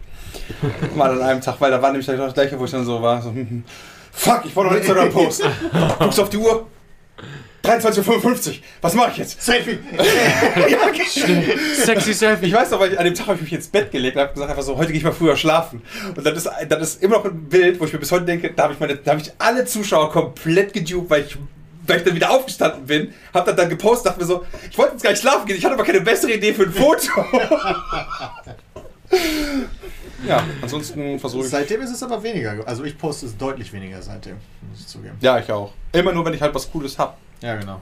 War 0.96 1.10
an 1.10 1.22
einem 1.22 1.40
Tag, 1.40 1.60
weil 1.60 1.70
da 1.70 1.80
war 1.80 1.90
nämlich 1.90 2.06
das 2.06 2.34
gleiche, 2.34 2.58
wo 2.58 2.64
ich 2.64 2.70
dann 2.70 2.84
so 2.84 3.00
war. 3.02 3.22
So, 3.22 3.30
hm, 3.30 3.48
hm. 3.48 3.64
Fuck, 4.12 4.42
ich 4.44 4.56
wollte 4.56 4.70
noch 4.70 4.76
einen 4.76 4.80
Instagram-Post. 4.80 5.42
Guckst 5.98 6.20
auf 6.20 6.30
die 6.30 6.38
Uhr. 6.38 6.66
23.55 7.66 8.48
Uhr. 8.48 8.54
Was 8.80 8.94
mache 8.94 9.10
ich 9.12 9.18
jetzt? 9.18 9.42
Selfie! 9.42 9.78
Sexy 11.84 12.14
Selfie. 12.14 12.46
Ich 12.46 12.52
weiß 12.52 12.70
noch, 12.70 12.80
weil 12.80 12.92
ich, 12.92 12.98
an 12.98 13.04
dem 13.04 13.14
Tag 13.14 13.26
habe 13.26 13.36
ich 13.36 13.42
mich 13.42 13.52
ins 13.52 13.68
Bett 13.68 13.90
gelegt 13.90 14.16
und 14.16 14.22
habe 14.22 14.32
gesagt, 14.32 14.50
einfach 14.50 14.62
so, 14.62 14.76
heute 14.76 14.88
gehe 14.92 14.98
ich 14.98 15.04
mal 15.04 15.12
früher 15.12 15.36
schlafen. 15.36 15.82
Und 16.16 16.24
das 16.26 16.36
ist, 16.38 16.48
das 16.68 16.82
ist 16.82 17.02
immer 17.02 17.16
noch 17.16 17.24
ein 17.24 17.48
Bild, 17.48 17.80
wo 17.80 17.84
ich 17.84 17.92
mir 17.92 17.98
bis 17.98 18.12
heute 18.12 18.24
denke, 18.24 18.52
da 18.54 18.64
habe 18.64 18.74
ich, 18.74 18.80
meine- 18.80 18.96
da 18.96 19.12
habe 19.12 19.20
ich 19.20 19.32
alle 19.38 19.64
Zuschauer 19.64 20.10
komplett 20.12 20.72
gedupt, 20.72 21.10
weil 21.10 21.24
ich, 21.24 21.36
weil 21.86 21.98
ich 21.98 22.04
dann 22.04 22.14
wieder 22.14 22.30
aufgestanden 22.30 22.86
bin, 22.86 23.12
habe 23.34 23.46
dann, 23.46 23.56
dann 23.56 23.68
gepostet, 23.68 24.06
dachte 24.06 24.20
mir 24.20 24.26
so, 24.26 24.44
ich 24.70 24.76
wollte 24.78 24.92
jetzt 24.92 25.02
gar 25.02 25.10
nicht 25.10 25.20
schlafen 25.20 25.46
gehen, 25.46 25.56
ich 25.56 25.64
hatte 25.64 25.74
aber 25.74 25.84
keine 25.84 26.00
bessere 26.00 26.32
Idee 26.32 26.52
für 26.54 26.64
ein 26.64 26.72
Foto. 26.72 27.06
ja, 30.26 30.42
ansonsten 30.62 31.18
versuche 31.18 31.44
ich. 31.44 31.50
Seitdem 31.50 31.80
ist 31.82 31.90
es 31.90 32.02
aber 32.02 32.22
weniger. 32.22 32.56
ge- 32.56 32.64
Also 32.64 32.84
ich 32.84 32.96
poste 32.98 33.26
es 33.26 33.36
deutlich 33.36 33.72
weniger 33.72 34.00
seitdem, 34.02 34.36
muss 34.68 34.80
ich 34.80 34.86
zugeben. 34.86 35.16
Ja, 35.20 35.38
ich 35.38 35.50
auch. 35.52 35.72
Immer 35.92 36.12
nur, 36.12 36.24
wenn 36.24 36.34
ich 36.34 36.40
halt 36.42 36.54
was 36.54 36.70
Cooles 36.70 36.98
habe. 36.98 37.14
Ja, 37.42 37.56
genau. 37.56 37.80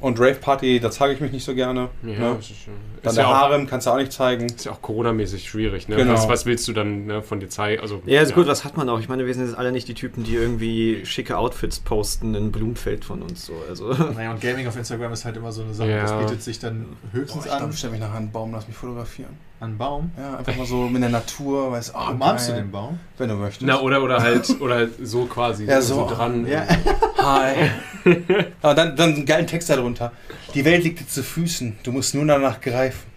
Und 0.00 0.18
Rave 0.18 0.34
Party, 0.34 0.80
da 0.80 0.90
zeige 0.90 1.14
ich 1.14 1.20
mich 1.20 1.30
nicht 1.30 1.44
so 1.44 1.54
gerne. 1.54 1.88
Ja, 2.02 2.08
ne? 2.18 2.34
das 2.36 2.50
ist, 2.50 2.62
schon- 2.64 2.74
Dann 3.02 3.10
ist, 3.10 3.16
der 3.18 3.24
ja 3.24 3.30
auch, 3.30 3.34
Harem 3.34 3.68
kannst 3.68 3.86
du 3.86 3.92
auch 3.92 3.96
nicht 3.98 4.10
zeigen. 4.10 4.46
ist 4.46 4.64
ja 4.64 4.72
auch 4.72 4.82
Corona-mäßig 4.82 5.48
schwierig. 5.48 5.86
Ne? 5.86 5.94
Genau. 5.94 6.14
Was, 6.14 6.28
was 6.28 6.44
willst 6.44 6.66
du 6.66 6.72
dann 6.72 7.06
ne, 7.06 7.22
von 7.22 7.38
dir 7.38 7.48
zeigen? 7.48 7.80
Also, 7.80 8.02
Ja, 8.06 8.20
ist 8.20 8.34
gut, 8.34 8.48
was 8.48 8.64
hat 8.64 8.76
man 8.76 8.88
auch? 8.88 8.98
Ich 8.98 9.08
meine, 9.08 9.26
wir 9.26 9.32
sind 9.32 9.46
jetzt 9.46 9.56
alle 9.56 9.70
nicht 9.70 9.86
die 9.86 9.94
Typen, 9.94 10.24
die 10.24 10.34
irgendwie 10.34 11.06
schicke 11.06 11.38
Outfits 11.38 11.78
posten 11.78 12.34
in 12.34 12.50
Blumenfeld 12.50 13.04
von 13.04 13.22
uns 13.22 13.46
so. 13.46 13.52
Also. 13.68 13.92
Naja, 14.14 14.32
und 14.32 14.40
Gaming 14.40 14.66
auf 14.66 14.76
Instagram 14.76 15.12
ist 15.12 15.24
halt 15.24 15.36
immer 15.36 15.52
so 15.52 15.62
eine 15.62 15.72
Sache. 15.72 15.90
Ja. 15.90 16.02
Das 16.02 16.18
bietet 16.18 16.42
sich 16.42 16.58
dann 16.58 16.96
höchstens 17.12 17.46
an. 17.48 17.70
ich 17.70 17.78
stelle 17.78 17.92
mich 17.92 18.00
nachher 18.00 18.14
an 18.14 18.22
einen 18.24 18.32
Baum, 18.32 18.50
lass 18.52 18.66
mich 18.66 18.76
fotografieren. 18.76 19.36
An 19.62 19.78
Baum. 19.78 20.10
Ja, 20.18 20.38
einfach 20.38 20.56
mal 20.56 20.66
so 20.66 20.88
mit 20.88 21.00
der 21.02 21.08
Natur, 21.08 21.70
weißt 21.70 21.92
oh, 21.94 22.10
Umarmst 22.10 22.48
du 22.48 22.54
den 22.54 22.72
Baum? 22.72 22.98
Wenn 23.16 23.28
du 23.28 23.36
möchtest. 23.36 23.62
Na, 23.62 23.80
oder, 23.80 24.02
oder 24.02 24.20
halt 24.20 24.60
oder 24.60 24.74
halt 24.74 24.94
so 25.00 25.26
quasi. 25.26 25.66
Ja, 25.66 25.80
so. 25.80 26.04
dran. 26.08 26.44
Ja. 26.48 26.66
Hi. 27.18 27.70
Aber 28.60 28.74
dann, 28.74 28.96
dann 28.96 29.14
einen 29.14 29.24
geilen 29.24 29.46
Text 29.46 29.70
darunter. 29.70 30.10
Die 30.52 30.64
Welt 30.64 30.82
liegt 30.82 30.98
dir 30.98 31.06
zu 31.06 31.22
Füßen, 31.22 31.78
du 31.84 31.92
musst 31.92 32.12
nur 32.12 32.26
danach 32.26 32.60
greifen. 32.60 33.08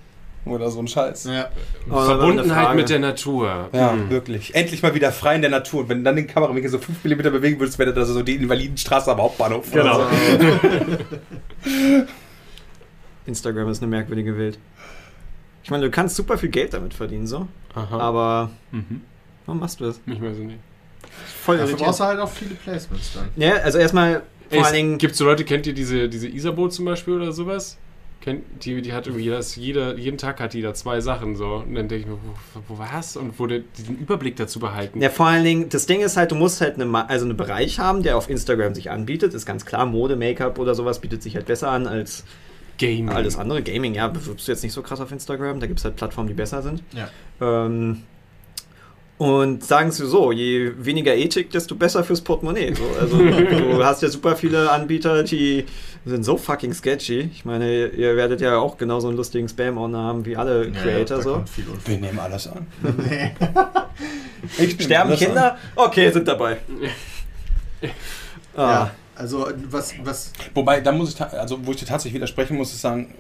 Oder 0.46 0.70
so 0.70 0.82
ein 0.82 0.88
Scheiß. 0.88 1.24
Ja, 1.24 1.34
ja. 1.34 1.50
Oh, 1.90 2.06
Verbundenheit 2.06 2.76
mit 2.76 2.92
der 2.92 3.00
Natur. 3.00 3.70
Hm. 3.72 4.12
wirklich. 4.12 4.54
Endlich 4.54 4.84
mal 4.84 4.94
wieder 4.94 5.12
frei 5.12 5.34
in 5.34 5.42
der 5.42 5.50
Natur. 5.50 5.82
Und 5.82 5.90
wenn 5.90 5.98
du 5.98 6.04
dann 6.04 6.16
den 6.16 6.28
Kamerawinkel 6.28 6.70
so 6.70 6.78
5 6.78 7.04
mm 7.04 7.24
bewegen 7.32 7.60
würdest, 7.60 7.80
wäre 7.80 7.92
das 7.92 8.10
so 8.10 8.22
die 8.22 8.36
Invalidenstraße 8.36 9.12
am 9.12 9.18
Hauptbahnhof. 9.18 9.74
oder 9.74 9.82
Genau. 9.82 10.00
So. 11.64 12.06
Instagram 13.26 13.70
ist 13.70 13.82
eine 13.82 13.90
merkwürdige 13.90 14.38
Welt. 14.38 14.60
Ich 15.66 15.72
meine, 15.72 15.84
du 15.86 15.90
kannst 15.90 16.16
super 16.16 16.38
viel 16.38 16.50
Geld 16.50 16.76
damit 16.76 16.94
verdienen, 16.94 17.26
so. 17.26 17.48
Aha. 17.74 17.98
Aber 17.98 18.52
Mhm. 18.72 19.02
warum 19.48 19.60
machst 19.60 19.80
du 19.80 19.86
das? 19.86 20.00
Ich 20.06 20.22
weiß 20.22 20.34
es 20.34 20.44
nicht. 20.44 20.60
Voll 21.42 21.58
Dafür 21.58 21.70
irritierend. 21.72 21.80
brauchst 21.88 22.00
du 22.00 22.04
halt 22.04 22.20
auch 22.20 22.30
viele 22.30 22.54
Placements 22.54 23.14
dann. 23.16 23.30
Ja, 23.36 23.56
also 23.56 23.80
erstmal 23.80 24.22
vor 24.52 24.64
allen 24.64 24.76
Dingen. 24.76 24.98
Gibt 25.00 25.14
es 25.14 25.18
so 25.18 25.26
Leute, 25.26 25.44
kennt 25.44 25.66
ihr 25.66 25.74
diese, 25.74 26.08
diese 26.08 26.28
Isabo 26.28 26.68
zum 26.68 26.86
Beispiel 26.86 27.16
oder 27.16 27.32
sowas? 27.32 27.78
Kennt, 28.22 28.44
die, 28.64 28.80
die 28.84 28.94
hat 28.94 29.08
irgendwie 29.08 29.28
das, 29.30 29.56
jede, 29.56 29.98
jeden 29.98 30.20
Tag 30.20 30.40
hat 30.40 30.54
die 30.54 30.62
da 30.62 30.76
zwei 30.76 31.02
Sachen 31.02 31.36
so. 31.36 31.64
Und 31.68 31.74
dann 31.74 31.88
denke 31.88 31.96
ich 31.96 32.06
mir, 32.06 32.18
wo, 32.54 32.62
wo 32.76 32.78
was? 32.80 33.18
Und 33.18 33.40
wo 33.40 33.48
der, 33.48 33.62
diesen 33.78 33.98
Überblick 33.98 34.36
dazu 34.36 34.60
behalten. 34.60 35.02
Ja, 35.02 35.10
vor 35.10 35.26
allen 35.26 35.44
Dingen, 35.44 35.70
das 35.70 35.88
Ding 35.88 36.02
ist 36.02 36.16
halt, 36.16 36.30
du 36.32 36.36
musst 36.36 36.62
halt 36.62 36.80
eine, 36.80 37.10
also 37.10 37.26
einen 37.26 37.38
Bereich 37.38 37.80
haben, 37.80 38.04
der 38.04 38.18
auf 38.18 38.30
Instagram 38.30 38.76
sich 38.76 38.92
anbietet. 38.92 39.34
Ist 39.34 39.48
ganz 39.48 39.66
klar, 39.66 39.88
Mode, 39.88 40.16
Make-up 40.16 40.60
oder 40.60 40.76
sowas 40.76 41.02
bietet 41.02 41.24
sich 41.24 41.36
halt 41.36 41.48
besser 41.48 41.72
an 41.72 41.88
als 41.88 42.24
Gaming. 42.78 43.10
alles 43.10 43.38
andere. 43.38 43.62
Gaming, 43.64 43.94
ja, 43.94 44.08
bewirbst 44.08 44.48
du 44.48 44.52
jetzt 44.52 44.64
nicht 44.64 44.74
so 44.74 44.82
krass 44.82 45.00
auf 45.00 45.12
Instagram. 45.12 45.60
Da 45.60 45.68
gibt 45.68 45.80
es 45.80 45.86
halt 45.86 45.96
Plattformen, 45.96 46.28
die 46.28 46.34
besser 46.34 46.62
sind. 46.62 46.84
Ja. 46.94 47.10
Ähm, 47.42 48.04
und 49.18 49.64
sagen 49.64 49.92
Sie 49.92 50.06
so, 50.06 50.34
je 50.34 50.74
weniger 50.78 51.16
Ethik, 51.16 51.50
desto 51.50 51.76
besser 51.76 52.04
fürs 52.04 52.20
Portemonnaie. 52.20 52.74
So, 52.74 52.84
also 53.00 53.18
du 53.20 53.84
hast 53.84 54.02
ja 54.02 54.10
super 54.10 54.36
viele 54.36 54.70
Anbieter, 54.70 55.24
die 55.24 55.66
sind 56.06 56.26
so 56.26 56.36
fucking 56.36 56.74
sketchy. 56.74 57.30
Ich 57.32 57.46
meine, 57.46 57.88
ihr 57.88 58.18
werdet 58.18 58.42
ja 58.42 58.58
auch 58.58 58.78
genauso 58.78 59.08
einen 59.08 59.16
lustigen 59.16 59.48
Spam-Owner 59.48 60.00
haben 60.04 60.26
wie 60.26 60.36
alle 60.36 60.70
Creator. 60.70 61.18
da 61.18 61.24
so. 61.24 61.44
Wir 61.86 61.98
nehmen 61.98 62.20
alles 62.20 62.48
an. 62.48 62.68
Nee. 64.58 64.70
Sterben 64.80 65.10
alles 65.12 65.20
Kinder? 65.20 65.58
Okay, 65.76 66.12
sind 66.12 66.28
dabei. 66.28 66.58
Ah. 68.58 68.72
Ja, 68.72 68.92
also 69.16 69.48
was, 69.70 69.94
was. 70.04 70.32
Wobei, 70.54 70.82
da 70.82 70.92
muss 70.92 71.14
ich, 71.14 71.22
also 71.22 71.66
wo 71.66 71.72
ich 71.72 71.78
dir 71.78 71.86
tatsächlich 71.86 72.16
widersprechen 72.16 72.58
muss, 72.58 72.74
ist 72.74 72.82
sagen, 72.82 73.14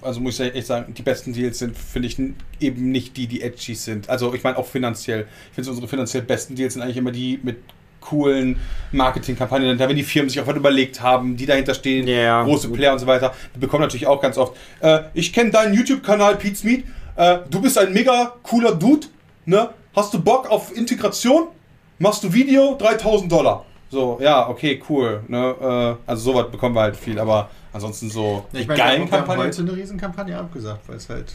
also 0.00 0.20
muss 0.20 0.40
ich 0.40 0.54
echt 0.54 0.66
sagen, 0.66 0.94
die 0.94 1.02
besten 1.02 1.32
Deals 1.32 1.58
sind, 1.58 1.76
finde 1.76 2.08
ich, 2.08 2.18
eben 2.60 2.90
nicht 2.90 3.16
die, 3.16 3.26
die 3.26 3.42
edgy 3.42 3.74
sind. 3.74 4.08
Also 4.08 4.34
ich 4.34 4.42
meine 4.42 4.56
auch 4.56 4.66
finanziell. 4.66 5.26
Ich 5.50 5.54
finde 5.54 5.70
unsere 5.70 5.88
finanziell 5.88 6.22
besten 6.22 6.54
Deals 6.54 6.74
sind 6.74 6.82
eigentlich 6.82 6.96
immer 6.96 7.12
die 7.12 7.38
mit 7.42 7.58
coolen 8.00 8.58
Marketingkampagnen, 8.90 9.78
da 9.78 9.88
wenn 9.88 9.96
die 9.96 10.02
Firmen 10.02 10.28
sich 10.28 10.40
auch 10.40 10.46
was 10.46 10.56
überlegt 10.56 11.00
haben, 11.00 11.36
die 11.36 11.46
dahinter 11.46 11.72
stehen, 11.72 12.06
Ja, 12.08 12.42
große 12.42 12.68
gut. 12.68 12.76
Player 12.76 12.92
und 12.92 12.98
so 12.98 13.06
weiter, 13.06 13.32
die 13.54 13.60
bekommen 13.60 13.82
natürlich 13.82 14.08
auch 14.08 14.20
ganz 14.20 14.36
oft, 14.36 14.56
äh, 14.80 15.02
ich 15.14 15.32
kenne 15.32 15.50
deinen 15.50 15.72
YouTube-Kanal 15.72 16.36
Pete's 16.36 16.64
Meat, 16.64 16.84
äh, 17.14 17.38
du 17.48 17.60
bist 17.60 17.78
ein 17.78 17.92
mega 17.92 18.34
cooler 18.42 18.74
Dude, 18.74 19.06
ne? 19.46 19.70
Hast 19.94 20.12
du 20.14 20.20
Bock 20.20 20.50
auf 20.50 20.74
Integration? 20.76 21.48
Machst 21.98 22.24
du 22.24 22.32
Video? 22.32 22.76
3000 22.78 23.30
Dollar. 23.30 23.66
So, 23.92 24.18
ja, 24.22 24.48
okay, 24.48 24.82
cool. 24.88 25.20
Ne? 25.28 25.54
Äh, 25.60 26.10
also 26.10 26.32
sowas 26.32 26.50
bekommen 26.50 26.74
wir 26.74 26.80
halt 26.80 26.96
viel, 26.96 27.18
aber 27.18 27.50
ansonsten 27.74 28.08
so 28.08 28.46
Ja, 28.52 28.60
ich 28.60 28.66
meine, 28.66 28.78
geilen 28.78 29.10
wir 29.10 29.18
haben 29.20 29.28
heute 29.36 29.60
eine 29.60 29.76
Riesenkampagne 29.76 30.38
abgesagt, 30.38 30.88
weil 30.88 30.96
es 30.96 31.10
halt 31.10 31.34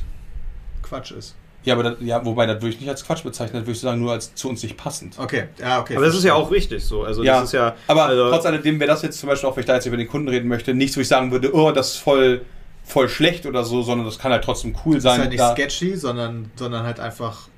Quatsch 0.81 1.11
ist. 1.11 1.35
Ja, 1.63 1.75
aber 1.75 1.83
das, 1.83 1.97
ja, 1.99 2.23
wobei, 2.25 2.47
das 2.47 2.55
würde 2.55 2.69
ich 2.69 2.79
nicht 2.79 2.89
als 2.89 3.05
Quatsch 3.05 3.23
bezeichnen, 3.23 3.59
das 3.59 3.67
würde 3.67 3.73
ich 3.73 3.79
sagen, 3.79 4.01
nur 4.01 4.11
als 4.13 4.33
zu 4.33 4.49
uns 4.49 4.63
nicht 4.63 4.75
passend. 4.75 5.19
Okay, 5.19 5.49
ja, 5.59 5.81
okay. 5.81 5.95
Aber 5.97 6.05
das 6.05 6.15
ist 6.15 6.23
ja 6.23 6.33
auch 6.33 6.49
richtig 6.49 6.83
so. 6.83 7.03
Also 7.03 7.23
Ja, 7.23 7.35
das 7.35 7.49
ist 7.49 7.51
ja. 7.53 7.75
Aber 7.87 8.05
also, 8.05 8.29
trotz 8.31 8.45
alledem 8.47 8.79
wäre 8.79 8.89
das 8.89 9.03
jetzt 9.03 9.19
zum 9.19 9.29
Beispiel 9.29 9.47
auch, 9.49 9.55
wenn 9.55 9.61
ich 9.61 9.67
da 9.67 9.75
jetzt 9.75 9.85
über 9.85 9.97
den 9.97 10.07
Kunden 10.07 10.27
reden 10.29 10.47
möchte, 10.47 10.73
nichts, 10.73 10.97
wo 10.97 11.01
ich 11.01 11.07
sagen 11.07 11.31
würde, 11.31 11.53
oh, 11.53 11.71
das 11.71 11.89
ist 11.89 11.97
voll, 11.97 12.41
voll 12.83 13.07
schlecht 13.07 13.45
oder 13.45 13.63
so, 13.65 13.83
sondern 13.83 14.05
das 14.07 14.17
kann 14.17 14.31
halt 14.31 14.43
trotzdem 14.43 14.75
cool 14.83 14.95
Das 14.95 15.03
ist 15.03 15.03
sein. 15.03 15.19
halt 15.19 15.29
nicht 15.29 15.39
da- 15.41 15.51
sketchy, 15.53 15.95
sondern, 15.95 16.49
sondern 16.55 16.85
halt 16.85 16.99
einfach 16.99 17.49
ein 17.49 17.51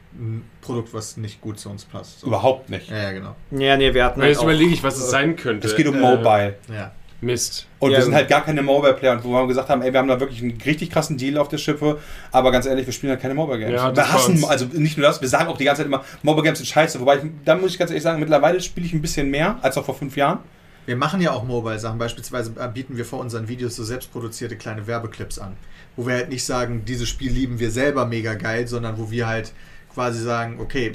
Produkt, 0.62 0.94
was 0.94 1.18
nicht 1.18 1.42
gut 1.42 1.60
zu 1.60 1.70
uns 1.70 1.86
passt. 1.86 2.22
So. 2.22 2.28
Überhaupt 2.28 2.70
nicht. 2.70 2.90
Ja, 2.90 2.98
ja, 2.98 3.12
genau. 3.12 3.36
ja, 3.52 3.78
nee, 3.78 3.94
wir 3.94 4.06
hatten 4.06 4.22
halt 4.22 4.30
jetzt 4.32 4.40
auch, 4.40 4.44
überlege 4.44 4.74
ich, 4.74 4.84
was 4.84 4.98
es 4.98 5.10
sein 5.10 5.36
könnte. 5.36 5.68
Es 5.68 5.76
geht 5.76 5.88
um 5.88 5.96
Äh, 5.96 6.00
Mobile. 6.00 6.56
Ja. 6.74 6.92
Mist. 7.22 7.68
Und 7.80 7.92
Ja, 7.92 7.98
wir 7.98 8.06
sind 8.06 8.16
halt 8.16 8.30
gar 8.30 8.46
keine 8.46 8.62
Mobile-Player 8.62 9.12
und 9.12 9.24
wo 9.26 9.34
wir 9.34 9.46
gesagt 9.48 9.68
haben, 9.68 9.82
ey, 9.82 9.92
wir 9.92 10.00
haben 10.00 10.08
da 10.08 10.20
wirklich 10.22 10.42
einen 10.42 10.58
richtig 10.66 10.90
krassen 10.90 11.18
Deal 11.18 11.38
auf 11.38 11.50
der 11.50 11.58
Schippe, 11.58 12.00
aber 12.32 12.50
ganz 12.52 12.66
ehrlich, 12.66 12.86
wir 12.86 12.94
spielen 12.94 13.12
halt 13.12 13.22
keine 13.22 13.34
Mobile-Games. 13.34 13.74
Ja, 13.74 13.94
wir 13.94 14.14
hassen, 14.14 14.46
also 14.46 14.66
nicht 14.72 14.98
nur 14.98 15.06
das, 15.06 15.20
wir 15.20 15.28
sagen 15.28 15.50
auch 15.50 15.58
die 15.58 15.66
ganze 15.66 15.82
Zeit 15.82 15.88
immer, 15.88 16.06
Mobile-Games 16.24 16.60
sind 16.60 16.68
scheiße, 16.68 16.98
wobei 17.02 17.18
ich, 17.18 17.24
da 17.44 17.56
muss 17.56 17.72
ich 17.72 17.78
ganz 17.78 17.92
ehrlich 17.92 18.04
sagen, 18.04 18.22
mittlerweile 18.22 18.62
spiele 18.62 18.86
ich 18.86 18.94
ein 18.94 19.02
bisschen 19.02 19.30
mehr 19.30 19.58
als 19.62 19.76
noch 19.76 19.84
vor 19.84 19.96
fünf 19.96 20.16
Jahren. 20.16 20.40
Wir 20.86 20.96
machen 20.96 21.22
ja 21.22 21.34
auch 21.34 21.44
Mobile-Sachen. 21.44 22.00
Beispielsweise 22.00 22.54
äh, 22.58 22.68
bieten 22.68 22.98
wir 22.98 23.06
vor 23.06 23.20
unseren 23.20 23.48
Videos 23.48 23.76
so 23.76 23.84
selbstproduzierte 23.84 24.56
kleine 24.56 24.88
Werbeclips 24.88 25.38
an. 25.38 25.56
Wo 25.96 26.08
wir 26.08 26.16
halt 26.16 26.30
nicht 26.30 26.44
sagen, 26.46 26.84
dieses 26.86 27.10
Spiel 27.10 27.32
lieben 27.32 27.60
wir 27.60 27.70
selber 27.70 28.06
mega 28.06 28.34
geil, 28.34 28.68
sondern 28.68 28.98
wo 28.98 29.12
wir 29.12 29.28
halt 29.28 29.52
quasi 30.00 30.24
sagen, 30.24 30.62
okay, 30.62 30.94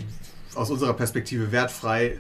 aus 0.55 0.71
unserer 0.71 0.95
Perspektive 0.95 1.53
wertfrei, 1.53 2.17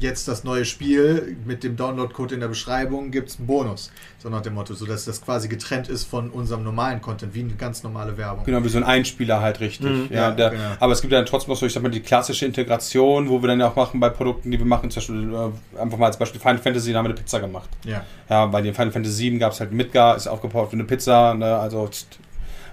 jetzt 0.00 0.26
das 0.28 0.44
neue 0.44 0.64
Spiel 0.64 1.36
mit 1.44 1.62
dem 1.62 1.76
Download-Code 1.76 2.34
in 2.34 2.40
der 2.40 2.48
Beschreibung 2.48 3.10
gibt 3.10 3.28
es 3.28 3.36
einen 3.36 3.46
Bonus. 3.46 3.92
So 4.18 4.30
nach 4.30 4.40
dem 4.40 4.54
Motto, 4.54 4.72
sodass 4.72 5.04
das 5.04 5.20
quasi 5.20 5.46
getrennt 5.48 5.90
ist 5.90 6.04
von 6.04 6.30
unserem 6.30 6.64
normalen 6.64 7.02
Content, 7.02 7.34
wie 7.34 7.40
eine 7.40 7.52
ganz 7.52 7.82
normale 7.82 8.16
Werbung. 8.16 8.46
Genau, 8.46 8.64
wie 8.64 8.68
so 8.70 8.78
ein 8.78 8.84
Einspieler 8.84 9.42
halt 9.42 9.60
richtig. 9.60 9.90
Mhm. 9.90 10.08
ja, 10.08 10.28
Ja, 10.28 10.30
der, 10.30 10.50
genau. 10.50 10.62
Aber 10.80 10.94
es 10.94 11.02
gibt 11.02 11.12
dann 11.12 11.26
trotzdem 11.26 11.50
noch 11.50 11.58
so, 11.58 11.66
ich 11.66 11.72
sag 11.74 11.82
mal, 11.82 11.90
die 11.90 12.00
klassische 12.00 12.46
Integration, 12.46 13.28
wo 13.28 13.42
wir 13.42 13.48
dann 13.48 13.60
ja 13.60 13.68
auch 13.68 13.76
machen 13.76 14.00
bei 14.00 14.08
Produkten, 14.08 14.50
die 14.50 14.58
wir 14.58 14.64
machen, 14.64 14.90
zum 14.90 15.00
Beispiel 15.00 15.34
äh, 15.34 15.80
einfach 15.82 15.98
mal 15.98 16.06
als 16.06 16.16
Beispiel 16.16 16.40
Final 16.40 16.58
Fantasy, 16.58 16.92
da 16.92 16.98
haben 16.98 17.04
wir 17.04 17.10
eine 17.10 17.20
Pizza 17.20 17.40
gemacht. 17.40 17.68
Ja. 17.84 18.02
Ja, 18.30 18.46
bei 18.46 18.62
den 18.62 18.72
Final 18.72 18.90
Fantasy 18.90 19.16
7 19.16 19.38
gab 19.38 19.52
es 19.52 19.60
halt 19.60 19.70
Midgar, 19.70 20.16
ist 20.16 20.28
aufgebaut 20.28 20.72
wie 20.72 20.76
eine 20.76 20.84
Pizza, 20.84 21.34
ne, 21.34 21.56
also 21.58 21.90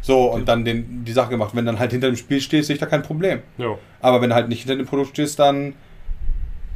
so 0.03 0.25
und 0.31 0.47
dann 0.47 0.63
den, 0.65 1.03
die 1.05 1.11
Sache 1.13 1.29
gemacht. 1.29 1.51
Wenn 1.55 1.65
dann 1.65 1.79
halt 1.79 1.91
hinter 1.91 2.07
dem 2.07 2.17
Spiel 2.17 2.41
stehst, 2.41 2.67
sehe 2.67 2.75
ich 2.75 2.79
da 2.79 2.85
kein 2.85 3.01
Problem. 3.01 3.39
Jo. 3.57 3.79
Aber 4.01 4.21
wenn 4.21 4.29
du 4.29 4.35
halt 4.35 4.49
nicht 4.49 4.59
hinter 4.59 4.75
dem 4.75 4.85
Produkt 4.85 5.11
stehst, 5.11 5.39
dann 5.39 5.73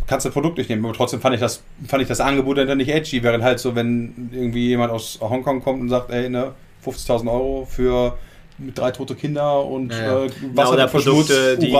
kannst 0.07 0.25
du 0.25 0.29
das 0.29 0.33
Produkt 0.33 0.57
nicht 0.57 0.69
nehmen. 0.69 0.83
Aber 0.85 0.93
trotzdem 0.93 1.19
fand 1.19 1.35
ich 1.35 1.41
das, 1.41 1.61
fand 1.85 2.01
ich 2.01 2.07
das 2.07 2.21
Angebot 2.21 2.57
dann 2.57 2.77
nicht 2.77 2.89
edgy. 2.89 3.21
Während 3.21 3.43
halt 3.43 3.59
so, 3.59 3.75
wenn 3.75 4.29
irgendwie 4.31 4.69
jemand 4.69 4.91
aus 4.91 5.19
Hongkong 5.21 5.61
kommt 5.61 5.81
und 5.81 5.89
sagt, 5.89 6.09
ey, 6.09 6.29
ne, 6.29 6.53
50.000 6.85 7.29
Euro 7.31 7.67
für 7.69 8.17
drei 8.73 8.91
tote 8.91 9.15
Kinder 9.15 9.63
und 9.65 9.91
Ja, 9.91 9.99
ja. 9.99 10.25
äh, 10.25 10.29
Ja, 10.55 10.69
oder 10.69 10.87
Produkte, 10.87 11.57
die-. 11.57 11.71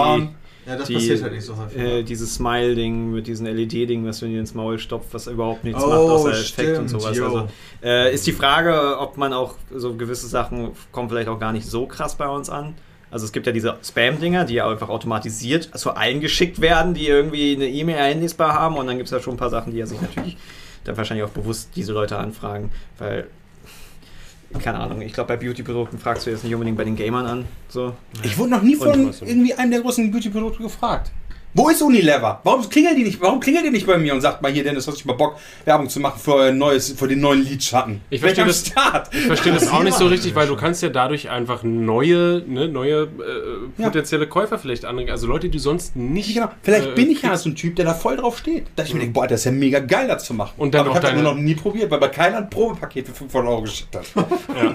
Ja, 0.67 0.75
das 0.75 0.87
Die, 0.87 0.95
passiert 0.95 1.23
halt 1.23 1.33
nicht 1.33 1.45
so 1.45 1.55
häufig. 1.55 1.81
Äh, 1.81 2.03
dieses 2.03 2.35
Smile-Ding 2.35 3.11
mit 3.11 3.27
diesem 3.27 3.45
LED-Ding, 3.45 4.05
was 4.05 4.19
du 4.19 4.27
dir 4.27 4.39
ins 4.39 4.53
Maul 4.53 4.77
stopft, 4.79 5.13
was 5.13 5.27
überhaupt 5.27 5.63
nichts 5.63 5.81
Oh, 5.81 5.87
macht, 5.87 5.97
außer 5.99 6.31
Effekt 6.31 6.47
stimmt, 6.49 6.77
und 6.79 6.87
sowas. 6.89 7.05
Also, 7.05 7.47
äh, 7.81 8.13
ist 8.13 8.27
die 8.27 8.33
Frage, 8.33 8.97
ob 8.99 9.15
man 9.17 9.31
auch 9.31 9.55
so 9.73 9.93
gewisse 9.93 10.27
Sachen 10.27 10.71
kommen 10.91 11.07
vielleicht 11.09 11.29
auch 11.29 11.39
gar 11.39 11.53
nicht 11.53 11.65
so 11.65 11.85
krass 11.85 12.15
bei 12.15 12.27
uns 12.27 12.49
an. 12.49 12.75
Also 13.09 13.25
es 13.25 13.31
gibt 13.31 13.45
ja 13.47 13.53
diese 13.53 13.77
Spam-Dinger, 13.81 14.43
die 14.43 14.55
ja 14.55 14.69
einfach 14.69 14.89
automatisiert 14.89 15.69
zu 15.77 15.91
allen 15.91 16.19
geschickt 16.19 16.59
werden, 16.59 16.93
die 16.93 17.07
irgendwie 17.07 17.55
eine 17.55 17.69
E-Mail 17.69 17.97
einlesbar 17.99 18.53
haben. 18.53 18.75
Und 18.75 18.87
dann 18.87 18.97
gibt 18.97 19.07
es 19.07 19.11
ja 19.11 19.21
schon 19.21 19.35
ein 19.35 19.37
paar 19.37 19.49
Sachen, 19.49 19.71
die 19.71 19.79
ja 19.79 19.85
sich 19.85 20.01
natürlich 20.01 20.35
dann 20.83 20.97
wahrscheinlich 20.97 21.25
auch 21.25 21.31
bewusst 21.31 21.69
diese 21.77 21.93
Leute 21.93 22.17
anfragen, 22.17 22.71
weil 22.97 23.27
keine 24.59 24.79
Ahnung, 24.79 25.01
ich 25.01 25.13
glaube 25.13 25.27
bei 25.27 25.37
Beauty-Produkten 25.37 25.97
fragst 25.97 26.25
du 26.25 26.31
jetzt 26.31 26.43
nicht 26.43 26.53
unbedingt 26.53 26.77
bei 26.77 26.83
den 26.83 26.95
Gamern 26.95 27.25
an. 27.25 27.45
So. 27.69 27.93
Ich 28.23 28.37
wurde 28.37 28.51
noch 28.51 28.61
nie 28.61 28.75
von 28.75 29.13
irgendwie 29.21 29.53
einem 29.53 29.71
der 29.71 29.81
großen 29.81 30.11
Beauty-Produkte 30.11 30.63
gefragt. 30.63 31.11
Wo 31.57 31.69
ist 31.69 31.81
Unilever? 31.81 32.39
Warum 32.43 32.69
klingelt 32.69 32.97
die 32.97 33.03
nicht? 33.03 33.19
Warum 33.19 33.39
klingelt 33.39 33.65
die 33.65 33.71
nicht 33.71 33.87
bei 33.87 33.97
mir 33.97 34.13
und 34.13 34.21
sagt 34.21 34.43
mal 34.43 34.51
hier, 34.51 34.63
Dennis, 34.63 34.87
hast 34.87 35.03
du 35.03 35.07
mal 35.07 35.15
Bock, 35.15 35.37
Werbung 35.65 35.89
zu 35.89 35.99
machen 35.99 36.19
für 36.23 36.39
ein 36.43 36.57
neues, 36.59 36.91
für 36.91 37.07
den 37.07 37.19
neuen 37.19 37.43
Lidschatten? 37.43 38.01
Ich 38.11 38.21
verstehe 38.21 38.45
das- 38.45 38.67
Start. 38.67 39.09
Ich 39.11 39.21
verstehe 39.25 39.53
das 39.53 39.67
auch 39.71 39.81
nicht 39.81 39.97
so 39.97 40.05
richtig, 40.05 40.35
weil 40.35 40.45
du 40.45 40.55
kannst 40.55 40.83
ja 40.83 40.89
dadurch 40.89 41.31
einfach 41.31 41.63
neue, 41.63 42.43
ne, 42.47 42.67
neue 42.67 43.03
äh, 43.05 43.07
Ja. 43.81 43.85
potenzielle 43.87 44.27
Käufer 44.27 44.59
vielleicht 44.59 44.85
anregen. 44.85 45.09
Also 45.09 45.25
Leute, 45.25 45.49
die 45.49 45.57
sonst 45.57 45.95
nicht. 45.95 46.35
Genau. 46.35 46.49
Vielleicht 46.61 46.89
äh, 46.89 46.91
bin 46.93 47.09
ich 47.09 47.23
ja 47.23 47.35
so 47.35 47.49
ein 47.49 47.55
Typ, 47.55 47.75
der 47.75 47.85
da 47.85 47.95
voll 47.95 48.17
drauf 48.17 48.37
steht. 48.37 48.65
Da 48.75 48.83
ich 48.83 48.93
mir 48.93 48.99
denke, 48.99 49.13
boah, 49.13 49.25
das 49.25 49.39
ist 49.39 49.45
ja 49.45 49.51
mega 49.51 49.79
geil, 49.79 50.07
das 50.07 50.25
zu 50.25 50.35
machen. 50.35 50.51
Und 50.57 50.75
dann 50.75 50.81
Aber 50.81 50.91
auch 50.91 50.93
ich 50.93 50.97
habe 50.97 51.07
deine- 51.07 51.23
nur 51.23 51.33
noch 51.33 51.41
nie 51.41 51.55
probiert, 51.55 51.89
weil 51.89 51.99
bei 51.99 52.09
keiner 52.09 52.37
ein 52.37 52.51
Probepaket 52.51 53.07
für 53.07 53.15
500 53.15 53.49
Euro 53.51 53.61
geschickt 53.63 53.95
hat. 53.95 54.05
Ja. 54.15 54.73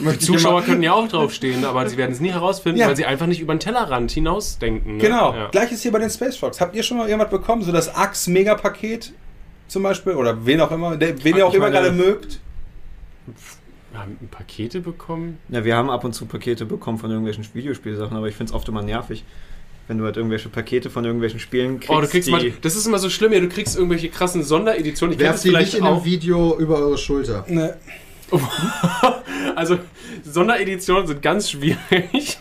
Die 0.12 0.18
Zuschauer 0.18 0.62
können 0.62 0.82
ja 0.82 0.94
auch 0.94 1.06
draufstehen, 1.06 1.64
aber 1.64 1.88
sie 1.88 1.96
werden 1.96 2.10
es 2.10 2.18
nie 2.18 2.32
herausfinden, 2.32 2.80
Ja. 2.80 2.88
weil 2.88 2.96
sie 2.96 3.04
einfach 3.04 3.26
nicht 3.26 3.40
über 3.40 3.54
den 3.54 3.60
Tellerrand 3.60 4.10
hinausdenken. 4.10 4.96
Ne? 4.96 5.02
Genau. 5.02 5.32
Ja. 5.32 5.48
Gleiches 5.50 5.82
hier 5.82 5.92
bei 5.92 6.00
den 6.00 6.10
Space 6.24 6.36
Frogs. 6.36 6.60
Habt 6.60 6.74
ihr 6.74 6.82
schon 6.82 6.98
mal 6.98 7.08
irgendwas 7.08 7.30
bekommen? 7.30 7.62
So 7.62 7.72
das 7.72 7.94
Axe-Megapaket 7.94 9.12
zum 9.68 9.82
Beispiel? 9.82 10.14
Oder 10.14 10.46
wen 10.46 10.60
auch 10.60 10.70
immer, 10.70 10.96
der, 10.96 11.22
wen 11.22 11.36
ihr 11.36 11.46
auch 11.46 11.54
immer 11.54 11.70
gerade 11.70 11.92
mögt? 11.92 12.40
Wir 13.92 14.00
haben 14.00 14.18
Pakete 14.30 14.80
bekommen. 14.80 15.38
Ja, 15.48 15.64
wir 15.64 15.76
haben 15.76 15.90
ab 15.90 16.04
und 16.04 16.14
zu 16.14 16.26
Pakete 16.26 16.66
bekommen 16.66 16.98
von 16.98 17.10
irgendwelchen 17.10 17.46
Videospielsachen, 17.52 18.16
aber 18.16 18.28
ich 18.28 18.34
finde 18.34 18.50
es 18.50 18.54
oft 18.54 18.68
immer 18.68 18.82
nervig, 18.82 19.24
wenn 19.86 19.98
du 19.98 20.04
halt 20.04 20.16
irgendwelche 20.16 20.48
Pakete 20.48 20.90
von 20.90 21.04
irgendwelchen 21.04 21.38
Spielen 21.38 21.78
kriegst. 21.78 21.90
Oh, 21.90 22.00
du 22.00 22.08
kriegst 22.08 22.28
die, 22.28 22.32
mal, 22.32 22.52
das 22.60 22.74
ist 22.74 22.86
immer 22.86 22.98
so 22.98 23.08
schlimm, 23.08 23.32
ja, 23.32 23.40
du 23.40 23.48
kriegst 23.48 23.76
irgendwelche 23.76 24.08
krassen 24.08 24.42
Sondereditionen. 24.42 25.14
Ich 25.14 25.20
Werft 25.20 25.36
das 25.36 25.42
die 25.42 25.48
nicht 25.48 25.56
vielleicht 25.58 25.74
in 25.74 25.84
einem 25.84 25.98
auch. 25.98 26.04
Video 26.04 26.58
über 26.58 26.78
eure 26.78 26.98
Schulter. 26.98 27.44
Ne. 27.48 27.76
Also 29.56 29.78
Sondereditionen 30.24 31.06
sind 31.06 31.22
ganz 31.22 31.50
schwierig, 31.50 32.38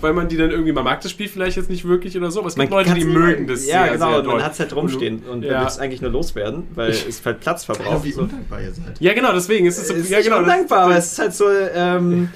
weil 0.00 0.12
man 0.12 0.28
die 0.28 0.36
dann 0.36 0.50
irgendwie, 0.50 0.72
man 0.72 0.84
mag 0.84 1.00
das 1.00 1.10
Spiel 1.10 1.28
vielleicht 1.28 1.56
jetzt 1.56 1.70
nicht 1.70 1.86
wirklich 1.86 2.16
oder 2.16 2.30
so, 2.30 2.40
aber 2.40 2.48
es 2.48 2.54
gibt 2.54 2.70
Leute, 2.70 2.94
die 2.94 3.04
mögen 3.04 3.46
nicht- 3.46 3.50
das 3.50 3.66
Ja, 3.66 3.84
sehr, 3.84 3.92
genau, 3.94 4.08
sehr 4.10 4.18
und 4.20 4.26
man 4.26 4.42
hat 4.42 4.52
es 4.52 4.60
halt 4.60 4.74
rumstehen 4.74 5.22
und 5.30 5.44
Ja. 5.44 5.58
du 5.58 5.64
willst 5.64 5.80
eigentlich 5.80 6.00
nur 6.02 6.10
loswerden, 6.10 6.64
weil 6.74 6.90
es 6.90 7.22
halt 7.24 7.40
Platz 7.40 7.66
Ja, 7.68 7.74
verbraucht. 7.74 8.04
wie 8.04 8.14
undankbar 8.14 8.60
ihr 8.62 8.72
seid. 8.72 9.00
Ja, 9.00 9.12
genau, 9.14 9.32
deswegen 9.32 9.66
ist 9.66 9.78
es 9.78 9.88
so, 9.88 9.94
Es 9.94 10.00
ist 10.00 10.10
ja, 10.10 10.18
nicht 10.18 10.26
genau, 10.26 10.38
undankbar, 10.40 10.80
aber 10.84 10.96
es 10.96 11.12
ist 11.12 11.18
halt 11.18 11.34
so, 11.34 11.44
ähm, 11.74 12.28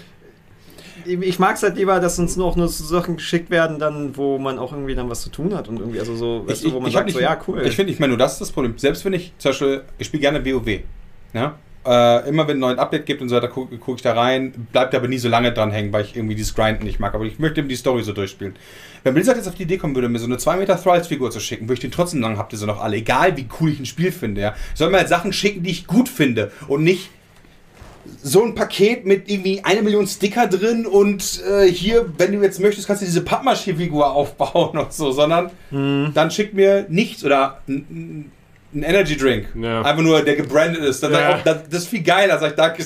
ich 1.05 1.39
mag 1.41 1.57
es 1.57 1.63
halt 1.65 1.77
lieber, 1.77 1.99
dass 1.99 2.19
uns 2.21 2.37
noch 2.37 2.55
nur 2.55 2.69
so 2.69 2.85
Sachen 2.85 3.17
geschickt 3.17 3.51
werden, 3.51 3.79
dann, 3.81 4.17
wo 4.17 4.39
man 4.39 4.59
auch 4.59 4.73
irgendwie 4.73 4.95
dann 4.95 5.11
was 5.11 5.23
zu 5.23 5.31
tun 5.31 5.53
hat 5.55 5.69
und 5.69 5.81
irgendwie, 5.81 5.99
also 5.99 6.15
so, 6.15 6.45
weißt 6.47 6.63
Ich, 6.65 6.69
du, 6.71 6.77
wo 6.77 6.81
man 6.81 6.93
sagt, 6.93 7.07
nicht, 7.07 7.15
so, 7.15 7.21
ja, 7.21 7.37
cool. 7.49 7.61
Ich 7.67 7.75
finde, 7.75 7.93
ich 7.93 7.99
meine, 7.99 8.11
nur 8.13 8.19
das 8.19 8.35
ist 8.35 8.41
das 8.41 8.53
Problem. 8.53 8.75
Selbst 8.79 9.05
wenn 9.05 9.13
ich 9.13 9.33
zum 9.39 9.49
Beispiel, 9.51 9.83
ich 9.99 10.07
spiele 10.07 10.21
gerne 10.21 10.45
WoW. 10.45 10.81
Ja? 11.33 11.57
Äh, 11.85 12.29
immer 12.29 12.47
wenn 12.47 12.59
ein 12.59 12.61
neues 12.61 12.79
Update 12.79 13.07
gibt 13.07 13.23
und 13.23 13.29
so 13.29 13.35
weiter, 13.35 13.49
gucke 13.49 13.77
guck 13.79 13.97
ich 13.97 14.03
da 14.03 14.13
rein, 14.13 14.53
bleibt 14.71 14.95
aber 14.95 15.09
nie 15.09 15.19
so 15.19 15.29
lange 15.29 15.53
dran 15.53 15.73
hängen, 15.73 15.93
weil 15.93 16.05
ich 16.05 16.17
irgendwie 16.17 16.37
dieses 16.37 16.55
Grinden 16.55 16.85
nicht 16.85 17.01
mag. 17.01 17.15
Aber 17.15 17.25
ich 17.25 17.41
möchte 17.41 17.61
eben 17.61 17.69
die 17.69 17.77
Story 17.77 18.05
so 18.05 18.13
durchspielen. 18.13 18.55
Wenn 19.03 19.15
Blizzard 19.15 19.37
jetzt 19.37 19.49
auf 19.49 19.57
die 19.57 19.65
Idee 19.65 19.79
kommen 19.79 19.97
würde, 19.97 20.09
mir 20.09 20.21
so 20.21 20.27
eine 20.27 20.39
2 20.39 20.59
Meter 20.59 20.81
Thralls-Figur 20.81 21.33
zu 21.33 21.41
schicken, 21.41 21.65
würde 21.65 21.75
ich 21.75 21.81
den 21.81 21.91
trotzdem 21.91 22.23
sagen, 22.23 22.39
habt 22.39 22.53
ihr 22.53 22.59
sie 22.59 22.67
noch 22.67 22.81
alle. 22.81 22.99
Egal 22.99 23.37
wie 23.37 23.49
cool 23.61 23.71
ich 23.71 23.81
ein 23.81 23.87
Spiel 23.87 24.13
finde, 24.13 24.41
ja. 24.41 24.55
Soll 24.75 24.91
mir 24.91 24.99
halt 24.99 25.09
Sachen 25.09 25.33
schicken, 25.33 25.65
die 25.65 25.71
ich 25.71 25.89
gut 25.89 26.09
finde 26.09 26.53
und 26.69 26.85
nicht 26.85 27.11
so 28.23 28.45
ein 28.45 28.55
Paket 28.55 29.05
mit 29.05 29.29
irgendwie 29.29 29.63
eine 29.65 29.83
Million 29.83 30.07
Sticker 30.07 30.47
drin 30.47 30.87
und 30.87 31.43
äh, 31.49 31.67
hier, 31.67 32.13
wenn 32.19 32.33
du 32.33 32.43
jetzt 32.43 32.61
möchtest, 32.61 32.87
kannst 32.87 33.03
du 33.03 33.07
diese 33.07 33.23
Pappmaché-Figur 33.23 34.11
aufbauen 34.13 34.79
und 34.79 34.93
so, 34.93 35.13
sondern 35.13 35.51
dann 36.15 36.31
schickt 36.31 36.55
mir 36.55 36.87
nichts 36.89 37.25
oder 37.25 37.63
ein, 38.75 38.83
Energy 38.83 39.17
Drink. 39.17 39.49
Ja. 39.55 39.83
Einfach 39.83 40.03
nur, 40.03 40.23
der 40.23 40.37
gebrandet 40.37 40.83
ist. 40.83 41.03
Dann 41.03 41.13
sag 41.13 41.21
ich 41.21 41.29
Ja. 41.29 41.37
auch, 41.37 41.43
das, 41.45 41.69
das 41.69 41.83
ist 41.83 41.89
viel 41.89 42.03
geiler, 42.03 42.39
sag 42.39 42.51
ich, 42.51 42.57
danke. 42.57 42.83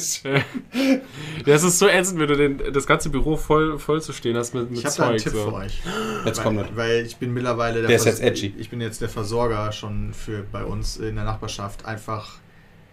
Das 1.45 1.63
ist 1.63 1.79
so 1.79 1.89
ätzend, 1.89 2.19
wenn 2.21 2.29
du 2.29 2.37
den, 2.37 2.73
das 2.73 2.87
ganze 2.87 3.09
Büro 3.11 3.37
voll, 3.37 3.79
voll 3.79 4.03
zu 4.03 4.13
stehen 4.13 4.37
hast 4.37 4.55
mit, 4.55 4.71
mit 4.71 4.79
Ich 4.81 4.85
habe 4.87 4.97
da 4.97 5.09
einen 5.09 5.19
Zeug. 5.19 5.23
Tipp 5.25 5.33
so. 5.33 5.49
für 5.51 5.55
euch. 5.55 5.81
Jetzt 6.25 6.39
weil, 6.39 6.45
kommt 6.45 6.61
das. 6.61 6.67
weil 6.75 7.07
ich 7.07 7.17
bin 7.17 7.33
mittlerweile 7.33 7.83
Der 7.83 7.97
ist 7.97 8.03
Vers- 8.05 8.19
jetzt 8.21 8.27
edgy. 8.43 8.55
Ich 8.59 8.71
bin 8.71 8.81
jetzt 8.81 9.01
der 9.01 9.09
Versorger 9.09 9.71
schon 9.73 10.13
für 10.13 10.43
bei 10.51 10.65
uns 10.65 10.97
in 10.97 11.15
der 11.17 11.25
Nachbarschaft. 11.25 11.85
Einfach 11.87 12.39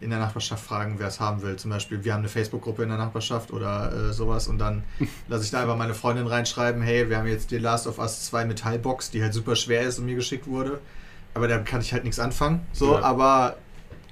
in 0.02 0.10
der 0.10 0.20
Nachbarschaft 0.20 0.64
fragen, 0.66 0.96
wer 0.98 1.08
es 1.08 1.20
haben 1.22 1.42
will. 1.42 1.56
Zum 1.56 1.72
Beispiel, 1.72 2.04
wir 2.04 2.12
haben 2.14 2.20
eine 2.20 2.28
Facebook-Gruppe 2.28 2.84
in 2.84 2.90
der 2.90 2.98
Nachbarschaft 2.98 3.52
oder 3.52 4.10
äh, 4.10 4.14
sowas 4.14 4.48
und 4.50 4.58
dann 4.60 4.84
lasse 5.30 5.46
ich 5.46 5.52
da 5.52 5.62
einfach 5.62 5.78
meine 5.78 5.94
Freundin 5.94 6.28
reinschreiben, 6.28 6.82
hey, 6.82 7.10
wir 7.10 7.18
haben 7.18 7.28
jetzt 7.28 7.52
die 7.52 7.58
Last 7.58 7.88
of 7.88 8.00
Us 8.00 8.26
2 8.26 8.44
Metallbox, 8.46 9.12
die 9.12 9.24
halt 9.24 9.34
super 9.34 9.56
schwer 9.56 9.84
ist 9.84 10.00
und 10.00 10.06
mir 10.06 10.16
geschickt 10.16 10.46
wurde. 10.46 10.80
Aber 11.34 11.48
da 11.48 11.58
kann 11.60 11.82
ich 11.82 11.92
halt 11.94 12.04
nichts 12.04 12.20
anfangen. 12.20 12.62
So, 12.74 12.94
Ja. 12.94 13.02
aber 13.04 13.58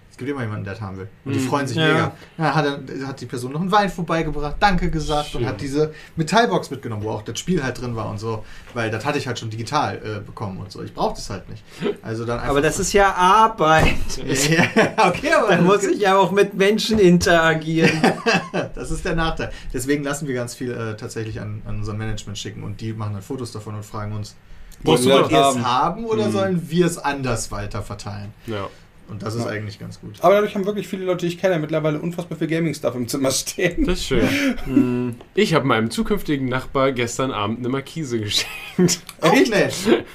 es 0.09 0.17
gibt 0.17 0.29
immer 0.29 0.41
jemanden, 0.41 0.65
der 0.65 0.73
das 0.73 0.81
haben 0.81 0.97
will. 0.97 1.07
Und 1.25 1.33
die 1.33 1.39
Mhm. 1.39 1.47
freuen 1.47 1.67
sich 1.67 1.77
Ja. 1.77 1.87
mega. 1.87 2.11
Dann 2.37 2.53
hat, 2.55 2.65
er, 2.65 3.07
hat 3.07 3.21
die 3.21 3.25
Person 3.25 3.53
noch 3.53 3.61
einen 3.61 3.71
Wein 3.71 3.89
vorbeigebracht, 3.89 4.55
Danke 4.59 4.89
gesagt 4.91 5.29
Schön. 5.29 5.41
und 5.41 5.47
hat 5.47 5.61
diese 5.61 5.93
Metallbox 6.15 6.69
mitgenommen, 6.69 7.03
wo 7.03 7.11
auch 7.11 7.21
das 7.23 7.39
Spiel 7.39 7.63
halt 7.63 7.79
drin 7.81 7.95
war 7.95 8.09
und 8.09 8.19
so. 8.19 8.43
Weil 8.73 8.91
das 8.91 9.05
hatte 9.05 9.17
ich 9.19 9.25
halt 9.27 9.39
schon 9.39 9.49
digital 9.49 9.95
äh, 9.97 10.19
bekommen 10.19 10.57
und 10.57 10.71
so. 10.71 10.83
Ich 10.83 10.93
brauche 10.93 11.15
das 11.15 11.29
halt 11.29 11.47
nicht. 11.49 11.63
Also 12.03 12.25
dann. 12.25 12.39
Aber 12.39 12.61
das 12.61 12.77
ist 12.79 12.91
ja 12.93 13.13
Arbeit. 13.13 13.95
ja, 14.17 15.07
okay, 15.07 15.31
aber 15.33 15.47
Dann 15.55 15.63
muss 15.63 15.83
ich 15.83 15.99
ja 15.99 16.17
auch 16.17 16.31
mit 16.31 16.53
Menschen 16.55 16.99
interagieren. 16.99 17.91
das 18.75 18.91
ist 18.91 19.05
der 19.05 19.15
Nachteil. 19.15 19.51
Deswegen 19.73 20.03
lassen 20.03 20.27
wir 20.27 20.35
ganz 20.35 20.53
viel 20.55 20.71
äh, 20.71 20.97
tatsächlich 20.97 21.39
an, 21.39 21.61
an 21.65 21.77
unser 21.77 21.93
Management 21.93 22.37
schicken 22.37 22.63
und 22.63 22.81
die 22.81 22.93
machen 22.93 23.13
dann 23.13 23.21
Fotos 23.23 23.51
davon 23.53 23.75
und 23.75 23.85
fragen 23.85 24.11
uns, 24.15 24.35
wollt 24.83 25.05
wir 25.05 25.15
ihr 25.15 25.21
das 25.29 25.55
es 25.55 25.63
haben? 25.63 25.65
haben 25.65 26.05
oder 26.05 26.27
Mhm. 26.27 26.31
sollen 26.31 26.69
wir 26.69 26.85
es 26.85 26.97
anders 26.97 27.51
weiter 27.51 27.81
verteilen? 27.81 28.33
Ja. 28.47 28.67
Und 29.09 29.23
das 29.23 29.35
ist 29.35 29.43
Ja. 29.43 29.51
eigentlich 29.51 29.77
ganz 29.77 29.99
gut. 29.99 30.15
Aber 30.21 30.35
dadurch 30.35 30.55
haben 30.55 30.65
wirklich 30.65 30.87
viele 30.87 31.03
Leute, 31.03 31.25
die 31.25 31.33
ich 31.33 31.37
kenne, 31.37 31.59
mittlerweile 31.59 31.99
unfassbar 31.99 32.37
viel 32.37 32.47
Gaming-Stuff 32.47 32.95
im 32.95 33.07
Zimmer 33.09 33.31
stehen. 33.31 33.85
Das 33.85 33.99
ist 33.99 34.05
schön. 34.05 34.27
Hm. 34.65 35.15
Ich 35.35 35.53
habe 35.53 35.65
meinem 35.65 35.91
zukünftigen 35.91 36.47
Nachbar 36.47 36.93
gestern 36.93 37.31
Abend 37.31 37.59
eine 37.59 37.67
Markise 37.69 38.19
geschenkt. 38.19 39.01
Auch 39.19 39.33
Echt? 39.33 39.51
nett. 39.51 39.73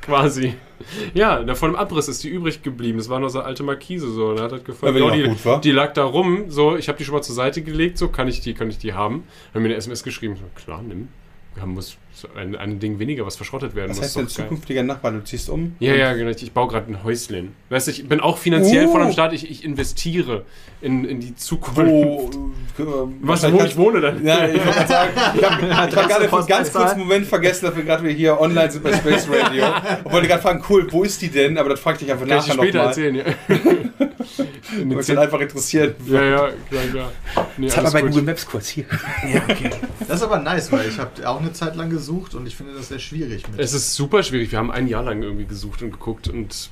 Quasi. 0.00 0.54
Ja, 1.12 1.42
da 1.42 1.54
von 1.54 1.72
dem 1.72 1.76
Abriss 1.76 2.08
ist 2.08 2.24
die 2.24 2.28
übrig 2.30 2.62
geblieben. 2.62 2.96
Das 2.96 3.10
war 3.10 3.18
noch 3.20 3.28
so 3.28 3.40
eine 3.40 3.46
alte 3.48 3.62
Markise 3.62 4.10
so. 4.10 4.28
Und 4.28 4.38
er 4.38 4.44
hat 4.44 4.52
halt 4.52 4.64
gefragt, 4.64 4.96
Ja, 4.96 5.10
die 5.10 5.22
gut 5.24 5.44
war. 5.44 5.60
die 5.60 5.72
lag 5.72 5.92
da 5.92 6.04
rum. 6.04 6.44
So, 6.48 6.76
ich 6.76 6.88
habe 6.88 6.96
die 6.96 7.04
schon 7.04 7.14
mal 7.14 7.20
zur 7.22 7.34
Seite 7.34 7.60
gelegt. 7.60 7.98
So, 7.98 8.08
kann 8.08 8.28
ich 8.28 8.40
die, 8.40 8.54
kann 8.54 8.70
ich 8.70 8.78
die 8.78 8.94
haben? 8.94 9.24
Haben 9.52 9.62
mir 9.62 9.68
eine 9.68 9.76
SMS 9.76 10.02
geschrieben. 10.04 10.36
So, 10.36 10.44
klar, 10.64 10.80
nimm. 10.80 11.08
Haben 11.60 11.74
muss 11.74 11.96
ein, 12.36 12.56
ein 12.56 12.80
Ding 12.80 12.98
weniger, 12.98 13.24
was 13.24 13.36
verschrottet 13.36 13.74
werden 13.76 13.90
Was 13.90 13.98
muss. 13.98 14.04
heißt 14.06 14.16
denn 14.16 14.26
Doch 14.26 14.34
geil. 14.36 14.44
zukünftiger 14.46 14.82
Nachbar? 14.82 15.12
Du 15.12 15.22
ziehst 15.22 15.48
um? 15.50 15.76
Ja, 15.78 15.94
ja, 15.94 16.12
genau. 16.14 16.30
Ich 16.30 16.52
baue 16.52 16.66
gerade 16.68 16.90
ein 16.90 17.04
Häuschen. 17.04 17.52
Weißt 17.70 17.86
du, 17.86 17.90
ich 17.92 18.08
bin 18.08 18.20
auch 18.20 18.38
finanziell 18.38 18.86
Oh. 18.86 18.92
voll 18.92 19.02
am 19.02 19.12
Start. 19.12 19.32
Ich, 19.32 19.48
ich 19.50 19.64
investiere 19.64 20.44
in, 20.80 21.04
in 21.04 21.20
die 21.20 21.36
Zukunft. 21.36 21.76
Wo, 21.78 22.30
äh, 22.78 22.82
Was, 23.22 23.42
wo 23.44 23.56
kannst- 23.56 23.72
ich 23.72 23.76
wohne 23.76 24.00
dann. 24.00 24.24
Ja, 24.26 24.48
ich 24.48 24.54
wollte 24.64 24.78
gerade 24.78 24.88
sagen, 24.88 25.10
ich 25.36 25.44
habe 25.44 25.90
gerade 26.08 26.28
für 26.28 26.36
einen 26.38 26.46
ganz 26.46 26.72
kurzen 26.72 26.98
Moment 26.98 27.26
vergessen, 27.26 27.66
dass 27.66 27.76
wir 27.76 27.84
gerade 27.84 28.08
hier 28.08 28.40
online 28.40 28.70
sind 28.70 28.82
bei 28.82 28.92
Space 28.94 29.28
Radio. 29.30 29.64
Und 30.04 30.12
wollte 30.12 30.26
gerade 30.28 30.42
fragen, 30.42 30.64
cool, 30.68 30.86
wo 30.90 31.04
ist 31.04 31.22
die 31.22 31.28
denn? 31.28 31.56
Aber 31.58 31.68
das 31.70 31.80
fragte 31.80 32.04
ich 32.04 32.10
einfach 32.12 32.26
Kann 32.26 32.36
nachher 32.38 32.54
später 32.54 32.78
nochmal. 32.78 32.86
erzählen, 32.88 33.14
ja. 33.14 33.24
Zehn- 35.02 35.14
dann 35.16 35.24
einfach 35.24 35.40
interessiert. 35.40 35.96
ja, 36.06 36.22
ja, 36.22 36.48
klar, 36.70 36.82
klar. 36.90 37.12
Nee, 37.56 37.66
mal 37.68 37.76
alles 37.76 37.92
bei. 37.92 38.02
Google 38.02 38.22
Maps 38.22 38.46
kurz 38.46 38.68
hier. 38.68 38.84
Das 40.06 40.16
ist 40.16 40.22
aber 40.22 40.38
nice, 40.38 40.70
weil 40.72 40.88
ich 40.88 40.98
habe 40.98 41.28
auch 41.28 41.40
eine 41.40 41.52
Zeit 41.52 41.76
lang 41.76 41.90
gesucht 41.90 42.34
und 42.34 42.46
ich 42.46 42.56
finde 42.56 42.74
das 42.74 42.88
sehr 42.88 42.98
schwierig 42.98 43.48
mit. 43.48 43.60
Es 43.60 43.72
ist 43.74 43.94
super 43.94 44.22
schwierig. 44.22 44.50
Wir 44.52 44.58
haben 44.58 44.70
ein 44.70 44.88
Jahr 44.88 45.02
lang 45.02 45.22
irgendwie 45.22 45.46
gesucht 45.46 45.82
und 45.82 45.90
geguckt 45.90 46.28
und 46.28 46.70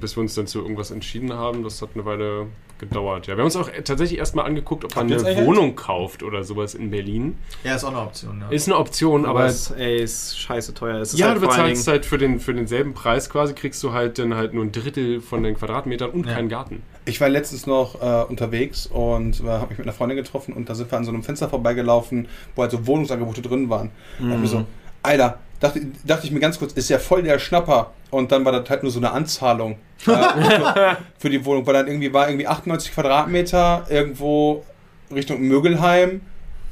bis 0.00 0.16
wir 0.16 0.20
uns 0.22 0.34
dann 0.34 0.46
zu 0.46 0.60
irgendwas 0.60 0.90
entschieden 0.90 1.32
haben, 1.32 1.62
das 1.64 1.80
hat 1.82 1.90
eine 1.94 2.04
Weile 2.04 2.46
gedauert. 2.78 3.28
Ja, 3.28 3.34
wir 3.36 3.42
haben 3.42 3.46
uns 3.46 3.54
auch 3.56 3.70
tatsächlich 3.84 4.18
erstmal 4.18 4.44
angeguckt, 4.44 4.84
ob 4.84 4.96
man 4.96 5.10
eine 5.12 5.46
Wohnung 5.46 5.76
kauft 5.76 6.24
oder 6.24 6.42
sowas 6.42 6.74
in 6.74 6.90
Berlin. 6.90 7.38
ja, 7.62 7.76
ist 7.76 7.84
auch 7.84 7.90
eine 7.90 8.00
Option. 8.00 8.40
Ja. 8.40 8.48
Ist 8.48 8.66
eine 8.66 8.76
Option, 8.76 9.24
aber 9.24 9.40
Aber 9.40 9.48
es 9.48 9.70
ey, 9.70 10.02
ist 10.02 10.38
scheiße 10.40 10.74
teuer. 10.74 10.96
Es 11.00 11.12
ist 11.14 11.20
ja, 11.20 11.28
halt 11.28 11.36
du 11.36 11.42
bezahlst 11.46 11.86
halt 11.86 12.04
für, 12.04 12.18
den, 12.18 12.40
für 12.40 12.54
denselben 12.54 12.92
Preis 12.92 13.30
quasi, 13.30 13.54
kriegst 13.54 13.80
du 13.84 13.92
halt 13.92 14.18
dann 14.18 14.34
halt 14.34 14.52
nur 14.52 14.64
ein 14.64 14.72
Drittel 14.72 15.20
von 15.20 15.44
den 15.44 15.54
Quadratmetern 15.54 16.10
und 16.10 16.26
Ja. 16.26 16.34
keinen 16.34 16.48
Garten. 16.48 16.82
Ich 17.04 17.20
war 17.20 17.28
letztens 17.28 17.66
noch 17.66 18.02
äh, 18.02 18.24
unterwegs 18.28 18.86
und 18.86 19.40
äh, 19.40 19.44
habe 19.46 19.68
mich 19.68 19.78
mit 19.78 19.86
einer 19.86 19.94
Freundin 19.94 20.16
getroffen 20.16 20.52
und 20.52 20.68
da 20.68 20.74
sind 20.74 20.90
wir 20.90 20.98
an 20.98 21.04
so 21.04 21.12
einem 21.12 21.22
Fenster 21.22 21.48
vorbeigelaufen, 21.48 22.26
wo 22.56 22.62
halt 22.62 22.72
so 22.72 22.84
Wohnungsangebote 22.86 23.42
drin 23.42 23.70
waren. 23.70 23.90
Da 24.18 24.26
hab 24.26 24.34
ich 24.34 24.40
mir 24.40 24.46
so, 24.48 24.64
Alter, 25.04 25.38
dachte, 25.62 25.80
dachte 26.04 26.26
ich 26.26 26.32
mir 26.32 26.40
ganz 26.40 26.58
kurz, 26.58 26.72
ist 26.72 26.90
ja 26.90 26.98
voll 26.98 27.22
der 27.22 27.38
Schnapper. 27.38 27.92
Und 28.10 28.32
dann 28.32 28.44
war 28.44 28.52
das 28.52 28.68
halt 28.68 28.82
nur 28.82 28.92
so 28.92 28.98
eine 28.98 29.12
Anzahlung 29.12 29.78
äh, 30.06 30.12
für, 31.18 31.30
die 31.30 31.44
Wohnung, 31.44 31.66
weil 31.66 31.74
dann 31.74 31.86
irgendwie 31.86 32.12
war 32.12 32.28
irgendwie 32.28 32.46
98 32.46 32.92
Quadratmeter 32.92 33.86
irgendwo 33.88 34.64
Richtung 35.12 35.40
Mögelheim. 35.40 36.22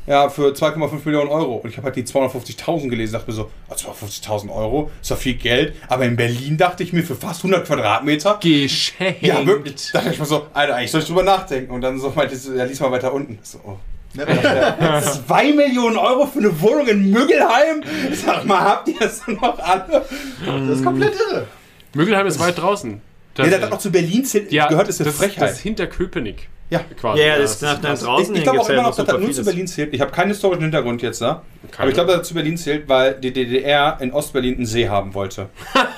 Ja, 0.07 0.29
für 0.29 0.53
2,5 0.53 1.05
Millionen 1.05 1.29
Euro. 1.29 1.57
Und 1.57 1.71
ich 1.71 1.77
habe 1.77 1.85
halt 1.85 1.97
die 1.97 2.03
250.000 2.03 2.89
gelesen, 2.89 3.13
dachte 3.13 3.31
mir 3.31 3.37
so, 3.37 3.51
ah, 3.69 3.75
250.000 3.75 4.53
Euro, 4.53 4.91
ist 5.01 5.11
doch 5.11 5.19
viel 5.19 5.35
Geld. 5.35 5.77
Aber 5.89 6.05
in 6.05 6.17
Berlin 6.17 6.57
dachte 6.57 6.83
ich 6.83 6.93
mir, 6.93 7.05
für 7.05 7.15
fast 7.15 7.41
100 7.41 7.67
Quadratmeter, 7.67 8.41
Geschenkt. 8.43 9.23
ja, 9.23 9.47
wirklich. 9.47 9.91
Da 9.93 9.99
dachte 9.99 10.15
ich 10.15 10.19
mir 10.19 10.25
so, 10.25 10.47
Alter, 10.53 10.77
eigentlich 10.77 10.91
soll 10.91 11.03
ich 11.03 11.07
drüber 11.07 11.23
nachdenken. 11.23 11.73
Und 11.73 11.83
dann 11.83 12.01
so 12.01 12.13
meinte 12.17 12.35
sie, 12.35 12.57
ja, 12.57 12.65
lies 12.65 12.81
mal 12.81 12.91
weiter 12.91 13.13
unten. 13.13 13.39
Ich 13.41 13.51
So, 13.51 13.61
oh. 13.65 13.77
Ne, 14.15 15.03
Zwei 15.27 15.53
Millionen 15.53 15.97
Euro 15.97 16.27
für 16.27 16.41
eine 16.41 16.61
Wohnung 16.61 16.87
in 16.89 17.11
Müggelheim? 17.11 17.83
Sag 18.13 18.45
mal, 18.45 18.61
habt 18.61 18.89
ihr 18.89 18.99
das 18.99 19.27
noch 19.29 19.59
alle? 19.59 20.05
Das 20.45 20.79
ist 20.79 20.85
komplett 20.85 21.15
irre. 21.15 21.47
Mögelheim 21.95 22.27
ist 22.27 22.39
weit 22.41 22.59
draußen. 22.59 23.01
Ja, 23.39 23.47
der 23.47 23.63
hat 23.63 23.71
noch 23.71 23.79
zu 23.79 23.91
Berlin 23.91 24.27
ja, 24.51 24.67
gehört, 24.69 24.89
ist 24.89 25.01
eine 25.01 25.11
das, 25.11 25.17
Frechheit. 25.17 25.43
das 25.43 25.53
ist 25.53 25.61
hinter 25.61 25.87
Köpenick. 25.87 26.49
Ja. 26.71 26.85
Quasi. 27.01 27.21
Ja, 27.21 27.27
ja, 27.27 27.39
das, 27.39 27.61
nach, 27.61 27.83
nach 27.83 27.99
draußen 27.99 28.33
ich 28.33 28.39
ich 28.39 28.45
glaube 28.45 28.61
auch 28.61 28.69
immer 28.69 28.83
noch, 28.83 28.95
dass 28.95 29.05
das 29.05 29.19
nur 29.19 29.33
zu. 29.33 29.45
Berlin 29.45 29.67
zählt. 29.67 29.93
Ich 29.93 30.01
habe 30.01 30.13
keinen 30.13 30.29
historischen 30.29 30.63
Hintergrund 30.63 31.03
jetzt 31.03 31.21
da. 31.21 31.43
Keine. 31.71 31.79
Aber 31.79 31.89
ich 31.89 31.95
glaube, 31.95 32.13
dass 32.13 32.21
das 32.21 32.29
zu 32.29 32.35
Berlin 32.35 32.57
zählt, 32.57 32.89
weil 32.89 33.15
die 33.15 33.33
DDR 33.33 33.99
in 34.01 34.13
Ostberlin 34.13 34.55
einen 34.57 34.67
See 34.67 34.89
haben 34.89 35.15
wollte. 35.15 35.49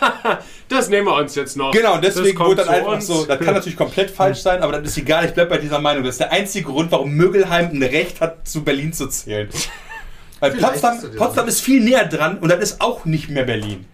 Das 0.69 0.89
nehmen 0.89 1.07
wir 1.07 1.17
uns 1.17 1.35
jetzt 1.35 1.55
noch. 1.55 1.71
Genau, 1.73 1.97
und 1.97 2.05
deswegen 2.05 2.35
kommt 2.35 2.51
wurde 2.51 2.65
dann 2.65 2.75
einfach 2.75 2.95
uns. 2.95 3.07
so, 3.07 3.27
das 3.27 3.39
kann 3.41 3.53
natürlich 3.53 3.77
komplett 3.77 4.11
falsch 4.11 4.39
sein, 4.39 4.63
aber 4.63 4.81
das 4.81 4.93
ist 4.93 4.97
egal, 4.97 5.27
ich 5.27 5.33
bleibe 5.33 5.51
bei 5.51 5.59
dieser 5.59 5.81
Meinung. 5.81 6.03
Das 6.03 6.15
ist 6.15 6.21
der 6.21 6.33
einzige 6.33 6.65
Grund, 6.65 6.91
warum 6.91 7.11
Mögelheim 7.11 7.69
ein 7.73 7.83
Recht 7.83 8.23
hat, 8.23 8.49
zu 8.49 8.65
Berlin 8.65 8.95
zu 8.95 9.07
zählen. 9.09 9.51
Weil 10.41 10.53
Vielleicht 10.53 10.81
Potsdam, 10.81 11.17
Potsdam 11.17 11.49
ist 11.49 11.61
viel 11.61 11.83
näher 11.83 12.07
dran 12.07 12.39
und 12.39 12.49
das 12.49 12.61
ist 12.61 12.81
auch 12.81 13.05
nicht 13.05 13.29
mehr 13.29 13.45
Berlin. 13.45 13.85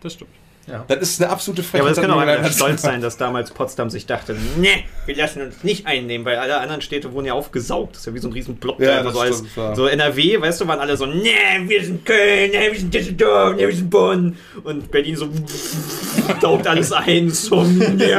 Das 0.00 0.12
stimmt. 0.12 0.30
Ja. 0.70 0.84
Das 0.88 1.00
ist 1.00 1.22
eine 1.22 1.30
absolute 1.30 1.62
Frechheit. 1.62 1.78
Ja, 1.78 1.82
aber 1.82 1.94
das 1.94 2.00
kann 2.00 2.10
auch 2.10 2.20
einer 2.20 2.50
stolz 2.50 2.82
sein, 2.82 3.00
dass 3.00 3.16
damals 3.16 3.50
Potsdam 3.50 3.90
sich 3.90 4.06
dachte, 4.06 4.36
nee, 4.56 4.84
wir 5.06 5.16
lassen 5.16 5.42
uns 5.42 5.64
nicht 5.64 5.86
einnehmen, 5.86 6.24
weil 6.24 6.36
alle 6.36 6.58
anderen 6.58 6.82
Städte 6.82 7.12
wurden 7.12 7.26
ja 7.26 7.34
aufgesaugt. 7.34 7.92
Das 7.92 8.00
ist 8.00 8.06
ja 8.06 8.14
wie 8.14 8.18
so 8.18 8.28
ein 8.28 8.32
riesen 8.32 8.56
Block. 8.56 8.80
Ja, 8.80 9.02
das 9.02 9.14
so, 9.14 9.44
ja. 9.56 9.74
so 9.74 9.86
NRW, 9.86 10.40
weißt 10.40 10.60
du, 10.60 10.68
waren 10.68 10.80
alle 10.80 10.96
so, 10.96 11.06
nee, 11.06 11.30
wir 11.66 11.84
sind 11.84 12.04
Köln, 12.04 12.50
nee, 12.52 12.72
wir 12.72 12.78
sind 12.78 12.94
Düsseldorf, 12.94 13.56
nee, 13.56 13.66
wir 13.66 13.74
sind 13.74 13.90
Bonn. 13.90 14.36
Und 14.62 14.90
Berlin 14.90 15.16
so, 15.16 15.28
saugt 16.40 16.66
alles 16.66 16.92
ein, 16.92 17.30
so, 17.30 17.62
nee, 17.62 18.14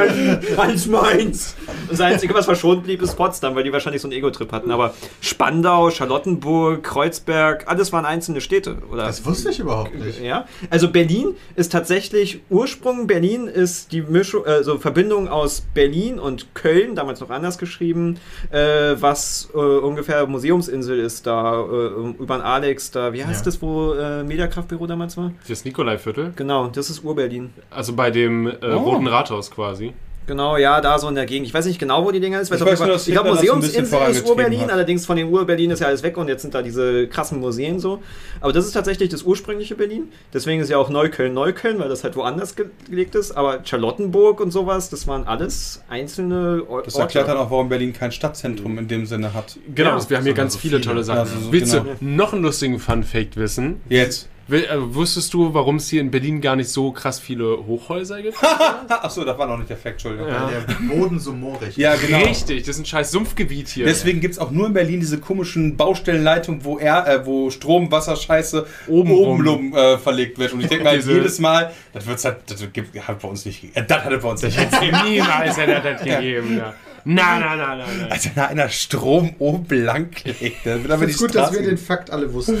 alles 0.56 0.86
meins. 0.86 1.56
Und 1.66 1.92
das 1.92 2.00
Einzige, 2.00 2.34
was 2.34 2.44
verschont 2.44 2.84
blieb, 2.84 3.02
ist 3.02 3.16
Potsdam, 3.16 3.54
weil 3.54 3.64
die 3.64 3.72
wahrscheinlich 3.72 4.02
so 4.02 4.08
einen 4.08 4.16
Ego-Trip 4.16 4.52
hatten. 4.52 4.70
Aber 4.70 4.94
Spandau, 5.20 5.90
Charlottenburg, 5.90 6.82
Kreuzberg, 6.82 7.68
alles 7.68 7.92
waren 7.92 8.04
einzelne 8.04 8.40
Städte. 8.40 8.78
Oder? 8.90 9.04
Das 9.04 9.24
wusste 9.24 9.50
ich 9.50 9.58
überhaupt 9.58 9.94
nicht. 9.94 10.20
Ja, 10.20 10.46
also 10.70 10.90
Berlin 10.90 11.34
ist 11.56 11.72
tatsächlich 11.72 12.41
Ursprung. 12.50 13.06
Berlin 13.06 13.46
ist 13.48 13.92
die 13.92 14.02
Mischung, 14.02 14.44
also 14.46 14.78
Verbindung 14.78 15.28
aus 15.28 15.62
Berlin 15.74 16.18
und 16.18 16.54
Köln, 16.54 16.94
damals 16.94 17.20
noch 17.20 17.30
anders 17.30 17.58
geschrieben, 17.58 18.18
äh, 18.50 18.58
was 18.98 19.48
äh, 19.54 19.56
ungefähr 19.58 20.26
Museumsinsel 20.26 20.98
ist 21.00 21.26
da 21.26 21.60
äh, 21.60 21.86
über 22.18 22.36
den 22.38 22.42
Alex. 22.42 22.90
Da, 22.90 23.12
wie 23.12 23.24
heißt 23.24 23.40
Ja. 23.40 23.44
das, 23.46 23.62
wo 23.62 23.92
äh, 23.94 24.22
Mediakraftbüro 24.24 24.86
damals 24.86 25.16
war? 25.16 25.32
Das 25.48 25.64
Nikolaiviertel. 25.64 26.32
Genau, 26.36 26.68
das 26.68 26.90
ist 26.90 27.04
Ur-Berlin. 27.04 27.50
Also 27.70 27.92
bei 27.94 28.10
dem 28.10 28.46
äh, 28.46 28.52
Oh. 28.62 28.78
Roten 28.78 29.06
Rathaus 29.06 29.50
quasi. 29.50 29.92
Genau, 30.26 30.56
ja, 30.56 30.80
da 30.80 30.98
so 30.98 31.08
in 31.08 31.14
der 31.16 31.26
Gegend. 31.26 31.46
Ich 31.48 31.54
weiß 31.54 31.66
nicht 31.66 31.78
genau, 31.78 32.04
wo 32.04 32.10
die 32.12 32.20
Dinger 32.20 32.40
ist. 32.40 32.52
Ich 32.52 32.62
auf 32.62 32.66
weiß 32.68 32.80
nur, 32.80 32.94
ich 32.96 33.04
glaube, 33.06 33.30
Museumsinsel 33.30 33.98
ist 34.10 34.26
Ur-Berlin, 34.28 34.70
allerdings 34.70 35.04
von 35.04 35.16
dem 35.16 35.28
Ur-Berlin 35.32 35.70
ist 35.72 35.80
ja 35.80 35.88
alles 35.88 36.02
weg 36.02 36.16
und 36.16 36.28
jetzt 36.28 36.42
sind 36.42 36.54
da 36.54 36.62
diese 36.62 37.08
krassen 37.08 37.40
Museen 37.40 37.80
so. 37.80 38.00
Aber 38.40 38.52
das 38.52 38.64
ist 38.66 38.72
tatsächlich 38.72 39.08
das 39.08 39.22
ursprüngliche 39.24 39.74
Berlin. 39.74 40.08
Deswegen 40.32 40.60
ist 40.60 40.68
ja 40.70 40.78
auch 40.78 40.90
Neukölln 40.90 41.34
Neukölln, 41.34 41.78
weil 41.80 41.88
das 41.88 42.04
halt 42.04 42.14
woanders 42.16 42.54
ge 42.56 42.66
gelegt 42.88 43.14
ist. 43.14 43.32
Aber 43.32 43.60
Charlottenburg 43.64 44.40
und 44.40 44.50
sowas, 44.52 44.90
das 44.90 45.06
waren 45.08 45.26
alles 45.26 45.82
einzelne 45.88 46.62
Or 46.68 46.82
Das 46.82 46.94
erklärt 46.94 47.28
dann 47.28 47.36
auch, 47.36 47.50
warum 47.50 47.68
Berlin 47.68 47.92
kein 47.92 48.12
Stadtzentrum 48.12 48.78
in 48.78 48.86
dem 48.88 49.06
Sinne 49.06 49.34
hat. 49.34 49.58
Genau, 49.74 49.90
Ja, 49.98 50.10
wir 50.10 50.16
haben 50.18 50.24
hier 50.24 50.30
sondern 50.32 50.34
ganz 50.36 50.52
so 50.54 50.58
viele 50.60 50.76
viele. 50.78 50.88
tolle 50.88 51.04
Sachen. 51.04 51.18
Ja, 51.18 51.26
so- 51.26 51.40
so 51.46 51.52
Willst 51.52 51.72
genau. 51.72 51.84
du 51.98 52.04
noch 52.04 52.32
einen 52.32 52.42
lustigen 52.42 52.78
Fun-Fact 52.78 53.36
wissen? 53.36 53.80
Jetzt. 53.88 54.28
Äh, 54.50 54.64
wusstest 54.76 55.32
du, 55.34 55.54
warum 55.54 55.76
es 55.76 55.88
hier 55.88 56.00
in 56.00 56.10
Berlin 56.10 56.40
gar 56.40 56.56
nicht 56.56 56.68
so 56.68 56.90
krass 56.92 57.18
viele 57.20 57.64
Hochhäuser 57.66 58.20
gibt? 58.20 58.36
Achso, 58.88 59.24
das 59.24 59.38
war 59.38 59.46
noch 59.46 59.56
nicht 59.56 59.70
der 59.70 59.76
Fact, 59.76 59.94
Entschuldigung. 59.94 60.28
Ja. 60.28 60.50
Weil 60.50 60.64
der 60.66 60.94
Boden 60.94 61.18
so 61.20 61.32
moorig 61.32 61.76
Ja, 61.76 61.94
genau. 61.94 62.18
Richtig, 62.18 62.60
das 62.64 62.76
ist 62.76 62.82
ein 62.82 62.86
scheiß 62.86 63.12
Sumpfgebiet 63.12 63.68
hier. 63.68 63.86
Deswegen 63.86 64.20
gibt 64.20 64.32
es 64.34 64.38
auch 64.38 64.50
nur 64.50 64.66
in 64.66 64.72
Berlin 64.74 65.00
diese 65.00 65.18
komischen 65.18 65.76
Baustellenleitungen, 65.76 66.64
wo, 66.64 66.78
er, 66.78 67.06
äh, 67.06 67.24
wo 67.26 67.50
Strom, 67.50 67.90
Wasser, 67.92 68.16
Scheiße 68.16 68.66
Oben 68.88 69.12
oben 69.12 69.46
rum. 69.48 69.74
äh, 69.76 69.96
verlegt 69.98 70.38
wird. 70.38 70.52
Und 70.52 70.60
ich 70.60 70.66
denke 70.68 70.84
mal, 70.84 70.96
Diese- 70.96 71.12
jedes 71.14 71.38
Mal, 71.38 71.72
das 71.92 72.06
wird's 72.06 72.24
halt, 72.24 72.38
das 72.46 72.62
gibt, 72.72 72.98
hat 73.06 73.20
bei 73.20 73.28
uns 73.28 73.44
nicht, 73.46 73.64
äh, 73.76 73.84
das 73.86 74.04
hat 74.04 74.20
bei 74.20 74.28
uns 74.28 74.42
nicht. 74.42 74.58
Niemals 75.04 75.56
hätte 75.56 75.72
er 75.74 75.80
das 75.94 76.02
gegeben, 76.04 76.58
ja. 76.58 76.74
Nein, 77.04 77.40
nein, 77.40 77.58
nein, 77.58 77.78
nein, 77.78 77.88
nein. 78.00 78.12
Als 78.12 78.24
wenn 78.26 78.34
da 78.34 78.46
einer 78.46 78.68
Strom 78.68 79.34
oben 79.38 79.82
lang 79.84 80.10
legt. 80.24 80.40
Ich 80.42 80.54
die 80.62 80.68
finde 80.78 81.12
gut, 81.14 81.34
dass 81.34 81.52
wir 81.52 81.62
den 81.62 81.78
Fakt 81.78 82.10
alle 82.10 82.32
wussten. 82.32 82.58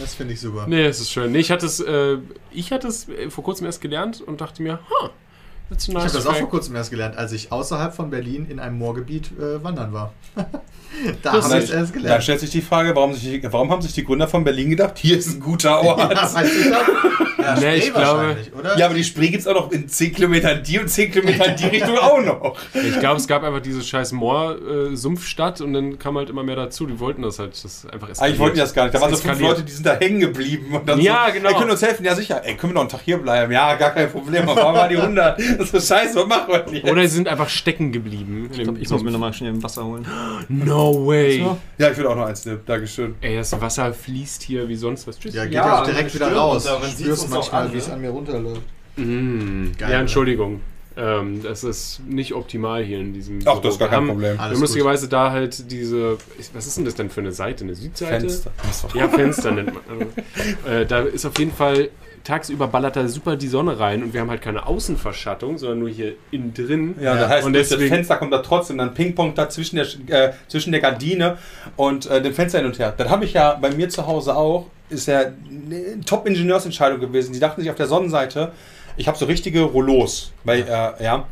Das 0.00 0.14
finde 0.14 0.34
ich 0.34 0.40
super. 0.40 0.66
Nee, 0.66 0.84
es 0.86 1.00
ist 1.00 1.10
schön. 1.10 1.32
Nee, 1.32 1.38
ich 1.40 1.50
hatte 1.50 1.66
es, 1.66 1.80
äh, 1.80 2.18
ich 2.50 2.72
hatte 2.72 2.88
es 2.88 3.08
äh, 3.08 3.28
vor 3.30 3.44
kurzem 3.44 3.66
erst 3.66 3.80
gelernt 3.80 4.20
und 4.20 4.40
dachte 4.40 4.62
mir, 4.62 4.74
ha, 4.78 5.10
that's 5.70 5.86
a 5.86 5.88
Ich 5.88 5.94
nice 5.94 6.02
habe 6.04 6.12
das 6.14 6.26
auch 6.26 6.36
vor 6.36 6.48
kurzem 6.48 6.74
erst 6.76 6.90
gelernt, 6.90 7.16
als 7.16 7.32
ich 7.32 7.52
außerhalb 7.52 7.94
von 7.94 8.10
Berlin 8.10 8.46
in 8.48 8.58
einem 8.60 8.78
Moorgebiet 8.78 9.30
äh, 9.38 9.62
wandern 9.62 9.92
war. 9.92 10.12
da 10.36 11.32
Das 11.32 11.44
habe 11.46 11.58
ich 11.58 11.64
ist- 11.64 11.70
es 11.70 11.74
erst 11.76 11.94
Da 11.94 11.98
gelernt. 11.98 12.22
stellt 12.22 12.40
sich 12.40 12.50
die 12.50 12.62
Frage, 12.62 12.94
warum, 12.96 13.14
sich, 13.14 13.42
warum 13.50 13.70
haben 13.70 13.82
sich 13.82 13.92
die 13.92 14.04
Gründer 14.04 14.28
von 14.28 14.42
Berlin 14.44 14.70
gedacht, 14.70 14.98
hier 14.98 15.18
ist 15.18 15.28
ein 15.28 15.40
guter 15.40 15.80
Ort? 15.82 16.12
Ja, 16.14 16.34
weißt 16.34 16.54
du 16.64 16.70
das? 16.70 16.80
Ja, 17.42 17.54
Nee, 17.60 17.74
ich 17.76 17.92
glaube- 17.92 18.36
oder? 18.58 18.78
Ja, 18.78 18.86
aber 18.86 18.94
die 18.94 19.04
Spree 19.04 19.28
gibt 19.28 19.40
es 19.42 19.46
auch 19.46 19.54
noch 19.54 19.70
in 19.72 19.88
10 19.88 20.14
Kilometern 20.14 20.62
die 20.62 20.78
und 20.78 20.88
10 20.88 21.10
Kilometern 21.10 21.50
in 21.50 21.56
die 21.56 21.66
Richtung 21.76 21.98
auch 21.98 22.20
noch. 22.22 22.56
Ich 22.74 22.98
glaube, 23.00 23.16
es 23.18 23.26
gab 23.26 23.42
einfach 23.42 23.60
diese 23.60 23.82
scheiß 23.82 24.12
Moor-Sumpfstadt 24.12 25.60
und 25.60 25.72
dann 25.72 25.98
kam 25.98 26.16
halt 26.16 26.30
immer 26.30 26.42
mehr 26.42 26.56
dazu. 26.56 26.86
Die 26.86 26.98
wollten 27.00 27.22
das 27.22 27.38
halt, 27.38 27.52
das 27.62 27.86
einfach 27.90 28.08
Eigentlich 28.20 28.38
wollten 28.38 28.54
die 28.56 28.60
das 28.60 28.74
gar 28.74 28.84
nicht. 28.84 28.94
Da 28.94 29.00
waren 29.00 29.10
so 29.10 29.16
fünf 29.16 29.32
eskaliert. 29.32 29.50
Leute, 29.58 29.62
die 29.64 29.72
sind 29.72 29.86
da 29.86 29.94
hängen 29.94 30.20
geblieben. 30.20 30.74
Und 30.74 30.88
dann 30.88 31.00
Ja, 31.00 31.26
so, 31.28 31.32
genau. 31.34 31.48
Ey, 31.50 31.54
können 31.56 31.70
uns 31.70 31.82
helfen? 31.82 32.04
Ja, 32.04 32.14
sicher. 32.14 32.40
Ey, 32.44 32.54
können 32.56 32.72
wir 32.72 32.74
noch 32.74 32.80
einen 32.82 32.90
Tag 32.90 33.00
hier 33.04 33.18
bleiben? 33.18 33.52
Ja, 33.52 33.74
gar 33.74 33.90
kein 33.90 34.10
Problem. 34.10 34.48
Aber 34.48 34.56
warum 34.60 34.74
war 34.74 34.88
die 34.88 34.96
100? 34.96 35.38
Das 35.58 35.70
ist 35.72 35.88
scheiße, 35.88 36.16
was 36.18 36.26
machen 36.26 36.48
wir 36.48 36.58
denn 36.60 36.74
jetzt? 36.74 36.90
Oder 36.90 37.02
sie 37.02 37.08
sind 37.14 37.28
einfach 37.28 37.48
stecken 37.48 37.92
geblieben. 37.92 38.48
Ich, 38.52 38.62
glaub, 38.62 38.78
ich 38.78 38.88
muss 38.90 39.02
mir 39.02 39.10
nochmal 39.10 39.32
schnell 39.32 39.50
ein 39.52 39.62
Wasser 39.62 39.84
holen. 39.84 40.06
No 40.48 41.06
way. 41.06 41.40
So. 41.40 41.58
Ja, 41.78 41.90
ich 41.90 41.96
würde 41.96 42.10
auch 42.10 42.16
noch 42.16 42.26
eins 42.26 42.44
nehmen. 42.44 42.60
Dankeschön. 42.66 43.14
Ey, 43.20 43.36
das 43.36 43.58
Wasser 43.60 43.92
fließt 43.92 44.42
hier 44.42 44.68
wie 44.68 44.76
sonst 44.76 45.06
was. 45.06 45.18
Tschüss. 45.18 45.34
Ja, 45.34 45.44
geht 45.44 45.54
Ja, 45.54 45.80
auch 45.80 45.84
direkt 45.86 46.14
wieder 46.14 46.32
raus. 46.32 46.68
spürst 46.92 47.31
manchmal, 47.32 47.66
an, 47.66 47.72
wie 47.72 47.78
es 47.78 47.88
ne? 47.88 47.94
an 47.94 48.00
mir 48.00 48.10
runterläuft. 48.10 48.62
Mm. 48.96 49.72
Geil, 49.78 49.90
ja? 49.90 50.00
Entschuldigung. 50.00 50.60
Ähm, 50.96 51.42
das 51.42 51.64
ist 51.64 52.02
nicht 52.06 52.34
optimal 52.34 52.84
hier 52.84 53.00
in 53.00 53.14
diesem. 53.14 53.38
Ach, 53.46 53.60
das 53.60 53.74
ist 53.74 53.78
gar 53.78 53.88
kein 53.88 54.06
Problem. 54.06 54.34
Wir 54.34 54.38
haben 54.38 54.60
lustigerweise 54.60 55.08
da 55.08 55.30
halt 55.30 55.70
diese. 55.70 56.18
Was 56.52 56.66
ist 56.66 56.76
denn 56.76 56.84
das 56.84 56.94
denn 56.94 57.08
für 57.08 57.20
eine 57.20 57.32
Seite? 57.32 57.64
Eine 57.64 57.74
Südseite? 57.74 58.28
Fenster. 58.28 58.50
Ja, 58.94 59.08
Fenster 59.08 59.52
nennt 59.52 59.72
man. 59.74 59.82
Äh, 60.66 60.86
da 60.86 61.00
ist 61.00 61.24
auf 61.24 61.38
jeden 61.38 61.52
Fall. 61.52 61.88
Tagsüber 62.24 62.68
ballert 62.68 62.96
da 62.96 63.08
super 63.08 63.36
die 63.36 63.48
Sonne 63.48 63.78
rein 63.80 64.02
und 64.02 64.12
wir 64.14 64.20
haben 64.20 64.30
halt 64.30 64.42
keine 64.42 64.66
Außenverschattung, 64.66 65.58
sondern 65.58 65.80
nur 65.80 65.88
hier 65.88 66.14
innen 66.30 66.54
drin. 66.54 66.94
Ja, 66.98 67.14
Ja, 67.14 67.20
das 67.20 67.28
heißt, 67.30 67.46
und 67.46 67.52
durch 67.52 67.68
das 67.68 67.78
deswegen- 67.78 67.94
Fenster 67.96 68.16
kommt 68.16 68.32
da 68.32 68.38
trotzdem 68.38 68.78
dann 68.78 68.94
Ping-Pong 68.94 69.34
da 69.34 69.48
zwischen 69.48 69.76
der, 69.76 69.86
äh, 70.28 70.32
zwischen 70.48 70.70
der 70.72 70.80
Gardine 70.80 71.38
und 71.76 72.06
äh, 72.06 72.22
dem 72.22 72.32
Fenster 72.34 72.58
hin 72.58 72.66
und 72.66 72.78
her. 72.78 72.94
Das 72.96 73.08
habe 73.08 73.24
ich 73.24 73.32
ja 73.32 73.54
bei 73.54 73.70
mir 73.70 73.88
zu 73.88 74.06
Hause 74.06 74.36
auch. 74.36 74.66
Ist 74.88 75.08
ja 75.08 75.20
eine 75.20 76.00
Top-Ingenieursentscheidung 76.04 77.00
gewesen. 77.00 77.32
Die 77.32 77.40
dachten 77.40 77.60
sich 77.60 77.70
auf 77.70 77.76
der 77.76 77.86
Sonnenseite, 77.86 78.52
ich 78.96 79.08
habe 79.08 79.16
so 79.18 79.24
richtige 79.24 79.62
Rollos. 79.62 80.32
Bei, 80.44 80.60
äh, 80.60 81.02
ja. 81.04 81.26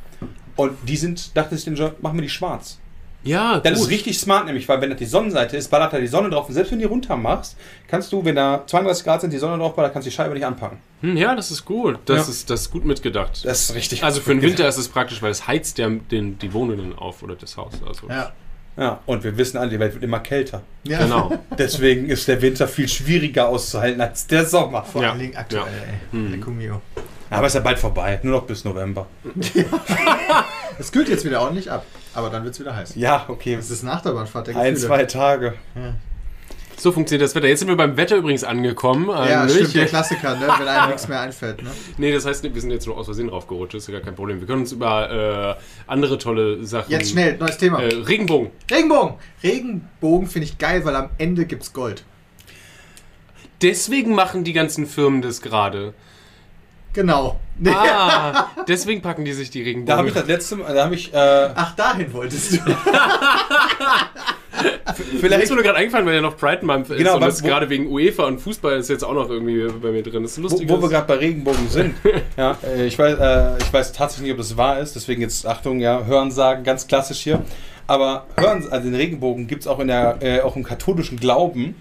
Und 0.57 0.73
die 0.89 0.97
sind, 0.97 1.37
dachte 1.37 1.55
sich, 1.55 1.65
den 1.65 1.75
Ingenieur, 1.75 1.95
machen 2.01 2.17
wir 2.17 2.23
die 2.23 2.29
schwarz. 2.29 2.79
Ja, 3.23 3.61
Das 3.61 3.75
gut. 3.75 3.83
ist 3.83 3.91
richtig 3.91 4.19
smart, 4.19 4.47
nämlich, 4.47 4.67
weil 4.69 4.81
wenn 4.81 4.89
das 4.91 4.99
die 4.99 5.05
Sonnenseite 5.05 5.57
ist, 5.57 5.69
ballert 5.71 5.93
da 5.93 5.99
die 5.99 6.07
Sonne 6.07 6.31
drauf. 6.31 6.49
Und 6.49 6.55
selbst 6.55 6.73
wenn 6.73 6.79
du 6.79 6.87
die 6.87 6.91
runter 6.91 7.17
machst, 7.17 7.57
kannst 7.87 8.11
du, 8.13 8.25
wenn 8.25 8.35
da 8.35 8.63
32 8.67 9.05
Grad 9.05 9.21
sind, 9.21 9.33
die 9.33 9.39
Sonne 9.39 9.59
drauf 9.59 9.75
ballert, 9.77 9.93
kannst 9.93 10.07
du 10.07 10.11
die 10.11 10.17
Scheibe 10.17 10.33
nicht 10.35 10.47
anpacken. 10.47 10.79
Hm, 11.03 11.17
ja, 11.19 11.35
das 11.35 11.51
ist 11.51 11.65
gut. 11.67 11.99
Das, 12.07 12.27
Ja. 12.27 12.31
ist, 12.33 12.49
das 12.51 12.61
ist 12.63 12.71
gut 12.71 12.85
mitgedacht. 12.87 13.45
Das 13.45 13.61
ist 13.61 13.75
richtig. 13.75 14.03
Also 14.05 14.21
für 14.23 14.31
den 14.35 14.41
Winter 14.43 14.67
ist 14.67 14.79
es 14.79 14.89
praktisch, 14.89 15.21
weil 15.21 15.31
es 15.31 15.47
heizt 15.47 15.77
ja 15.79 15.89
den, 15.91 16.39
die 16.39 16.53
Wohnungen 16.55 16.97
auf 16.97 17.23
oder 17.23 17.37
das 17.37 17.57
Haus. 17.59 17.75
Also. 17.87 18.09
Ja. 18.09 18.33
Ja, 18.79 19.01
und 19.05 19.25
wir 19.25 19.37
wissen 19.37 19.59
alle, 19.59 19.69
die 19.69 19.79
Welt 19.81 19.93
wird 19.93 20.05
immer 20.05 20.21
kälter. 20.21 20.63
ja. 20.85 21.01
Genau. 21.03 21.33
Deswegen 21.59 22.07
ist 22.09 22.27
der 22.29 22.41
Winter 22.41 22.67
viel 22.69 22.89
schwieriger 22.89 23.49
auszuhalten 23.49 24.01
als 24.01 24.27
der 24.29 24.47
Sommer. 24.47 24.83
Vor 24.85 25.03
Ja. 25.03 25.11
allen 25.11 25.19
Dingen 25.19 25.37
aktuell, 25.37 25.65
Ja. 25.65 25.93
ey. 25.93 25.99
Hm. 26.13 26.31
Lecco 26.33 26.51
mio. 26.51 26.81
Aber 27.29 27.47
ist 27.49 27.55
ja 27.55 27.61
bald 27.61 27.79
vorbei, 27.79 28.19
nur 28.23 28.39
noch 28.39 28.45
bis 28.47 28.65
November. 28.65 29.07
Es 30.81 30.90
kühlt 30.93 31.09
jetzt 31.09 31.24
wieder 31.24 31.43
ordentlich 31.43 31.70
ab, 31.70 31.85
aber 32.15 32.31
dann 32.31 32.43
wird 32.44 32.55
es 32.55 32.61
wieder 32.61 32.74
heiß. 32.74 32.94
Ja, 32.97 33.27
okay. 33.28 33.55
Es 33.55 33.70
ist 33.70 33.82
Nachterbahnfahrt 33.82 34.47
der 34.48 34.57
Ein, 34.57 34.74
Gefühle. 34.74 34.89
zwei 34.89 35.05
Tage. 35.05 35.55
So 36.78 36.93
funktioniert 36.93 37.23
das 37.28 37.35
Wetter. 37.35 37.47
Jetzt 37.48 37.59
sind 37.59 37.69
wir 37.69 37.77
beim 37.77 37.98
Wetter 37.98 38.16
übrigens 38.16 38.43
angekommen. 38.43 39.11
Ja, 39.11 39.44
Nämlich- 39.44 39.57
stimmt, 39.57 39.74
der 39.74 39.85
Klassiker, 39.86 40.36
ne? 40.36 40.48
wenn 40.59 40.66
einem 40.66 40.89
nichts 40.89 41.07
mehr 41.09 41.20
einfällt. 41.20 41.62
Ne? 41.62 41.70
Nee, 41.98 42.11
das 42.12 42.24
heißt, 42.24 42.43
wir 42.43 42.59
sind 42.61 42.70
jetzt 42.70 42.86
nur 42.86 42.97
aus 42.97 43.05
Versehen 43.05 43.28
draufgerutscht. 43.28 43.74
Das 43.74 43.82
ist 43.82 43.89
ja 43.89 43.93
gar 43.93 44.01
kein 44.01 44.15
Problem. 44.15 44.40
Wir 44.40 44.47
können 44.47 44.62
uns 44.62 44.73
über 44.73 45.57
äh, 45.59 45.62
andere 45.86 46.16
tolle 46.16 46.65
Sachen. 46.65 46.90
Jetzt 46.90 47.11
schnell, 47.11 47.36
neues 47.36 47.59
Thema. 47.59 47.82
Äh, 47.82 47.94
Regenbogen. 47.97 48.51
Regenbogen! 48.70 49.16
Regenbogen 49.43 50.27
finde 50.28 50.47
ich 50.47 50.57
geil, 50.57 50.82
weil 50.86 50.97
am 50.97 51.11
Ende 51.19 51.44
gibt's 51.44 51.74
Gold. 51.74 52.05
Deswegen 53.61 54.15
machen 54.15 54.44
die 54.44 54.55
ganzen 54.55 54.86
Firmen 54.86 55.20
das 55.20 55.43
gerade. 55.43 55.93
Genau. 56.93 57.39
Nee. 57.59 57.71
Ah, 57.75 58.49
deswegen 58.69 59.01
packen 59.03 59.25
die 59.25 59.33
sich 59.33 59.51
die 59.51 59.62
Regenbogen. 59.62 59.87
Da 59.87 59.97
habe 59.99 60.09
ich 60.09 60.15
das 60.15 60.27
letzte 60.27 60.57
Mal, 60.57 60.75
da 60.75 60.85
habe 60.85 60.95
ich, 60.95 61.12
äh, 61.12 61.49
Ach, 61.55 61.75
dahin 61.77 62.12
wolltest 62.12 62.53
du. 62.55 62.59
Vielleicht 65.21 65.43
ist 65.45 65.51
mir 65.51 65.57
nur 65.57 65.65
gerade 65.65 65.79
eingefallen, 65.79 66.07
weil 66.07 66.15
ja 66.15 66.21
noch 66.21 66.37
Pride 66.37 66.65
Month 66.65 66.91
ist 66.91 66.99
Genau, 66.99 67.15
und 67.15 67.21
das 67.23 67.43
wo- 67.43 67.47
gerade 67.47 67.69
wegen 67.71 67.87
UEFA 67.87 68.25
und 68.25 68.41
Fußball 68.41 68.77
ist 68.79 68.89
jetzt 68.91 69.05
auch 69.05 69.15
noch 69.15 69.29
irgendwie 69.31 69.67
bei 69.81 69.91
mir 69.93 70.03
drin. 70.03 70.23
Das 70.23 70.33
ist 70.33 70.39
wo, 70.39 70.43
lustig. 70.43 70.69
wo 70.69 70.81
wir 70.83 70.89
gerade 70.89 71.07
bei 71.07 71.15
Regenbogen 71.15 71.69
sind. 71.69 71.95
ja, 72.37 72.57
äh, 72.67 72.87
ich, 72.87 72.99
weiß, 72.99 73.19
äh, 73.19 73.59
ich 73.62 73.73
weiß 73.73 73.93
tatsächlich 73.93 74.25
nicht, 74.25 74.33
ob 74.33 74.39
das 74.39 74.57
wahr 74.57 74.79
ist, 74.81 74.95
deswegen 74.97 75.23
jetzt 75.23 75.47
Achtung, 75.47 75.81
ja, 75.81 76.05
Hörensagen, 76.05 76.65
ganz 76.65 76.87
klassisch 76.87 77.21
hier. 77.21 77.43
Aber 77.87 78.27
Hören, 78.37 78.67
also 78.71 78.85
den 78.89 78.95
Regenbogen 78.95 79.47
gibt 79.47 79.62
es 79.62 79.67
auch, 79.69 79.79
in 79.81 79.89
der, 79.89 80.19
äh, 80.21 80.41
auch 80.41 80.57
im 80.57 80.62
katholischen 80.65 81.19
Glauben. 81.19 81.81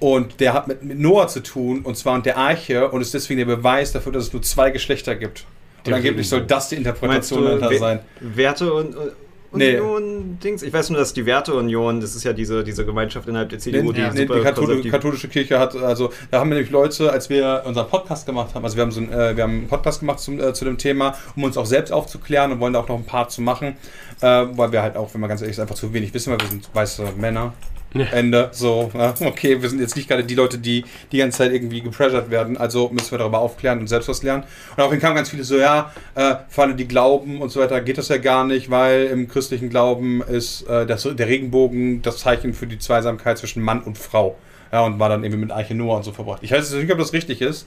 Und 0.00 0.40
der 0.40 0.54
hat 0.54 0.66
mit, 0.66 0.82
mit 0.82 0.98
Noah 0.98 1.28
zu 1.28 1.42
tun, 1.42 1.82
und 1.82 1.96
zwar 1.96 2.14
und 2.14 2.26
der 2.26 2.38
Arche, 2.38 2.88
und 2.90 3.00
ist 3.00 3.14
deswegen 3.14 3.38
der 3.38 3.44
Beweis 3.44 3.92
dafür, 3.92 4.12
dass 4.12 4.24
es 4.24 4.32
nur 4.32 4.42
zwei 4.42 4.70
Geschlechter 4.70 5.14
gibt. 5.14 5.44
Und 5.86 5.92
angeblich 5.92 6.28
soll 6.28 6.42
das 6.42 6.70
die 6.70 6.76
Interpretation 6.76 7.44
dahinter 7.44 7.78
sein. 7.78 8.00
Werte 8.20 8.72
und, 8.72 8.96
und 8.96 9.12
Nee. 9.52 9.78
Union 9.80 10.38
Dings? 10.42 10.62
Ich 10.62 10.72
weiß 10.72 10.90
nur, 10.90 11.00
dass 11.00 11.12
die 11.12 11.26
Werteunion, 11.26 12.00
das 12.00 12.14
ist 12.14 12.22
ja 12.22 12.32
diese, 12.32 12.62
diese 12.62 12.84
Gemeinschaft 12.84 13.26
innerhalb 13.26 13.48
der 13.48 13.58
Nee, 13.58 13.62
CDU, 13.62 13.92
die 13.92 14.00
nee, 14.00 14.10
super 14.10 14.36
die 14.36 14.42
Kathol 14.42 14.90
katholische 14.90 15.28
Kirche 15.28 15.58
hat, 15.58 15.74
also 15.74 16.12
da 16.30 16.38
haben 16.38 16.50
wir 16.50 16.54
nämlich 16.54 16.70
Leute, 16.70 17.10
als 17.10 17.28
wir 17.30 17.64
unseren 17.66 17.88
Podcast 17.88 18.26
gemacht 18.26 18.54
haben, 18.54 18.64
also 18.64 18.76
wir 18.76 18.82
haben 18.82 18.92
so 18.92 19.00
ein, 19.00 19.12
äh, 19.12 19.36
wir 19.36 19.42
haben 19.42 19.52
einen 19.52 19.66
Podcast 19.66 20.00
gemacht 20.00 20.20
zum, 20.20 20.38
äh, 20.38 20.54
zu 20.54 20.64
dem 20.64 20.78
Thema, 20.78 21.16
um 21.34 21.42
uns 21.42 21.56
auch 21.56 21.66
selbst 21.66 21.92
aufzuklären 21.92 22.52
und 22.52 22.60
wollen 22.60 22.74
da 22.74 22.80
auch 22.80 22.88
noch 22.88 22.96
ein 22.96 23.04
paar 23.04 23.28
zu 23.28 23.42
machen, 23.42 23.76
äh, 24.20 24.26
weil 24.52 24.70
wir 24.70 24.82
halt 24.82 24.96
auch, 24.96 25.12
wenn 25.14 25.20
man 25.20 25.28
ganz 25.28 25.40
ehrlich 25.40 25.56
ist, 25.56 25.60
einfach 25.60 25.74
zu 25.74 25.92
wenig 25.92 26.14
wissen, 26.14 26.30
weil 26.30 26.40
wir 26.40 26.48
sind 26.48 26.70
weiße 26.72 27.14
Männer. 27.18 27.52
Ja. 27.92 28.06
Ende. 28.12 28.50
So, 28.52 28.90
ja, 28.94 29.14
okay, 29.24 29.60
wir 29.60 29.68
sind 29.68 29.80
jetzt 29.80 29.96
nicht 29.96 30.08
gerade 30.08 30.22
die 30.22 30.34
Leute, 30.34 30.58
die 30.58 30.84
die 31.10 31.18
ganze 31.18 31.38
Zeit 31.38 31.52
irgendwie 31.52 31.80
gepressured 31.80 32.30
werden, 32.30 32.56
also 32.56 32.88
müssen 32.90 33.10
wir 33.10 33.18
darüber 33.18 33.40
aufklären 33.40 33.80
und 33.80 33.88
selbst 33.88 34.08
was 34.08 34.22
lernen. 34.22 34.44
Und 34.76 34.82
auch 34.82 34.96
kamen 34.98 35.16
ganz 35.16 35.30
viele 35.30 35.42
so, 35.42 35.58
ja, 35.58 35.92
äh, 36.14 36.36
für 36.48 36.62
alle, 36.62 36.74
die 36.74 36.86
glauben 36.86 37.42
und 37.42 37.50
so 37.50 37.60
weiter, 37.60 37.80
geht 37.80 37.98
das 37.98 38.08
ja 38.08 38.18
gar 38.18 38.44
nicht, 38.44 38.70
weil 38.70 39.06
im 39.06 39.28
christlichen 39.28 39.70
Glauben 39.70 40.22
ist 40.22 40.62
äh, 40.68 40.86
das, 40.86 41.02
der 41.02 41.26
Regenbogen 41.26 42.02
das 42.02 42.18
Zeichen 42.18 42.54
für 42.54 42.66
die 42.66 42.78
Zweisamkeit 42.78 43.38
zwischen 43.38 43.62
Mann 43.62 43.82
und 43.82 43.98
Frau. 43.98 44.36
Ja, 44.72 44.82
und 44.82 45.00
war 45.00 45.08
dann 45.08 45.24
irgendwie 45.24 45.40
mit 45.40 45.50
Eiche 45.50 45.74
Noah 45.74 45.96
und 45.96 46.04
so 46.04 46.12
verbracht. 46.12 46.42
Ich 46.42 46.52
weiß 46.52 46.72
nicht, 46.72 46.92
ob 46.92 46.98
das 46.98 47.12
richtig 47.12 47.40
ist, 47.42 47.66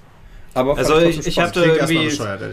aber 0.53 0.77
Also 0.77 0.99
ich, 0.99 1.25
ich 1.25 1.39
hatte 1.39 1.63
irgendwie, 1.63 2.09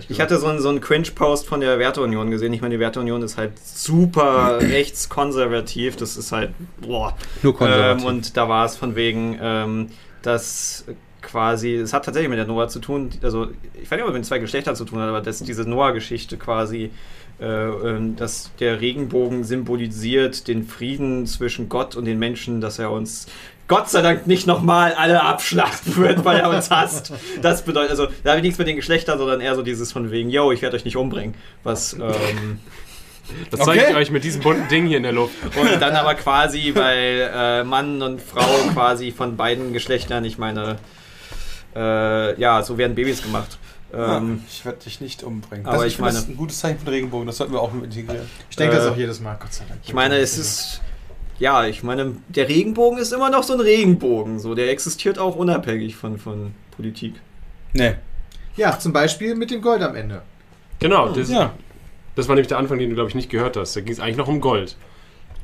ich 0.08 0.20
hatte 0.20 0.38
so 0.38 0.46
einen, 0.46 0.60
so 0.60 0.68
einen 0.68 0.80
Cringe-Post 0.80 1.46
von 1.46 1.60
der 1.60 1.78
Werteunion 1.78 2.30
gesehen. 2.30 2.52
Ich 2.52 2.60
meine, 2.60 2.74
die 2.74 2.80
Werteunion 2.80 3.22
ist 3.22 3.36
halt 3.36 3.52
super 3.62 4.58
rechtskonservativ. 4.60 5.96
Das 5.96 6.16
ist 6.16 6.32
halt, 6.32 6.52
boah. 6.80 7.16
nur 7.42 7.54
konservativ. 7.54 8.02
Ähm, 8.02 8.06
und 8.06 8.36
da 8.36 8.48
war 8.48 8.64
es 8.64 8.76
von 8.76 8.96
wegen, 8.96 9.38
ähm, 9.40 9.88
dass 10.22 10.84
quasi, 11.22 11.74
es 11.74 11.92
hat 11.92 12.04
tatsächlich 12.04 12.30
mit 12.30 12.38
der 12.38 12.46
Noah 12.46 12.68
zu 12.68 12.80
tun, 12.80 13.10
also 13.22 13.48
ich 13.74 13.90
weiß 13.90 13.98
nicht, 13.98 14.02
ob 14.02 14.08
es 14.08 14.14
mit 14.14 14.26
zwei 14.26 14.38
Geschlechtern 14.38 14.76
zu 14.76 14.84
tun 14.84 15.00
hat, 15.00 15.08
aber 15.08 15.20
dass 15.20 15.42
diese 15.42 15.68
Noah-Geschichte 15.68 16.36
quasi, 16.36 16.90
äh, 17.40 17.46
ähm, 17.46 18.16
dass 18.16 18.50
der 18.60 18.80
Regenbogen 18.80 19.44
symbolisiert 19.44 20.48
den 20.48 20.66
Frieden 20.66 21.26
zwischen 21.26 21.68
Gott 21.68 21.96
und 21.96 22.04
den 22.04 22.18
Menschen, 22.18 22.60
dass 22.60 22.78
er 22.78 22.90
uns 22.90 23.26
Gott 23.70 23.88
sei 23.88 24.02
Dank 24.02 24.26
nicht 24.26 24.46
nochmal 24.46 24.92
alle 24.94 25.22
abschlachten 25.22 25.96
wird, 25.96 26.24
weil 26.24 26.40
er 26.40 26.50
uns 26.50 26.70
hasst. 26.70 27.12
Das 27.40 27.62
bedeutet, 27.64 27.90
also 27.90 28.08
da 28.24 28.30
habe 28.30 28.40
ich 28.40 28.42
nichts 28.44 28.58
mit 28.58 28.66
den 28.68 28.74
Geschlechtern, 28.76 29.16
sondern 29.16 29.40
eher 29.40 29.54
so 29.54 29.62
dieses 29.62 29.92
von 29.92 30.10
wegen, 30.10 30.28
yo, 30.28 30.50
ich 30.52 30.60
werde 30.60 30.76
euch 30.76 30.84
nicht 30.84 30.96
umbringen. 30.96 31.34
Was, 31.62 31.92
ähm, 31.94 32.58
Das 33.50 33.60
zeige 33.60 33.82
Okay. 33.82 33.90
ich 33.92 33.96
euch 33.96 34.10
mit 34.10 34.24
diesem 34.24 34.42
bunten 34.42 34.66
Ding 34.68 34.86
hier 34.86 34.96
in 34.96 35.04
der 35.04 35.12
Luft. 35.12 35.34
und 35.56 35.80
dann 35.80 35.94
aber 35.94 36.14
quasi, 36.16 36.72
weil 36.74 37.30
äh, 37.32 37.62
Mann 37.64 38.02
und 38.02 38.20
Frau 38.20 38.44
quasi 38.74 39.12
von 39.12 39.36
beiden 39.36 39.72
Geschlechtern, 39.72 40.24
ich 40.24 40.36
meine, 40.36 40.78
äh, 41.76 42.40
ja, 42.40 42.62
so 42.62 42.76
werden 42.76 42.94
Babys 42.96 43.22
gemacht. 43.22 43.58
Ja, 43.92 44.18
Ähm, 44.18 44.44
ich 44.48 44.64
werde 44.64 44.78
dich 44.84 45.00
nicht 45.00 45.22
umbringen. 45.22 45.66
aber 45.66 45.78
das, 45.78 45.86
ich 45.86 45.92
ich 45.92 45.96
finde, 45.96 46.08
das 46.10 46.14
meine- 46.14 46.24
ist 46.26 46.30
ein 46.30 46.36
gutes 46.36 46.58
Zeichen 46.60 46.78
den 46.84 46.88
Regenbogen, 46.88 47.26
das 47.26 47.36
sollten 47.36 47.52
wir 47.52 47.60
auch 47.60 47.72
mit 47.72 47.84
integrieren. 47.84 48.28
Ich 48.48 48.56
denke 48.56 48.76
das 48.76 48.86
Äh, 48.86 48.90
auch 48.90 48.96
jedes 48.96 49.20
Mal, 49.20 49.36
Gott 49.40 49.52
sei 49.52 49.64
Dank. 49.68 49.80
ich 49.84 49.92
meine, 49.94 50.16
es 50.18 50.38
ist, 50.38 50.80
ja, 51.40 51.66
ich 51.66 51.82
meine, 51.82 52.14
der 52.28 52.48
Regenbogen 52.48 52.98
ist 53.00 53.12
immer 53.12 53.30
noch 53.30 53.42
so 53.42 53.54
ein 53.54 53.60
Regenbogen. 53.60 54.38
So, 54.38 54.54
der 54.54 54.70
existiert 54.70 55.18
auch 55.18 55.34
unabhängig 55.34 55.96
von, 55.96 56.18
von 56.18 56.54
Politik. 56.76 57.14
Nee. 57.72 57.94
Ja, 58.56 58.78
zum 58.78 58.92
Beispiel 58.92 59.34
mit 59.34 59.50
dem 59.50 59.60
Gold 59.62 59.82
am 59.82 59.96
Ende. 59.96 60.22
Genau, 60.78 61.08
das, 61.08 61.30
Ja. 61.30 61.52
das 62.14 62.28
war 62.28 62.34
nämlich 62.36 62.48
der 62.48 62.58
Anfang, 62.58 62.78
den 62.78 62.90
du, 62.90 62.94
glaube 62.94 63.08
ich, 63.08 63.14
nicht 63.16 63.30
gehört 63.30 63.56
hast. 63.56 63.74
Da 63.74 63.80
ging 63.80 63.92
es 63.92 64.00
eigentlich 64.00 64.16
noch 64.16 64.28
um 64.28 64.40
Gold. 64.40 64.76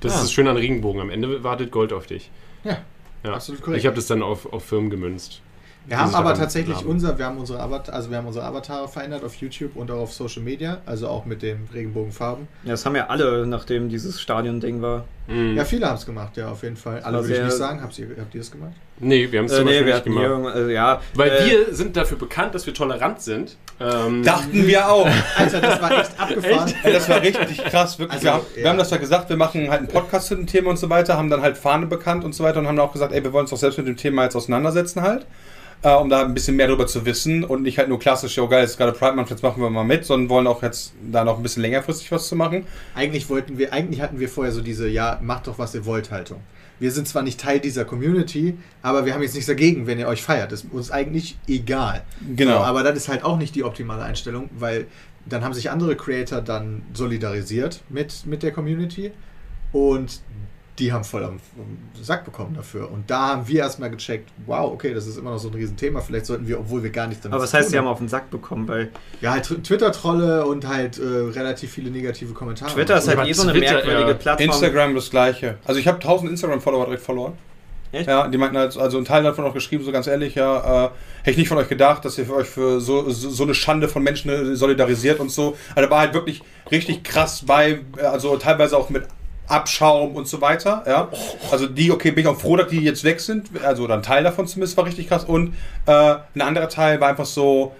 Das 0.00 0.12
Ah. 0.12 0.16
ist 0.16 0.22
das 0.24 0.32
Schöne 0.32 0.50
an 0.50 0.56
Regenbogen. 0.56 1.00
Am 1.00 1.10
Ende 1.10 1.42
wartet 1.42 1.70
Gold 1.72 1.92
auf 1.92 2.06
dich. 2.06 2.30
Ja, 2.64 2.78
Ja. 3.24 3.32
Absolut 3.34 3.60
korrekt. 3.62 3.80
Ich 3.80 3.86
habe 3.86 3.96
das 3.96 4.06
dann 4.06 4.22
auf, 4.22 4.52
auf 4.52 4.64
Firmen 4.64 4.90
gemünzt. 4.90 5.40
Wir 5.86 5.98
haben 5.98 6.14
aber 6.14 6.34
tatsächlich 6.34 6.76
Namen. 6.78 6.88
unser, 6.88 7.18
wir 7.18 7.26
haben 7.26 7.38
unsere 7.38 7.60
Avatar, 7.60 7.94
also 7.94 8.10
wir 8.10 8.18
haben 8.18 8.26
unsere 8.26 8.44
Avatare 8.44 8.88
verändert 8.88 9.24
auf 9.24 9.34
YouTube 9.36 9.76
und 9.76 9.90
auch 9.90 10.00
auf 10.00 10.12
Social 10.12 10.42
Media, 10.42 10.78
also 10.84 11.08
auch 11.08 11.24
mit 11.24 11.42
den 11.42 11.68
Regenbogenfarben. 11.72 12.48
Ja, 12.64 12.70
das 12.72 12.84
haben 12.84 12.96
ja 12.96 13.06
alle, 13.06 13.46
nachdem 13.46 13.88
dieses 13.88 14.20
Stadion-Ding 14.20 14.82
war. 14.82 15.04
Mhm. 15.28 15.56
Ja, 15.56 15.64
viele 15.64 15.86
haben 15.86 15.96
es 15.96 16.06
gemacht, 16.06 16.36
ja, 16.36 16.50
auf 16.50 16.62
jeden 16.62 16.76
Fall. 16.76 17.00
Alle 17.00 17.22
würde 17.22 17.36
ich 17.36 17.42
nicht 17.44 17.56
sagen. 17.56 17.82
Habt 17.82 17.98
ihr, 17.98 18.08
habt 18.18 18.34
ihr 18.34 18.40
das 18.40 18.50
gemacht? 18.50 18.72
Nee, 18.98 19.30
wir 19.30 19.40
haben 19.40 19.46
es 19.46 19.52
Äh, 19.52 19.56
zum 19.56 19.64
nee, 19.66 19.82
Beispiel 19.82 19.86
wir 19.86 19.94
nicht 19.94 20.04
gemacht. 20.24 20.54
also, 20.54 20.70
ja. 20.70 21.00
Weil 21.14 21.30
äh, 21.30 21.44
wir 21.46 21.74
sind 21.74 21.96
dafür 21.96 22.18
bekannt, 22.18 22.54
dass 22.54 22.66
wir 22.66 22.74
tolerant 22.74 23.20
sind. 23.20 23.56
Ähm, 23.78 24.22
Dachten 24.22 24.66
wir 24.66 24.88
auch. 24.88 25.06
Alter, 25.36 25.60
das 25.60 25.82
war 25.82 25.90
echt 26.00 26.18
abgefahren. 26.18 26.72
Ey, 26.82 26.92
das 26.92 27.08
war 27.08 27.20
richtig 27.20 27.64
krass, 27.64 27.98
wirklich. 27.98 28.14
Also, 28.14 28.24
wir, 28.24 28.32
haben, 28.32 28.44
wir 28.54 28.62
ja. 28.62 28.70
haben 28.70 28.78
das 28.78 28.90
ja 28.90 28.96
gesagt, 28.96 29.28
wir 29.28 29.36
machen 29.36 29.68
halt 29.68 29.80
einen 29.80 29.88
Podcast 29.88 30.28
zu 30.28 30.34
dem 30.36 30.46
Thema 30.46 30.70
und 30.70 30.78
so 30.78 30.88
weiter, 30.88 31.16
haben 31.16 31.28
dann 31.28 31.42
halt 31.42 31.58
Fahne 31.58 31.86
bekannt 31.86 32.24
und 32.24 32.34
so 32.34 32.42
weiter 32.42 32.58
und 32.60 32.68
haben 32.68 32.78
auch 32.78 32.92
gesagt, 32.92 33.12
ey, 33.12 33.22
wir 33.22 33.32
wollen 33.32 33.42
uns 33.42 33.50
doch 33.50 33.58
selbst 33.58 33.76
mit 33.78 33.86
dem 33.86 33.96
Thema 33.96 34.24
jetzt 34.24 34.36
auseinandersetzen 34.36 35.02
halt, 35.02 35.26
äh, 35.82 35.94
um 35.94 36.08
da 36.08 36.24
ein 36.24 36.34
bisschen 36.34 36.56
mehr 36.56 36.68
drüber 36.68 36.86
zu 36.86 37.04
wissen 37.06 37.44
und 37.44 37.62
nicht 37.62 37.78
halt 37.78 37.88
nur 37.88 37.98
klassisch, 37.98 38.38
oh 38.38 38.48
geil, 38.48 38.64
ist 38.64 38.76
gerade 38.76 38.92
Pride 38.92 39.14
Month, 39.14 39.30
jetzt 39.30 39.42
machen 39.42 39.62
wir 39.62 39.70
mal 39.70 39.84
mit, 39.84 40.04
sondern 40.04 40.28
wollen 40.28 40.46
auch 40.46 40.62
jetzt 40.62 40.94
da 41.10 41.24
noch 41.24 41.36
ein 41.36 41.42
bisschen 41.42 41.62
längerfristig 41.62 42.10
was 42.12 42.28
zu 42.28 42.36
machen. 42.36 42.66
Eigentlich 42.94 43.28
wollten 43.28 43.58
wir, 43.58 43.72
eigentlich 43.72 44.00
hatten 44.00 44.18
wir 44.18 44.28
vorher 44.28 44.52
so 44.52 44.60
diese, 44.60 44.88
ja, 44.88 45.18
macht 45.22 45.46
doch 45.46 45.58
was 45.58 45.74
ihr 45.74 45.84
wollt 45.86 46.10
Haltung. 46.10 46.40
Wir 46.78 46.92
sind 46.92 47.08
zwar 47.08 47.22
nicht 47.22 47.40
Teil 47.40 47.58
dieser 47.58 47.84
Community, 47.86 48.58
aber 48.82 49.06
wir 49.06 49.14
haben 49.14 49.22
jetzt 49.22 49.34
nichts 49.34 49.46
dagegen, 49.46 49.86
wenn 49.86 49.98
ihr 49.98 50.08
euch 50.08 50.22
feiert. 50.22 50.52
Das 50.52 50.62
ist 50.62 50.72
uns 50.72 50.90
eigentlich 50.90 51.38
egal. 51.48 52.02
Genau. 52.34 52.58
So, 52.58 52.64
aber 52.64 52.82
das 52.82 52.96
ist 52.96 53.08
halt 53.08 53.24
auch 53.24 53.38
nicht 53.38 53.54
die 53.54 53.64
optimale 53.64 54.02
Einstellung, 54.02 54.50
weil 54.58 54.86
dann 55.24 55.42
haben 55.42 55.54
sich 55.54 55.70
andere 55.70 55.96
Creator 55.96 56.40
dann 56.40 56.82
solidarisiert 56.92 57.80
mit, 57.88 58.26
mit 58.26 58.42
der 58.42 58.52
Community 58.52 59.12
und 59.72 60.20
die 60.78 60.92
haben 60.92 61.04
voll 61.04 61.24
am, 61.24 61.40
Sack 62.00 62.24
bekommen 62.24 62.54
dafür. 62.54 62.90
Und 62.90 63.10
da 63.10 63.28
haben 63.28 63.48
wir 63.48 63.60
erstmal 63.60 63.90
gecheckt, 63.90 64.30
wow, 64.46 64.70
okay, 64.72 64.92
das 64.92 65.06
ist 65.06 65.16
immer 65.18 65.30
noch 65.30 65.38
so 65.38 65.48
ein 65.48 65.54
Riesenthema. 65.54 66.00
Vielleicht 66.00 66.26
sollten 66.26 66.46
wir, 66.46 66.60
obwohl 66.60 66.82
wir 66.82 66.90
gar 66.90 67.06
nicht 67.06 67.24
damit 67.24 67.34
aber 67.34 67.42
was 67.42 67.54
heißt, 67.54 67.70
sie 67.70 67.78
haben 67.78 67.86
auf 67.86 67.98
den 67.98 68.08
Sack 68.08 68.30
bekommen? 68.30 68.68
Weil 68.68 68.90
Ja, 69.20 69.32
halt 69.32 69.46
Tw- 69.46 69.62
Twitter-Trolle 69.62 70.44
und 70.46 70.66
halt 70.68 70.98
äh, 70.98 71.02
relativ 71.02 71.72
viele 71.72 71.90
negative 71.90 72.32
Kommentare. 72.34 72.72
Twitter 72.72 72.98
ist 72.98 73.08
halt 73.08 73.18
aber 73.18 73.28
eh 73.28 73.32
so 73.32 73.42
eine 73.42 73.52
Twitter, 73.52 73.74
merkwürdige 73.74 74.08
ja. 74.10 74.14
Plattform. 74.14 74.50
Instagram 74.50 74.94
das 74.94 75.10
gleiche. 75.10 75.58
Also 75.64 75.80
ich 75.80 75.88
habe 75.88 75.96
1000 75.96 76.30
Instagram-Follower 76.30 76.84
direkt 76.84 77.02
verloren. 77.02 77.32
Echt? 77.92 78.08
Ja, 78.08 78.26
die 78.28 78.36
meinten 78.36 78.58
halt, 78.58 78.76
also 78.76 78.98
ein 78.98 79.04
Teil 79.04 79.22
davon 79.22 79.44
auch 79.44 79.54
geschrieben, 79.54 79.84
so 79.84 79.92
ganz 79.92 80.06
ehrlich, 80.08 80.34
ja, 80.34 80.86
äh, 80.86 80.90
hätte 81.20 81.30
ich 81.30 81.36
nicht 81.38 81.48
von 81.48 81.56
euch 81.56 81.68
gedacht, 81.68 82.04
dass 82.04 82.18
ihr 82.18 82.26
für 82.26 82.34
euch 82.34 82.48
für 82.48 82.80
so, 82.80 83.08
so, 83.10 83.30
so 83.30 83.44
eine 83.44 83.54
Schande 83.54 83.88
von 83.88 84.02
Menschen 84.02 84.28
äh, 84.30 84.56
solidarisiert 84.56 85.20
und 85.20 85.30
so. 85.30 85.56
Also 85.74 85.88
da 85.88 85.90
war 85.90 86.00
halt 86.00 86.12
wirklich 86.12 86.42
richtig 86.70 87.04
krass 87.04 87.44
bei, 87.46 87.80
äh, 87.96 88.02
also 88.02 88.36
teilweise 88.36 88.76
auch 88.76 88.90
mit 88.90 89.04
Abschaum 89.48 90.16
und 90.16 90.26
so 90.26 90.40
weiter, 90.40 90.82
ja. 90.86 91.08
Also 91.50 91.66
die, 91.66 91.90
okay, 91.90 92.10
bin 92.10 92.24
ich 92.24 92.28
auch 92.28 92.38
froh, 92.38 92.56
dass 92.56 92.68
die 92.68 92.80
jetzt 92.80 93.04
weg 93.04 93.20
sind, 93.20 93.50
also 93.62 93.84
oder 93.84 93.94
ein 93.94 94.02
Teil 94.02 94.24
davon 94.24 94.46
zumindest 94.46 94.76
war 94.76 94.86
richtig 94.86 95.08
krass 95.08 95.24
und 95.24 95.54
äh, 95.86 96.16
ein 96.34 96.40
anderer 96.40 96.68
Teil 96.68 97.00
war 97.00 97.08
einfach 97.08 97.26
so, 97.26 97.74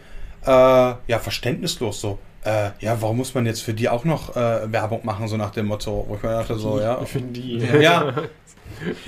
äh, 0.44 0.48
ja, 0.50 1.18
verständnislos 1.20 2.00
so. 2.00 2.18
Äh, 2.44 2.70
ja, 2.78 2.96
warum 3.00 3.16
muss 3.16 3.34
man 3.34 3.44
jetzt 3.44 3.62
für 3.62 3.74
die 3.74 3.88
auch 3.88 4.04
noch 4.04 4.36
äh, 4.36 4.72
Werbung 4.72 5.00
machen, 5.02 5.26
so 5.26 5.36
nach 5.36 5.50
dem 5.50 5.66
Motto, 5.66 6.06
wo 6.08 6.14
ich 6.14 6.22
mir 6.22 6.28
dachte 6.30 6.56
so, 6.56 6.80
ja. 6.80 6.96
Für 7.04 7.20
die. 7.20 7.58
Ja, 7.80 8.12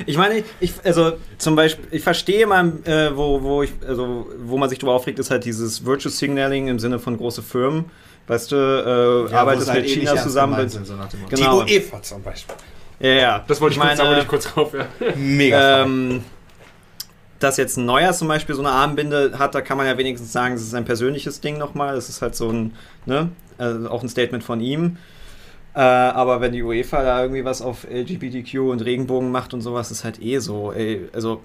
Ich 0.06 0.16
meine, 0.16 0.42
ich, 0.60 0.72
also 0.84 1.12
zum 1.36 1.56
Beispiel, 1.56 1.84
ich 1.90 2.02
verstehe 2.02 2.46
mal, 2.46 2.72
äh, 2.84 3.16
wo, 3.16 3.42
wo, 3.42 3.62
ich, 3.62 3.72
also, 3.86 4.26
wo 4.40 4.56
man 4.56 4.68
sich 4.68 4.78
drüber 4.78 4.94
aufregt, 4.94 5.18
ist 5.18 5.30
halt 5.30 5.44
dieses 5.44 5.84
Virtual 5.84 6.12
Signaling 6.12 6.68
im 6.68 6.78
Sinne 6.78 6.98
von 6.98 7.16
große 7.16 7.42
Firmen. 7.42 7.86
Weißt 8.28 8.52
du, 8.52 8.56
äh, 8.56 9.32
Ja, 9.32 9.40
arbeitest 9.40 9.66
sie 9.66 9.72
mit 9.72 9.74
halt 9.82 9.84
nicht 9.86 9.98
China 9.98 10.16
zusammen. 10.16 10.68
sind, 10.68 10.86
so. 10.86 10.94
Genau. 11.28 11.62
die 11.64 11.74
UEFA 11.78 12.02
zum 12.02 12.22
Beispiel. 12.22 12.54
Ja, 13.00 13.10
ja. 13.10 13.44
Das 13.46 13.60
wollte 13.60 13.74
ich, 13.74 13.80
kurz, 13.80 13.96
da 13.96 14.04
meine, 14.04 14.10
wollte 14.10 14.22
ich 14.22 14.28
kurz 14.28 14.52
drauf. 14.52 14.72
Ja. 14.74 14.86
Mega. 15.16 15.82
ähm, 15.82 16.22
dass 17.38 17.56
jetzt 17.56 17.76
ein 17.76 17.86
neuer 17.86 18.12
zum 18.12 18.28
Beispiel 18.28 18.54
so 18.54 18.62
eine 18.62 18.70
Armbinde 18.70 19.38
hat, 19.38 19.54
da 19.54 19.60
kann 19.60 19.76
man 19.76 19.86
ja 19.86 19.96
wenigstens 19.96 20.32
sagen, 20.32 20.54
es 20.54 20.62
ist 20.62 20.74
ein 20.74 20.84
persönliches 20.84 21.40
Ding 21.40 21.56
nochmal. 21.56 21.96
Es 21.96 22.08
ist 22.08 22.20
halt 22.20 22.34
so 22.34 22.50
ein, 22.50 22.74
ne, 23.06 23.30
also 23.58 23.88
auch 23.90 24.02
ein 24.02 24.08
Statement 24.08 24.42
von 24.42 24.60
ihm. 24.60 24.96
Äh, 25.74 25.80
aber 25.80 26.40
wenn 26.40 26.52
die 26.52 26.62
UEFA 26.62 27.04
da 27.04 27.22
irgendwie 27.22 27.44
was 27.44 27.62
auf 27.62 27.86
LGBTQ 27.88 28.54
und 28.70 28.84
Regenbogen 28.84 29.30
macht 29.30 29.54
und 29.54 29.60
sowas, 29.60 29.90
ist 29.92 30.02
halt 30.02 30.20
eh 30.20 30.38
so. 30.40 30.72
Ey, 30.72 31.08
also 31.12 31.40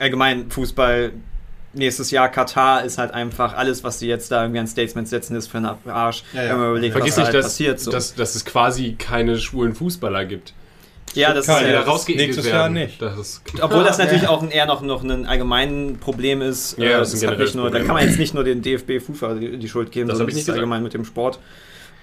allgemein 0.00 0.50
Fußball, 0.50 1.12
nächstes 1.76 2.10
Jahr 2.10 2.28
Katar 2.28 2.84
ist 2.84 2.98
halt 2.98 3.12
einfach 3.12 3.54
alles, 3.54 3.84
was 3.84 3.98
die 3.98 4.06
jetzt 4.06 4.30
da 4.32 4.42
irgendwie 4.42 4.60
an 4.60 4.66
Statements 4.66 5.10
setzen, 5.10 5.36
ist 5.36 5.46
für 5.48 5.58
einen 5.58 5.70
Arsch. 5.86 6.24
Ja, 6.32 6.42
ja. 6.44 6.50
Wenn 6.52 6.58
man 6.60 6.70
überlegt, 6.70 6.92
Vergiss 6.92 7.12
was 7.12 7.16
da 7.16 7.20
nicht, 7.22 7.26
halt 7.26 7.36
dass, 7.36 7.44
passiert. 7.52 7.80
So. 7.80 7.90
dass, 7.90 8.14
dass 8.14 8.34
es 8.34 8.44
quasi 8.44 8.94
keine 8.98 9.38
schwulen 9.38 9.74
Fußballer 9.74 10.24
gibt. 10.24 10.54
ja, 11.14 11.32
das 11.32 11.46
Keine. 11.46 11.60
ist 11.68 11.72
ja 11.72 11.78
das- 11.80 11.86
rausgeekelt 11.88 12.26
nächstes 12.26 12.44
werden. 12.46 12.56
Jahr 12.76 12.84
nicht. 12.86 13.00
Das 13.00 13.18
ist, 13.18 13.42
Obwohl 13.60 13.84
das 13.84 13.98
natürlich 13.98 14.26
auch 14.28 14.42
ein, 14.42 14.50
eher 14.50 14.66
noch, 14.66 14.82
noch 14.82 15.02
ein 15.04 15.24
allgemein 15.26 15.96
Problem 16.00 16.42
ist. 16.42 16.76
Ja, 16.78 16.84
Äh, 16.84 16.92
das 16.98 17.14
ist 17.14 17.22
ein 17.22 17.28
hat 17.28 17.36
generelles 17.38 17.54
nicht 17.54 17.62
nur, 17.62 17.70
da 17.70 17.78
kann 17.78 17.94
man 17.94 18.06
jetzt 18.06 18.18
nicht 18.18 18.34
nur 18.34 18.44
den 18.44 18.60
DFB 18.62 19.00
FIFA 19.00 19.34
die, 19.34 19.56
die 19.58 19.68
Schuld 19.68 19.92
geben, 19.92 20.08
Das 20.08 20.18
sondern 20.18 20.30
ich 20.30 20.34
das 20.34 20.42
nicht 20.44 20.48
ist 20.48 20.54
allgemein 20.54 20.82
mit 20.82 20.92
dem 20.94 21.04
Sport. 21.04 21.38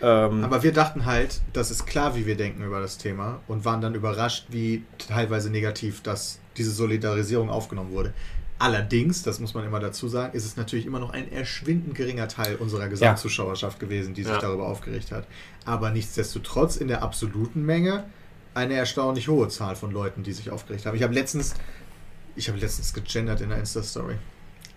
Ähm, 0.02 0.44
Aber 0.44 0.64
wir 0.64 0.74
dachten 0.74 1.06
halt, 1.06 1.42
das 1.54 1.72
ist 1.72 1.86
klar, 1.86 2.16
wie 2.16 2.26
wir 2.26 2.36
denken 2.36 2.64
über 2.64 2.82
das 2.82 2.98
Thema 2.98 3.40
und 3.48 3.64
waren 3.66 3.80
dann 3.80 3.96
überrascht, 3.96 4.48
wie 4.50 4.84
teilweise 4.98 5.50
negativ 5.50 6.02
das, 6.02 6.40
diese 6.58 6.72
Solidarisierung 6.72 7.50
aufgenommen 7.50 7.92
wurde. 7.92 8.14
Allerdings, 8.64 9.24
das 9.24 9.42
muss 9.42 9.54
man 9.54 9.66
immer 9.66 9.82
dazu 9.82 10.08
sagen, 10.08 10.34
ist 10.38 10.46
es 10.46 10.56
natürlich 10.56 10.86
immer 10.86 11.00
noch 11.00 11.10
ein 11.10 11.30
erschwindend 11.30 11.96
geringer 11.96 12.30
Teil 12.30 12.56
unserer 12.56 12.88
Gesamtzuschauerschaft 12.88 13.78
gewesen, 13.78 14.14
die 14.14 14.24
sich 14.24 14.32
Ja. 14.32 14.40
darüber 14.40 14.68
aufgeregt 14.68 15.12
hat. 15.12 15.28
Aber 15.66 15.92
nichtsdestotrotz 15.92 16.78
in 16.78 16.88
der 16.88 17.04
absoluten 17.04 17.66
Menge 17.66 18.06
eine 18.54 18.76
erstaunlich 18.76 19.28
hohe 19.28 19.50
Zahl 19.50 19.76
von 19.76 19.92
Leuten, 19.92 20.24
die 20.24 20.32
sich 20.32 20.50
aufgeregt 20.50 20.86
haben. 20.86 20.96
Ich 20.96 21.04
habe 21.04 21.14
letztens, 21.14 21.56
ich 22.38 22.48
habe 22.48 22.58
letztens 22.58 22.94
gegendert 22.94 23.42
in 23.42 23.50
der 23.50 23.58
Insta-Story. 23.58 24.16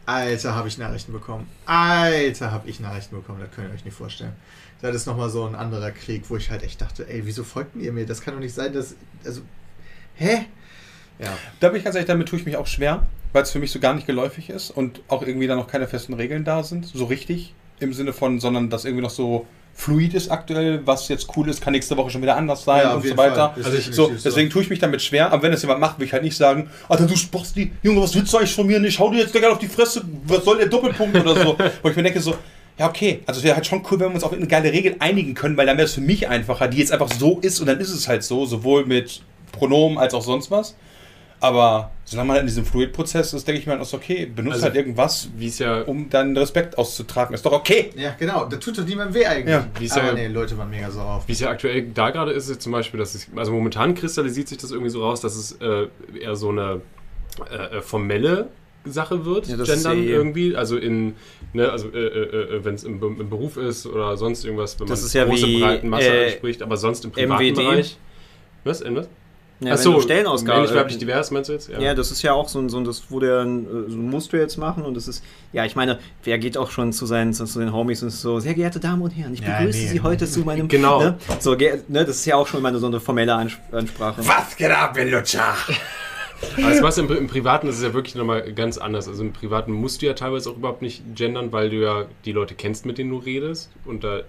Alter, 0.04 0.56
habe 0.56 0.66
ich 0.66 0.78
Nachrichten 0.78 1.12
bekommen. 1.12 1.46
Alter, 1.66 2.50
habe 2.50 2.68
ich 2.68 2.80
Nachrichten 2.80 3.14
bekommen. 3.14 3.38
Das 3.38 3.52
könnt 3.52 3.68
ihr 3.68 3.74
euch 3.74 3.84
nicht 3.84 3.96
vorstellen. 3.96 4.32
Das 4.82 4.96
ist 4.96 5.06
nochmal 5.06 5.30
so 5.30 5.44
ein 5.46 5.54
anderer 5.54 5.92
Krieg, 5.92 6.24
wo 6.28 6.36
ich 6.36 6.50
halt 6.50 6.64
echt 6.64 6.80
dachte, 6.80 7.08
ey, 7.08 7.24
wieso 7.24 7.44
folgten 7.44 7.80
ihr 7.80 7.92
mir? 7.92 8.04
Das 8.04 8.20
kann 8.20 8.34
doch 8.34 8.40
nicht 8.40 8.54
sein, 8.54 8.72
dass. 8.72 8.96
Also. 9.24 9.42
Hä? 10.16 10.46
Ja. 11.20 11.38
Da 11.60 11.68
bin 11.68 11.78
ich 11.78 11.84
ganz 11.84 11.94
ehrlich, 11.94 12.08
damit 12.08 12.28
tue 12.28 12.38
ich 12.40 12.44
mich 12.44 12.56
auch 12.56 12.66
schwer, 12.66 13.06
weil 13.36 13.42
es 13.42 13.50
für 13.50 13.58
mich 13.58 13.70
so 13.70 13.80
gar 13.80 13.92
nicht 13.92 14.06
geläufig 14.06 14.48
ist 14.48 14.70
und 14.70 15.02
auch 15.08 15.20
irgendwie 15.20 15.46
da 15.46 15.56
noch 15.56 15.66
keine 15.66 15.86
festen 15.86 16.14
Regeln 16.14 16.44
da 16.44 16.62
sind, 16.62 16.86
so 16.86 17.04
richtig 17.04 17.52
im 17.80 17.92
Sinne 17.92 18.14
von, 18.14 18.40
sondern 18.40 18.70
dass 18.70 18.86
irgendwie 18.86 19.02
noch 19.02 19.10
so 19.10 19.44
fluid 19.74 20.14
ist 20.14 20.30
aktuell, 20.30 20.80
was 20.86 21.08
jetzt 21.08 21.28
cool 21.36 21.46
ist, 21.50 21.60
kann 21.60 21.74
nächste 21.74 21.98
Woche 21.98 22.08
schon 22.08 22.22
wieder 22.22 22.34
anders 22.34 22.64
sein 22.64 22.80
Ja, 22.80 22.94
und 22.94 23.06
so 23.06 23.14
weiter. 23.14 23.52
Also 23.54 23.76
ich, 23.76 23.94
so, 23.94 24.10
deswegen 24.24 24.48
tue 24.48 24.62
ich 24.62 24.70
mich 24.70 24.78
damit 24.78 25.02
schwer, 25.02 25.32
aber 25.32 25.42
wenn 25.42 25.52
es 25.52 25.60
jemand 25.60 25.80
macht, 25.80 25.98
will 25.98 26.06
ich 26.06 26.14
halt 26.14 26.22
nicht 26.22 26.34
sagen, 26.34 26.70
Alter, 26.88 27.06
du 27.06 27.14
Spasti, 27.14 27.72
Junge, 27.82 28.00
was 28.00 28.14
willst 28.14 28.32
du 28.32 28.38
eigentlich 28.38 28.54
von 28.54 28.66
mir 28.66 28.80
nicht? 28.80 28.98
Hau 28.98 29.10
dir 29.10 29.18
jetzt 29.18 29.32
gleich 29.32 29.44
auf 29.44 29.58
die 29.58 29.68
Fresse, 29.68 30.02
was 30.24 30.42
soll 30.42 30.56
der 30.56 30.68
Doppelpunkt 30.68 31.14
oder 31.14 31.34
so? 31.34 31.58
Wo 31.82 31.90
ich 31.90 31.94
mir 31.94 32.04
denke 32.04 32.22
so, 32.22 32.34
ja, 32.78 32.88
okay, 32.88 33.20
also 33.26 33.40
es 33.40 33.44
wäre 33.44 33.54
halt 33.54 33.66
schon 33.66 33.82
cool, 33.90 34.00
wenn 34.00 34.08
wir 34.08 34.14
uns 34.14 34.24
auf 34.24 34.32
eine 34.32 34.46
geile 34.46 34.72
Regel 34.72 34.96
einigen 34.98 35.34
können, 35.34 35.58
weil 35.58 35.66
dann 35.66 35.76
wäre 35.76 35.84
es 35.84 35.92
für 35.92 36.00
mich 36.00 36.26
einfacher, 36.26 36.68
die 36.68 36.78
jetzt 36.78 36.90
einfach 36.92 37.12
so 37.12 37.38
ist 37.40 37.60
und 37.60 37.66
dann 37.66 37.80
ist 37.80 37.90
es 37.90 38.08
halt 38.08 38.24
so, 38.24 38.46
sowohl 38.46 38.86
mit 38.86 39.20
Pronomen 39.52 39.98
als 39.98 40.14
auch 40.14 40.22
sonst 40.22 40.50
was. 40.50 40.74
Aber 41.40 41.90
solange 42.04 42.28
man 42.28 42.34
halt 42.36 42.42
in 42.42 42.46
diesem 42.46 42.64
Fluid-Prozess 42.64 43.34
ist, 43.34 43.46
denke 43.46 43.60
ich 43.60 43.66
mir 43.66 43.72
halt, 43.74 43.82
ist 43.82 43.92
okay, 43.94 44.26
benutzt 44.26 44.54
Also, 44.54 44.64
halt 44.66 44.76
irgendwas, 44.76 45.28
wie 45.36 45.48
es 45.48 45.58
ja 45.58 45.82
um 45.82 46.08
dann 46.08 46.36
Respekt 46.36 46.78
auszutragen. 46.78 47.34
Ist 47.34 47.44
doch 47.44 47.52
okay. 47.52 47.90
Ja, 47.94 48.14
genau. 48.18 48.46
Da 48.46 48.56
tut 48.56 48.78
doch 48.78 48.84
niemandem 48.84 49.14
weh 49.14 49.26
eigentlich. 49.26 49.54
Ja. 49.54 49.66
Wie 49.78 49.90
Aber 49.90 50.04
ja- 50.06 50.12
nee, 50.14 50.28
Leute 50.28 50.56
waren 50.56 50.70
mega 50.70 50.90
sauer 50.90 51.16
auf 51.16 51.28
Wie 51.28 51.32
es 51.32 51.40
ja 51.40 51.50
aktuell 51.50 51.82
da 51.92 52.10
gerade 52.10 52.32
ist, 52.32 52.48
ist 52.48 52.62
zum 52.62 52.72
Beispiel, 52.72 52.98
dass 52.98 53.14
es, 53.14 53.28
also 53.36 53.52
momentan 53.52 53.94
kristallisiert 53.94 54.48
sich 54.48 54.58
das 54.58 54.70
irgendwie 54.70 54.90
so 54.90 55.02
raus, 55.02 55.20
dass 55.20 55.36
es 55.36 55.52
äh, 55.60 55.88
eher 56.20 56.36
so 56.36 56.48
eine 56.48 56.80
äh, 57.50 57.76
äh, 57.78 57.82
formelle 57.82 58.48
Sache 58.86 59.24
wird, 59.26 59.48
Ja, 59.48 59.56
das 59.56 59.68
ist 59.68 59.74
Gendern 59.82 59.98
eh- 60.02 60.06
irgendwie, 60.10 60.54
also 60.56 60.76
in, 60.78 61.16
ne, 61.52 61.68
also 61.70 61.90
äh, 61.92 61.98
äh, 61.98 62.64
wenn 62.64 62.76
es 62.76 62.84
im, 62.84 63.02
im 63.02 63.28
Beruf 63.28 63.56
ist 63.56 63.84
oder 63.84 64.16
sonst 64.16 64.44
irgendwas, 64.44 64.78
wenn 64.78 64.86
Das 64.86 65.00
man 65.00 65.06
ist 65.06 65.12
ja 65.12 65.24
große 65.24 65.46
wie, 65.46 65.60
breiten 65.60 65.88
Masse 65.88 66.08
äh, 66.08 66.24
anspricht, 66.32 66.62
aber 66.62 66.76
sonst 66.76 67.04
im 67.04 67.10
privaten 67.10 67.42
MWD. 67.44 67.54
Bereich. 67.56 67.98
Was? 68.64 68.80
In 68.80 68.94
was? 68.96 69.08
Ja, 69.60 69.72
Ach 69.72 69.78
so, 69.78 69.90
wenn 69.90 69.96
du 69.96 70.02
Stellenausgabe. 70.02 70.60
männlich, 70.60 70.76
weiblich, 70.76 70.98
divers, 70.98 71.30
meinst 71.30 71.48
du 71.48 71.54
jetzt? 71.54 71.68
Ja. 71.68 71.94
das 71.94 72.10
ist 72.10 72.22
ja 72.22 72.32
auch 72.32 72.48
so 72.48 72.58
ein, 72.58 72.68
so 72.68 72.76
ein 72.78 72.84
das 72.84 73.10
wurde 73.10 73.28
ja 73.28 73.40
ein, 73.42 73.64
äh, 73.64 73.90
so 73.90 73.96
musst 73.96 74.32
du 74.32 74.36
jetzt 74.36 74.56
machen 74.58 74.84
und 74.84 74.94
das 74.96 75.08
ist, 75.08 75.24
ja, 75.52 75.64
ich 75.64 75.76
meine, 75.76 75.98
wer 76.24 76.38
geht 76.38 76.58
auch 76.58 76.70
schon 76.70 76.92
zu 76.92 77.06
seinen, 77.06 77.32
zu, 77.32 77.46
den 77.58 77.72
Homies 77.72 78.02
und 78.02 78.10
so, 78.10 78.38
sehr 78.38 78.54
geehrte 78.54 78.80
Damen 78.80 79.02
und 79.02 79.10
Herren, 79.10 79.32
ich 79.34 79.40
Ja, 79.40 79.58
begrüße 79.58 79.78
nee. 79.78 79.86
Sie 79.88 80.00
heute 80.00 80.26
zu 80.26 80.40
meinem, 80.40 80.68
Genau. 80.68 81.00
ne? 81.00 81.18
So, 81.40 81.54
ne, 81.54 81.80
das 81.88 82.08
ist 82.08 82.26
ja 82.26 82.36
auch 82.36 82.46
schon 82.46 82.60
mal 82.62 82.74
so 82.78 82.86
eine 82.86 83.00
formelle 83.00 83.34
Ans 83.34 83.54
Ansprache. 83.72 84.20
Was 84.26 84.56
geht 84.56 84.70
ab, 84.70 84.96
ihr 84.98 85.06
Lutscher? 85.06 85.54
Aber 86.58 86.70
das 86.70 86.82
was 86.82 86.98
im, 86.98 87.10
im 87.10 87.26
Privaten 87.28 87.66
ist 87.68 87.76
es 87.76 87.82
ja 87.82 87.94
wirklich 87.94 88.14
nochmal 88.14 88.52
ganz 88.52 88.78
anders. 88.78 89.08
Also 89.08 89.22
im 89.22 89.32
Privaten 89.32 89.72
musst 89.72 90.02
du 90.02 90.06
ja 90.06 90.12
teilweise 90.12 90.50
auch 90.50 90.56
überhaupt 90.56 90.82
nicht 90.82 91.02
gendern, 91.14 91.52
weil 91.52 91.70
du 91.70 91.76
ja 91.76 92.04
die 92.24 92.32
Leute 92.32 92.54
kennst, 92.54 92.84
mit 92.86 92.98
denen 92.98 93.10
du 93.10 93.16
redest. 93.16 93.70
Und 93.84 94.04
da 94.04 94.20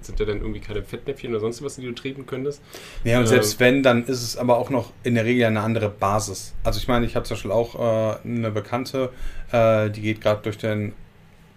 sind 0.00 0.20
ja 0.20 0.26
dann 0.26 0.38
irgendwie 0.38 0.60
keine 0.60 0.82
Fettnäpfchen 0.82 1.30
oder 1.30 1.40
sonst 1.40 1.62
was, 1.62 1.76
die 1.76 1.82
du 1.86 1.92
treten 1.92 2.26
könntest. 2.26 2.62
Ja, 3.04 3.16
und 3.18 3.22
Ähm. 3.24 3.28
selbst 3.28 3.58
wenn, 3.60 3.82
dann 3.82 4.04
ist 4.04 4.22
es 4.22 4.36
aber 4.36 4.58
auch 4.58 4.70
noch 4.70 4.92
in 5.02 5.14
der 5.14 5.24
Regel 5.24 5.44
eine 5.46 5.60
andere 5.60 5.88
Basis. 5.88 6.54
Also 6.64 6.78
ich 6.78 6.88
meine, 6.88 7.06
ich 7.06 7.16
habe 7.16 7.24
zum 7.26 7.36
Beispiel 7.36 7.50
auch 7.52 7.74
äh, 7.74 8.16
eine 8.24 8.50
Bekannte, 8.50 9.10
äh, 9.50 9.90
die 9.90 10.00
geht 10.02 10.20
gerade 10.20 10.42
durch 10.42 10.58
den 10.58 10.92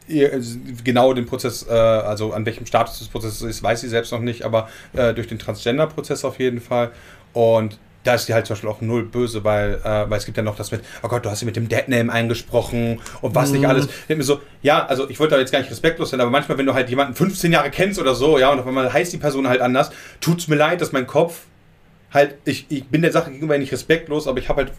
ihr- 0.07 0.39
genau 0.83 1.13
den 1.13 1.25
Prozess, 1.25 1.65
äh, 1.67 1.71
also 1.73 2.31
an 2.33 2.45
welchem 2.45 2.65
Status 2.65 2.99
des 2.99 3.07
Prozesses 3.07 3.41
ist, 3.41 3.63
weiß 3.63 3.81
sie 3.81 3.89
selbst 3.89 4.11
noch 4.11 4.19
nicht, 4.21 4.43
aber 4.43 4.69
äh, 4.93 5.13
durch 5.13 5.27
den 5.27 5.39
Transgender-Prozess 5.39 6.23
auf 6.25 6.39
jeden 6.39 6.61
Fall. 6.61 6.91
Und 7.33 7.79
da 8.05 8.15
ist 8.15 8.27
die 8.27 8.33
halt 8.33 8.45
zum 8.45 8.53
Beispiel 8.53 8.69
auch 8.69 8.81
null 8.81 9.03
böse, 9.03 9.43
weil, 9.43 9.81
äh, 9.83 10.09
weil 10.09 10.17
es 10.17 10.25
gibt 10.25 10.37
ja 10.37 10.43
noch 10.43 10.55
das 10.55 10.71
mit, 10.71 10.81
oh 11.03 11.07
Gott, 11.07 11.25
du 11.25 11.29
hast 11.29 11.39
sie 11.39 11.45
mit 11.45 11.55
dem 11.55 11.67
Deadname 11.67 12.11
eingesprochen 12.11 13.01
und 13.21 13.35
was 13.35 13.51
nicht 13.51 13.67
alles. 13.67 13.89
Ich 14.07 14.15
mir 14.15 14.23
so, 14.23 14.39
ja, 14.61 14.85
also 14.85 15.09
ich 15.09 15.19
wollte 15.19 15.35
da 15.35 15.41
jetzt 15.41 15.51
gar 15.51 15.59
nicht 15.59 15.71
respektlos 15.71 16.11
sein, 16.11 16.21
aber 16.21 16.29
manchmal, 16.29 16.57
wenn 16.57 16.65
du 16.65 16.73
halt 16.73 16.89
jemanden 16.89 17.15
15 17.15 17.51
Jahre 17.51 17.71
kennst 17.71 17.99
oder 17.99 18.15
so, 18.15 18.37
ja, 18.37 18.51
und 18.51 18.59
auf 18.59 18.67
einmal 18.67 18.93
heißt 18.93 19.11
die 19.11 19.17
Person 19.17 19.47
halt 19.47 19.61
anders, 19.61 19.91
tut's 20.21 20.47
mir 20.47 20.55
leid, 20.55 20.81
dass 20.81 20.91
mein 20.91 21.07
Kopf 21.07 21.41
halt, 22.13 22.35
ich, 22.45 22.67
ich 22.69 22.85
bin 22.85 23.01
der 23.01 23.11
Sache 23.11 23.31
gegenüber 23.31 23.57
nicht 23.57 23.71
respektlos, 23.71 24.27
aber 24.27 24.39
ich 24.39 24.49
habe 24.49 24.63
halt 24.63 24.73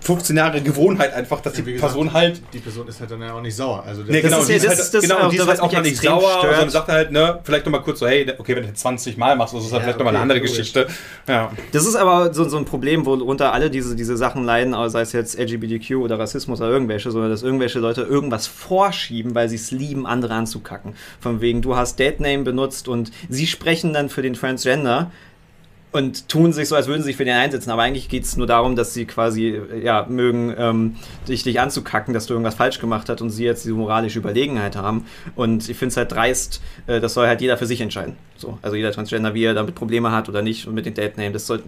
15 0.00 0.36
Jahre 0.36 0.60
Gewohnheit 0.60 1.12
einfach, 1.14 1.40
dass 1.40 1.56
Ja, 1.56 1.62
die 1.64 1.72
gesagt, 1.72 1.92
Person 1.92 2.12
halt 2.12 2.40
Die 2.52 2.58
Person 2.58 2.86
ist 2.88 3.00
halt 3.00 3.10
dann 3.10 3.20
ja 3.22 3.32
auch 3.34 3.40
nicht 3.40 3.56
sauer. 3.56 3.82
Also 3.86 4.02
Nee, 4.02 4.20
Das 4.20 4.30
genau, 4.30 4.40
ist 4.40 4.48
die 4.48 4.52
ist 4.54 4.68
halt, 4.68 4.78
das 4.78 4.92
genau, 5.02 5.28
die 5.28 5.36
ist 5.36 5.46
halt 5.46 5.60
auch 5.60 5.72
noch 5.72 5.82
nicht 5.82 5.96
sauer, 6.00 6.20
stört. 6.38 6.42
sondern 6.54 6.70
sagt 6.70 6.88
halt, 6.88 7.10
ne, 7.10 7.40
vielleicht 7.42 7.64
nochmal 7.64 7.82
kurz 7.82 7.98
so, 7.98 8.06
hey, 8.06 8.30
okay, 8.38 8.54
wenn 8.56 8.62
du 8.64 8.70
das 8.70 8.80
20 8.80 9.16
Mal 9.16 9.34
machst, 9.36 9.54
das 9.54 9.64
ist 9.64 9.72
halt 9.72 9.80
Ja, 9.80 9.84
vielleicht 9.86 9.98
nochmal 9.98 10.14
eine 10.14 10.18
okay, 10.18 10.22
andere 10.22 10.38
logisch. 10.38 10.56
Geschichte. 10.56 10.86
Ja. 11.26 11.50
Das 11.72 11.86
ist 11.86 11.96
aber 11.96 12.32
so, 12.34 12.48
so 12.48 12.56
ein 12.58 12.64
Problem, 12.66 13.04
worunter 13.06 13.52
alle 13.52 13.70
diese, 13.70 13.96
diese 13.96 14.16
Sachen 14.16 14.44
leiden, 14.44 14.74
sei 14.90 15.00
es 15.00 15.12
jetzt 15.12 15.38
LGBTQ 15.38 15.96
oder 15.96 16.18
Rassismus 16.18 16.60
oder 16.60 16.70
irgendwelche, 16.70 17.10
sondern 17.10 17.30
dass 17.30 17.42
irgendwelche 17.42 17.78
Leute 17.78 18.02
irgendwas 18.02 18.46
vorschieben, 18.46 19.34
weil 19.34 19.48
sie 19.48 19.56
es 19.56 19.70
lieben, 19.70 20.06
andere 20.06 20.34
anzukacken. 20.34 20.94
Von 21.20 21.40
wegen, 21.40 21.62
du 21.62 21.76
hast 21.76 21.98
Deadname 21.98 22.44
benutzt 22.44 22.88
und 22.88 23.10
sie 23.28 23.46
sprechen 23.46 23.92
dann 23.92 24.08
für 24.08 24.22
den 24.22 24.34
Transgender 24.34 25.10
und 25.94 26.28
tun 26.28 26.52
sich 26.52 26.68
so, 26.68 26.74
als 26.74 26.88
würden 26.88 27.02
sie 27.02 27.10
sich 27.10 27.16
für 27.16 27.24
den 27.24 27.36
einsetzen. 27.36 27.70
Aber 27.70 27.82
eigentlich 27.82 28.08
geht 28.08 28.24
es 28.24 28.36
nur 28.36 28.48
darum, 28.48 28.74
dass 28.74 28.92
sie 28.94 29.04
quasi, 29.04 29.50
äh, 29.50 29.84
ja, 29.84 30.04
mögen, 30.08 30.52
ähm, 30.58 30.96
dich, 31.28 31.44
dich 31.44 31.60
anzukacken, 31.60 32.12
dass 32.12 32.26
du 32.26 32.34
irgendwas 32.34 32.56
falsch 32.56 32.80
gemacht 32.80 33.08
hast 33.08 33.22
und 33.22 33.30
sie 33.30 33.44
jetzt 33.44 33.64
diese 33.64 33.74
moralische 33.74 34.18
Überlegenheit 34.18 34.74
haben. 34.74 35.06
Und 35.36 35.68
ich 35.68 35.76
finde 35.76 35.92
es 35.92 35.96
halt 35.96 36.10
dreist, 36.10 36.60
äh, 36.88 37.00
das 37.00 37.14
soll 37.14 37.28
halt 37.28 37.40
jeder 37.40 37.56
für 37.56 37.66
sich 37.66 37.80
entscheiden. 37.80 38.16
So, 38.36 38.58
also 38.60 38.74
jeder 38.74 38.90
Transgender, 38.90 39.34
wie 39.34 39.44
er 39.44 39.54
damit 39.54 39.76
Probleme 39.76 40.10
hat 40.10 40.28
oder 40.28 40.42
nicht 40.42 40.66
und 40.66 40.74
mit 40.74 40.84
den 40.84 40.94
Deadname. 40.94 41.30
Das 41.30 41.46
soll, 41.46 41.62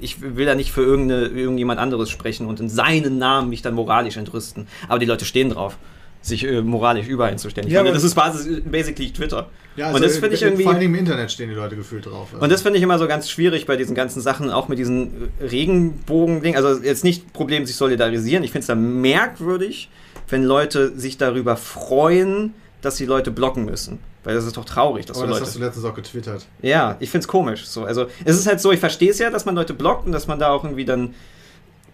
ich 0.00 0.20
will 0.20 0.46
da 0.46 0.54
nicht 0.54 0.70
für 0.70 0.82
irgendeine, 0.82 1.26
irgendjemand 1.26 1.80
anderes 1.80 2.08
sprechen 2.08 2.46
und 2.46 2.60
in 2.60 2.68
seinen 2.68 3.18
Namen 3.18 3.48
mich 3.48 3.62
dann 3.62 3.74
moralisch 3.74 4.16
entrüsten. 4.16 4.68
Aber 4.86 5.00
die 5.00 5.06
Leute 5.06 5.24
stehen 5.24 5.50
drauf, 5.50 5.76
sich 6.22 6.44
äh, 6.46 6.62
moralisch 6.62 7.08
überall 7.08 7.30
hinzustellen. 7.30 7.66
Ich 7.68 7.74
Ja, 7.74 7.80
finde, 7.80 7.92
das 7.94 8.04
ist 8.04 8.14
basis, 8.14 8.62
basically 8.64 9.12
Twitter. 9.12 9.48
Ja, 9.76 9.90
und 9.92 10.02
das 10.02 10.18
finde 10.18 10.34
ich 10.36 10.42
irgendwie. 10.42 10.62
Vor 10.64 10.72
allem 10.72 10.82
im 10.82 10.94
Internet 10.94 11.30
stehen 11.32 11.48
die 11.48 11.54
Leute 11.54 11.76
gefühlt 11.76 12.06
drauf. 12.06 12.28
Also. 12.32 12.42
Und 12.42 12.52
das 12.52 12.62
finde 12.62 12.76
ich 12.78 12.82
immer 12.82 12.98
so 12.98 13.08
ganz 13.08 13.28
schwierig 13.28 13.66
bei 13.66 13.76
diesen 13.76 13.94
ganzen 13.94 14.20
Sachen, 14.20 14.50
auch 14.50 14.68
mit 14.68 14.78
diesen 14.78 15.30
äh, 15.40 15.44
Regenbogen-Ding. 15.46 16.56
Also 16.56 16.80
jetzt 16.82 17.04
nicht 17.04 17.32
Problem, 17.32 17.66
sich 17.66 17.76
solidarisieren. 17.76 18.44
Ich 18.44 18.50
finde 18.52 18.60
es 18.60 18.66
da 18.68 18.74
merkwürdig, 18.74 19.90
wenn 20.28 20.44
Leute 20.44 20.96
sich 20.98 21.18
darüber 21.18 21.56
freuen, 21.56 22.54
dass 22.82 22.96
sie 22.96 23.06
Leute 23.06 23.30
blocken 23.30 23.64
müssen. 23.64 23.98
Weil 24.24 24.34
das 24.36 24.44
ist 24.44 24.56
doch 24.56 24.64
traurig, 24.64 25.06
dass 25.06 25.16
Aber 25.16 25.26
so 25.26 25.30
das 25.32 25.40
Leute. 25.40 25.46
hast 25.48 25.56
du 25.56 25.60
letztens 25.60 25.84
auch 25.84 25.94
getwittert. 25.94 26.46
Ja, 26.60 26.96
ich 27.00 27.10
find's 27.10 27.26
komisch. 27.26 27.66
So, 27.66 27.84
also 27.84 28.06
es 28.24 28.38
ist 28.38 28.46
halt 28.46 28.60
so, 28.60 28.70
ich 28.70 28.78
verstehe 28.78 29.10
es 29.10 29.18
ja, 29.18 29.30
dass 29.30 29.44
man 29.46 29.56
Leute 29.56 29.74
blockt 29.74 30.06
und 30.06 30.12
dass 30.12 30.28
man 30.28 30.38
da 30.38 30.50
auch 30.50 30.62
irgendwie 30.62 30.84
dann, 30.84 31.14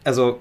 also 0.04 0.40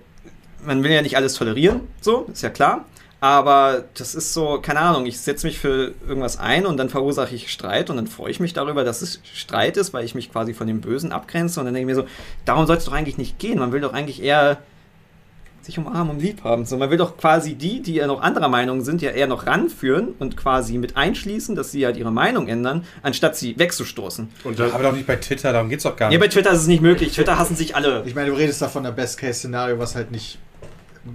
man 0.65 0.83
will 0.83 0.91
ja 0.91 1.01
nicht 1.01 1.15
alles 1.15 1.35
tolerieren, 1.35 1.81
so 2.01 2.27
ist 2.31 2.41
ja 2.43 2.49
klar. 2.49 2.83
Aber 3.19 3.85
das 3.95 4.13
ist 4.13 4.33
so, 4.33 4.59
keine 4.61 4.79
Ahnung, 4.79 5.07
ich 5.07 5.19
setze 5.19 5.47
mich 5.47 5.57
für 5.57 5.93
irgendwas 6.07 6.37
ein 6.37 6.67
und 6.67 6.77
dann 6.77 6.89
verursache 6.89 7.33
ich 7.33 7.51
Streit 7.51 7.89
und 7.89 7.95
dann 7.95 8.05
freue 8.05 8.29
ich 8.29 8.39
mich 8.39 8.53
darüber, 8.53 8.83
dass 8.83 9.01
es 9.01 9.21
Streit 9.33 9.75
ist, 9.75 9.91
weil 9.93 10.05
ich 10.05 10.13
mich 10.13 10.31
quasi 10.31 10.53
von 10.53 10.67
dem 10.67 10.81
Bösen 10.81 11.11
abgrenze 11.11 11.59
und 11.59 11.65
dann 11.65 11.73
denke 11.73 11.89
ich 11.91 11.95
mir 11.97 12.01
so, 12.03 12.07
darum 12.45 12.67
soll 12.67 12.77
es 12.77 12.85
doch 12.85 12.93
eigentlich 12.93 13.17
nicht 13.17 13.39
gehen. 13.39 13.57
Man 13.57 13.71
will 13.71 13.81
doch 13.81 13.93
eigentlich 13.93 14.21
eher 14.21 14.57
sich 15.63 15.79
umarmen 15.79 16.11
und 16.15 16.21
lieb 16.21 16.43
haben. 16.43 16.63
So, 16.65 16.77
man 16.77 16.91
will 16.91 16.97
doch 16.97 17.17
quasi 17.17 17.55
die, 17.55 17.81
die 17.81 17.95
ja 17.95 18.05
noch 18.07 18.21
anderer 18.21 18.47
Meinung 18.49 18.81
sind, 18.83 19.01
ja 19.01 19.09
eher 19.09 19.27
noch 19.27 19.47
ranführen 19.47 20.09
und 20.19 20.37
quasi 20.37 20.77
mit 20.77 20.95
einschließen, 20.95 21.55
dass 21.55 21.71
sie 21.71 21.85
halt 21.85 21.97
ihre 21.97 22.11
Meinung 22.11 22.47
ändern, 22.47 22.85
anstatt 23.01 23.35
sie 23.35 23.57
wegzustoßen. 23.57 24.29
Und 24.45 24.59
dann, 24.59 24.71
Aber 24.71 24.83
doch 24.83 24.93
nicht 24.93 25.07
bei 25.07 25.17
Twitter, 25.17 25.51
darum 25.51 25.69
geht's 25.69 25.83
doch 25.83 25.97
gar 25.97 26.07
Nee, 26.09 26.15
nicht. 26.17 26.21
bei 26.23 26.27
Twitter 26.29 26.51
ist 26.51 26.61
es 26.61 26.67
nicht 26.67 26.81
möglich. 26.83 27.13
Twitter 27.13 27.37
hassen 27.39 27.55
sich 27.57 27.75
alle. 27.75 28.03
Ich 28.05 28.13
meine, 28.15 28.29
du 28.29 28.37
redest 28.37 28.61
da 28.61 28.69
von 28.69 28.83
der 28.83 28.91
Best-Case-Szenario, 28.91 29.77
was 29.79 29.95
halt 29.95 30.11
nicht, 30.11 30.37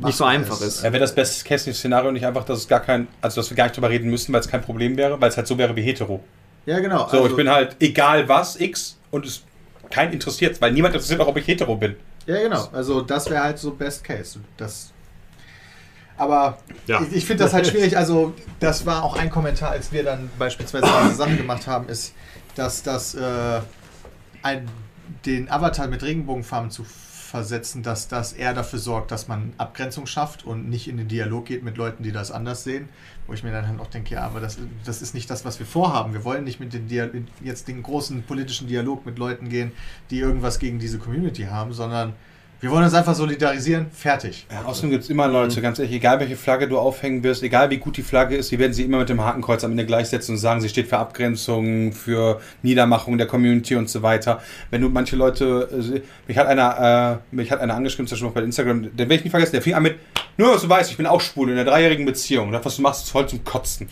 Nicht 0.01 0.17
so 0.17 0.25
einfach 0.25 0.61
ist. 0.61 0.83
Ja, 0.83 0.93
wäre 0.93 1.01
das 1.01 1.15
beste 1.15 1.73
Szenario 1.75 2.11
nicht 2.13 2.27
einfach, 2.27 2.45
dass 2.45 2.59
es 2.59 2.69
gar 2.69 2.81
kein, 2.81 3.09
also 3.21 3.41
dass 3.41 3.51
wir 3.51 3.57
gar 3.57 3.65
nicht 3.65 3.77
drüber 3.77 3.91
reden 3.91 4.09
müssen, 4.11 4.33
weil 4.33 4.41
es 4.41 4.49
kein 4.49 4.63
Problem 4.63 4.97
wäre, 4.97 5.21
weil 5.21 5.29
es 5.29 5.37
halt 5.37 5.47
so 5.47 5.59
wäre 5.59 5.75
wie 5.77 5.83
hetero. 5.83 6.23
Ja, 6.67 6.79
genau. 6.81 7.09
So, 7.09 7.27
ich 7.27 7.35
bin 7.37 7.49
halt 7.51 7.77
egal 7.81 8.29
was, 8.29 8.61
X, 8.61 8.97
und 9.11 9.27
es 9.27 9.43
kein 9.91 10.13
interessiert, 10.13 10.61
weil 10.61 10.73
niemand 10.73 10.95
interessiert 10.95 11.21
auch, 11.21 11.27
ob 11.27 11.37
ich 11.37 11.47
hetero 11.47 11.77
bin. 11.77 11.97
Ja, 12.27 12.41
genau. 12.41 12.69
Also 12.73 13.03
das 13.03 13.29
wäre 13.29 13.43
halt 13.43 13.59
so 13.59 13.73
Best 13.73 14.05
Case. 14.05 14.39
Das. 14.57 14.93
Aber 16.17 16.59
Ja. 16.87 17.03
ich, 17.03 17.17
ich 17.17 17.25
finde 17.27 17.45
das 17.45 17.53
halt 17.53 17.67
schwierig. 17.67 17.97
Also 17.97 18.33
das 18.61 18.87
war 18.87 19.03
auch 19.03 19.17
ein 19.17 19.29
Kommentar, 19.29 19.71
als 19.71 19.93
wir 19.93 20.05
dann 20.05 20.31
beispielsweise 20.39 20.87
diese 21.05 21.17
Sache 21.17 21.37
gemacht 21.37 21.67
haben, 21.67 21.89
ist, 21.89 22.15
dass 22.55 22.83
das 22.83 23.15
äh, 23.15 23.61
ein, 24.43 24.69
den 25.27 25.51
Avatar 25.51 25.89
mit 25.89 26.03
Regenbogenfarben 26.03 26.71
zu 26.71 26.85
versetzen, 27.33 27.83
dass 27.83 28.09
das 28.09 28.35
eher 28.35 28.53
dafür 28.53 28.79
sorgt, 28.79 29.11
dass 29.11 29.27
man 29.27 29.55
Abgrenzung 29.57 30.07
schafft 30.07 30.45
und 30.45 30.69
nicht 30.69 30.87
in 30.87 30.99
den 30.99 31.09
Dialog 31.09 31.47
geht 31.47 31.65
mit 31.65 31.79
Leuten, 31.79 32.03
die 32.03 32.13
das 32.13 32.31
anders 32.31 32.63
sehen. 32.63 32.91
Wo 33.27 33.33
ich 33.33 33.43
mir 33.43 33.53
dann 33.53 33.67
halt 33.67 33.81
auch 33.81 33.87
denke, 33.87 34.15
ja, 34.15 34.21
aber 34.21 34.41
das, 34.41 34.59
das 34.85 35.01
ist 35.01 35.15
nicht 35.15 35.31
das, 35.31 35.47
was 35.47 35.59
wir 35.59 35.65
vorhaben. 35.65 36.13
Wir 36.13 36.25
wollen 36.25 36.45
nicht 36.45 36.61
mit 36.61 36.75
den 36.75 36.89
Dia 36.89 37.09
jetzt 37.43 37.69
den 37.69 37.83
großen 37.83 38.23
politischen 38.25 38.69
Dialog 38.69 39.07
mit 39.07 39.19
Leuten 39.19 39.49
gehen, 39.49 39.73
die 40.11 40.19
irgendwas 40.19 40.59
gegen 40.59 40.79
diese 40.79 40.99
Community 40.99 41.45
haben, 41.45 41.73
sondern 41.73 42.13
wir 42.63 42.71
wollen 42.71 42.85
uns 42.85 42.95
einfach 42.95 43.17
solidarisieren, 43.17 43.87
fertig. 43.91 44.47
Ja, 44.49 44.63
außerdem 44.67 44.91
gibt 44.91 45.03
es 45.03 45.11
immer 45.11 45.27
Leute, 45.27 45.61
ganz 45.61 45.81
ehrlich, 45.81 45.97
egal 45.97 46.21
welche 46.21 46.37
Flagge 46.37 46.69
du 46.69 46.79
aufhängen 46.79 47.25
wirst, 47.25 47.43
egal 47.43 47.71
wie 47.71 47.79
gut 47.79 47.97
die 47.97 48.05
Flagge 48.05 48.37
ist, 48.37 48.53
die 48.53 48.59
werden 48.61 48.73
sie 48.73 48.85
immer 48.85 48.99
mit 48.99 49.09
dem 49.09 49.21
Hakenkreuz 49.21 49.65
am 49.65 49.73
Ende 49.73 49.85
gleichsetzen 49.85 50.37
und 50.37 50.39
sagen, 50.39 50.61
sie 50.61 50.69
steht 50.69 50.87
für 50.87 50.99
Abgrenzung, 50.99 51.93
für 51.93 52.41
Niedermachung 52.63 53.19
der 53.19 53.27
Community 53.27 53.75
und 53.75 53.91
so 53.91 54.03
weiter. 54.03 54.41
Wenn 54.71 54.81
du 54.81 54.89
manche 54.91 55.17
Leute, 55.17 55.69
äh, 55.73 56.03
mich 56.29 56.39
hat 56.39 56.47
einer, 56.47 57.21
äh, 57.33 57.35
mich 57.35 57.51
hat 57.51 57.59
einer 57.59 57.75
angeschrieben, 57.75 58.07
zum 58.07 58.17
Beispiel 58.17 58.31
bei 58.31 58.45
Instagram, 58.45 58.83
den 58.83 58.97
werde 58.97 59.15
ich 59.15 59.25
nicht 59.25 59.33
vergessen, 59.33 59.53
der 59.55 59.63
fing 59.63 59.75
an 59.75 59.83
mit, 59.83 59.97
nur 60.37 60.53
dass 60.53 60.63
du 60.63 60.69
weißt, 60.69 60.89
ich 60.89 60.97
bin 60.97 61.07
auch 61.07 61.21
schwul 61.21 61.51
in 61.51 61.59
einer 61.59 61.69
dreijährigen 61.69 62.07
Beziehung. 62.07 62.47
Und 62.47 62.53
das, 62.53 62.65
was 62.65 62.77
du 62.77 62.83
machst, 62.83 63.07
ist 63.07 63.11
voll 63.11 63.29
zum 63.29 63.43
Kotzen. 63.43 63.89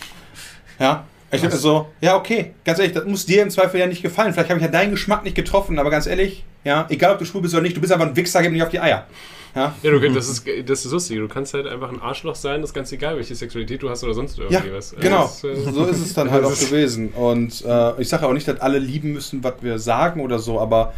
Ja? 0.78 1.06
Ich 1.32 1.42
dachte 1.42 1.56
so, 1.56 1.86
ja, 2.00 2.16
okay, 2.16 2.52
ganz 2.64 2.78
ehrlich, 2.80 2.92
das 2.94 3.04
muss 3.04 3.24
dir 3.24 3.42
im 3.42 3.50
Zweifel 3.50 3.78
ja 3.78 3.86
nicht 3.86 4.02
gefallen. 4.02 4.32
Vielleicht 4.32 4.50
habe 4.50 4.58
ich 4.58 4.66
ja 4.66 4.70
deinen 4.70 4.90
Geschmack 4.90 5.22
nicht 5.22 5.36
getroffen, 5.36 5.78
aber 5.78 5.90
ganz 5.90 6.06
ehrlich, 6.06 6.44
ja, 6.64 6.86
egal 6.88 7.12
ob 7.12 7.18
du 7.20 7.24
schwul 7.24 7.42
bist 7.42 7.54
oder 7.54 7.62
nicht, 7.62 7.76
du 7.76 7.80
bist 7.80 7.92
einfach 7.92 8.06
ein 8.06 8.16
Wichser, 8.16 8.42
gib 8.42 8.50
mir 8.50 8.56
nicht 8.56 8.64
auf 8.64 8.70
die 8.70 8.80
Eier. 8.80 9.06
Ja? 9.54 9.74
ja, 9.82 9.90
du, 9.90 9.98
das, 10.12 10.28
ist, 10.28 10.44
das 10.66 10.84
ist 10.84 10.92
lustig. 10.92 11.18
Du 11.18 11.28
kannst 11.28 11.54
halt 11.54 11.66
einfach 11.66 11.90
ein 11.90 12.00
Arschloch 12.00 12.34
sein, 12.34 12.60
das 12.60 12.70
ist 12.70 12.74
ganz 12.74 12.92
egal, 12.92 13.16
welche 13.16 13.34
Sexualität 13.34 13.82
du 13.82 13.90
hast 13.90 14.04
oder 14.04 14.14
sonst 14.14 14.38
Ja, 14.38 14.44
irgendwie 14.50 14.72
was. 14.72 14.94
genau. 15.00 15.22
Das, 15.22 15.44
äh, 15.44 15.54
So 15.56 15.86
ist 15.86 16.00
es 16.00 16.14
dann 16.14 16.30
halt 16.32 16.44
auch 16.44 16.58
gewesen. 16.58 17.08
Und 17.10 17.64
äh, 17.64 18.00
ich 18.00 18.08
sage 18.08 18.26
auch 18.26 18.32
nicht, 18.32 18.46
dass 18.46 18.60
alle 18.60 18.78
lieben 18.78 19.12
müssen, 19.12 19.42
was 19.42 19.54
wir 19.60 19.78
sagen 19.78 20.20
oder 20.20 20.38
so, 20.38 20.60
aber 20.60 20.92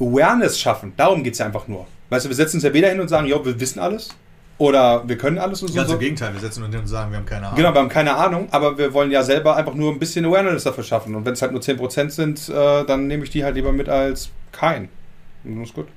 Awareness 0.00 0.58
schaffen, 0.58 0.92
darum 0.96 1.22
geht 1.22 1.34
es 1.34 1.38
ja 1.38 1.46
einfach 1.46 1.68
nur. 1.68 1.86
Weißt 2.10 2.24
du, 2.24 2.28
wir 2.28 2.36
setzen 2.36 2.56
uns 2.56 2.64
ja 2.64 2.72
weder 2.72 2.88
hin 2.88 3.00
und 3.00 3.08
sagen, 3.08 3.26
jo, 3.26 3.44
wir 3.44 3.58
wissen 3.60 3.78
alles 3.78 4.08
oder 4.58 5.06
wir 5.08 5.18
können 5.18 5.38
alles 5.38 5.62
und 5.62 5.68
so. 5.68 5.74
Ganz 5.74 5.90
im 5.90 5.98
Gegenteil, 5.98 6.32
wir 6.32 6.40
setzen 6.40 6.62
uns 6.62 6.72
hin 6.72 6.80
und 6.82 6.86
sagen, 6.88 7.10
wir 7.10 7.18
haben 7.18 7.26
keine 7.26 7.46
Ahnung. 7.46 7.56
Genau, 7.56 7.72
wir 7.74 7.80
haben 7.80 7.88
keine 7.88 8.14
Ahnung, 8.14 8.48
aber 8.52 8.78
wir 8.78 8.92
wollen 8.92 9.10
ja 9.10 9.22
selber 9.22 9.56
einfach 9.56 9.74
nur 9.74 9.92
ein 9.92 9.98
bisschen 9.98 10.24
Awareness 10.24 10.64
dafür 10.64 10.84
schaffen. 10.84 11.14
Und 11.14 11.24
wenn 11.26 11.32
es 11.34 11.42
halt 11.42 11.52
nur 11.52 11.60
10% 11.60 12.10
sind, 12.10 12.48
äh, 12.48 12.84
dann 12.84 13.06
nehme 13.06 13.24
ich 13.24 13.30
die 13.30 13.44
halt 13.44 13.56
lieber 13.56 13.72
mit 13.72 13.88
als 13.88 14.30
kein. 14.52 14.88
Und 15.44 15.58
das 15.60 15.68
ist 15.70 15.74
gut. 15.74 15.88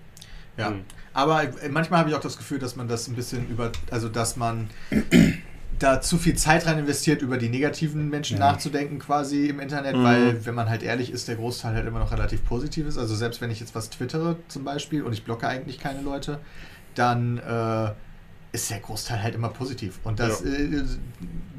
Ja. 0.57 0.71
Mhm. 0.71 0.81
Aber 1.13 1.43
äh, 1.43 1.69
manchmal 1.69 1.99
habe 1.99 2.09
ich 2.09 2.15
auch 2.15 2.19
das 2.21 2.37
Gefühl, 2.37 2.59
dass 2.59 2.75
man 2.75 2.87
das 2.87 3.07
ein 3.07 3.15
bisschen 3.15 3.47
über, 3.49 3.71
also 3.91 4.09
dass 4.09 4.37
man 4.37 4.69
da 5.79 6.01
zu 6.01 6.17
viel 6.17 6.35
Zeit 6.35 6.65
rein 6.65 6.79
investiert, 6.79 7.21
über 7.21 7.37
die 7.37 7.49
negativen 7.49 8.09
Menschen 8.09 8.39
Ja. 8.39 8.51
nachzudenken 8.51 8.97
quasi 8.97 9.47
im 9.47 9.59
Internet, 9.59 9.95
Mhm. 9.95 10.03
weil, 10.03 10.45
wenn 10.45 10.55
man 10.55 10.69
halt 10.69 10.81
ehrlich 10.81 11.11
ist, 11.11 11.27
der 11.27 11.35
Großteil 11.35 11.75
halt 11.75 11.85
immer 11.87 11.99
noch 11.99 12.11
relativ 12.11 12.43
positiv 12.45 12.87
ist. 12.87 12.97
Also 12.97 13.15
selbst 13.15 13.39
wenn 13.41 13.51
ich 13.51 13.59
jetzt 13.59 13.75
was 13.75 13.89
twittere 13.91 14.37
zum 14.47 14.63
Beispiel 14.63 15.03
und 15.03 15.13
ich 15.13 15.23
blocke 15.23 15.47
eigentlich 15.47 15.79
keine 15.79 16.01
Leute, 16.01 16.39
dann 16.95 17.37
äh, 17.37 17.91
ist 18.51 18.69
der 18.69 18.79
Großteil 18.79 19.21
halt 19.21 19.35
immer 19.35 19.49
positiv. 19.49 19.99
Und 20.03 20.19
das 20.19 20.41
Ja. 20.43 20.51
äh, 20.51 20.83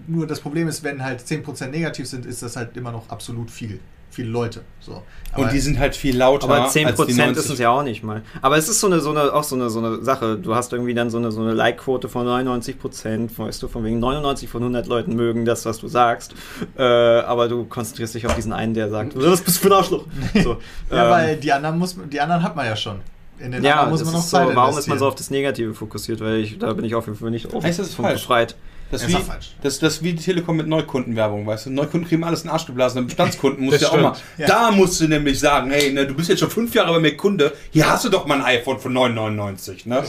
nur 0.07 0.27
das 0.27 0.41
Problem 0.41 0.69
ist, 0.69 0.83
wenn 0.83 1.03
halt 1.05 1.21
10% 1.21 1.71
negativ 1.71 2.07
sind, 2.09 2.25
ist 2.27 2.43
das 2.43 2.57
halt 2.57 2.77
immer 2.77 2.93
noch 2.93 3.09
absolut 3.11 3.51
viel. 3.51 3.79
Viele 4.11 4.31
Leute. 4.31 4.63
So. 4.81 5.03
Aber- 5.33 5.43
und 5.43 5.53
die 5.53 5.61
sind 5.61 5.79
halt 5.79 5.95
viel 5.95 6.17
lauter 6.17 6.45
Aber 6.47 6.63
als 6.63 6.73
die 6.73 6.79
10% 6.79 7.19
90. 7.19 7.45
ist 7.45 7.51
es 7.51 7.59
ja 7.59 7.69
auch 7.69 7.83
nicht 7.83 8.03
mal. 8.03 8.23
Aber 8.41 8.57
es 8.57 8.67
ist 8.67 8.81
so 8.81 8.87
eine, 8.87 9.01
so 9.01 9.11
eine, 9.11 9.35
auch 9.35 9.45
so 9.45 9.55
eine, 9.55 9.69
so 9.69 9.81
eine 9.81 10.03
Sache. 10.03 10.39
Du 10.39 10.55
hast 10.55 10.73
irgendwie 10.73 10.95
dann 10.95 11.11
so 11.11 11.19
eine, 11.19 11.31
so 11.31 11.43
eine 11.43 11.53
Like-Quote 11.53 12.09
von 12.09 12.27
99%, 12.27 13.39
weißt 13.39 13.63
du, 13.63 13.69
von 13.69 13.85
wegen 13.85 13.99
99 14.01 14.49
von 14.49 14.63
100 14.63 14.87
Leuten 14.87 15.15
mögen 15.15 15.45
das, 15.45 15.67
was 15.67 15.79
du 15.79 15.89
sagst. 15.89 16.35
Äh, 16.79 16.83
aber 16.83 17.49
du 17.49 17.67
konzentrierst 17.67 18.15
dich 18.15 18.27
auf 18.27 18.35
diesen 18.35 18.55
einen, 18.55 18.73
der 18.73 18.89
sagt, 18.89 19.13
was 19.15 19.43
bist 19.43 19.59
du 19.59 19.69
für 19.69 19.75
ein 19.75 19.79
Arschloch? 19.79 20.07
So, 20.43 20.57
ja, 20.91 21.05
ähm, 21.05 21.11
weil 21.11 21.37
die 21.37 21.53
anderen, 21.53 21.79
muss, 21.79 21.95
die 22.11 22.21
anderen 22.21 22.43
hat 22.43 22.57
man 22.57 22.65
ja 22.65 22.77
schon. 22.77 23.01
In 23.41 23.53
den 23.53 23.63
ja, 23.63 23.75
anderen 23.75 23.91
muss 23.91 24.01
das 24.01 24.07
man 24.07 24.15
noch 24.15 24.25
ist 24.25 24.31
so, 24.31 24.57
warum 24.57 24.79
ist 24.79 24.89
man 24.89 24.99
so 24.99 25.07
auf 25.07 25.15
das 25.15 25.31
Negative 25.31 25.75
fokussiert? 25.75 26.21
Weil 26.21 26.39
ich, 26.39 26.59
da 26.59 26.73
bin 26.73 26.85
ich 26.85 26.95
auf 26.95 27.07
jeden 27.07 27.19
Fall 27.19 27.31
nicht 27.31 27.53
Heißt 27.53 27.79
das 27.79 27.95
von 27.95 28.05
falsch? 28.07 28.23
befreit. 28.23 28.57
Das 28.91 29.03
ist 29.03 29.09
ist 29.11 29.19
wie, 29.19 29.23
falsch. 29.23 29.55
das, 29.63 29.79
das 29.81 29.95
ist 29.97 30.03
wie 30.03 30.15
die 30.15 30.23
Telekom 30.23 30.57
mit 30.57 30.67
Neukundenwerbung, 30.67 31.47
weißt 31.47 31.67
du? 31.67 31.71
Neukunden 31.71 32.09
kriegen 32.09 32.25
alles 32.25 32.41
in 32.41 32.49
den 32.49 32.53
Arsch 32.53 32.65
geblasen, 32.65 33.05
Bestandskunden 33.07 33.65
musst 33.67 33.83
du 33.83 33.85
ja 33.85 33.93
auch 33.93 34.01
mal. 34.01 34.17
Ja. 34.39 34.47
Da 34.47 34.71
musst 34.71 34.99
du 35.01 35.09
nämlich 35.09 35.39
sagen, 35.39 35.71
hey, 35.71 35.93
ne, 35.93 36.07
du 36.07 36.15
bist 36.15 36.31
jetzt 36.31 36.39
schon 36.39 36.51
fünf 36.51 36.75
Jahre 36.75 36.95
bei 36.95 37.01
mir 37.01 37.15
Kunde, 37.17 37.53
hier 37.71 37.89
hast 37.89 38.07
du 38.07 38.09
doch 38.09 38.27
mal 38.27 38.41
ein 38.41 38.59
iPhone 38.59 38.79
von 38.79 38.97
9,99, 38.97 39.87
ne? 39.89 40.03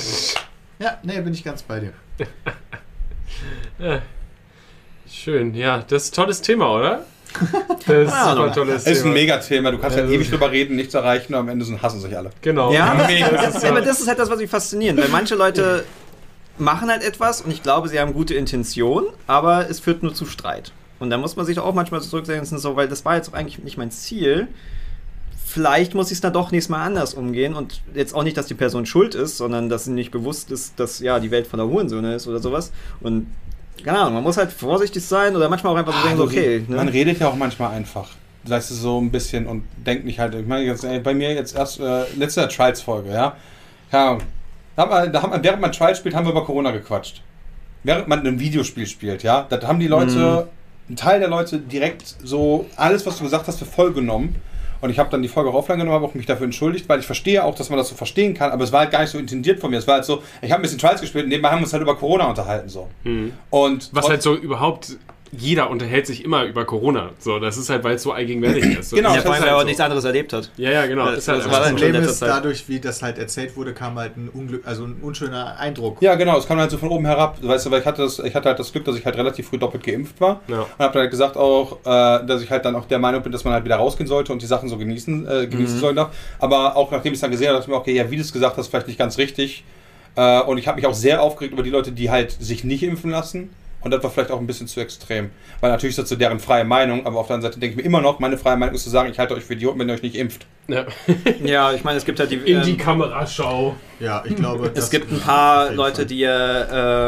Ja, 0.80 0.98
nee, 1.04 1.20
bin 1.20 1.34
ich 1.34 1.44
ganz 1.44 1.62
bei 1.62 1.82
dir. 1.82 1.94
Schön, 5.12 5.54
ja, 5.56 5.84
das 5.86 6.04
ist 6.04 6.14
ein 6.14 6.16
tolles 6.16 6.42
Thema, 6.42 6.74
oder? 6.74 7.06
Das 7.86 8.08
ist 8.08 8.12
Ja, 8.14 8.44
ein 8.44 8.54
tolles 8.54 8.84
Ist 8.86 8.98
ein 9.00 9.04
Thema. 9.04 9.14
Megathema. 9.14 9.72
Du 9.72 9.78
kannst 9.78 9.96
Ja, 9.98 10.02
ja 10.04 10.08
das 10.08 10.16
ewig 10.16 10.26
ist- 10.28 10.32
drüber 10.34 10.52
reden, 10.52 10.76
nichts 10.76 10.94
erreichen 10.94 11.34
und 11.34 11.40
am 11.40 11.50
Ende 11.50 11.66
sind, 11.66 11.82
hassen 11.82 12.00
sich 12.02 12.16
alle. 12.18 12.32
Genau. 12.42 12.72
Ja, 12.74 12.96
das 13.32 13.56
ist, 13.58 13.66
aber 13.66 13.82
das 13.82 14.00
ist 14.00 14.08
halt 14.08 14.20
das, 14.20 14.30
was 14.30 14.40
mich 14.40 14.50
fasziniert. 14.50 14.98
Weil 14.98 15.10
manche 15.10 15.36
Leute 15.36 15.84
machen 16.58 16.90
halt 16.90 17.04
etwas 17.04 17.42
und 17.42 17.52
ich 17.52 17.64
glaube, 17.64 17.88
sie 17.88 18.00
haben 18.00 18.14
gute 18.14 18.34
Intention, 18.34 19.06
aber 19.28 19.70
es 19.70 19.80
führt 19.80 20.04
nur 20.04 20.14
zu 20.14 20.26
Streit. 20.26 20.72
Und 21.00 21.10
da 21.10 21.18
muss 21.18 21.36
man 21.38 21.46
sich 21.46 21.58
auch 21.60 21.74
manchmal 21.74 22.02
zurücksetzen, 22.02 22.58
so, 22.58 22.76
weil 22.76 22.90
das 22.90 23.06
war 23.06 23.16
jetzt 23.16 23.30
auch 23.30 23.34
eigentlich 23.34 23.60
nicht 23.60 23.78
mein 23.78 23.92
Ziel. 23.92 24.48
Vielleicht 25.46 25.96
muss 25.96 26.08
ich 26.08 26.14
es 26.18 26.22
dann 26.22 26.34
doch 26.34 26.52
nächstes 26.52 26.70
Mal 26.70 26.84
anders 26.86 27.14
umgehen 27.16 27.56
und 27.56 27.82
jetzt 27.96 28.14
auch 28.14 28.24
nicht, 28.24 28.38
dass 28.38 28.46
die 28.48 28.54
Person 28.54 28.86
schuld 28.86 29.16
ist, 29.16 29.38
sondern 29.38 29.68
dass 29.70 29.86
sie 29.86 29.92
nicht 29.92 30.12
bewusst 30.12 30.52
ist, 30.52 30.80
dass 30.80 31.00
ja 31.00 31.20
die 31.20 31.32
Welt 31.32 31.48
voller 31.48 31.66
Hurensöhne 31.68 32.14
ist 32.14 32.28
oder 32.28 32.40
sowas. 32.40 32.72
Und 33.00 33.28
keine 33.84 34.00
Ahnung, 34.00 34.16
man 34.16 34.24
muss 34.24 34.38
halt 34.38 34.52
vorsichtig 34.52 35.04
sein 35.06 35.36
oder 35.36 35.50
manchmal 35.50 35.74
auch 35.74 35.78
einfach 35.78 35.94
so 35.94 36.02
denken, 36.08 36.18
so, 36.18 36.24
okay. 36.26 36.64
Man 36.68 36.86
Ne? 36.88 36.94
redet 36.94 37.20
ja 37.20 37.28
auch 37.28 37.36
manchmal 37.36 37.72
einfach. 37.72 38.10
Das 38.46 38.72
ist 38.72 38.82
so 38.82 39.00
ein 39.00 39.12
bisschen 39.12 39.46
und 39.48 39.64
denkt 39.86 40.06
nicht 40.06 40.20
halt. 40.20 40.34
Ich 40.34 40.48
meine, 40.48 40.64
jetzt, 40.64 40.84
ey, 40.84 41.00
bei 41.00 41.14
mir 41.14 41.34
jetzt 41.34 41.56
erst 41.56 41.80
äh, 41.80 42.04
letzte 42.16 42.48
Trials-Folge, 42.48 43.12
ja. 43.12 43.36
ja 43.92 44.18
da 44.76 44.82
haben 44.84 44.92
wir, 44.92 45.08
da 45.08 45.22
haben 45.22 45.32
wir, 45.34 45.44
während 45.44 45.62
man 45.62 45.72
Trials 45.72 45.98
spielt, 45.98 46.16
haben 46.16 46.26
wir 46.26 46.32
über 46.32 46.46
Corona 46.46 46.72
gequatscht. 46.72 47.22
Während 47.84 48.08
man 48.08 48.26
ein 48.26 48.40
Videospiel 48.40 48.88
spielt, 48.88 49.24
ja. 49.24 49.46
Da 49.50 49.62
haben 49.68 49.80
die 49.80 49.88
Leute, 49.88 50.48
ein 50.90 50.96
Teil 50.96 51.20
der 51.20 51.30
Leute 51.30 51.60
direkt 51.60 52.16
so 52.24 52.66
alles, 52.76 53.06
was 53.06 53.18
du 53.18 53.24
gesagt 53.24 53.48
hast, 53.48 53.60
für 53.60 53.66
voll 53.66 53.94
genommen. 53.94 54.36
Und 54.82 54.90
ich 54.90 55.00
habe 55.00 55.10
dann 55.10 55.22
die 55.22 55.28
Folge 55.28 55.50
auch 55.50 55.56
offline 55.56 55.80
genommen, 55.80 56.02
habe 56.02 56.18
mich 56.18 56.26
dafür 56.26 56.46
entschuldigt, 56.46 56.88
weil 56.88 57.00
ich 57.00 57.06
verstehe 57.06 57.44
auch, 57.44 57.56
dass 57.56 57.70
man 57.70 57.78
das 57.78 57.90
so 57.90 57.96
verstehen 57.96 58.34
kann, 58.34 58.52
aber 58.52 58.64
es 58.64 58.72
war 58.72 58.82
halt 58.82 58.92
gar 58.92 59.02
nicht 59.02 59.10
so 59.10 59.18
intendiert 59.18 59.60
von 59.60 59.72
mir. 59.72 59.78
Es 59.78 59.88
war 59.88 59.96
halt 59.96 60.06
so, 60.06 60.24
ich 60.42 60.52
habe 60.52 60.62
ein 60.62 60.64
bisschen 60.64 60.80
Trials 60.80 61.02
gespielt 61.02 61.26
und 61.26 61.30
nebenbei 61.30 61.50
haben 61.50 61.60
wir 61.60 61.64
uns 61.64 61.74
halt 61.74 61.84
über 61.84 61.96
Corona 61.96 62.30
unterhalten 62.30 62.70
so. 62.70 62.88
Mhm. 63.04 63.34
Und 63.50 63.90
Was 63.92 64.10
halt 64.10 64.22
so 64.22 64.36
überhaupt, 64.36 64.98
jeder 65.32 65.70
unterhält 65.70 66.08
sich 66.08 66.26
immer 66.26 66.44
über 66.46 66.66
Corona. 66.66 67.12
So, 67.20 67.40
das 67.40 67.58
ist 67.58 67.70
halt, 67.70 67.84
weil 67.84 67.96
es 67.96 68.04
so 68.04 68.12
allgegenwärtig 68.12 68.80
ist. 68.80 68.90
So, 68.90 68.96
Genau, 68.96 69.10
das 69.10 69.18
Ja, 69.18 69.22
vor 69.24 69.32
allem, 69.34 69.42
halt 69.42 69.44
weil 69.44 69.50
er 69.50 69.56
auch 69.58 69.60
so. 69.62 69.66
nichts 69.68 69.82
anderes 69.82 70.04
erlebt 70.04 70.34
hat. 70.34 70.50
Ja, 70.58 70.72
ja, 70.72 70.86
genau. 70.88 71.06
Das- 71.06 71.20
ist 71.20 71.28
halt 71.28 71.40
das 71.40 71.46
einfach 71.46 71.58
war 71.58 71.60
Das 71.62 71.70
dann 71.70 71.78
so. 71.78 71.84
schon 71.84 71.92
Problem 71.94 72.10
ist, 72.10 72.20
Zeit. 72.20 72.30
dadurch, 72.30 72.70
wie 72.70 72.80
das 72.80 73.02
halt 73.02 73.18
erzählt 73.18 73.56
wurde, 73.56 73.74
kam 73.74 73.96
halt 73.98 74.18
ein 74.18 74.30
Unglück, 74.30 74.68
also 74.68 74.84
ein 74.86 74.98
unschöner 75.02 75.58
Eindruck. 75.60 76.02
Ja, 76.02 76.16
genau, 76.16 76.38
es 76.38 76.48
kam 76.48 76.58
halt 76.60 76.72
so 76.72 76.78
von 76.78 76.90
oben 76.90 77.06
herab. 77.06 77.38
Weißt 77.42 77.66
du, 77.66 77.72
weil 77.72 77.82
ich 77.82 77.86
hatte, 77.86 78.02
das, 78.02 78.20
ich 78.20 78.34
hatte 78.36 78.50
halt 78.50 78.60
das 78.60 78.72
Glück, 78.72 78.86
dass 78.86 78.96
ich 78.96 79.06
halt 79.06 79.16
relativ 79.18 79.48
früh 79.50 79.58
doppelt 79.58 79.84
geimpft 79.84 80.20
war. 80.20 80.40
Ja. 80.48 80.62
Und 80.62 80.68
habe 80.80 81.00
halt 81.00 81.12
gesagt 81.12 81.38
auch, 81.38 81.78
äh, 81.86 82.26
dass 82.26 82.42
ich 82.42 82.50
halt 82.50 82.66
dann 82.66 82.76
auch 82.76 82.86
der 82.86 83.00
Meinung 83.00 83.22
bin, 83.22 83.32
dass 83.32 83.44
man 83.44 83.54
halt 83.54 83.66
wieder 83.66 83.76
rausgehen 83.78 84.08
sollte 84.08 84.34
und 84.34 84.42
die 84.42 84.48
Sachen 84.48 84.68
so 84.70 84.78
genießen, 84.78 85.28
äh, 85.28 85.48
genießen 85.48 85.76
Mhm. 85.78 85.80
soll 85.82 85.96
darf. 85.96 86.10
Aber 86.40 86.76
auch 86.76 86.92
nachdem 86.92 87.14
ich 87.14 87.18
es 87.18 87.22
dann 87.22 87.32
gesehen 87.32 87.48
habe, 87.50 87.58
dachte 87.60 87.70
ich 87.70 87.74
mir, 87.74 87.80
okay, 87.80 87.94
ja, 87.94 88.10
wie 88.10 88.16
du 88.16 88.22
es 88.22 88.34
gesagt 88.34 88.58
hast, 88.58 88.68
vielleicht 88.68 88.88
nicht 88.88 88.98
ganz 89.00 89.18
richtig. 89.18 89.64
Äh, 90.16 90.42
und 90.42 90.58
ich 90.58 90.68
habe 90.68 90.76
mich 90.78 90.88
auch 90.88 90.94
sehr 90.94 91.22
aufgeregt 91.22 91.54
über 91.54 91.64
die 91.64 91.70
Leute, 91.70 91.92
die 91.92 92.10
halt 92.10 92.32
sich 92.32 92.64
nicht 92.64 92.84
impfen 92.84 93.12
lassen. 93.12 93.52
Und 93.82 93.92
das 93.92 94.04
war 94.04 94.10
vielleicht 94.10 94.32
auch 94.32 94.40
ein 94.40 94.48
bisschen 94.48 94.68
zu 94.68 94.80
extrem. 94.82 95.30
Weil 95.62 95.72
natürlich 95.72 95.94
ist 95.98 96.00
das 96.04 96.10
so 96.10 96.16
deren 96.16 96.40
freie 96.40 96.66
Meinung, 96.66 97.06
aber 97.06 97.20
auf 97.20 97.28
der 97.28 97.36
anderen 97.36 97.52
Seite 97.54 97.60
denke 97.62 97.74
ich 97.74 97.78
mir 97.78 97.84
immer 97.84 98.02
noch, 98.02 98.20
meine 98.20 98.38
freie 98.38 98.58
Meinung 98.58 98.76
ist 98.76 98.84
zu 98.84 98.90
sagen, 98.90 99.10
ich 99.10 99.20
halte 99.20 99.36
euch 99.36 99.44
für 99.46 99.54
Idioten, 99.54 99.80
wenn 99.80 99.88
ihr 99.90 99.96
euch 99.96 100.02
nicht 100.04 100.16
impft. 100.16 100.46
Ja. 100.68 100.86
Ja, 101.44 101.72
ich 101.74 101.84
meine, 101.84 101.98
es 101.98 102.06
gibt 102.06 102.20
halt 102.20 102.30
die. 102.32 102.36
In 102.36 102.62
die 102.62 102.72
ähm, 102.72 102.78
Kameraschau. 102.78 103.76
Ja, 104.00 104.24
ich 104.26 104.36
glaube. 104.36 104.68
Es 104.68 104.74
das- 104.74 104.90
gibt 104.90 105.12
ein 105.12 105.20
paar 105.20 105.72
Leute, 105.72 106.06
die 106.06 106.24
äh, 106.24 106.66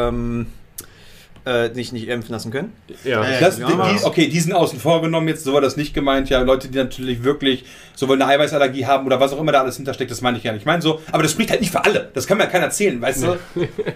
ähm, 0.08 0.46
äh, 1.44 1.72
sich 1.74 1.92
nicht 1.92 2.08
impfen 2.08 2.32
lassen 2.32 2.50
können. 2.52 2.72
Ja. 3.04 3.22
Ja, 3.28 3.40
Das, 3.40 3.58
ja. 3.58 3.66
die, 3.66 3.72
die, 3.98 4.04
okay, 4.04 4.28
die 4.28 4.40
sind 4.40 4.52
außen 4.52 4.78
vor 4.78 5.02
genommen 5.02 5.28
jetzt, 5.28 5.44
so 5.44 5.52
war 5.52 5.60
das 5.60 5.76
nicht 5.76 5.92
gemeint. 5.94 6.28
Ja, 6.30 6.40
Leute, 6.42 6.68
die 6.68 6.78
natürlich 6.78 7.24
wirklich 7.24 7.64
sowohl 7.94 8.20
eine 8.20 8.26
Eiweißallergie 8.30 8.86
haben 8.86 9.06
oder 9.06 9.18
was 9.20 9.32
auch 9.32 9.40
immer 9.40 9.52
da 9.52 9.60
alles 9.62 9.76
hintersteckt, 9.76 10.10
das 10.10 10.20
meine 10.20 10.38
ich 10.38 10.44
ja 10.44 10.52
nicht. 10.52 10.62
Ich 10.62 10.66
meine 10.66 10.82
so, 10.82 11.00
aber 11.10 11.22
das 11.22 11.32
spricht 11.32 11.50
halt 11.50 11.60
nicht 11.60 11.72
für 11.72 11.84
alle. 11.84 12.10
Das 12.14 12.26
kann 12.26 12.38
mir 12.38 12.44
ja 12.44 12.50
keiner 12.50 12.66
erzählen, 12.66 13.00
weißt 13.00 13.24
du? 13.24 13.36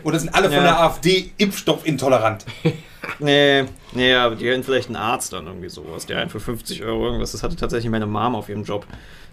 Oder 0.05 0.19
sind 0.19 0.35
alle 0.35 0.47
von 0.49 0.57
Ja. 0.57 0.63
der 0.63 0.81
AfD 0.81 1.31
impfstoffintolerant? 1.39 2.45
Nee, 3.19 3.65
nee, 3.93 4.15
aber 4.15 4.37
die 4.37 4.49
hätten 4.49 4.63
vielleicht 4.63 4.89
einen 4.89 4.97
Arzt 4.97 5.33
dann 5.33 5.47
irgendwie 5.47 5.69
sowas, 5.69 6.07
der 6.07 6.19
einen 6.19 6.31
für 6.31 6.41
50 6.41 6.83
Euro 6.85 7.07
irgendwas. 7.07 7.33
Das 7.33 7.43
hatte 7.43 7.57
tatsächlich 7.57 7.91
meine 7.91 8.07
Mom 8.07 8.35
auf 8.35 8.49
ihrem 8.49 8.65
Job. 8.65 8.87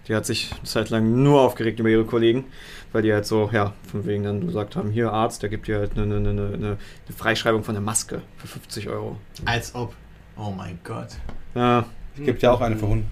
Die 0.08 0.14
hat 0.14 0.26
sich 0.26 0.50
eine 0.52 0.64
Zeit 0.64 0.90
lang 0.90 1.22
nur 1.22 1.40
aufgeregt 1.40 1.80
über 1.80 1.88
ihre 1.88 2.04
Kollegen, 2.04 2.44
weil 2.92 3.02
die 3.02 3.12
halt 3.12 3.24
so, 3.26 3.48
ja, 3.52 3.72
von 3.90 4.06
wegen 4.06 4.24
dann 4.24 4.46
gesagt 4.46 4.76
haben, 4.76 4.90
hier 4.90 5.12
Arzt, 5.12 5.42
der 5.42 5.48
gibt 5.48 5.66
dir 5.66 5.78
halt 5.78 5.92
eine, 5.96 6.02
eine, 6.02 6.16
eine, 6.16 6.30
eine 6.30 6.54
eine 6.54 6.78
Freischreibung 7.16 7.64
von 7.64 7.74
der 7.74 7.82
Maske 7.82 8.20
für 8.36 8.46
50 8.46 8.88
Euro. 8.88 9.16
Als 9.46 9.74
ob. 9.74 9.94
Oh 10.36 10.50
mein 10.50 10.78
Gott. 10.84 11.08
Ja, 11.54 11.86
Es 12.18 12.24
gibt 12.24 12.42
ja 12.42 12.52
auch 12.52 12.60
eine 12.60 12.76
für 12.76 12.88
Hunde. 12.88 13.06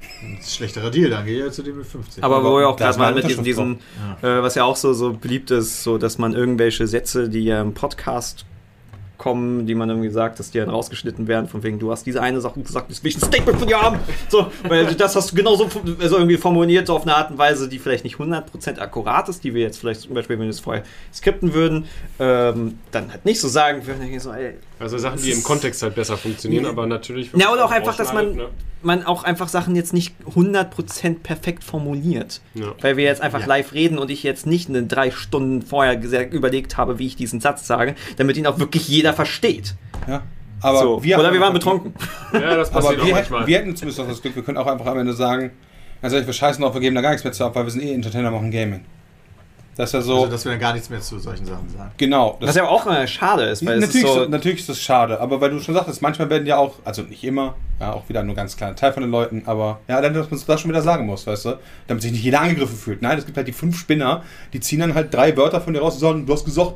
Das 0.00 0.10
ist 0.10 0.22
ein 0.22 0.56
schlechterer 0.56 0.90
Deal, 0.90 1.10
dann 1.10 1.24
gehe 1.26 1.38
ich 1.38 1.44
ja 1.44 1.50
zu 1.50 1.62
dem 1.62 1.78
mit 1.78 1.86
50. 1.86 2.22
aber 2.24 2.42
wo 2.42 2.58
wir 2.58 2.68
auch 2.68 2.76
gerade 2.76 2.98
mal 2.98 3.14
mit 3.14 3.24
diesen, 3.24 3.40
Unterschrift 3.40 3.80
diesen 4.22 4.28
äh, 4.28 4.42
was 4.42 4.54
ja 4.54 4.64
auch 4.64 4.76
so, 4.76 4.92
so 4.92 5.12
beliebt 5.12 5.50
ist, 5.50 5.82
so 5.82 5.98
dass 5.98 6.18
man 6.18 6.34
irgendwelche 6.34 6.86
Sätze, 6.86 7.28
die 7.28 7.44
ja 7.44 7.60
im 7.60 7.74
Podcast 7.74 8.46
kommen, 9.18 9.66
die 9.66 9.74
man 9.74 9.90
irgendwie 9.90 10.10
sagt, 10.10 10.38
dass 10.38 10.50
die 10.50 10.58
dann 10.58 10.70
rausgeschnitten 10.70 11.26
werden, 11.26 11.48
von 11.48 11.62
wegen, 11.62 11.78
du 11.78 11.90
hast 11.90 12.06
diese 12.06 12.22
eine 12.22 12.40
Sache 12.40 12.60
gesagt, 12.60 12.90
das 12.90 13.02
will 13.02 13.10
ich 13.10 13.16
ein 13.16 13.26
Statement 13.26 13.58
von 13.58 13.68
dir 13.68 13.82
haben. 13.82 13.98
So, 14.28 14.46
weil 14.66 14.86
das 14.94 15.16
hast 15.16 15.32
du 15.32 15.36
genauso 15.36 15.68
also 16.00 16.16
irgendwie 16.16 16.36
formuliert, 16.36 16.86
so 16.86 16.94
auf 16.94 17.02
eine 17.02 17.14
Art 17.14 17.30
und 17.30 17.38
Weise, 17.38 17.68
die 17.68 17.78
vielleicht 17.78 18.04
nicht 18.04 18.16
100% 18.16 18.78
akkurat 18.78 19.28
ist, 19.28 19.44
die 19.44 19.54
wir 19.54 19.62
jetzt 19.62 19.78
vielleicht 19.78 20.02
zum 20.02 20.14
Beispiel, 20.14 20.38
wenn 20.38 20.44
wir 20.44 20.52
das 20.52 20.60
vorher 20.60 20.84
skripten 21.12 21.52
würden, 21.52 21.86
ähm, 22.18 22.78
dann 22.92 23.10
halt 23.10 23.24
nicht 23.24 23.40
so 23.40 23.48
sagen 23.48 23.86
würden, 23.86 24.18
so, 24.20 24.32
ey, 24.32 24.54
Also 24.80 24.96
Sachen, 24.98 25.20
die 25.20 25.32
im 25.32 25.42
Kontext 25.42 25.82
halt 25.82 25.94
besser 25.96 26.16
funktionieren, 26.16 26.64
aber 26.66 26.86
natürlich. 26.86 27.30
Ja, 27.34 27.52
oder 27.52 27.64
auch 27.64 27.70
einfach, 27.72 27.96
dass 27.96 28.12
man- 28.12 28.26
rausschneidet, 28.26 28.52
man 28.82 29.04
auch 29.04 29.24
einfach 29.24 29.48
Sachen 29.48 29.74
jetzt 29.74 29.92
nicht 29.92 30.14
100% 30.36 31.22
perfekt 31.24 31.64
formuliert. 31.64 32.40
Ne? 32.54 32.66
Ja. 32.66 32.74
Weil 32.80 32.96
wir 32.96 33.04
jetzt 33.04 33.20
einfach 33.20 33.40
Ja. 33.40 33.46
live 33.46 33.72
reden 33.72 33.98
und 33.98 34.10
ich 34.10 34.22
jetzt 34.22 34.46
nicht 34.46 34.68
eine 34.68 34.84
drei 34.84 35.10
Stunden 35.10 35.62
vorher 35.62 36.00
überlegt 36.32 36.76
habe, 36.76 36.98
wie 37.00 37.06
ich 37.06 37.16
diesen 37.16 37.40
Satz 37.40 37.66
sage, 37.66 37.96
damit 38.18 38.36
ihn 38.36 38.46
auch 38.46 38.58
wirklich 38.60 38.86
jeder 38.88 39.14
versteht. 39.14 39.74
Ja. 40.06 40.22
Aber 40.60 40.78
so. 40.80 41.02
wir 41.04 41.18
Oder 41.18 41.32
wir 41.32 41.40
waren 41.40 41.52
betrunken. 41.54 41.94
ja, 42.32 42.56
das 42.56 42.70
Aber 42.72 42.80
passiert 42.82 43.00
auch 43.00 43.06
wir, 43.06 43.14
manchmal. 43.14 43.40
hätten- 43.40 43.48
wir 43.48 43.58
hätten 43.58 43.76
zumindest 43.76 43.98
noch 44.00 44.08
das 44.08 44.22
Glück, 44.22 44.36
wir 44.36 44.42
können 44.42 44.58
auch 44.58 44.66
einfach 44.66 44.86
am 44.86 44.98
Ende 44.98 45.12
sagen, 45.12 45.50
ehrlich, 46.02 46.26
wir 46.26 46.32
scheißen 46.32 46.62
auf, 46.64 46.74
wir 46.74 46.80
geben 46.80 46.94
da 46.94 47.00
gar 47.00 47.10
nichts 47.10 47.24
mehr 47.24 47.32
zu 47.32 47.44
ab, 47.44 47.54
weil 47.56 47.64
wir 47.64 47.70
sind 47.70 47.82
eh 47.82 47.92
Entertainer, 47.92 48.30
machen 48.30 48.50
Gaming. 48.50 48.84
Das 49.78 49.90
ist 49.90 49.92
ja 49.94 50.00
so, 50.02 50.16
Also, 50.16 50.26
dass 50.32 50.44
wir 50.44 50.50
dann 50.52 50.60
gar 50.60 50.72
nichts 50.72 50.90
mehr 50.90 51.00
zu 51.00 51.18
solchen 51.20 51.46
Sachen 51.46 51.68
sagen. 51.70 51.92
genau. 51.96 52.36
Das 52.40 52.48
Was 52.50 52.56
ja 52.56 52.66
auch 52.68 52.84
äh, 52.88 53.06
schade 53.06 53.44
ist, 53.44 53.64
weil 53.64 53.78
es 53.78 53.84
ist 53.90 53.94
natürlich, 53.94 54.12
so, 54.24 54.28
natürlich 54.28 54.58
ist 54.58 54.68
das 54.68 54.80
schade, 54.80 55.20
aber 55.20 55.40
weil 55.40 55.50
du 55.50 55.60
schon 55.60 55.74
sagtest, 55.74 56.02
manchmal 56.02 56.28
werden 56.28 56.46
ja 56.46 56.58
auch, 56.58 56.74
also 56.84 57.02
nicht 57.02 57.22
immer, 57.22 57.54
ja, 57.78 57.92
auch 57.92 58.08
wieder 58.08 58.22
nur 58.24 58.32
ein 58.34 58.36
ganz 58.36 58.56
kleiner 58.56 58.74
Teil 58.74 58.92
von 58.92 59.02
den 59.04 59.10
Leuten, 59.12 59.44
aber 59.46 59.78
ja, 59.86 60.00
dann, 60.00 60.12
dass 60.14 60.30
man 60.30 60.40
das 60.46 60.60
schon 60.60 60.70
wieder 60.70 60.82
sagen 60.82 61.06
muss, 61.06 61.26
weißt 61.28 61.44
du, 61.44 61.58
damit 61.86 62.02
sich 62.02 62.10
nicht 62.10 62.24
jeder 62.24 62.40
angegriffen 62.40 62.76
fühlt. 62.76 63.02
Nein, 63.02 63.16
es 63.18 63.24
gibt 63.24 63.36
halt 63.36 63.46
die 63.46 63.52
fünf 63.52 63.78
Spinner, 63.78 64.24
die 64.52 64.58
ziehen 64.58 64.80
dann 64.80 64.94
halt 64.94 65.14
drei 65.14 65.36
Wörter 65.36 65.60
von 65.60 65.72
dir 65.72 65.80
raus 65.80 65.94
und 65.94 66.00
sagen, 66.00 66.26
du 66.26 66.32
hast 66.32 66.44
gesagt, 66.44 66.72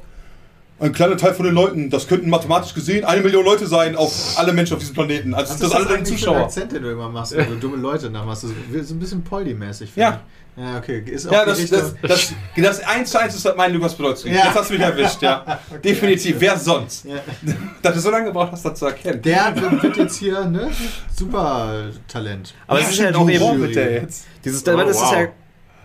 ein 0.79 0.93
kleiner 0.93 1.17
Teil 1.17 1.33
von 1.35 1.45
den 1.45 1.55
Leuten, 1.55 1.91
das 1.91 2.09
könnten 2.09 2.29
mathematisch 2.29 2.75
gesehen 2.75 3.05
eine 3.05 3.21
Million 3.23 3.45
Leute 3.45 3.67
sein 3.69 3.95
auf 3.95 4.13
alle 4.37 4.53
Menschen 4.53 4.75
auf 4.75 4.81
diesem 4.81 4.95
Planeten. 4.95 5.33
Also 5.33 5.53
sind 5.55 5.63
das 5.63 5.73
alle 5.73 5.85
deine 5.85 5.99
eigentlich 5.99 6.09
für 6.09 6.15
ein 6.15 6.19
Zuschauer. 6.35 6.45
Akzent, 6.45 6.73
den 6.73 6.83
du 6.83 6.91
immer 6.91 7.09
machst, 7.09 7.37
wenn 7.37 7.49
du 7.51 7.57
dumme 7.57 7.77
Leute 7.77 8.11
nachmachst? 8.11 8.45
Das 8.45 8.51
ist 8.81 8.89
so 8.89 8.95
ein 8.95 8.99
bisschen 8.99 9.23
Polly-mäßig. 9.23 9.91
finde 9.93 10.01
Ja. 10.01 10.11
ich. 10.15 10.42
Ja, 10.57 10.77
okay. 10.79 11.03
Ist 11.07 11.27
auch 11.27 11.33
Ja, 11.33 11.45
das, 11.47 11.67
das, 11.71 11.95
das, 12.03 12.35
das, 12.57 12.81
eins 12.85 13.11
zu 13.11 13.19
eins 13.19 13.35
ist 13.35 13.45
halt 13.45 13.57
mein 13.57 13.73
Lukas 13.73 13.95
Podolski. 13.95 14.29
Ja. 14.29 14.45
Jetzt 14.47 14.55
hast 14.55 14.69
du 14.71 14.75
mich 14.75 14.83
erwischt, 14.83 15.23
ja. 15.23 15.59
Definitiv. 15.85 16.37
Wer 16.39 16.59
sonst? 16.59 17.07
Ja. 17.07 17.17
Dass 17.83 17.95
du 17.95 18.01
so 18.01 18.11
lange 18.11 18.27
gebraucht 18.27 18.53
hast, 18.53 18.65
das 18.65 18.79
zu 18.79 18.87
erkennen. 18.87 19.23
Der 19.23 19.55
wird 19.57 19.97
jetzt 19.97 20.19
hier, 20.19 20.45
ne? 20.45 20.71
Super 21.17 21.87
Talent. 22.07 22.55
aber 22.67 22.81
es 22.81 22.91
ist 22.91 23.01
halt 23.03 23.17
auch 23.17 23.21
Wow, 23.27 23.31
eben, 23.31 23.61
mit 23.61 23.75
der 23.77 23.93
jetzt. 23.93 24.27
dieses, 24.45 24.67
Oh, 24.67 24.73
aber 24.73 24.85
das, 24.85 24.97
ist 24.97 25.03
wow. 25.03 25.13
ja, 25.15 25.21
das 25.21 25.31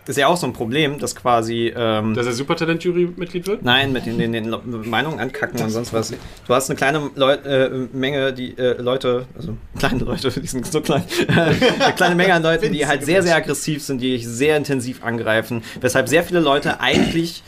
ist 0.10 0.18
ja 0.18 0.28
auch 0.28 0.38
so 0.38 0.48
ein 0.48 0.54
Problem, 0.54 1.00
dass 1.00 1.16
quasi, 1.16 1.74
ähm, 1.76 2.14
Dass 2.14 2.26
er 2.26 2.34
Supertalent-Jury-Mitglied 2.34 3.48
wird? 3.48 3.64
Nein, 3.64 3.92
mit 3.92 4.06
den, 4.06 4.18
den, 4.18 4.32
den 4.32 4.90
Meinungen 4.90 5.20
ankacken 5.20 5.60
und 5.62 5.70
sonst 5.70 5.94
was. 5.94 6.14
Du 6.48 6.54
hast 6.54 6.70
eine 6.70 6.78
kleine 6.78 7.10
Leu 7.16 7.34
äh, 7.34 7.70
Menge, 7.92 8.34
die 8.34 8.58
äh, 8.58 8.82
Leute, 8.82 9.26
also 9.36 9.58
kleine 9.78 10.04
Leute, 10.04 10.30
die 10.42 10.48
sind 10.48 10.66
so 10.66 10.82
klein, 10.82 11.04
eine 11.28 11.94
kleine 11.96 12.16
Menge 12.16 12.34
an 12.34 12.44
Leuten, 12.44 12.72
die 12.72 12.86
halt 12.86 13.04
sehr, 13.04 13.24
sehr 13.24 13.36
aggressiv 13.36 13.84
sind, 13.84 14.02
die 14.02 14.12
dich 14.12 14.28
sehr 14.28 14.58
intensiv 14.58 15.04
angreifen, 15.04 15.64
weshalb 15.82 16.08
sehr 16.08 16.24
viele 16.24 16.40
Leute 16.40 16.80
eigentlich 16.80 17.44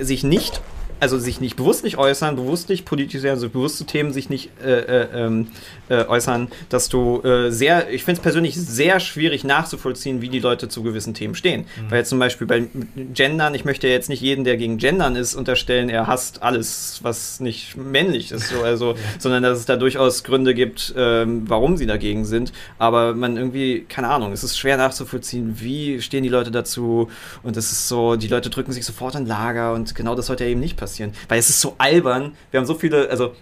sich 0.00 0.24
nicht 0.24 0.60
also 1.04 1.18
sich 1.18 1.38
nicht 1.38 1.56
bewusst 1.56 1.84
nicht 1.84 1.98
äußern, 1.98 2.34
bewusst 2.34 2.70
nicht 2.70 2.86
politisieren, 2.86 3.34
also 3.34 3.50
bewusst 3.50 3.76
zu 3.76 3.84
Themen 3.84 4.10
sich 4.10 4.30
nicht 4.30 4.50
äh, 4.64 5.02
äh, 5.02 5.08
ähm, 5.14 5.48
äh, 5.90 6.06
äußern, 6.06 6.48
dass 6.70 6.88
du 6.88 7.20
äh, 7.22 7.50
sehr, 7.50 7.90
ich 7.90 8.04
finde 8.04 8.20
es 8.20 8.22
persönlich 8.22 8.56
sehr 8.56 9.00
schwierig 9.00 9.44
nachzuvollziehen, 9.44 10.22
wie 10.22 10.30
die 10.30 10.40
Leute 10.40 10.70
zu 10.70 10.82
gewissen 10.82 11.12
Themen 11.12 11.34
stehen. 11.34 11.66
Weil 11.90 11.98
jetzt 11.98 12.08
zum 12.08 12.18
Beispiel 12.18 12.46
bei 12.46 12.68
Gendern, 13.12 13.54
ich 13.54 13.66
möchte 13.66 13.86
jetzt 13.86 14.08
nicht 14.08 14.22
jeden, 14.22 14.44
der 14.44 14.56
gegen 14.56 14.78
Gendern 14.78 15.14
ist, 15.14 15.34
unterstellen, 15.34 15.90
er 15.90 16.06
hasst 16.06 16.42
alles, 16.42 17.00
was 17.02 17.38
nicht 17.38 17.76
männlich 17.76 18.32
ist, 18.32 18.48
so, 18.48 18.62
also, 18.62 18.94
sondern 19.18 19.42
dass 19.42 19.58
es 19.58 19.66
da 19.66 19.76
durchaus 19.76 20.24
Gründe 20.24 20.54
gibt, 20.54 20.94
ähm, 20.96 21.42
warum 21.46 21.76
sie 21.76 21.84
dagegen 21.84 22.24
sind. 22.24 22.54
Aber 22.78 23.14
man 23.14 23.36
irgendwie, 23.36 23.84
keine 23.86 24.08
Ahnung, 24.08 24.32
es 24.32 24.42
ist 24.42 24.56
schwer 24.56 24.78
nachzuvollziehen, 24.78 25.56
wie 25.60 26.00
stehen 26.00 26.22
die 26.22 26.30
Leute 26.30 26.50
dazu 26.50 27.10
und 27.42 27.58
es 27.58 27.72
ist 27.72 27.88
so, 27.88 28.16
die 28.16 28.28
Leute 28.28 28.48
drücken 28.48 28.72
sich 28.72 28.86
sofort 28.86 29.16
an 29.16 29.26
Lager 29.26 29.74
und 29.74 29.94
genau 29.94 30.14
das 30.14 30.28
sollte 30.28 30.44
ja 30.44 30.50
eben 30.50 30.60
nicht 30.60 30.78
passieren. 30.78 30.93
Weil 31.28 31.38
es 31.38 31.48
ist 31.48 31.60
so 31.60 31.74
albern, 31.78 32.34
wir 32.50 32.60
haben 32.60 32.66
so 32.66 32.74
viele, 32.74 33.08
also 33.10 33.34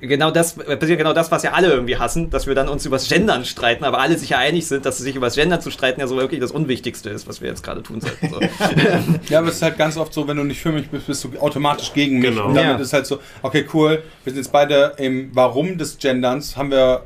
genau 0.00 0.30
das 0.30 0.54
passiert 0.54 0.98
genau 0.98 1.14
das, 1.14 1.30
was 1.30 1.42
ja 1.44 1.52
alle 1.52 1.68
irgendwie 1.68 1.96
hassen, 1.96 2.28
dass 2.28 2.46
wir 2.46 2.54
dann 2.54 2.68
uns 2.68 2.84
übers 2.84 3.08
Gendern 3.08 3.44
streiten, 3.46 3.84
aber 3.84 4.00
alle 4.00 4.18
sich 4.18 4.30
ja 4.30 4.38
einig 4.38 4.66
sind, 4.66 4.84
dass 4.84 4.98
sich 4.98 5.16
übers 5.16 5.34
Gendern 5.34 5.62
zu 5.62 5.70
streiten 5.70 6.00
ja 6.00 6.06
so 6.06 6.16
wirklich 6.16 6.40
das 6.40 6.50
Unwichtigste 6.50 7.08
ist, 7.08 7.26
was 7.26 7.40
wir 7.40 7.48
jetzt 7.48 7.62
gerade 7.62 7.82
tun 7.82 8.00
sollten. 8.02 8.28
So. 8.28 8.40
Ja, 9.30 9.38
aber 9.38 9.48
es 9.48 9.54
ist 9.56 9.62
halt 9.62 9.78
ganz 9.78 9.96
oft 9.96 10.12
so, 10.12 10.28
wenn 10.28 10.36
du 10.36 10.44
nicht 10.44 10.60
für 10.60 10.72
mich 10.72 10.88
bist, 10.90 11.06
bist 11.06 11.24
du 11.24 11.38
automatisch 11.38 11.92
gegen 11.94 12.18
mich. 12.18 12.30
Genau. 12.30 12.48
Und 12.48 12.54
damit 12.54 12.76
Ja. 12.76 12.82
ist 12.82 12.92
halt 12.92 13.06
so, 13.06 13.18
okay, 13.42 13.64
cool, 13.72 14.02
wir 14.24 14.32
sind 14.32 14.42
jetzt 14.42 14.52
beide 14.52 14.92
im 14.98 15.30
Warum 15.32 15.78
des 15.78 15.96
Genderns, 15.96 16.56
haben 16.56 16.70
wir, 16.70 17.04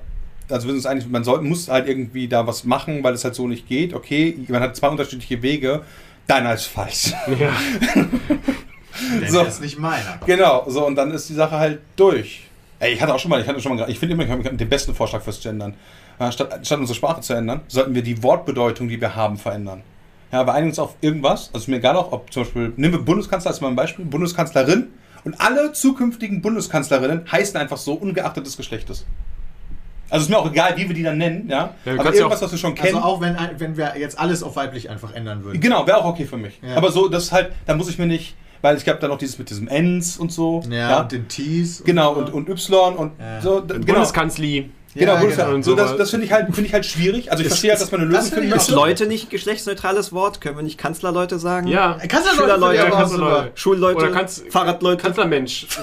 also 0.51 0.67
wir 0.67 0.73
sind 0.73 0.79
uns 0.79 0.87
eigentlich, 0.87 1.09
man 1.09 1.23
soll, 1.23 1.41
muss 1.43 1.69
halt 1.69 1.87
irgendwie 1.87 2.27
da 2.27 2.49
was 2.49 2.65
machen, 2.65 3.05
weil 3.05 3.15
es 3.15 3.23
halt 3.23 3.37
so 3.37 3.47
nicht 3.47 3.69
geht. 3.69 3.95
Okay, 3.95 4.37
man 4.49 4.61
hat 4.61 4.75
zwei 4.75 4.89
unterschiedliche 4.89 5.41
Wege, 5.43 5.83
deiner 6.27 6.55
ist 6.55 6.65
falsch. 6.65 7.13
Ja. 7.39 7.53
Der 9.21 9.31
So. 9.31 9.43
ist 9.43 9.61
nicht 9.61 9.79
meiner. 9.79 10.19
genau, 10.27 10.65
so, 10.69 10.87
und 10.87 10.95
dann 10.97 11.11
ist 11.11 11.29
die 11.29 11.35
Sache 11.35 11.57
halt 11.59 11.81
durch. 11.97 12.43
Ey, 12.81 12.93
ich 12.95 13.03
hatte 13.03 13.15
auch 13.15 13.19
schon 13.19 13.31
mal, 13.31 13.41
ich 13.41 13.47
hatte 13.49 13.61
schon 13.61 13.77
mal, 13.77 13.91
ich 13.91 13.99
finde 13.99 14.15
immer, 14.15 14.25
ich 14.25 14.31
habe 14.31 14.43
den 14.57 14.69
besten 14.69 14.95
Vorschlag 14.95 15.21
fürs 15.23 15.41
Gendern. 15.43 15.75
Ja, 16.21 16.31
statt, 16.33 16.61
statt 16.67 16.79
unsere 16.79 16.97
Sprache 16.97 17.21
zu 17.21 17.33
ändern, 17.35 17.61
sollten 17.69 17.95
wir 17.95 18.03
die 18.03 18.23
Wortbedeutung, 18.23 18.89
die 18.89 19.01
wir 19.01 19.15
haben, 19.17 19.37
verändern. 19.37 19.83
Ja, 20.33 20.47
wir 20.47 20.53
einigen 20.53 20.71
uns 20.71 20.79
auf 20.79 20.95
irgendwas. 21.01 21.49
Also 21.53 21.59
ist 21.65 21.69
mir 21.69 21.77
egal 21.77 21.97
auch, 21.97 22.13
ob 22.13 22.33
zum 22.33 22.43
Beispiel, 22.45 22.73
nehmen 22.77 22.95
wir 22.95 23.01
Bundeskanzler 23.03 23.51
als 23.51 23.61
mal 23.61 23.69
ein 23.69 23.77
Beispiel, 23.77 24.05
Bundeskanzlerin 24.05 24.89
und 25.25 25.41
alle 25.41 25.73
zukünftigen 25.73 26.43
Bundeskanzlerinnen 26.43 27.31
heißen 27.31 27.57
einfach 27.57 27.77
so, 27.79 27.95
ungeachtet 27.95 28.47
des 28.47 28.57
Geschlechtes. 28.57 29.07
Also 30.11 30.25
ist 30.25 30.31
mir 30.31 30.39
auch 30.39 30.51
egal, 30.51 30.75
wie 30.77 30.89
wir 30.89 30.95
die 30.95 31.03
dann 31.03 31.19
nennen, 31.19 31.49
ja. 31.51 31.75
du 31.85 31.91
Aber 31.93 32.05
ja 32.05 32.13
irgendwas, 32.13 32.39
auch- 32.41 32.45
was 32.47 32.53
wir 32.53 32.59
schon 32.59 32.75
kennen. 32.75 32.97
Also 32.97 33.07
auch 33.07 33.21
wenn, 33.21 33.37
wenn 33.59 33.77
wir 33.77 33.95
jetzt 33.99 34.19
alles 34.19 34.43
auf 34.43 34.57
weiblich 34.57 34.89
einfach 34.89 35.13
ändern 35.15 35.45
würden. 35.45 35.61
genau, 35.61 35.87
wäre 35.87 35.99
auch 35.99 36.07
okay 36.07 36.25
für 36.25 36.37
mich. 36.39 36.59
Ja. 36.63 36.77
Aber 36.77 36.91
so, 36.91 37.09
das 37.09 37.25
ist 37.25 37.33
halt, 37.33 37.53
da 37.67 37.75
muss 37.75 37.89
ich 37.91 37.99
mir 37.99 38.07
nicht, 38.07 38.35
weil 38.63 38.77
es 38.77 38.85
gab 38.85 39.01
dann 39.01 39.11
noch 39.11 39.19
dieses 39.19 39.39
mit 39.39 39.51
diesem 39.51 39.69
Ns 39.69 40.17
und 40.17 40.33
so. 40.33 40.63
Ja, 40.71 41.01
und 41.03 41.13
den 41.13 41.29
Tees. 41.29 41.83
Genau, 41.85 42.13
und, 42.15 42.33
und 42.33 42.49
Y 42.49 42.95
und 42.97 43.13
Ja. 43.21 43.41
so. 43.41 43.61
d- 43.61 43.75
Genau, 43.75 43.87
Bundeskanzli. 43.87 44.71
genau, 44.95 45.15
Ja, 45.15 45.21
genau. 45.25 45.63
So, 45.63 45.75
das 45.77 45.97
das 45.97 46.11
finde 46.11 46.27
ich, 46.27 46.33
halt, 46.33 46.53
find 46.55 46.67
ich 46.67 46.73
halt 46.73 46.85
schwierig. 46.87 47.31
Also 47.31 47.43
ich 47.43 47.47
Ist- 47.47 47.53
verstehe 47.53 47.71
halt, 47.73 47.81
dass 47.81 47.93
man 47.93 48.01
eine 48.01 48.11
Lösung 48.11 48.23
finde 48.33 48.41
finden 48.43 48.57
ich 48.57 48.63
Ist. 48.63 48.71
Leute 48.71 49.07
nicht 49.07 49.31
geschlechtsneutrales 49.31 50.13
Wort? 50.13 50.41
Können 50.41 50.57
wir 50.57 50.63
nicht 50.65 50.79
Kanzlerleute 50.79 51.39
sagen? 51.39 51.69
Ja. 51.69 51.99
Kannst 52.09 52.27
du 52.33 52.35
Schülerleute, 52.35 52.61
Leute, 52.81 52.91
Ja, 52.91 52.91
Kanzlerleute. 52.97 53.51
Schulleute, 53.55 53.97
Oder 53.99 54.11
kannst- 54.11 54.45
Fahrradleute. 54.51 55.03
Kanzlermensch. 55.03 55.67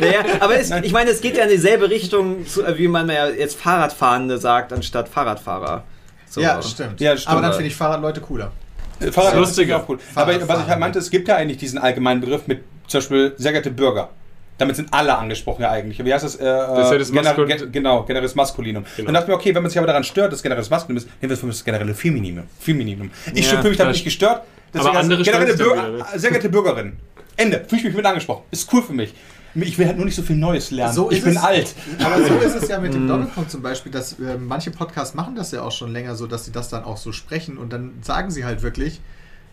Naja, 0.00 0.20
aber 0.40 0.58
es, 0.58 0.70
ich 0.70 0.92
meine, 0.92 1.10
es 1.10 1.20
geht 1.20 1.36
ja 1.36 1.44
in 1.44 1.50
dieselbe 1.50 1.90
Richtung, 1.90 2.46
zu, 2.46 2.62
wie 2.76 2.88
man 2.88 3.08
ja 3.08 3.28
jetzt 3.28 3.58
Fahrradfahrende 3.60 4.38
sagt, 4.38 4.72
anstatt 4.72 5.08
Fahrradfahrer. 5.08 5.84
So. 6.28 6.40
Ja, 6.40 6.62
stimmt. 6.62 7.00
Ja, 7.00 7.16
stimmt. 7.16 7.32
Aber 7.32 7.42
dann 7.42 7.52
finde 7.52 7.66
ich 7.68 7.74
Fahrradleute 7.76 8.20
cooler. 8.20 8.52
Äh, 9.00 9.12
Fahrrad 9.12 9.34
Das 9.34 9.56
ist 9.58 9.72
auch 9.72 9.88
cool. 9.88 9.98
Aber 10.14 10.48
was 10.48 10.60
ich 10.62 10.66
halt 10.68 10.80
meinte, 10.80 10.98
es 10.98 11.10
gibt 11.10 11.28
ja 11.28 11.36
eigentlich 11.36 11.58
diesen 11.58 11.78
allgemeinen 11.78 12.20
Begriff 12.20 12.46
mit 12.46 12.62
zum 12.86 12.98
Beispiel 13.00 13.34
sehr 13.36 13.52
geehrte 13.52 13.70
Bürger. 13.70 14.10
Damit 14.58 14.76
sind 14.76 14.92
alle 14.92 15.16
angesprochen 15.16 15.62
ja 15.62 15.70
eigentlich. 15.70 16.04
Wie 16.04 16.12
heißt 16.12 16.22
das? 16.24 16.36
Äh, 16.36 16.44
Das 16.44 16.86
ist 16.86 16.92
ja 16.92 17.22
das 17.22 17.34
Gener- 17.34 17.46
ge 17.46 17.68
genau, 17.72 18.02
generelles 18.02 18.34
Maskulinum. 18.34 18.84
Genau. 18.96 19.06
Dann 19.06 19.14
dachte 19.14 19.24
ich 19.24 19.28
mir, 19.28 19.34
okay, 19.36 19.54
wenn 19.54 19.62
man 19.62 19.70
sich 19.70 19.78
aber 19.78 19.86
daran 19.86 20.04
stört, 20.04 20.32
dass 20.34 20.42
generelles 20.42 20.68
Maskulinum 20.68 20.98
ist, 21.02 21.06
nehmen 21.22 21.30
wir 21.30 21.34
es 21.34 21.40
für 21.40 21.46
mich 21.46 21.56
das 21.56 21.64
generelle 21.64 21.94
Femininum. 21.94 22.44
Femininum. 22.58 23.10
Ich 23.32 23.50
Ja, 23.50 23.56
fühle 23.58 23.70
mich 23.70 23.78
damit 23.78 23.94
nicht 23.94 24.04
gestört. 24.04 24.42
Deswegen 24.74 24.90
Aber 24.90 24.98
andere 25.00 25.22
generelle 25.22 25.56
Bürger, 25.56 26.06
Sehr 26.14 26.30
geehrte 26.30 26.48
Bürgerin. 26.50 26.92
Ende. 27.36 27.64
Fühle 27.66 27.78
ich 27.80 27.84
mich 27.86 27.94
mit 27.96 28.04
angesprochen. 28.04 28.42
Ist 28.50 28.70
cool 28.72 28.82
für 28.82 28.92
mich. 28.92 29.14
Ich 29.54 29.78
will 29.78 29.86
halt 29.86 29.96
nur 29.96 30.06
nicht 30.06 30.14
so 30.14 30.22
viel 30.22 30.36
Neues 30.36 30.70
lernen. 30.70 30.92
So 30.94 31.10
ich 31.10 31.22
bin 31.22 31.32
es. 31.32 31.42
alt. 31.42 31.74
Aber 32.04 32.18
so 32.24 32.34
ist 32.44 32.54
es 32.62 32.68
ja 32.68 32.78
mit 32.78 32.94
dem 32.94 33.08
Doppelpunkt 33.08 33.50
zum 33.50 33.62
Beispiel, 33.62 33.90
dass 33.90 34.12
äh, 34.20 34.36
manche 34.38 34.70
Podcasts 34.70 35.14
machen 35.14 35.34
das 35.34 35.50
ja 35.52 35.62
auch 35.62 35.72
schon 35.72 35.92
länger 35.92 36.14
so, 36.14 36.26
dass 36.26 36.44
sie 36.44 36.52
das 36.52 36.68
dann 36.68 36.84
auch 36.84 36.96
so 36.96 37.12
sprechen 37.12 37.58
und 37.58 37.72
dann 37.72 37.94
sagen 38.02 38.30
sie 38.30 38.44
halt 38.44 38.62
wirklich 38.62 39.00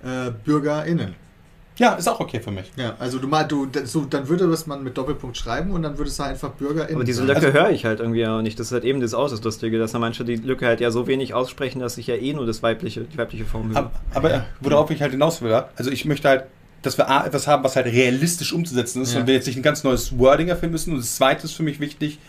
äh, 0.04 0.32
BürgerInnen. 0.46 1.16
Ja, 1.80 1.94
ist 1.94 2.08
auch 2.10 2.20
okay 2.20 2.40
für 2.40 2.50
mich. 2.50 2.72
Ja, 2.76 2.96
also 2.98 3.20
du 3.20 3.28
mal, 3.28 3.44
du, 3.44 3.68
so, 3.86 4.02
dann 4.06 4.28
würde 4.28 4.48
das 4.50 4.66
man 4.66 4.84
mit 4.84 4.98
Doppelpunkt 4.98 5.38
schreiben 5.38 5.70
und 5.70 5.84
dann 5.84 6.00
würde 6.00 6.10
es 6.10 6.18
halt 6.20 6.32
einfach 6.32 6.50
BürgerInnen 6.54 6.96
Aber 6.96 7.04
diese. 7.04 7.22
Lücke 7.24 7.36
Also- 7.36 7.52
höre 7.54 7.70
ich 7.70 7.86
halt 7.86 8.00
irgendwie 8.00 8.26
auch 8.26 8.42
nicht. 8.42 8.60
Das 8.60 8.68
ist 8.68 8.72
halt 8.74 8.84
eben 8.84 9.00
das 9.00 9.14
auch 9.14 9.30
das 9.30 9.44
Lustige, 9.44 9.78
dass 9.78 9.92
da 9.92 10.00
manche 10.00 10.26
die 10.26 10.38
Lücke 10.38 10.66
halt 10.66 10.80
ja 10.82 10.90
so 10.90 11.06
wenig 11.06 11.36
aussprechen, 11.36 11.80
dass 11.80 12.00
ich 12.00 12.08
ja 12.08 12.16
eh 12.16 12.34
nur 12.34 12.48
das 12.48 12.64
weibliche, 12.64 13.02
die 13.02 13.18
weibliche 13.18 13.46
Form 13.46 13.70
höre. 13.70 13.78
Aber, 13.78 13.92
aber 14.16 14.34
äh, 14.34 14.42
worauf 14.60 14.90
ich 14.90 15.02
halt 15.04 15.12
hinaus 15.12 15.44
will, 15.44 15.52
ja, 15.52 15.70
also 15.76 15.92
ich 15.92 16.06
möchte 16.06 16.28
halt, 16.30 16.46
dass 16.88 16.98
wir 16.98 17.10
A, 17.10 17.26
etwas 17.26 17.48
haben, 17.48 17.64
was 17.64 17.76
halt 17.76 17.86
realistisch 17.88 18.54
umzusetzen 18.54 19.02
ist 19.02 19.14
Ja. 19.14 19.20
und 19.22 19.28
wir 19.28 19.34
jetzt 19.36 19.48
nicht 19.48 19.58
ein 19.58 19.64
ganz 19.64 19.84
neues 19.84 20.18
Wording 20.18 20.48
erfinden 20.48 20.72
müssen. 20.74 20.94
Und 20.94 21.00
das 21.00 21.16
zweite 21.16 21.46
ist 21.46 21.54
für 21.54 21.64
mich 21.64 21.80
wichtig, 21.80 22.20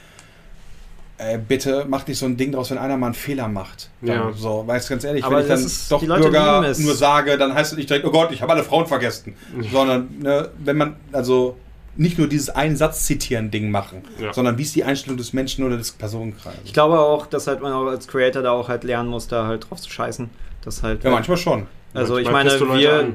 äh, 1.18 1.38
bitte 1.38 1.84
macht 1.88 2.06
nicht 2.08 2.18
so 2.18 2.26
ein 2.26 2.36
Ding 2.36 2.52
draus, 2.52 2.70
wenn 2.70 2.78
einer 2.78 2.96
mal 2.96 3.06
einen 3.06 3.14
Fehler 3.14 3.48
macht. 3.48 3.90
Dann 4.02 4.16
Ja. 4.16 4.32
So, 4.36 4.64
weißt 4.66 4.88
du, 4.88 4.92
ganz 4.94 5.04
ehrlich, 5.04 5.24
Aber 5.24 5.36
wenn 5.36 5.42
ich 5.58 5.88
dann 5.88 5.98
doch 5.98 6.00
Bürger 6.00 6.72
nur 6.78 6.94
sage, 6.94 7.36
dann 7.38 7.54
heißt 7.54 7.72
es 7.72 7.76
nicht 7.78 7.90
direkt, 7.90 8.04
oh 8.06 8.10
Gott, 8.12 8.30
ich 8.30 8.40
habe 8.42 8.52
alle 8.52 8.62
Frauen 8.62 8.86
vergessen. 8.86 9.34
Sondern, 9.72 10.08
ne, 10.20 10.50
wenn 10.62 10.76
man, 10.76 10.96
also 11.12 11.56
nicht 11.96 12.16
nur 12.18 12.28
dieses 12.28 12.50
Ein-Satz-Zitieren-Ding 12.50 13.72
machen, 13.72 14.02
Ja. 14.20 14.32
sondern 14.32 14.56
wie 14.58 14.62
ist 14.62 14.76
die 14.76 14.84
Einstellung 14.84 15.16
des 15.18 15.32
Menschen 15.32 15.64
oder 15.64 15.76
des 15.76 15.90
Personenkreises. 15.90 16.60
Ich 16.64 16.72
glaube 16.72 17.00
auch, 17.00 17.26
dass 17.26 17.48
halt 17.48 17.60
man 17.60 17.72
auch 17.72 17.86
als 17.86 18.06
Creator 18.06 18.42
da 18.42 18.52
auch 18.52 18.68
halt 18.68 18.84
lernen 18.84 19.08
muss, 19.08 19.26
da 19.26 19.46
halt 19.48 19.68
drauf 19.68 19.80
zu 19.80 19.90
scheißen. 19.90 20.30
Das 20.64 20.84
halt. 20.84 21.02
Ja, 21.02 21.10
manchmal 21.10 21.36
schon. 21.36 21.66
also 21.94 22.18
ich 22.18 22.30
Manchmal 22.30 22.44
meine, 22.44 22.58
du 22.58 22.64
Leute 22.66 22.80
wir. 22.80 23.12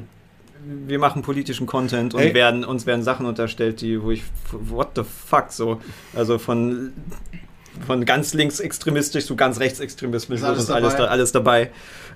Wir 0.65 0.99
machen 0.99 1.21
politischen 1.21 1.67
Content 1.67 2.13
und 2.13 2.21
Ey. 2.21 2.33
werden, 2.33 2.63
uns 2.65 2.85
werden 2.85 3.03
Sachen 3.03 3.25
unterstellt, 3.25 3.81
die, 3.81 4.01
wo 4.01 4.11
ich, 4.11 4.23
what 4.51 4.89
the 4.95 5.03
fuck, 5.03 5.45
so. 5.51 5.81
Also 6.15 6.37
von, 6.39 6.93
von 7.87 8.05
ganz 8.05 8.33
linksextremistisch 8.33 9.25
zu 9.25 9.35
ganz 9.35 9.59
rechtsextremistisch 9.59 10.35
Ist 10.39 10.43
alles 10.43 10.63
ist 10.63 10.69
alles, 10.69 10.93
dabei. 10.93 11.03
da, 11.05 11.09
alles 11.11 11.31
dabei. 11.31 11.71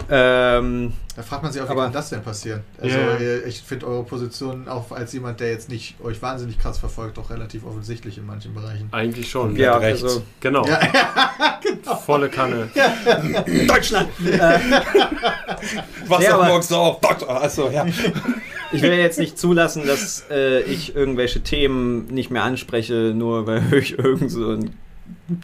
Ähm, 0.10 0.94
Da 1.16 1.24
fragt 1.24 1.42
man 1.44 1.52
sich 1.52 1.62
auch, 1.62 1.68
wie 1.68 1.72
Aber- 1.72 1.84
kann 1.86 1.94
das 1.94 2.10
denn 2.10 2.22
passieren? 2.22 2.62
Also 2.80 2.96
Ja. 2.98 3.16
äh, 3.18 3.40
ich 3.48 3.62
finde 3.64 3.88
eure 3.88 4.04
Position 4.04 4.68
auch 4.68 4.92
als 4.92 5.12
jemand, 5.14 5.40
der 5.40 5.50
jetzt 5.50 5.68
nicht 5.70 5.96
euch 6.04 6.22
wahnsinnig 6.22 6.60
krass 6.60 6.78
verfolgt, 6.78 7.18
doch 7.18 7.30
relativ 7.32 7.66
offensichtlich 7.66 8.18
in 8.20 8.26
manchen 8.28 8.54
Bereichen. 8.54 8.88
Eigentlich 8.92 9.30
schon. 9.30 9.56
Ja. 9.56 9.64
ja, 9.74 9.78
recht. 9.78 10.04
also 10.04 10.22
Genau. 10.40 10.66
Ja. 10.68 10.80
Volle 12.08 12.30
Kanne. 12.30 12.70
Deutschland! 13.68 14.08
äh, 14.26 14.60
Was 16.08 16.20
Nee, 16.20 16.30
auch 16.30 16.48
morgens? 16.48 16.70
Doktor, 16.70 17.44
achso, 17.44 17.70
ja. 17.70 17.86
Ich 18.72 18.82
will 18.82 18.94
jetzt 18.94 19.20
nicht 19.20 19.38
zulassen, 19.38 19.86
dass 19.86 20.24
äh, 20.32 20.62
ich 20.62 20.96
irgendwelche 20.96 21.42
Themen 21.42 22.08
nicht 22.08 22.32
mehr 22.32 22.44
anspreche, 22.44 23.12
nur 23.14 23.46
weil 23.46 23.74
ich 23.74 24.00
irgend 24.00 24.32
so 24.32 24.52
ein 24.52 24.74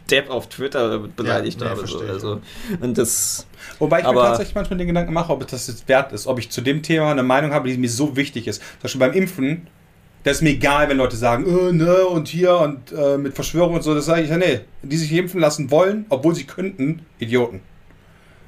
Depp 0.09 0.29
auf 0.29 0.47
Twitter 0.47 0.99
beleidigt 0.99 1.59
Ja, 1.59 1.67
nee, 1.67 1.75
habe. 1.75 1.85
So. 1.85 1.99
Also, 1.99 2.39
und 2.79 2.97
das, 2.97 3.45
Wobei 3.79 3.99
ich 3.99 4.05
mir 4.07 4.13
tatsächlich 4.13 4.55
manchmal 4.55 4.77
den 4.77 4.87
Gedanken 4.87 5.11
mache, 5.11 5.33
ob 5.33 5.41
es 5.41 5.47
das 5.47 5.67
jetzt 5.67 5.89
wert 5.89 6.13
ist, 6.13 6.27
ob 6.27 6.39
ich 6.39 6.49
zu 6.49 6.61
dem 6.61 6.81
Thema 6.81 7.11
eine 7.11 7.23
Meinung 7.23 7.51
habe, 7.51 7.67
die 7.67 7.77
mir 7.77 7.89
so 7.89 8.15
wichtig 8.15 8.47
ist. 8.47 8.61
Zum 8.61 8.83
Beispiel 8.83 8.99
beim 9.01 9.11
Impfen, 9.11 9.67
da 10.23 10.31
ist 10.31 10.41
mir 10.41 10.51
egal, 10.51 10.89
wenn 10.89 10.97
Leute 10.97 11.17
sagen, 11.17 11.45
äh, 11.45 11.71
ne, 11.73 12.05
und 12.05 12.27
hier 12.27 12.57
und 12.57 12.91
äh, 12.91 13.17
mit 13.17 13.33
Verschwörung 13.35 13.75
und 13.75 13.83
so, 13.83 13.93
das 13.93 14.05
sage 14.05 14.21
ich 14.23 14.29
ja, 14.29 14.37
nee, 14.37 14.61
die 14.81 14.97
sich 14.97 15.11
impfen 15.11 15.39
lassen 15.39 15.69
wollen, 15.69 16.05
obwohl 16.09 16.33
sie 16.33 16.45
könnten, 16.45 17.05
Idioten. 17.19 17.61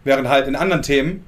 Während 0.03 0.27
halt 0.29 0.47
in 0.47 0.55
anderen 0.55 0.83
Themen, 0.83 1.25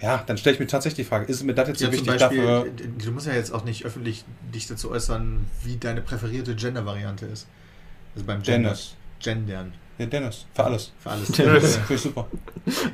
ja, 0.00 0.22
dann 0.26 0.38
stelle 0.38 0.54
ich 0.54 0.60
mir 0.60 0.66
tatsächlich 0.66 1.04
die 1.04 1.08
Frage, 1.08 1.26
ist 1.26 1.42
mir 1.44 1.52
das 1.52 1.68
jetzt 1.68 1.80
so 1.80 1.84
Ja, 1.84 1.90
zum 1.90 2.06
wichtig 2.06 2.18
Beispiel, 2.18 2.42
dafür? 2.42 2.72
du 3.04 3.10
musst 3.12 3.26
ja 3.26 3.34
jetzt 3.34 3.52
auch 3.52 3.64
nicht 3.64 3.84
öffentlich 3.84 4.24
dich 4.54 4.66
dazu 4.66 4.90
äußern, 4.90 5.46
wie 5.64 5.76
deine 5.76 6.00
präferierte 6.00 6.54
Gender-Variante 6.54 7.26
ist. 7.26 7.46
Also 8.14 8.26
beim 8.26 8.42
Gender. 8.42 8.76
Gendern. 9.22 9.74
Ja, 10.00 10.06
Dennis, 10.06 10.46
für 10.54 10.64
alles. 10.64 10.92
Für 11.02 11.10
alles. 11.10 11.28
Dennis. 11.36 11.76
Finde 11.76 11.94
ich 11.94 12.00
super. 12.00 12.26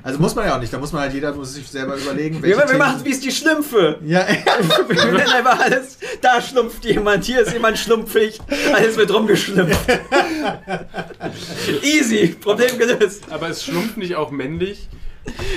Also 0.03 0.19
muss 0.19 0.35
man 0.35 0.47
ja 0.47 0.57
auch 0.57 0.61
nicht. 0.61 0.73
Da 0.73 0.79
muss 0.79 0.93
man 0.93 1.03
halt 1.03 1.15
jeder 1.15 1.33
muss 1.33 1.55
sich 1.55 1.69
selber 1.69 1.95
überlegen, 1.97 2.43
wir, 2.43 2.57
wir 2.59 2.67
Themen- 2.67 2.79
machen 2.79 2.97
es 2.99 3.05
wie 3.05 3.11
es 3.13 3.21
die 3.21 3.31
Schlümpfe. 3.31 4.01
Ja, 4.05 4.27
Wir 4.89 5.05
nennen 5.13 5.29
einfach 5.31 5.61
alles. 5.61 5.99
Da 6.21 6.43
schlumpft 6.43 6.85
jemand, 6.85 7.25
hier 7.25 7.43
ist 7.43 7.53
jemand 7.53 7.79
schlumpfig. 7.79 8.41
Alles 8.75 8.97
wird 8.97 9.13
rumgeschlüpft. 9.15 9.79
Easy, 11.83 12.29
Problem 12.41 12.77
gelöst. 12.79 13.25
Aber 13.31 13.49
ist 13.49 13.63
Schlumpf 13.65 13.97
nicht 13.97 14.17
auch 14.17 14.31
männlich? 14.33 14.89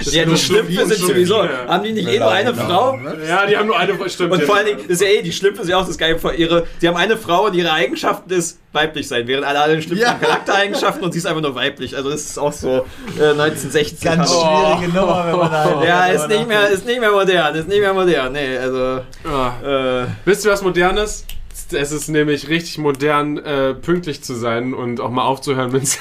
Das 0.04 0.14
Ja, 0.14 0.24
ist 0.24 0.32
die 0.32 0.38
Schlümpfe 0.38 0.86
sind 0.88 1.00
sowieso. 1.00 1.44
Ja. 1.44 1.50
Haben 1.68 1.84
die 1.84 1.92
nicht 1.94 2.08
eh 2.08 2.20
nur 2.20 2.32
eine 2.32 2.54
Frau? 2.56 3.00
Ja, 3.28 3.46
die 3.46 3.58
haben 3.58 3.68
nur 3.68 3.78
eine 3.78 4.10
stimmt. 4.10 4.32
Und 4.32 4.40
ja. 4.40 4.46
vor 4.46 4.56
allen 4.56 4.66
Dingen, 4.68 4.80
ist 4.88 5.02
ja 5.02 5.08
eh, 5.08 5.22
die 5.22 5.32
Schlümpfe 5.32 5.62
sind 5.64 5.72
ja 5.72 5.78
auch 5.78 5.88
das 5.88 5.98
Geile 5.98 6.18
ihre. 6.36 6.66
Sie 6.80 6.88
haben 6.88 6.96
eine 6.98 7.18
Frau 7.18 7.46
und 7.46 7.54
ihre 7.56 7.72
Eigenschaften 7.72 8.32
ist 8.32 8.60
weiblich 8.72 9.08
sein, 9.08 9.28
während 9.28 9.46
alle 9.46 9.60
anderen 9.60 9.82
Schlümpfe 9.82 10.04
Ja. 10.04 10.12
haben 10.12 10.22
Charaktereigenschaften 10.22 11.04
und 11.04 11.12
sie 11.12 11.20
ist 11.20 11.26
einfach 11.26 11.42
nur 11.42 11.56
weiblich. 11.56 11.96
Also 11.96 12.10
das 12.10 12.22
ist 12.22 12.38
auch 12.38 12.54
so 12.54 12.86
äh, 13.20 13.32
1960. 13.32 14.02
ganz 14.02 14.20
Also- 14.22 14.42
schwierige 14.42 14.94
Nummer, 14.98 15.26
wenn 15.28 15.38
man 15.40 15.52
da 15.52 15.84
Ja, 15.86 16.06
ist 16.08 16.28
nicht 16.28 16.48
mehr, 16.48 16.70
ist 16.70 16.86
nicht 16.86 17.00
mehr 17.00 17.12
modern, 17.12 17.56
ist 17.56 17.68
nicht 17.68 17.80
mehr 17.82 17.94
modern. 17.94 18.32
Nee, 18.34 18.58
also. 18.58 19.02
Ah. 19.26 20.04
Äh, 20.04 20.06
Wisst 20.26 20.46
ihr 20.46 20.52
was 20.52 20.62
Modernes? 20.62 21.26
Es 21.72 21.92
ist 21.92 22.08
nämlich 22.10 22.50
richtig 22.50 22.78
modern, 22.78 23.38
äh, 23.38 23.74
pünktlich 23.74 24.22
zu 24.22 24.34
sein 24.36 24.74
und 24.74 25.00
auch 25.00 25.12
mal 25.12 25.24
aufzuhören, 25.24 25.72
wenn 25.74 25.84
es 25.84 26.00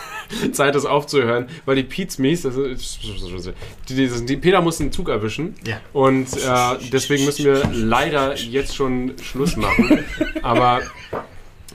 Zeit 0.52 0.74
ist 0.74 0.86
aufzuhören. 0.86 1.48
Weil 1.64 1.76
die 1.76 1.82
Pizmies, 1.84 2.42
die, 2.42 3.94
die, 3.94 4.26
die 4.26 4.36
Peter 4.36 4.60
muss 4.60 4.80
einen 4.80 4.92
Zug 4.92 5.08
erwischen. 5.08 5.54
Ja. 5.66 5.80
Und 5.92 6.28
äh, 6.36 6.90
deswegen 6.92 7.24
müssen 7.24 7.44
wir 7.44 7.62
leider 7.72 8.36
jetzt 8.36 8.74
schon 8.74 9.14
Schluss 9.22 9.56
machen. 9.56 10.04
Aber 10.42 10.80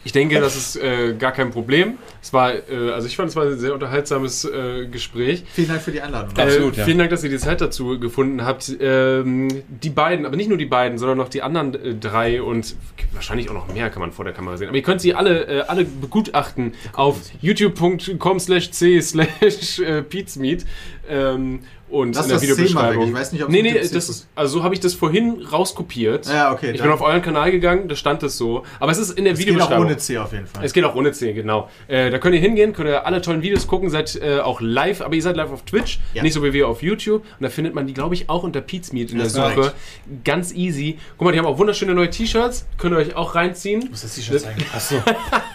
Ich 0.04 0.12
denke, 0.12 0.40
das 0.40 0.56
ist 0.56 0.76
äh, 0.76 1.14
gar 1.14 1.32
kein 1.32 1.52
Problem. 1.52 1.98
Es 2.22 2.34
war, 2.34 2.54
äh, 2.54 2.92
also 2.94 3.08
ich 3.08 3.16
fand, 3.16 3.30
es 3.30 3.36
war 3.36 3.46
ein 3.46 3.58
sehr 3.58 3.74
unterhaltsames 3.74 4.46
äh, 4.46 4.86
Gespräch. 4.88 5.44
Vielen 5.54 5.70
Dank 5.70 5.82
für 5.82 5.92
die 5.92 6.02
Einladung. 6.02 6.38
Absolut, 6.38 6.76
äh, 6.76 6.80
ja. 6.80 6.86
Vielen 6.86 6.98
Dank, 6.98 7.10
dass 7.10 7.24
ihr 7.24 7.30
die 7.30 7.38
Zeit 7.38 7.62
dazu 7.62 8.00
gefunden 8.00 8.44
habt. 8.44 8.72
Ähm, 8.80 9.64
die 9.68 9.90
beiden, 9.90 10.26
aber 10.26 10.36
nicht 10.36 10.50
nur 10.50 10.58
die 10.58 10.66
beiden, 10.66 10.98
sondern 10.98 11.18
noch 11.18 11.30
die 11.30 11.42
anderen 11.42 11.74
äh, 11.74 11.96
drei 11.96 12.42
und 12.42 12.76
wahrscheinlich 13.14 13.50
auch 13.50 13.54
noch 13.54 13.74
mehr 13.74 13.90
kann 13.90 14.02
man 14.02 14.12
vor 14.12 14.26
der 14.26 14.34
Kamera 14.34 14.58
sehen. 14.58 14.68
Aber 14.68 14.78
ihr 14.78 14.84
könnt 14.84 15.02
sie 15.02 15.14
alle, 15.14 15.48
äh, 15.48 15.62
alle 15.62 15.86
begutachten 15.86 16.74
auf 16.94 17.20
youtube.com 17.42 18.40
slash 18.40 18.72
c 18.72 19.00
slash 19.00 19.82
pizmeet. 20.10 20.66
Ähm, 21.10 21.62
und 21.94 22.16
Lass 22.16 22.26
in 22.26 22.30
der 22.30 22.40
das 22.40 22.42
C 22.42 22.48
mal 22.48 22.56
weg. 22.56 22.58
Videobeschreibung. 22.68 23.08
Ich 23.08 23.14
weiß 23.14 23.32
nicht, 23.34 23.44
ob 23.44 23.50
nee, 23.50 23.60
es 23.78 23.92
nee, 23.92 23.96
das 23.96 24.28
also 24.36 24.58
so 24.60 24.64
habe 24.64 24.74
ich 24.74 24.80
das 24.80 24.94
vorhin 24.94 25.42
rauskopiert. 25.42 26.26
Ja, 26.28 26.52
okay. 26.52 26.72
Ich 26.72 26.78
dann- 26.78 26.88
bin 26.88 26.94
auf 26.94 27.02
euren 27.02 27.22
Kanal 27.22 27.52
gegangen, 27.52 27.88
da 27.88 27.96
stand 27.96 28.24
es 28.24 28.38
so. 28.38 28.64
Aber 28.80 28.92
es 28.92 28.98
ist 28.98 29.12
in 29.18 29.24
der 29.26 29.34
es 29.34 29.40
geht 29.40 29.48
auch 29.50 29.54
Videobeschreibung. 29.54 29.86
ohne 29.86 29.98
C 29.98 30.18
auf 30.18 30.34
jeden 30.34 30.48
Fall. 30.48 30.66
Es 30.66 30.74
geht 30.74 30.84
auch 30.86 30.96
ohne 30.96 31.12
C, 31.12 31.34
genau. 31.34 31.70
Äh, 31.88 32.10
da 32.10 32.18
könnt 32.20 32.36
ihr 32.36 32.42
hingehen, 32.42 32.74
könnt 32.74 32.90
ihr 32.90 33.06
alle 33.06 33.22
tollen 33.22 33.42
Videos 33.42 33.68
gucken, 33.68 33.90
seid 33.90 34.16
äh, 34.16 34.40
auch 34.40 34.60
live, 34.60 35.02
aber 35.02 35.16
ihr 35.16 35.22
seid 35.22 35.36
live 35.38 35.52
auf 35.52 35.64
Twitch, 35.64 36.00
Ja. 36.14 36.24
nicht 36.24 36.34
so 36.34 36.44
wie 36.44 36.52
wir 36.54 36.68
auf 36.68 36.82
YouTube. 36.82 37.22
Und 37.24 37.44
da 37.44 37.50
findet 37.50 37.76
man 37.76 37.86
die, 37.88 37.94
glaube 37.94 38.16
ich, 38.16 38.30
auch 38.30 38.44
unter 38.44 38.62
Pete's 38.62 38.92
Meat 38.92 39.12
in 39.12 39.18
der 39.18 39.26
Das 39.26 39.34
Suche. 39.34 39.54
korrekt. 39.54 39.76
Ganz 40.24 40.52
easy. 40.54 40.98
Guck 41.18 41.26
mal, 41.26 41.32
die 41.32 41.40
haben 41.40 41.46
auch 41.46 41.58
wunderschöne 41.58 41.94
neue 41.94 42.10
T-Shirts, 42.10 42.66
könnt 42.78 42.94
ihr 42.96 42.98
euch 42.98 43.16
auch 43.16 43.36
reinziehen. 43.36 43.88
muss 43.90 44.02
das 44.02 44.16
T-Shirt 44.16 44.42
zeigen. 44.42 44.66
Achso. 44.74 44.96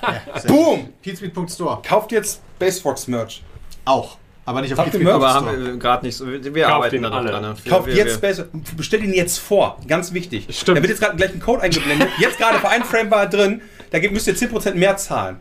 Ja, 0.01 0.40
Boom! 0.47 0.81
gut. 0.85 1.02
Pizmeet.store. 1.02 1.81
Kauft 1.86 2.12
jetzt 2.12 2.40
Basefox 2.59 3.09
Merch. 3.09 3.43
Auch. 3.85 4.16
Aber 4.48 4.62
nicht 4.62 4.72
auf 4.72 4.78
Habt 4.78 4.92
Pizmeet. 4.92 5.04
Merch? 5.04 5.16
Aber 5.16 5.34
haben 5.34 5.64
wir 5.66 5.76
gerade 5.76 6.06
nicht 6.06 6.16
so. 6.16 6.26
Wir, 6.26 6.40
Kauft 6.40 6.74
arbeiten 6.74 7.02
da 7.02 7.10
alle. 7.10 7.30
dran. 7.30 7.42
ne? 7.42 7.54
Wir, 7.62 7.70
Kauft 7.70 7.86
wir, 7.86 7.94
jetzt 7.94 8.22
wir, 8.22 8.28
Base, 8.28 8.48
bestellt 8.78 9.02
ihn 9.02 9.12
jetzt 9.12 9.38
vor. 9.40 9.78
Ganz 9.86 10.14
wichtig. 10.14 10.46
Stimmt. 10.50 10.78
Da 10.78 10.82
wird 10.82 10.88
jetzt 10.90 11.00
gerade 11.00 11.16
gleich 11.18 11.34
ein 11.34 11.40
Code 11.40 11.60
eingeblendet. 11.62 12.08
Jetzt 12.18 12.38
gerade 12.38 12.58
für 12.58 12.68
einen 12.70 12.84
Frame 12.84 13.10
war 13.10 13.24
er 13.24 13.28
drin. 13.28 13.60
Da 13.90 13.98
gibt- 13.98 14.14
müsst 14.14 14.26
ihr 14.26 14.34
10% 14.34 14.74
mehr 14.74 14.96
zahlen. 14.96 15.36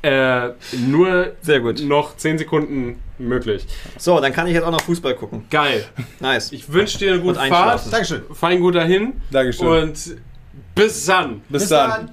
Äh, 0.00 0.50
nur 0.86 1.32
Sehr 1.42 1.60
gut. 1.60 1.80
noch 1.82 2.16
10 2.16 2.38
Sekunden 2.38 3.02
möglich. 3.18 3.66
So, 3.98 4.20
dann 4.20 4.32
kann 4.32 4.46
ich 4.46 4.54
jetzt 4.54 4.64
auch 4.64 4.70
noch 4.70 4.80
Fußball 4.80 5.14
gucken. 5.14 5.44
Geil. 5.50 5.84
Nice. 6.20 6.52
Ich 6.52 6.72
wünsche 6.72 6.96
dir 6.98 7.12
eine 7.12 7.20
gute 7.20 7.38
Fahrt. 7.40 7.92
Dankeschön. 7.92 8.22
Fein 8.32 8.60
gut 8.60 8.74
dahin. 8.74 9.20
Dankeschön. 9.30 9.66
Und 9.66 10.16
bis 10.74 11.04
dann. 11.04 11.42
Bis, 11.50 11.68
dann. 11.68 12.10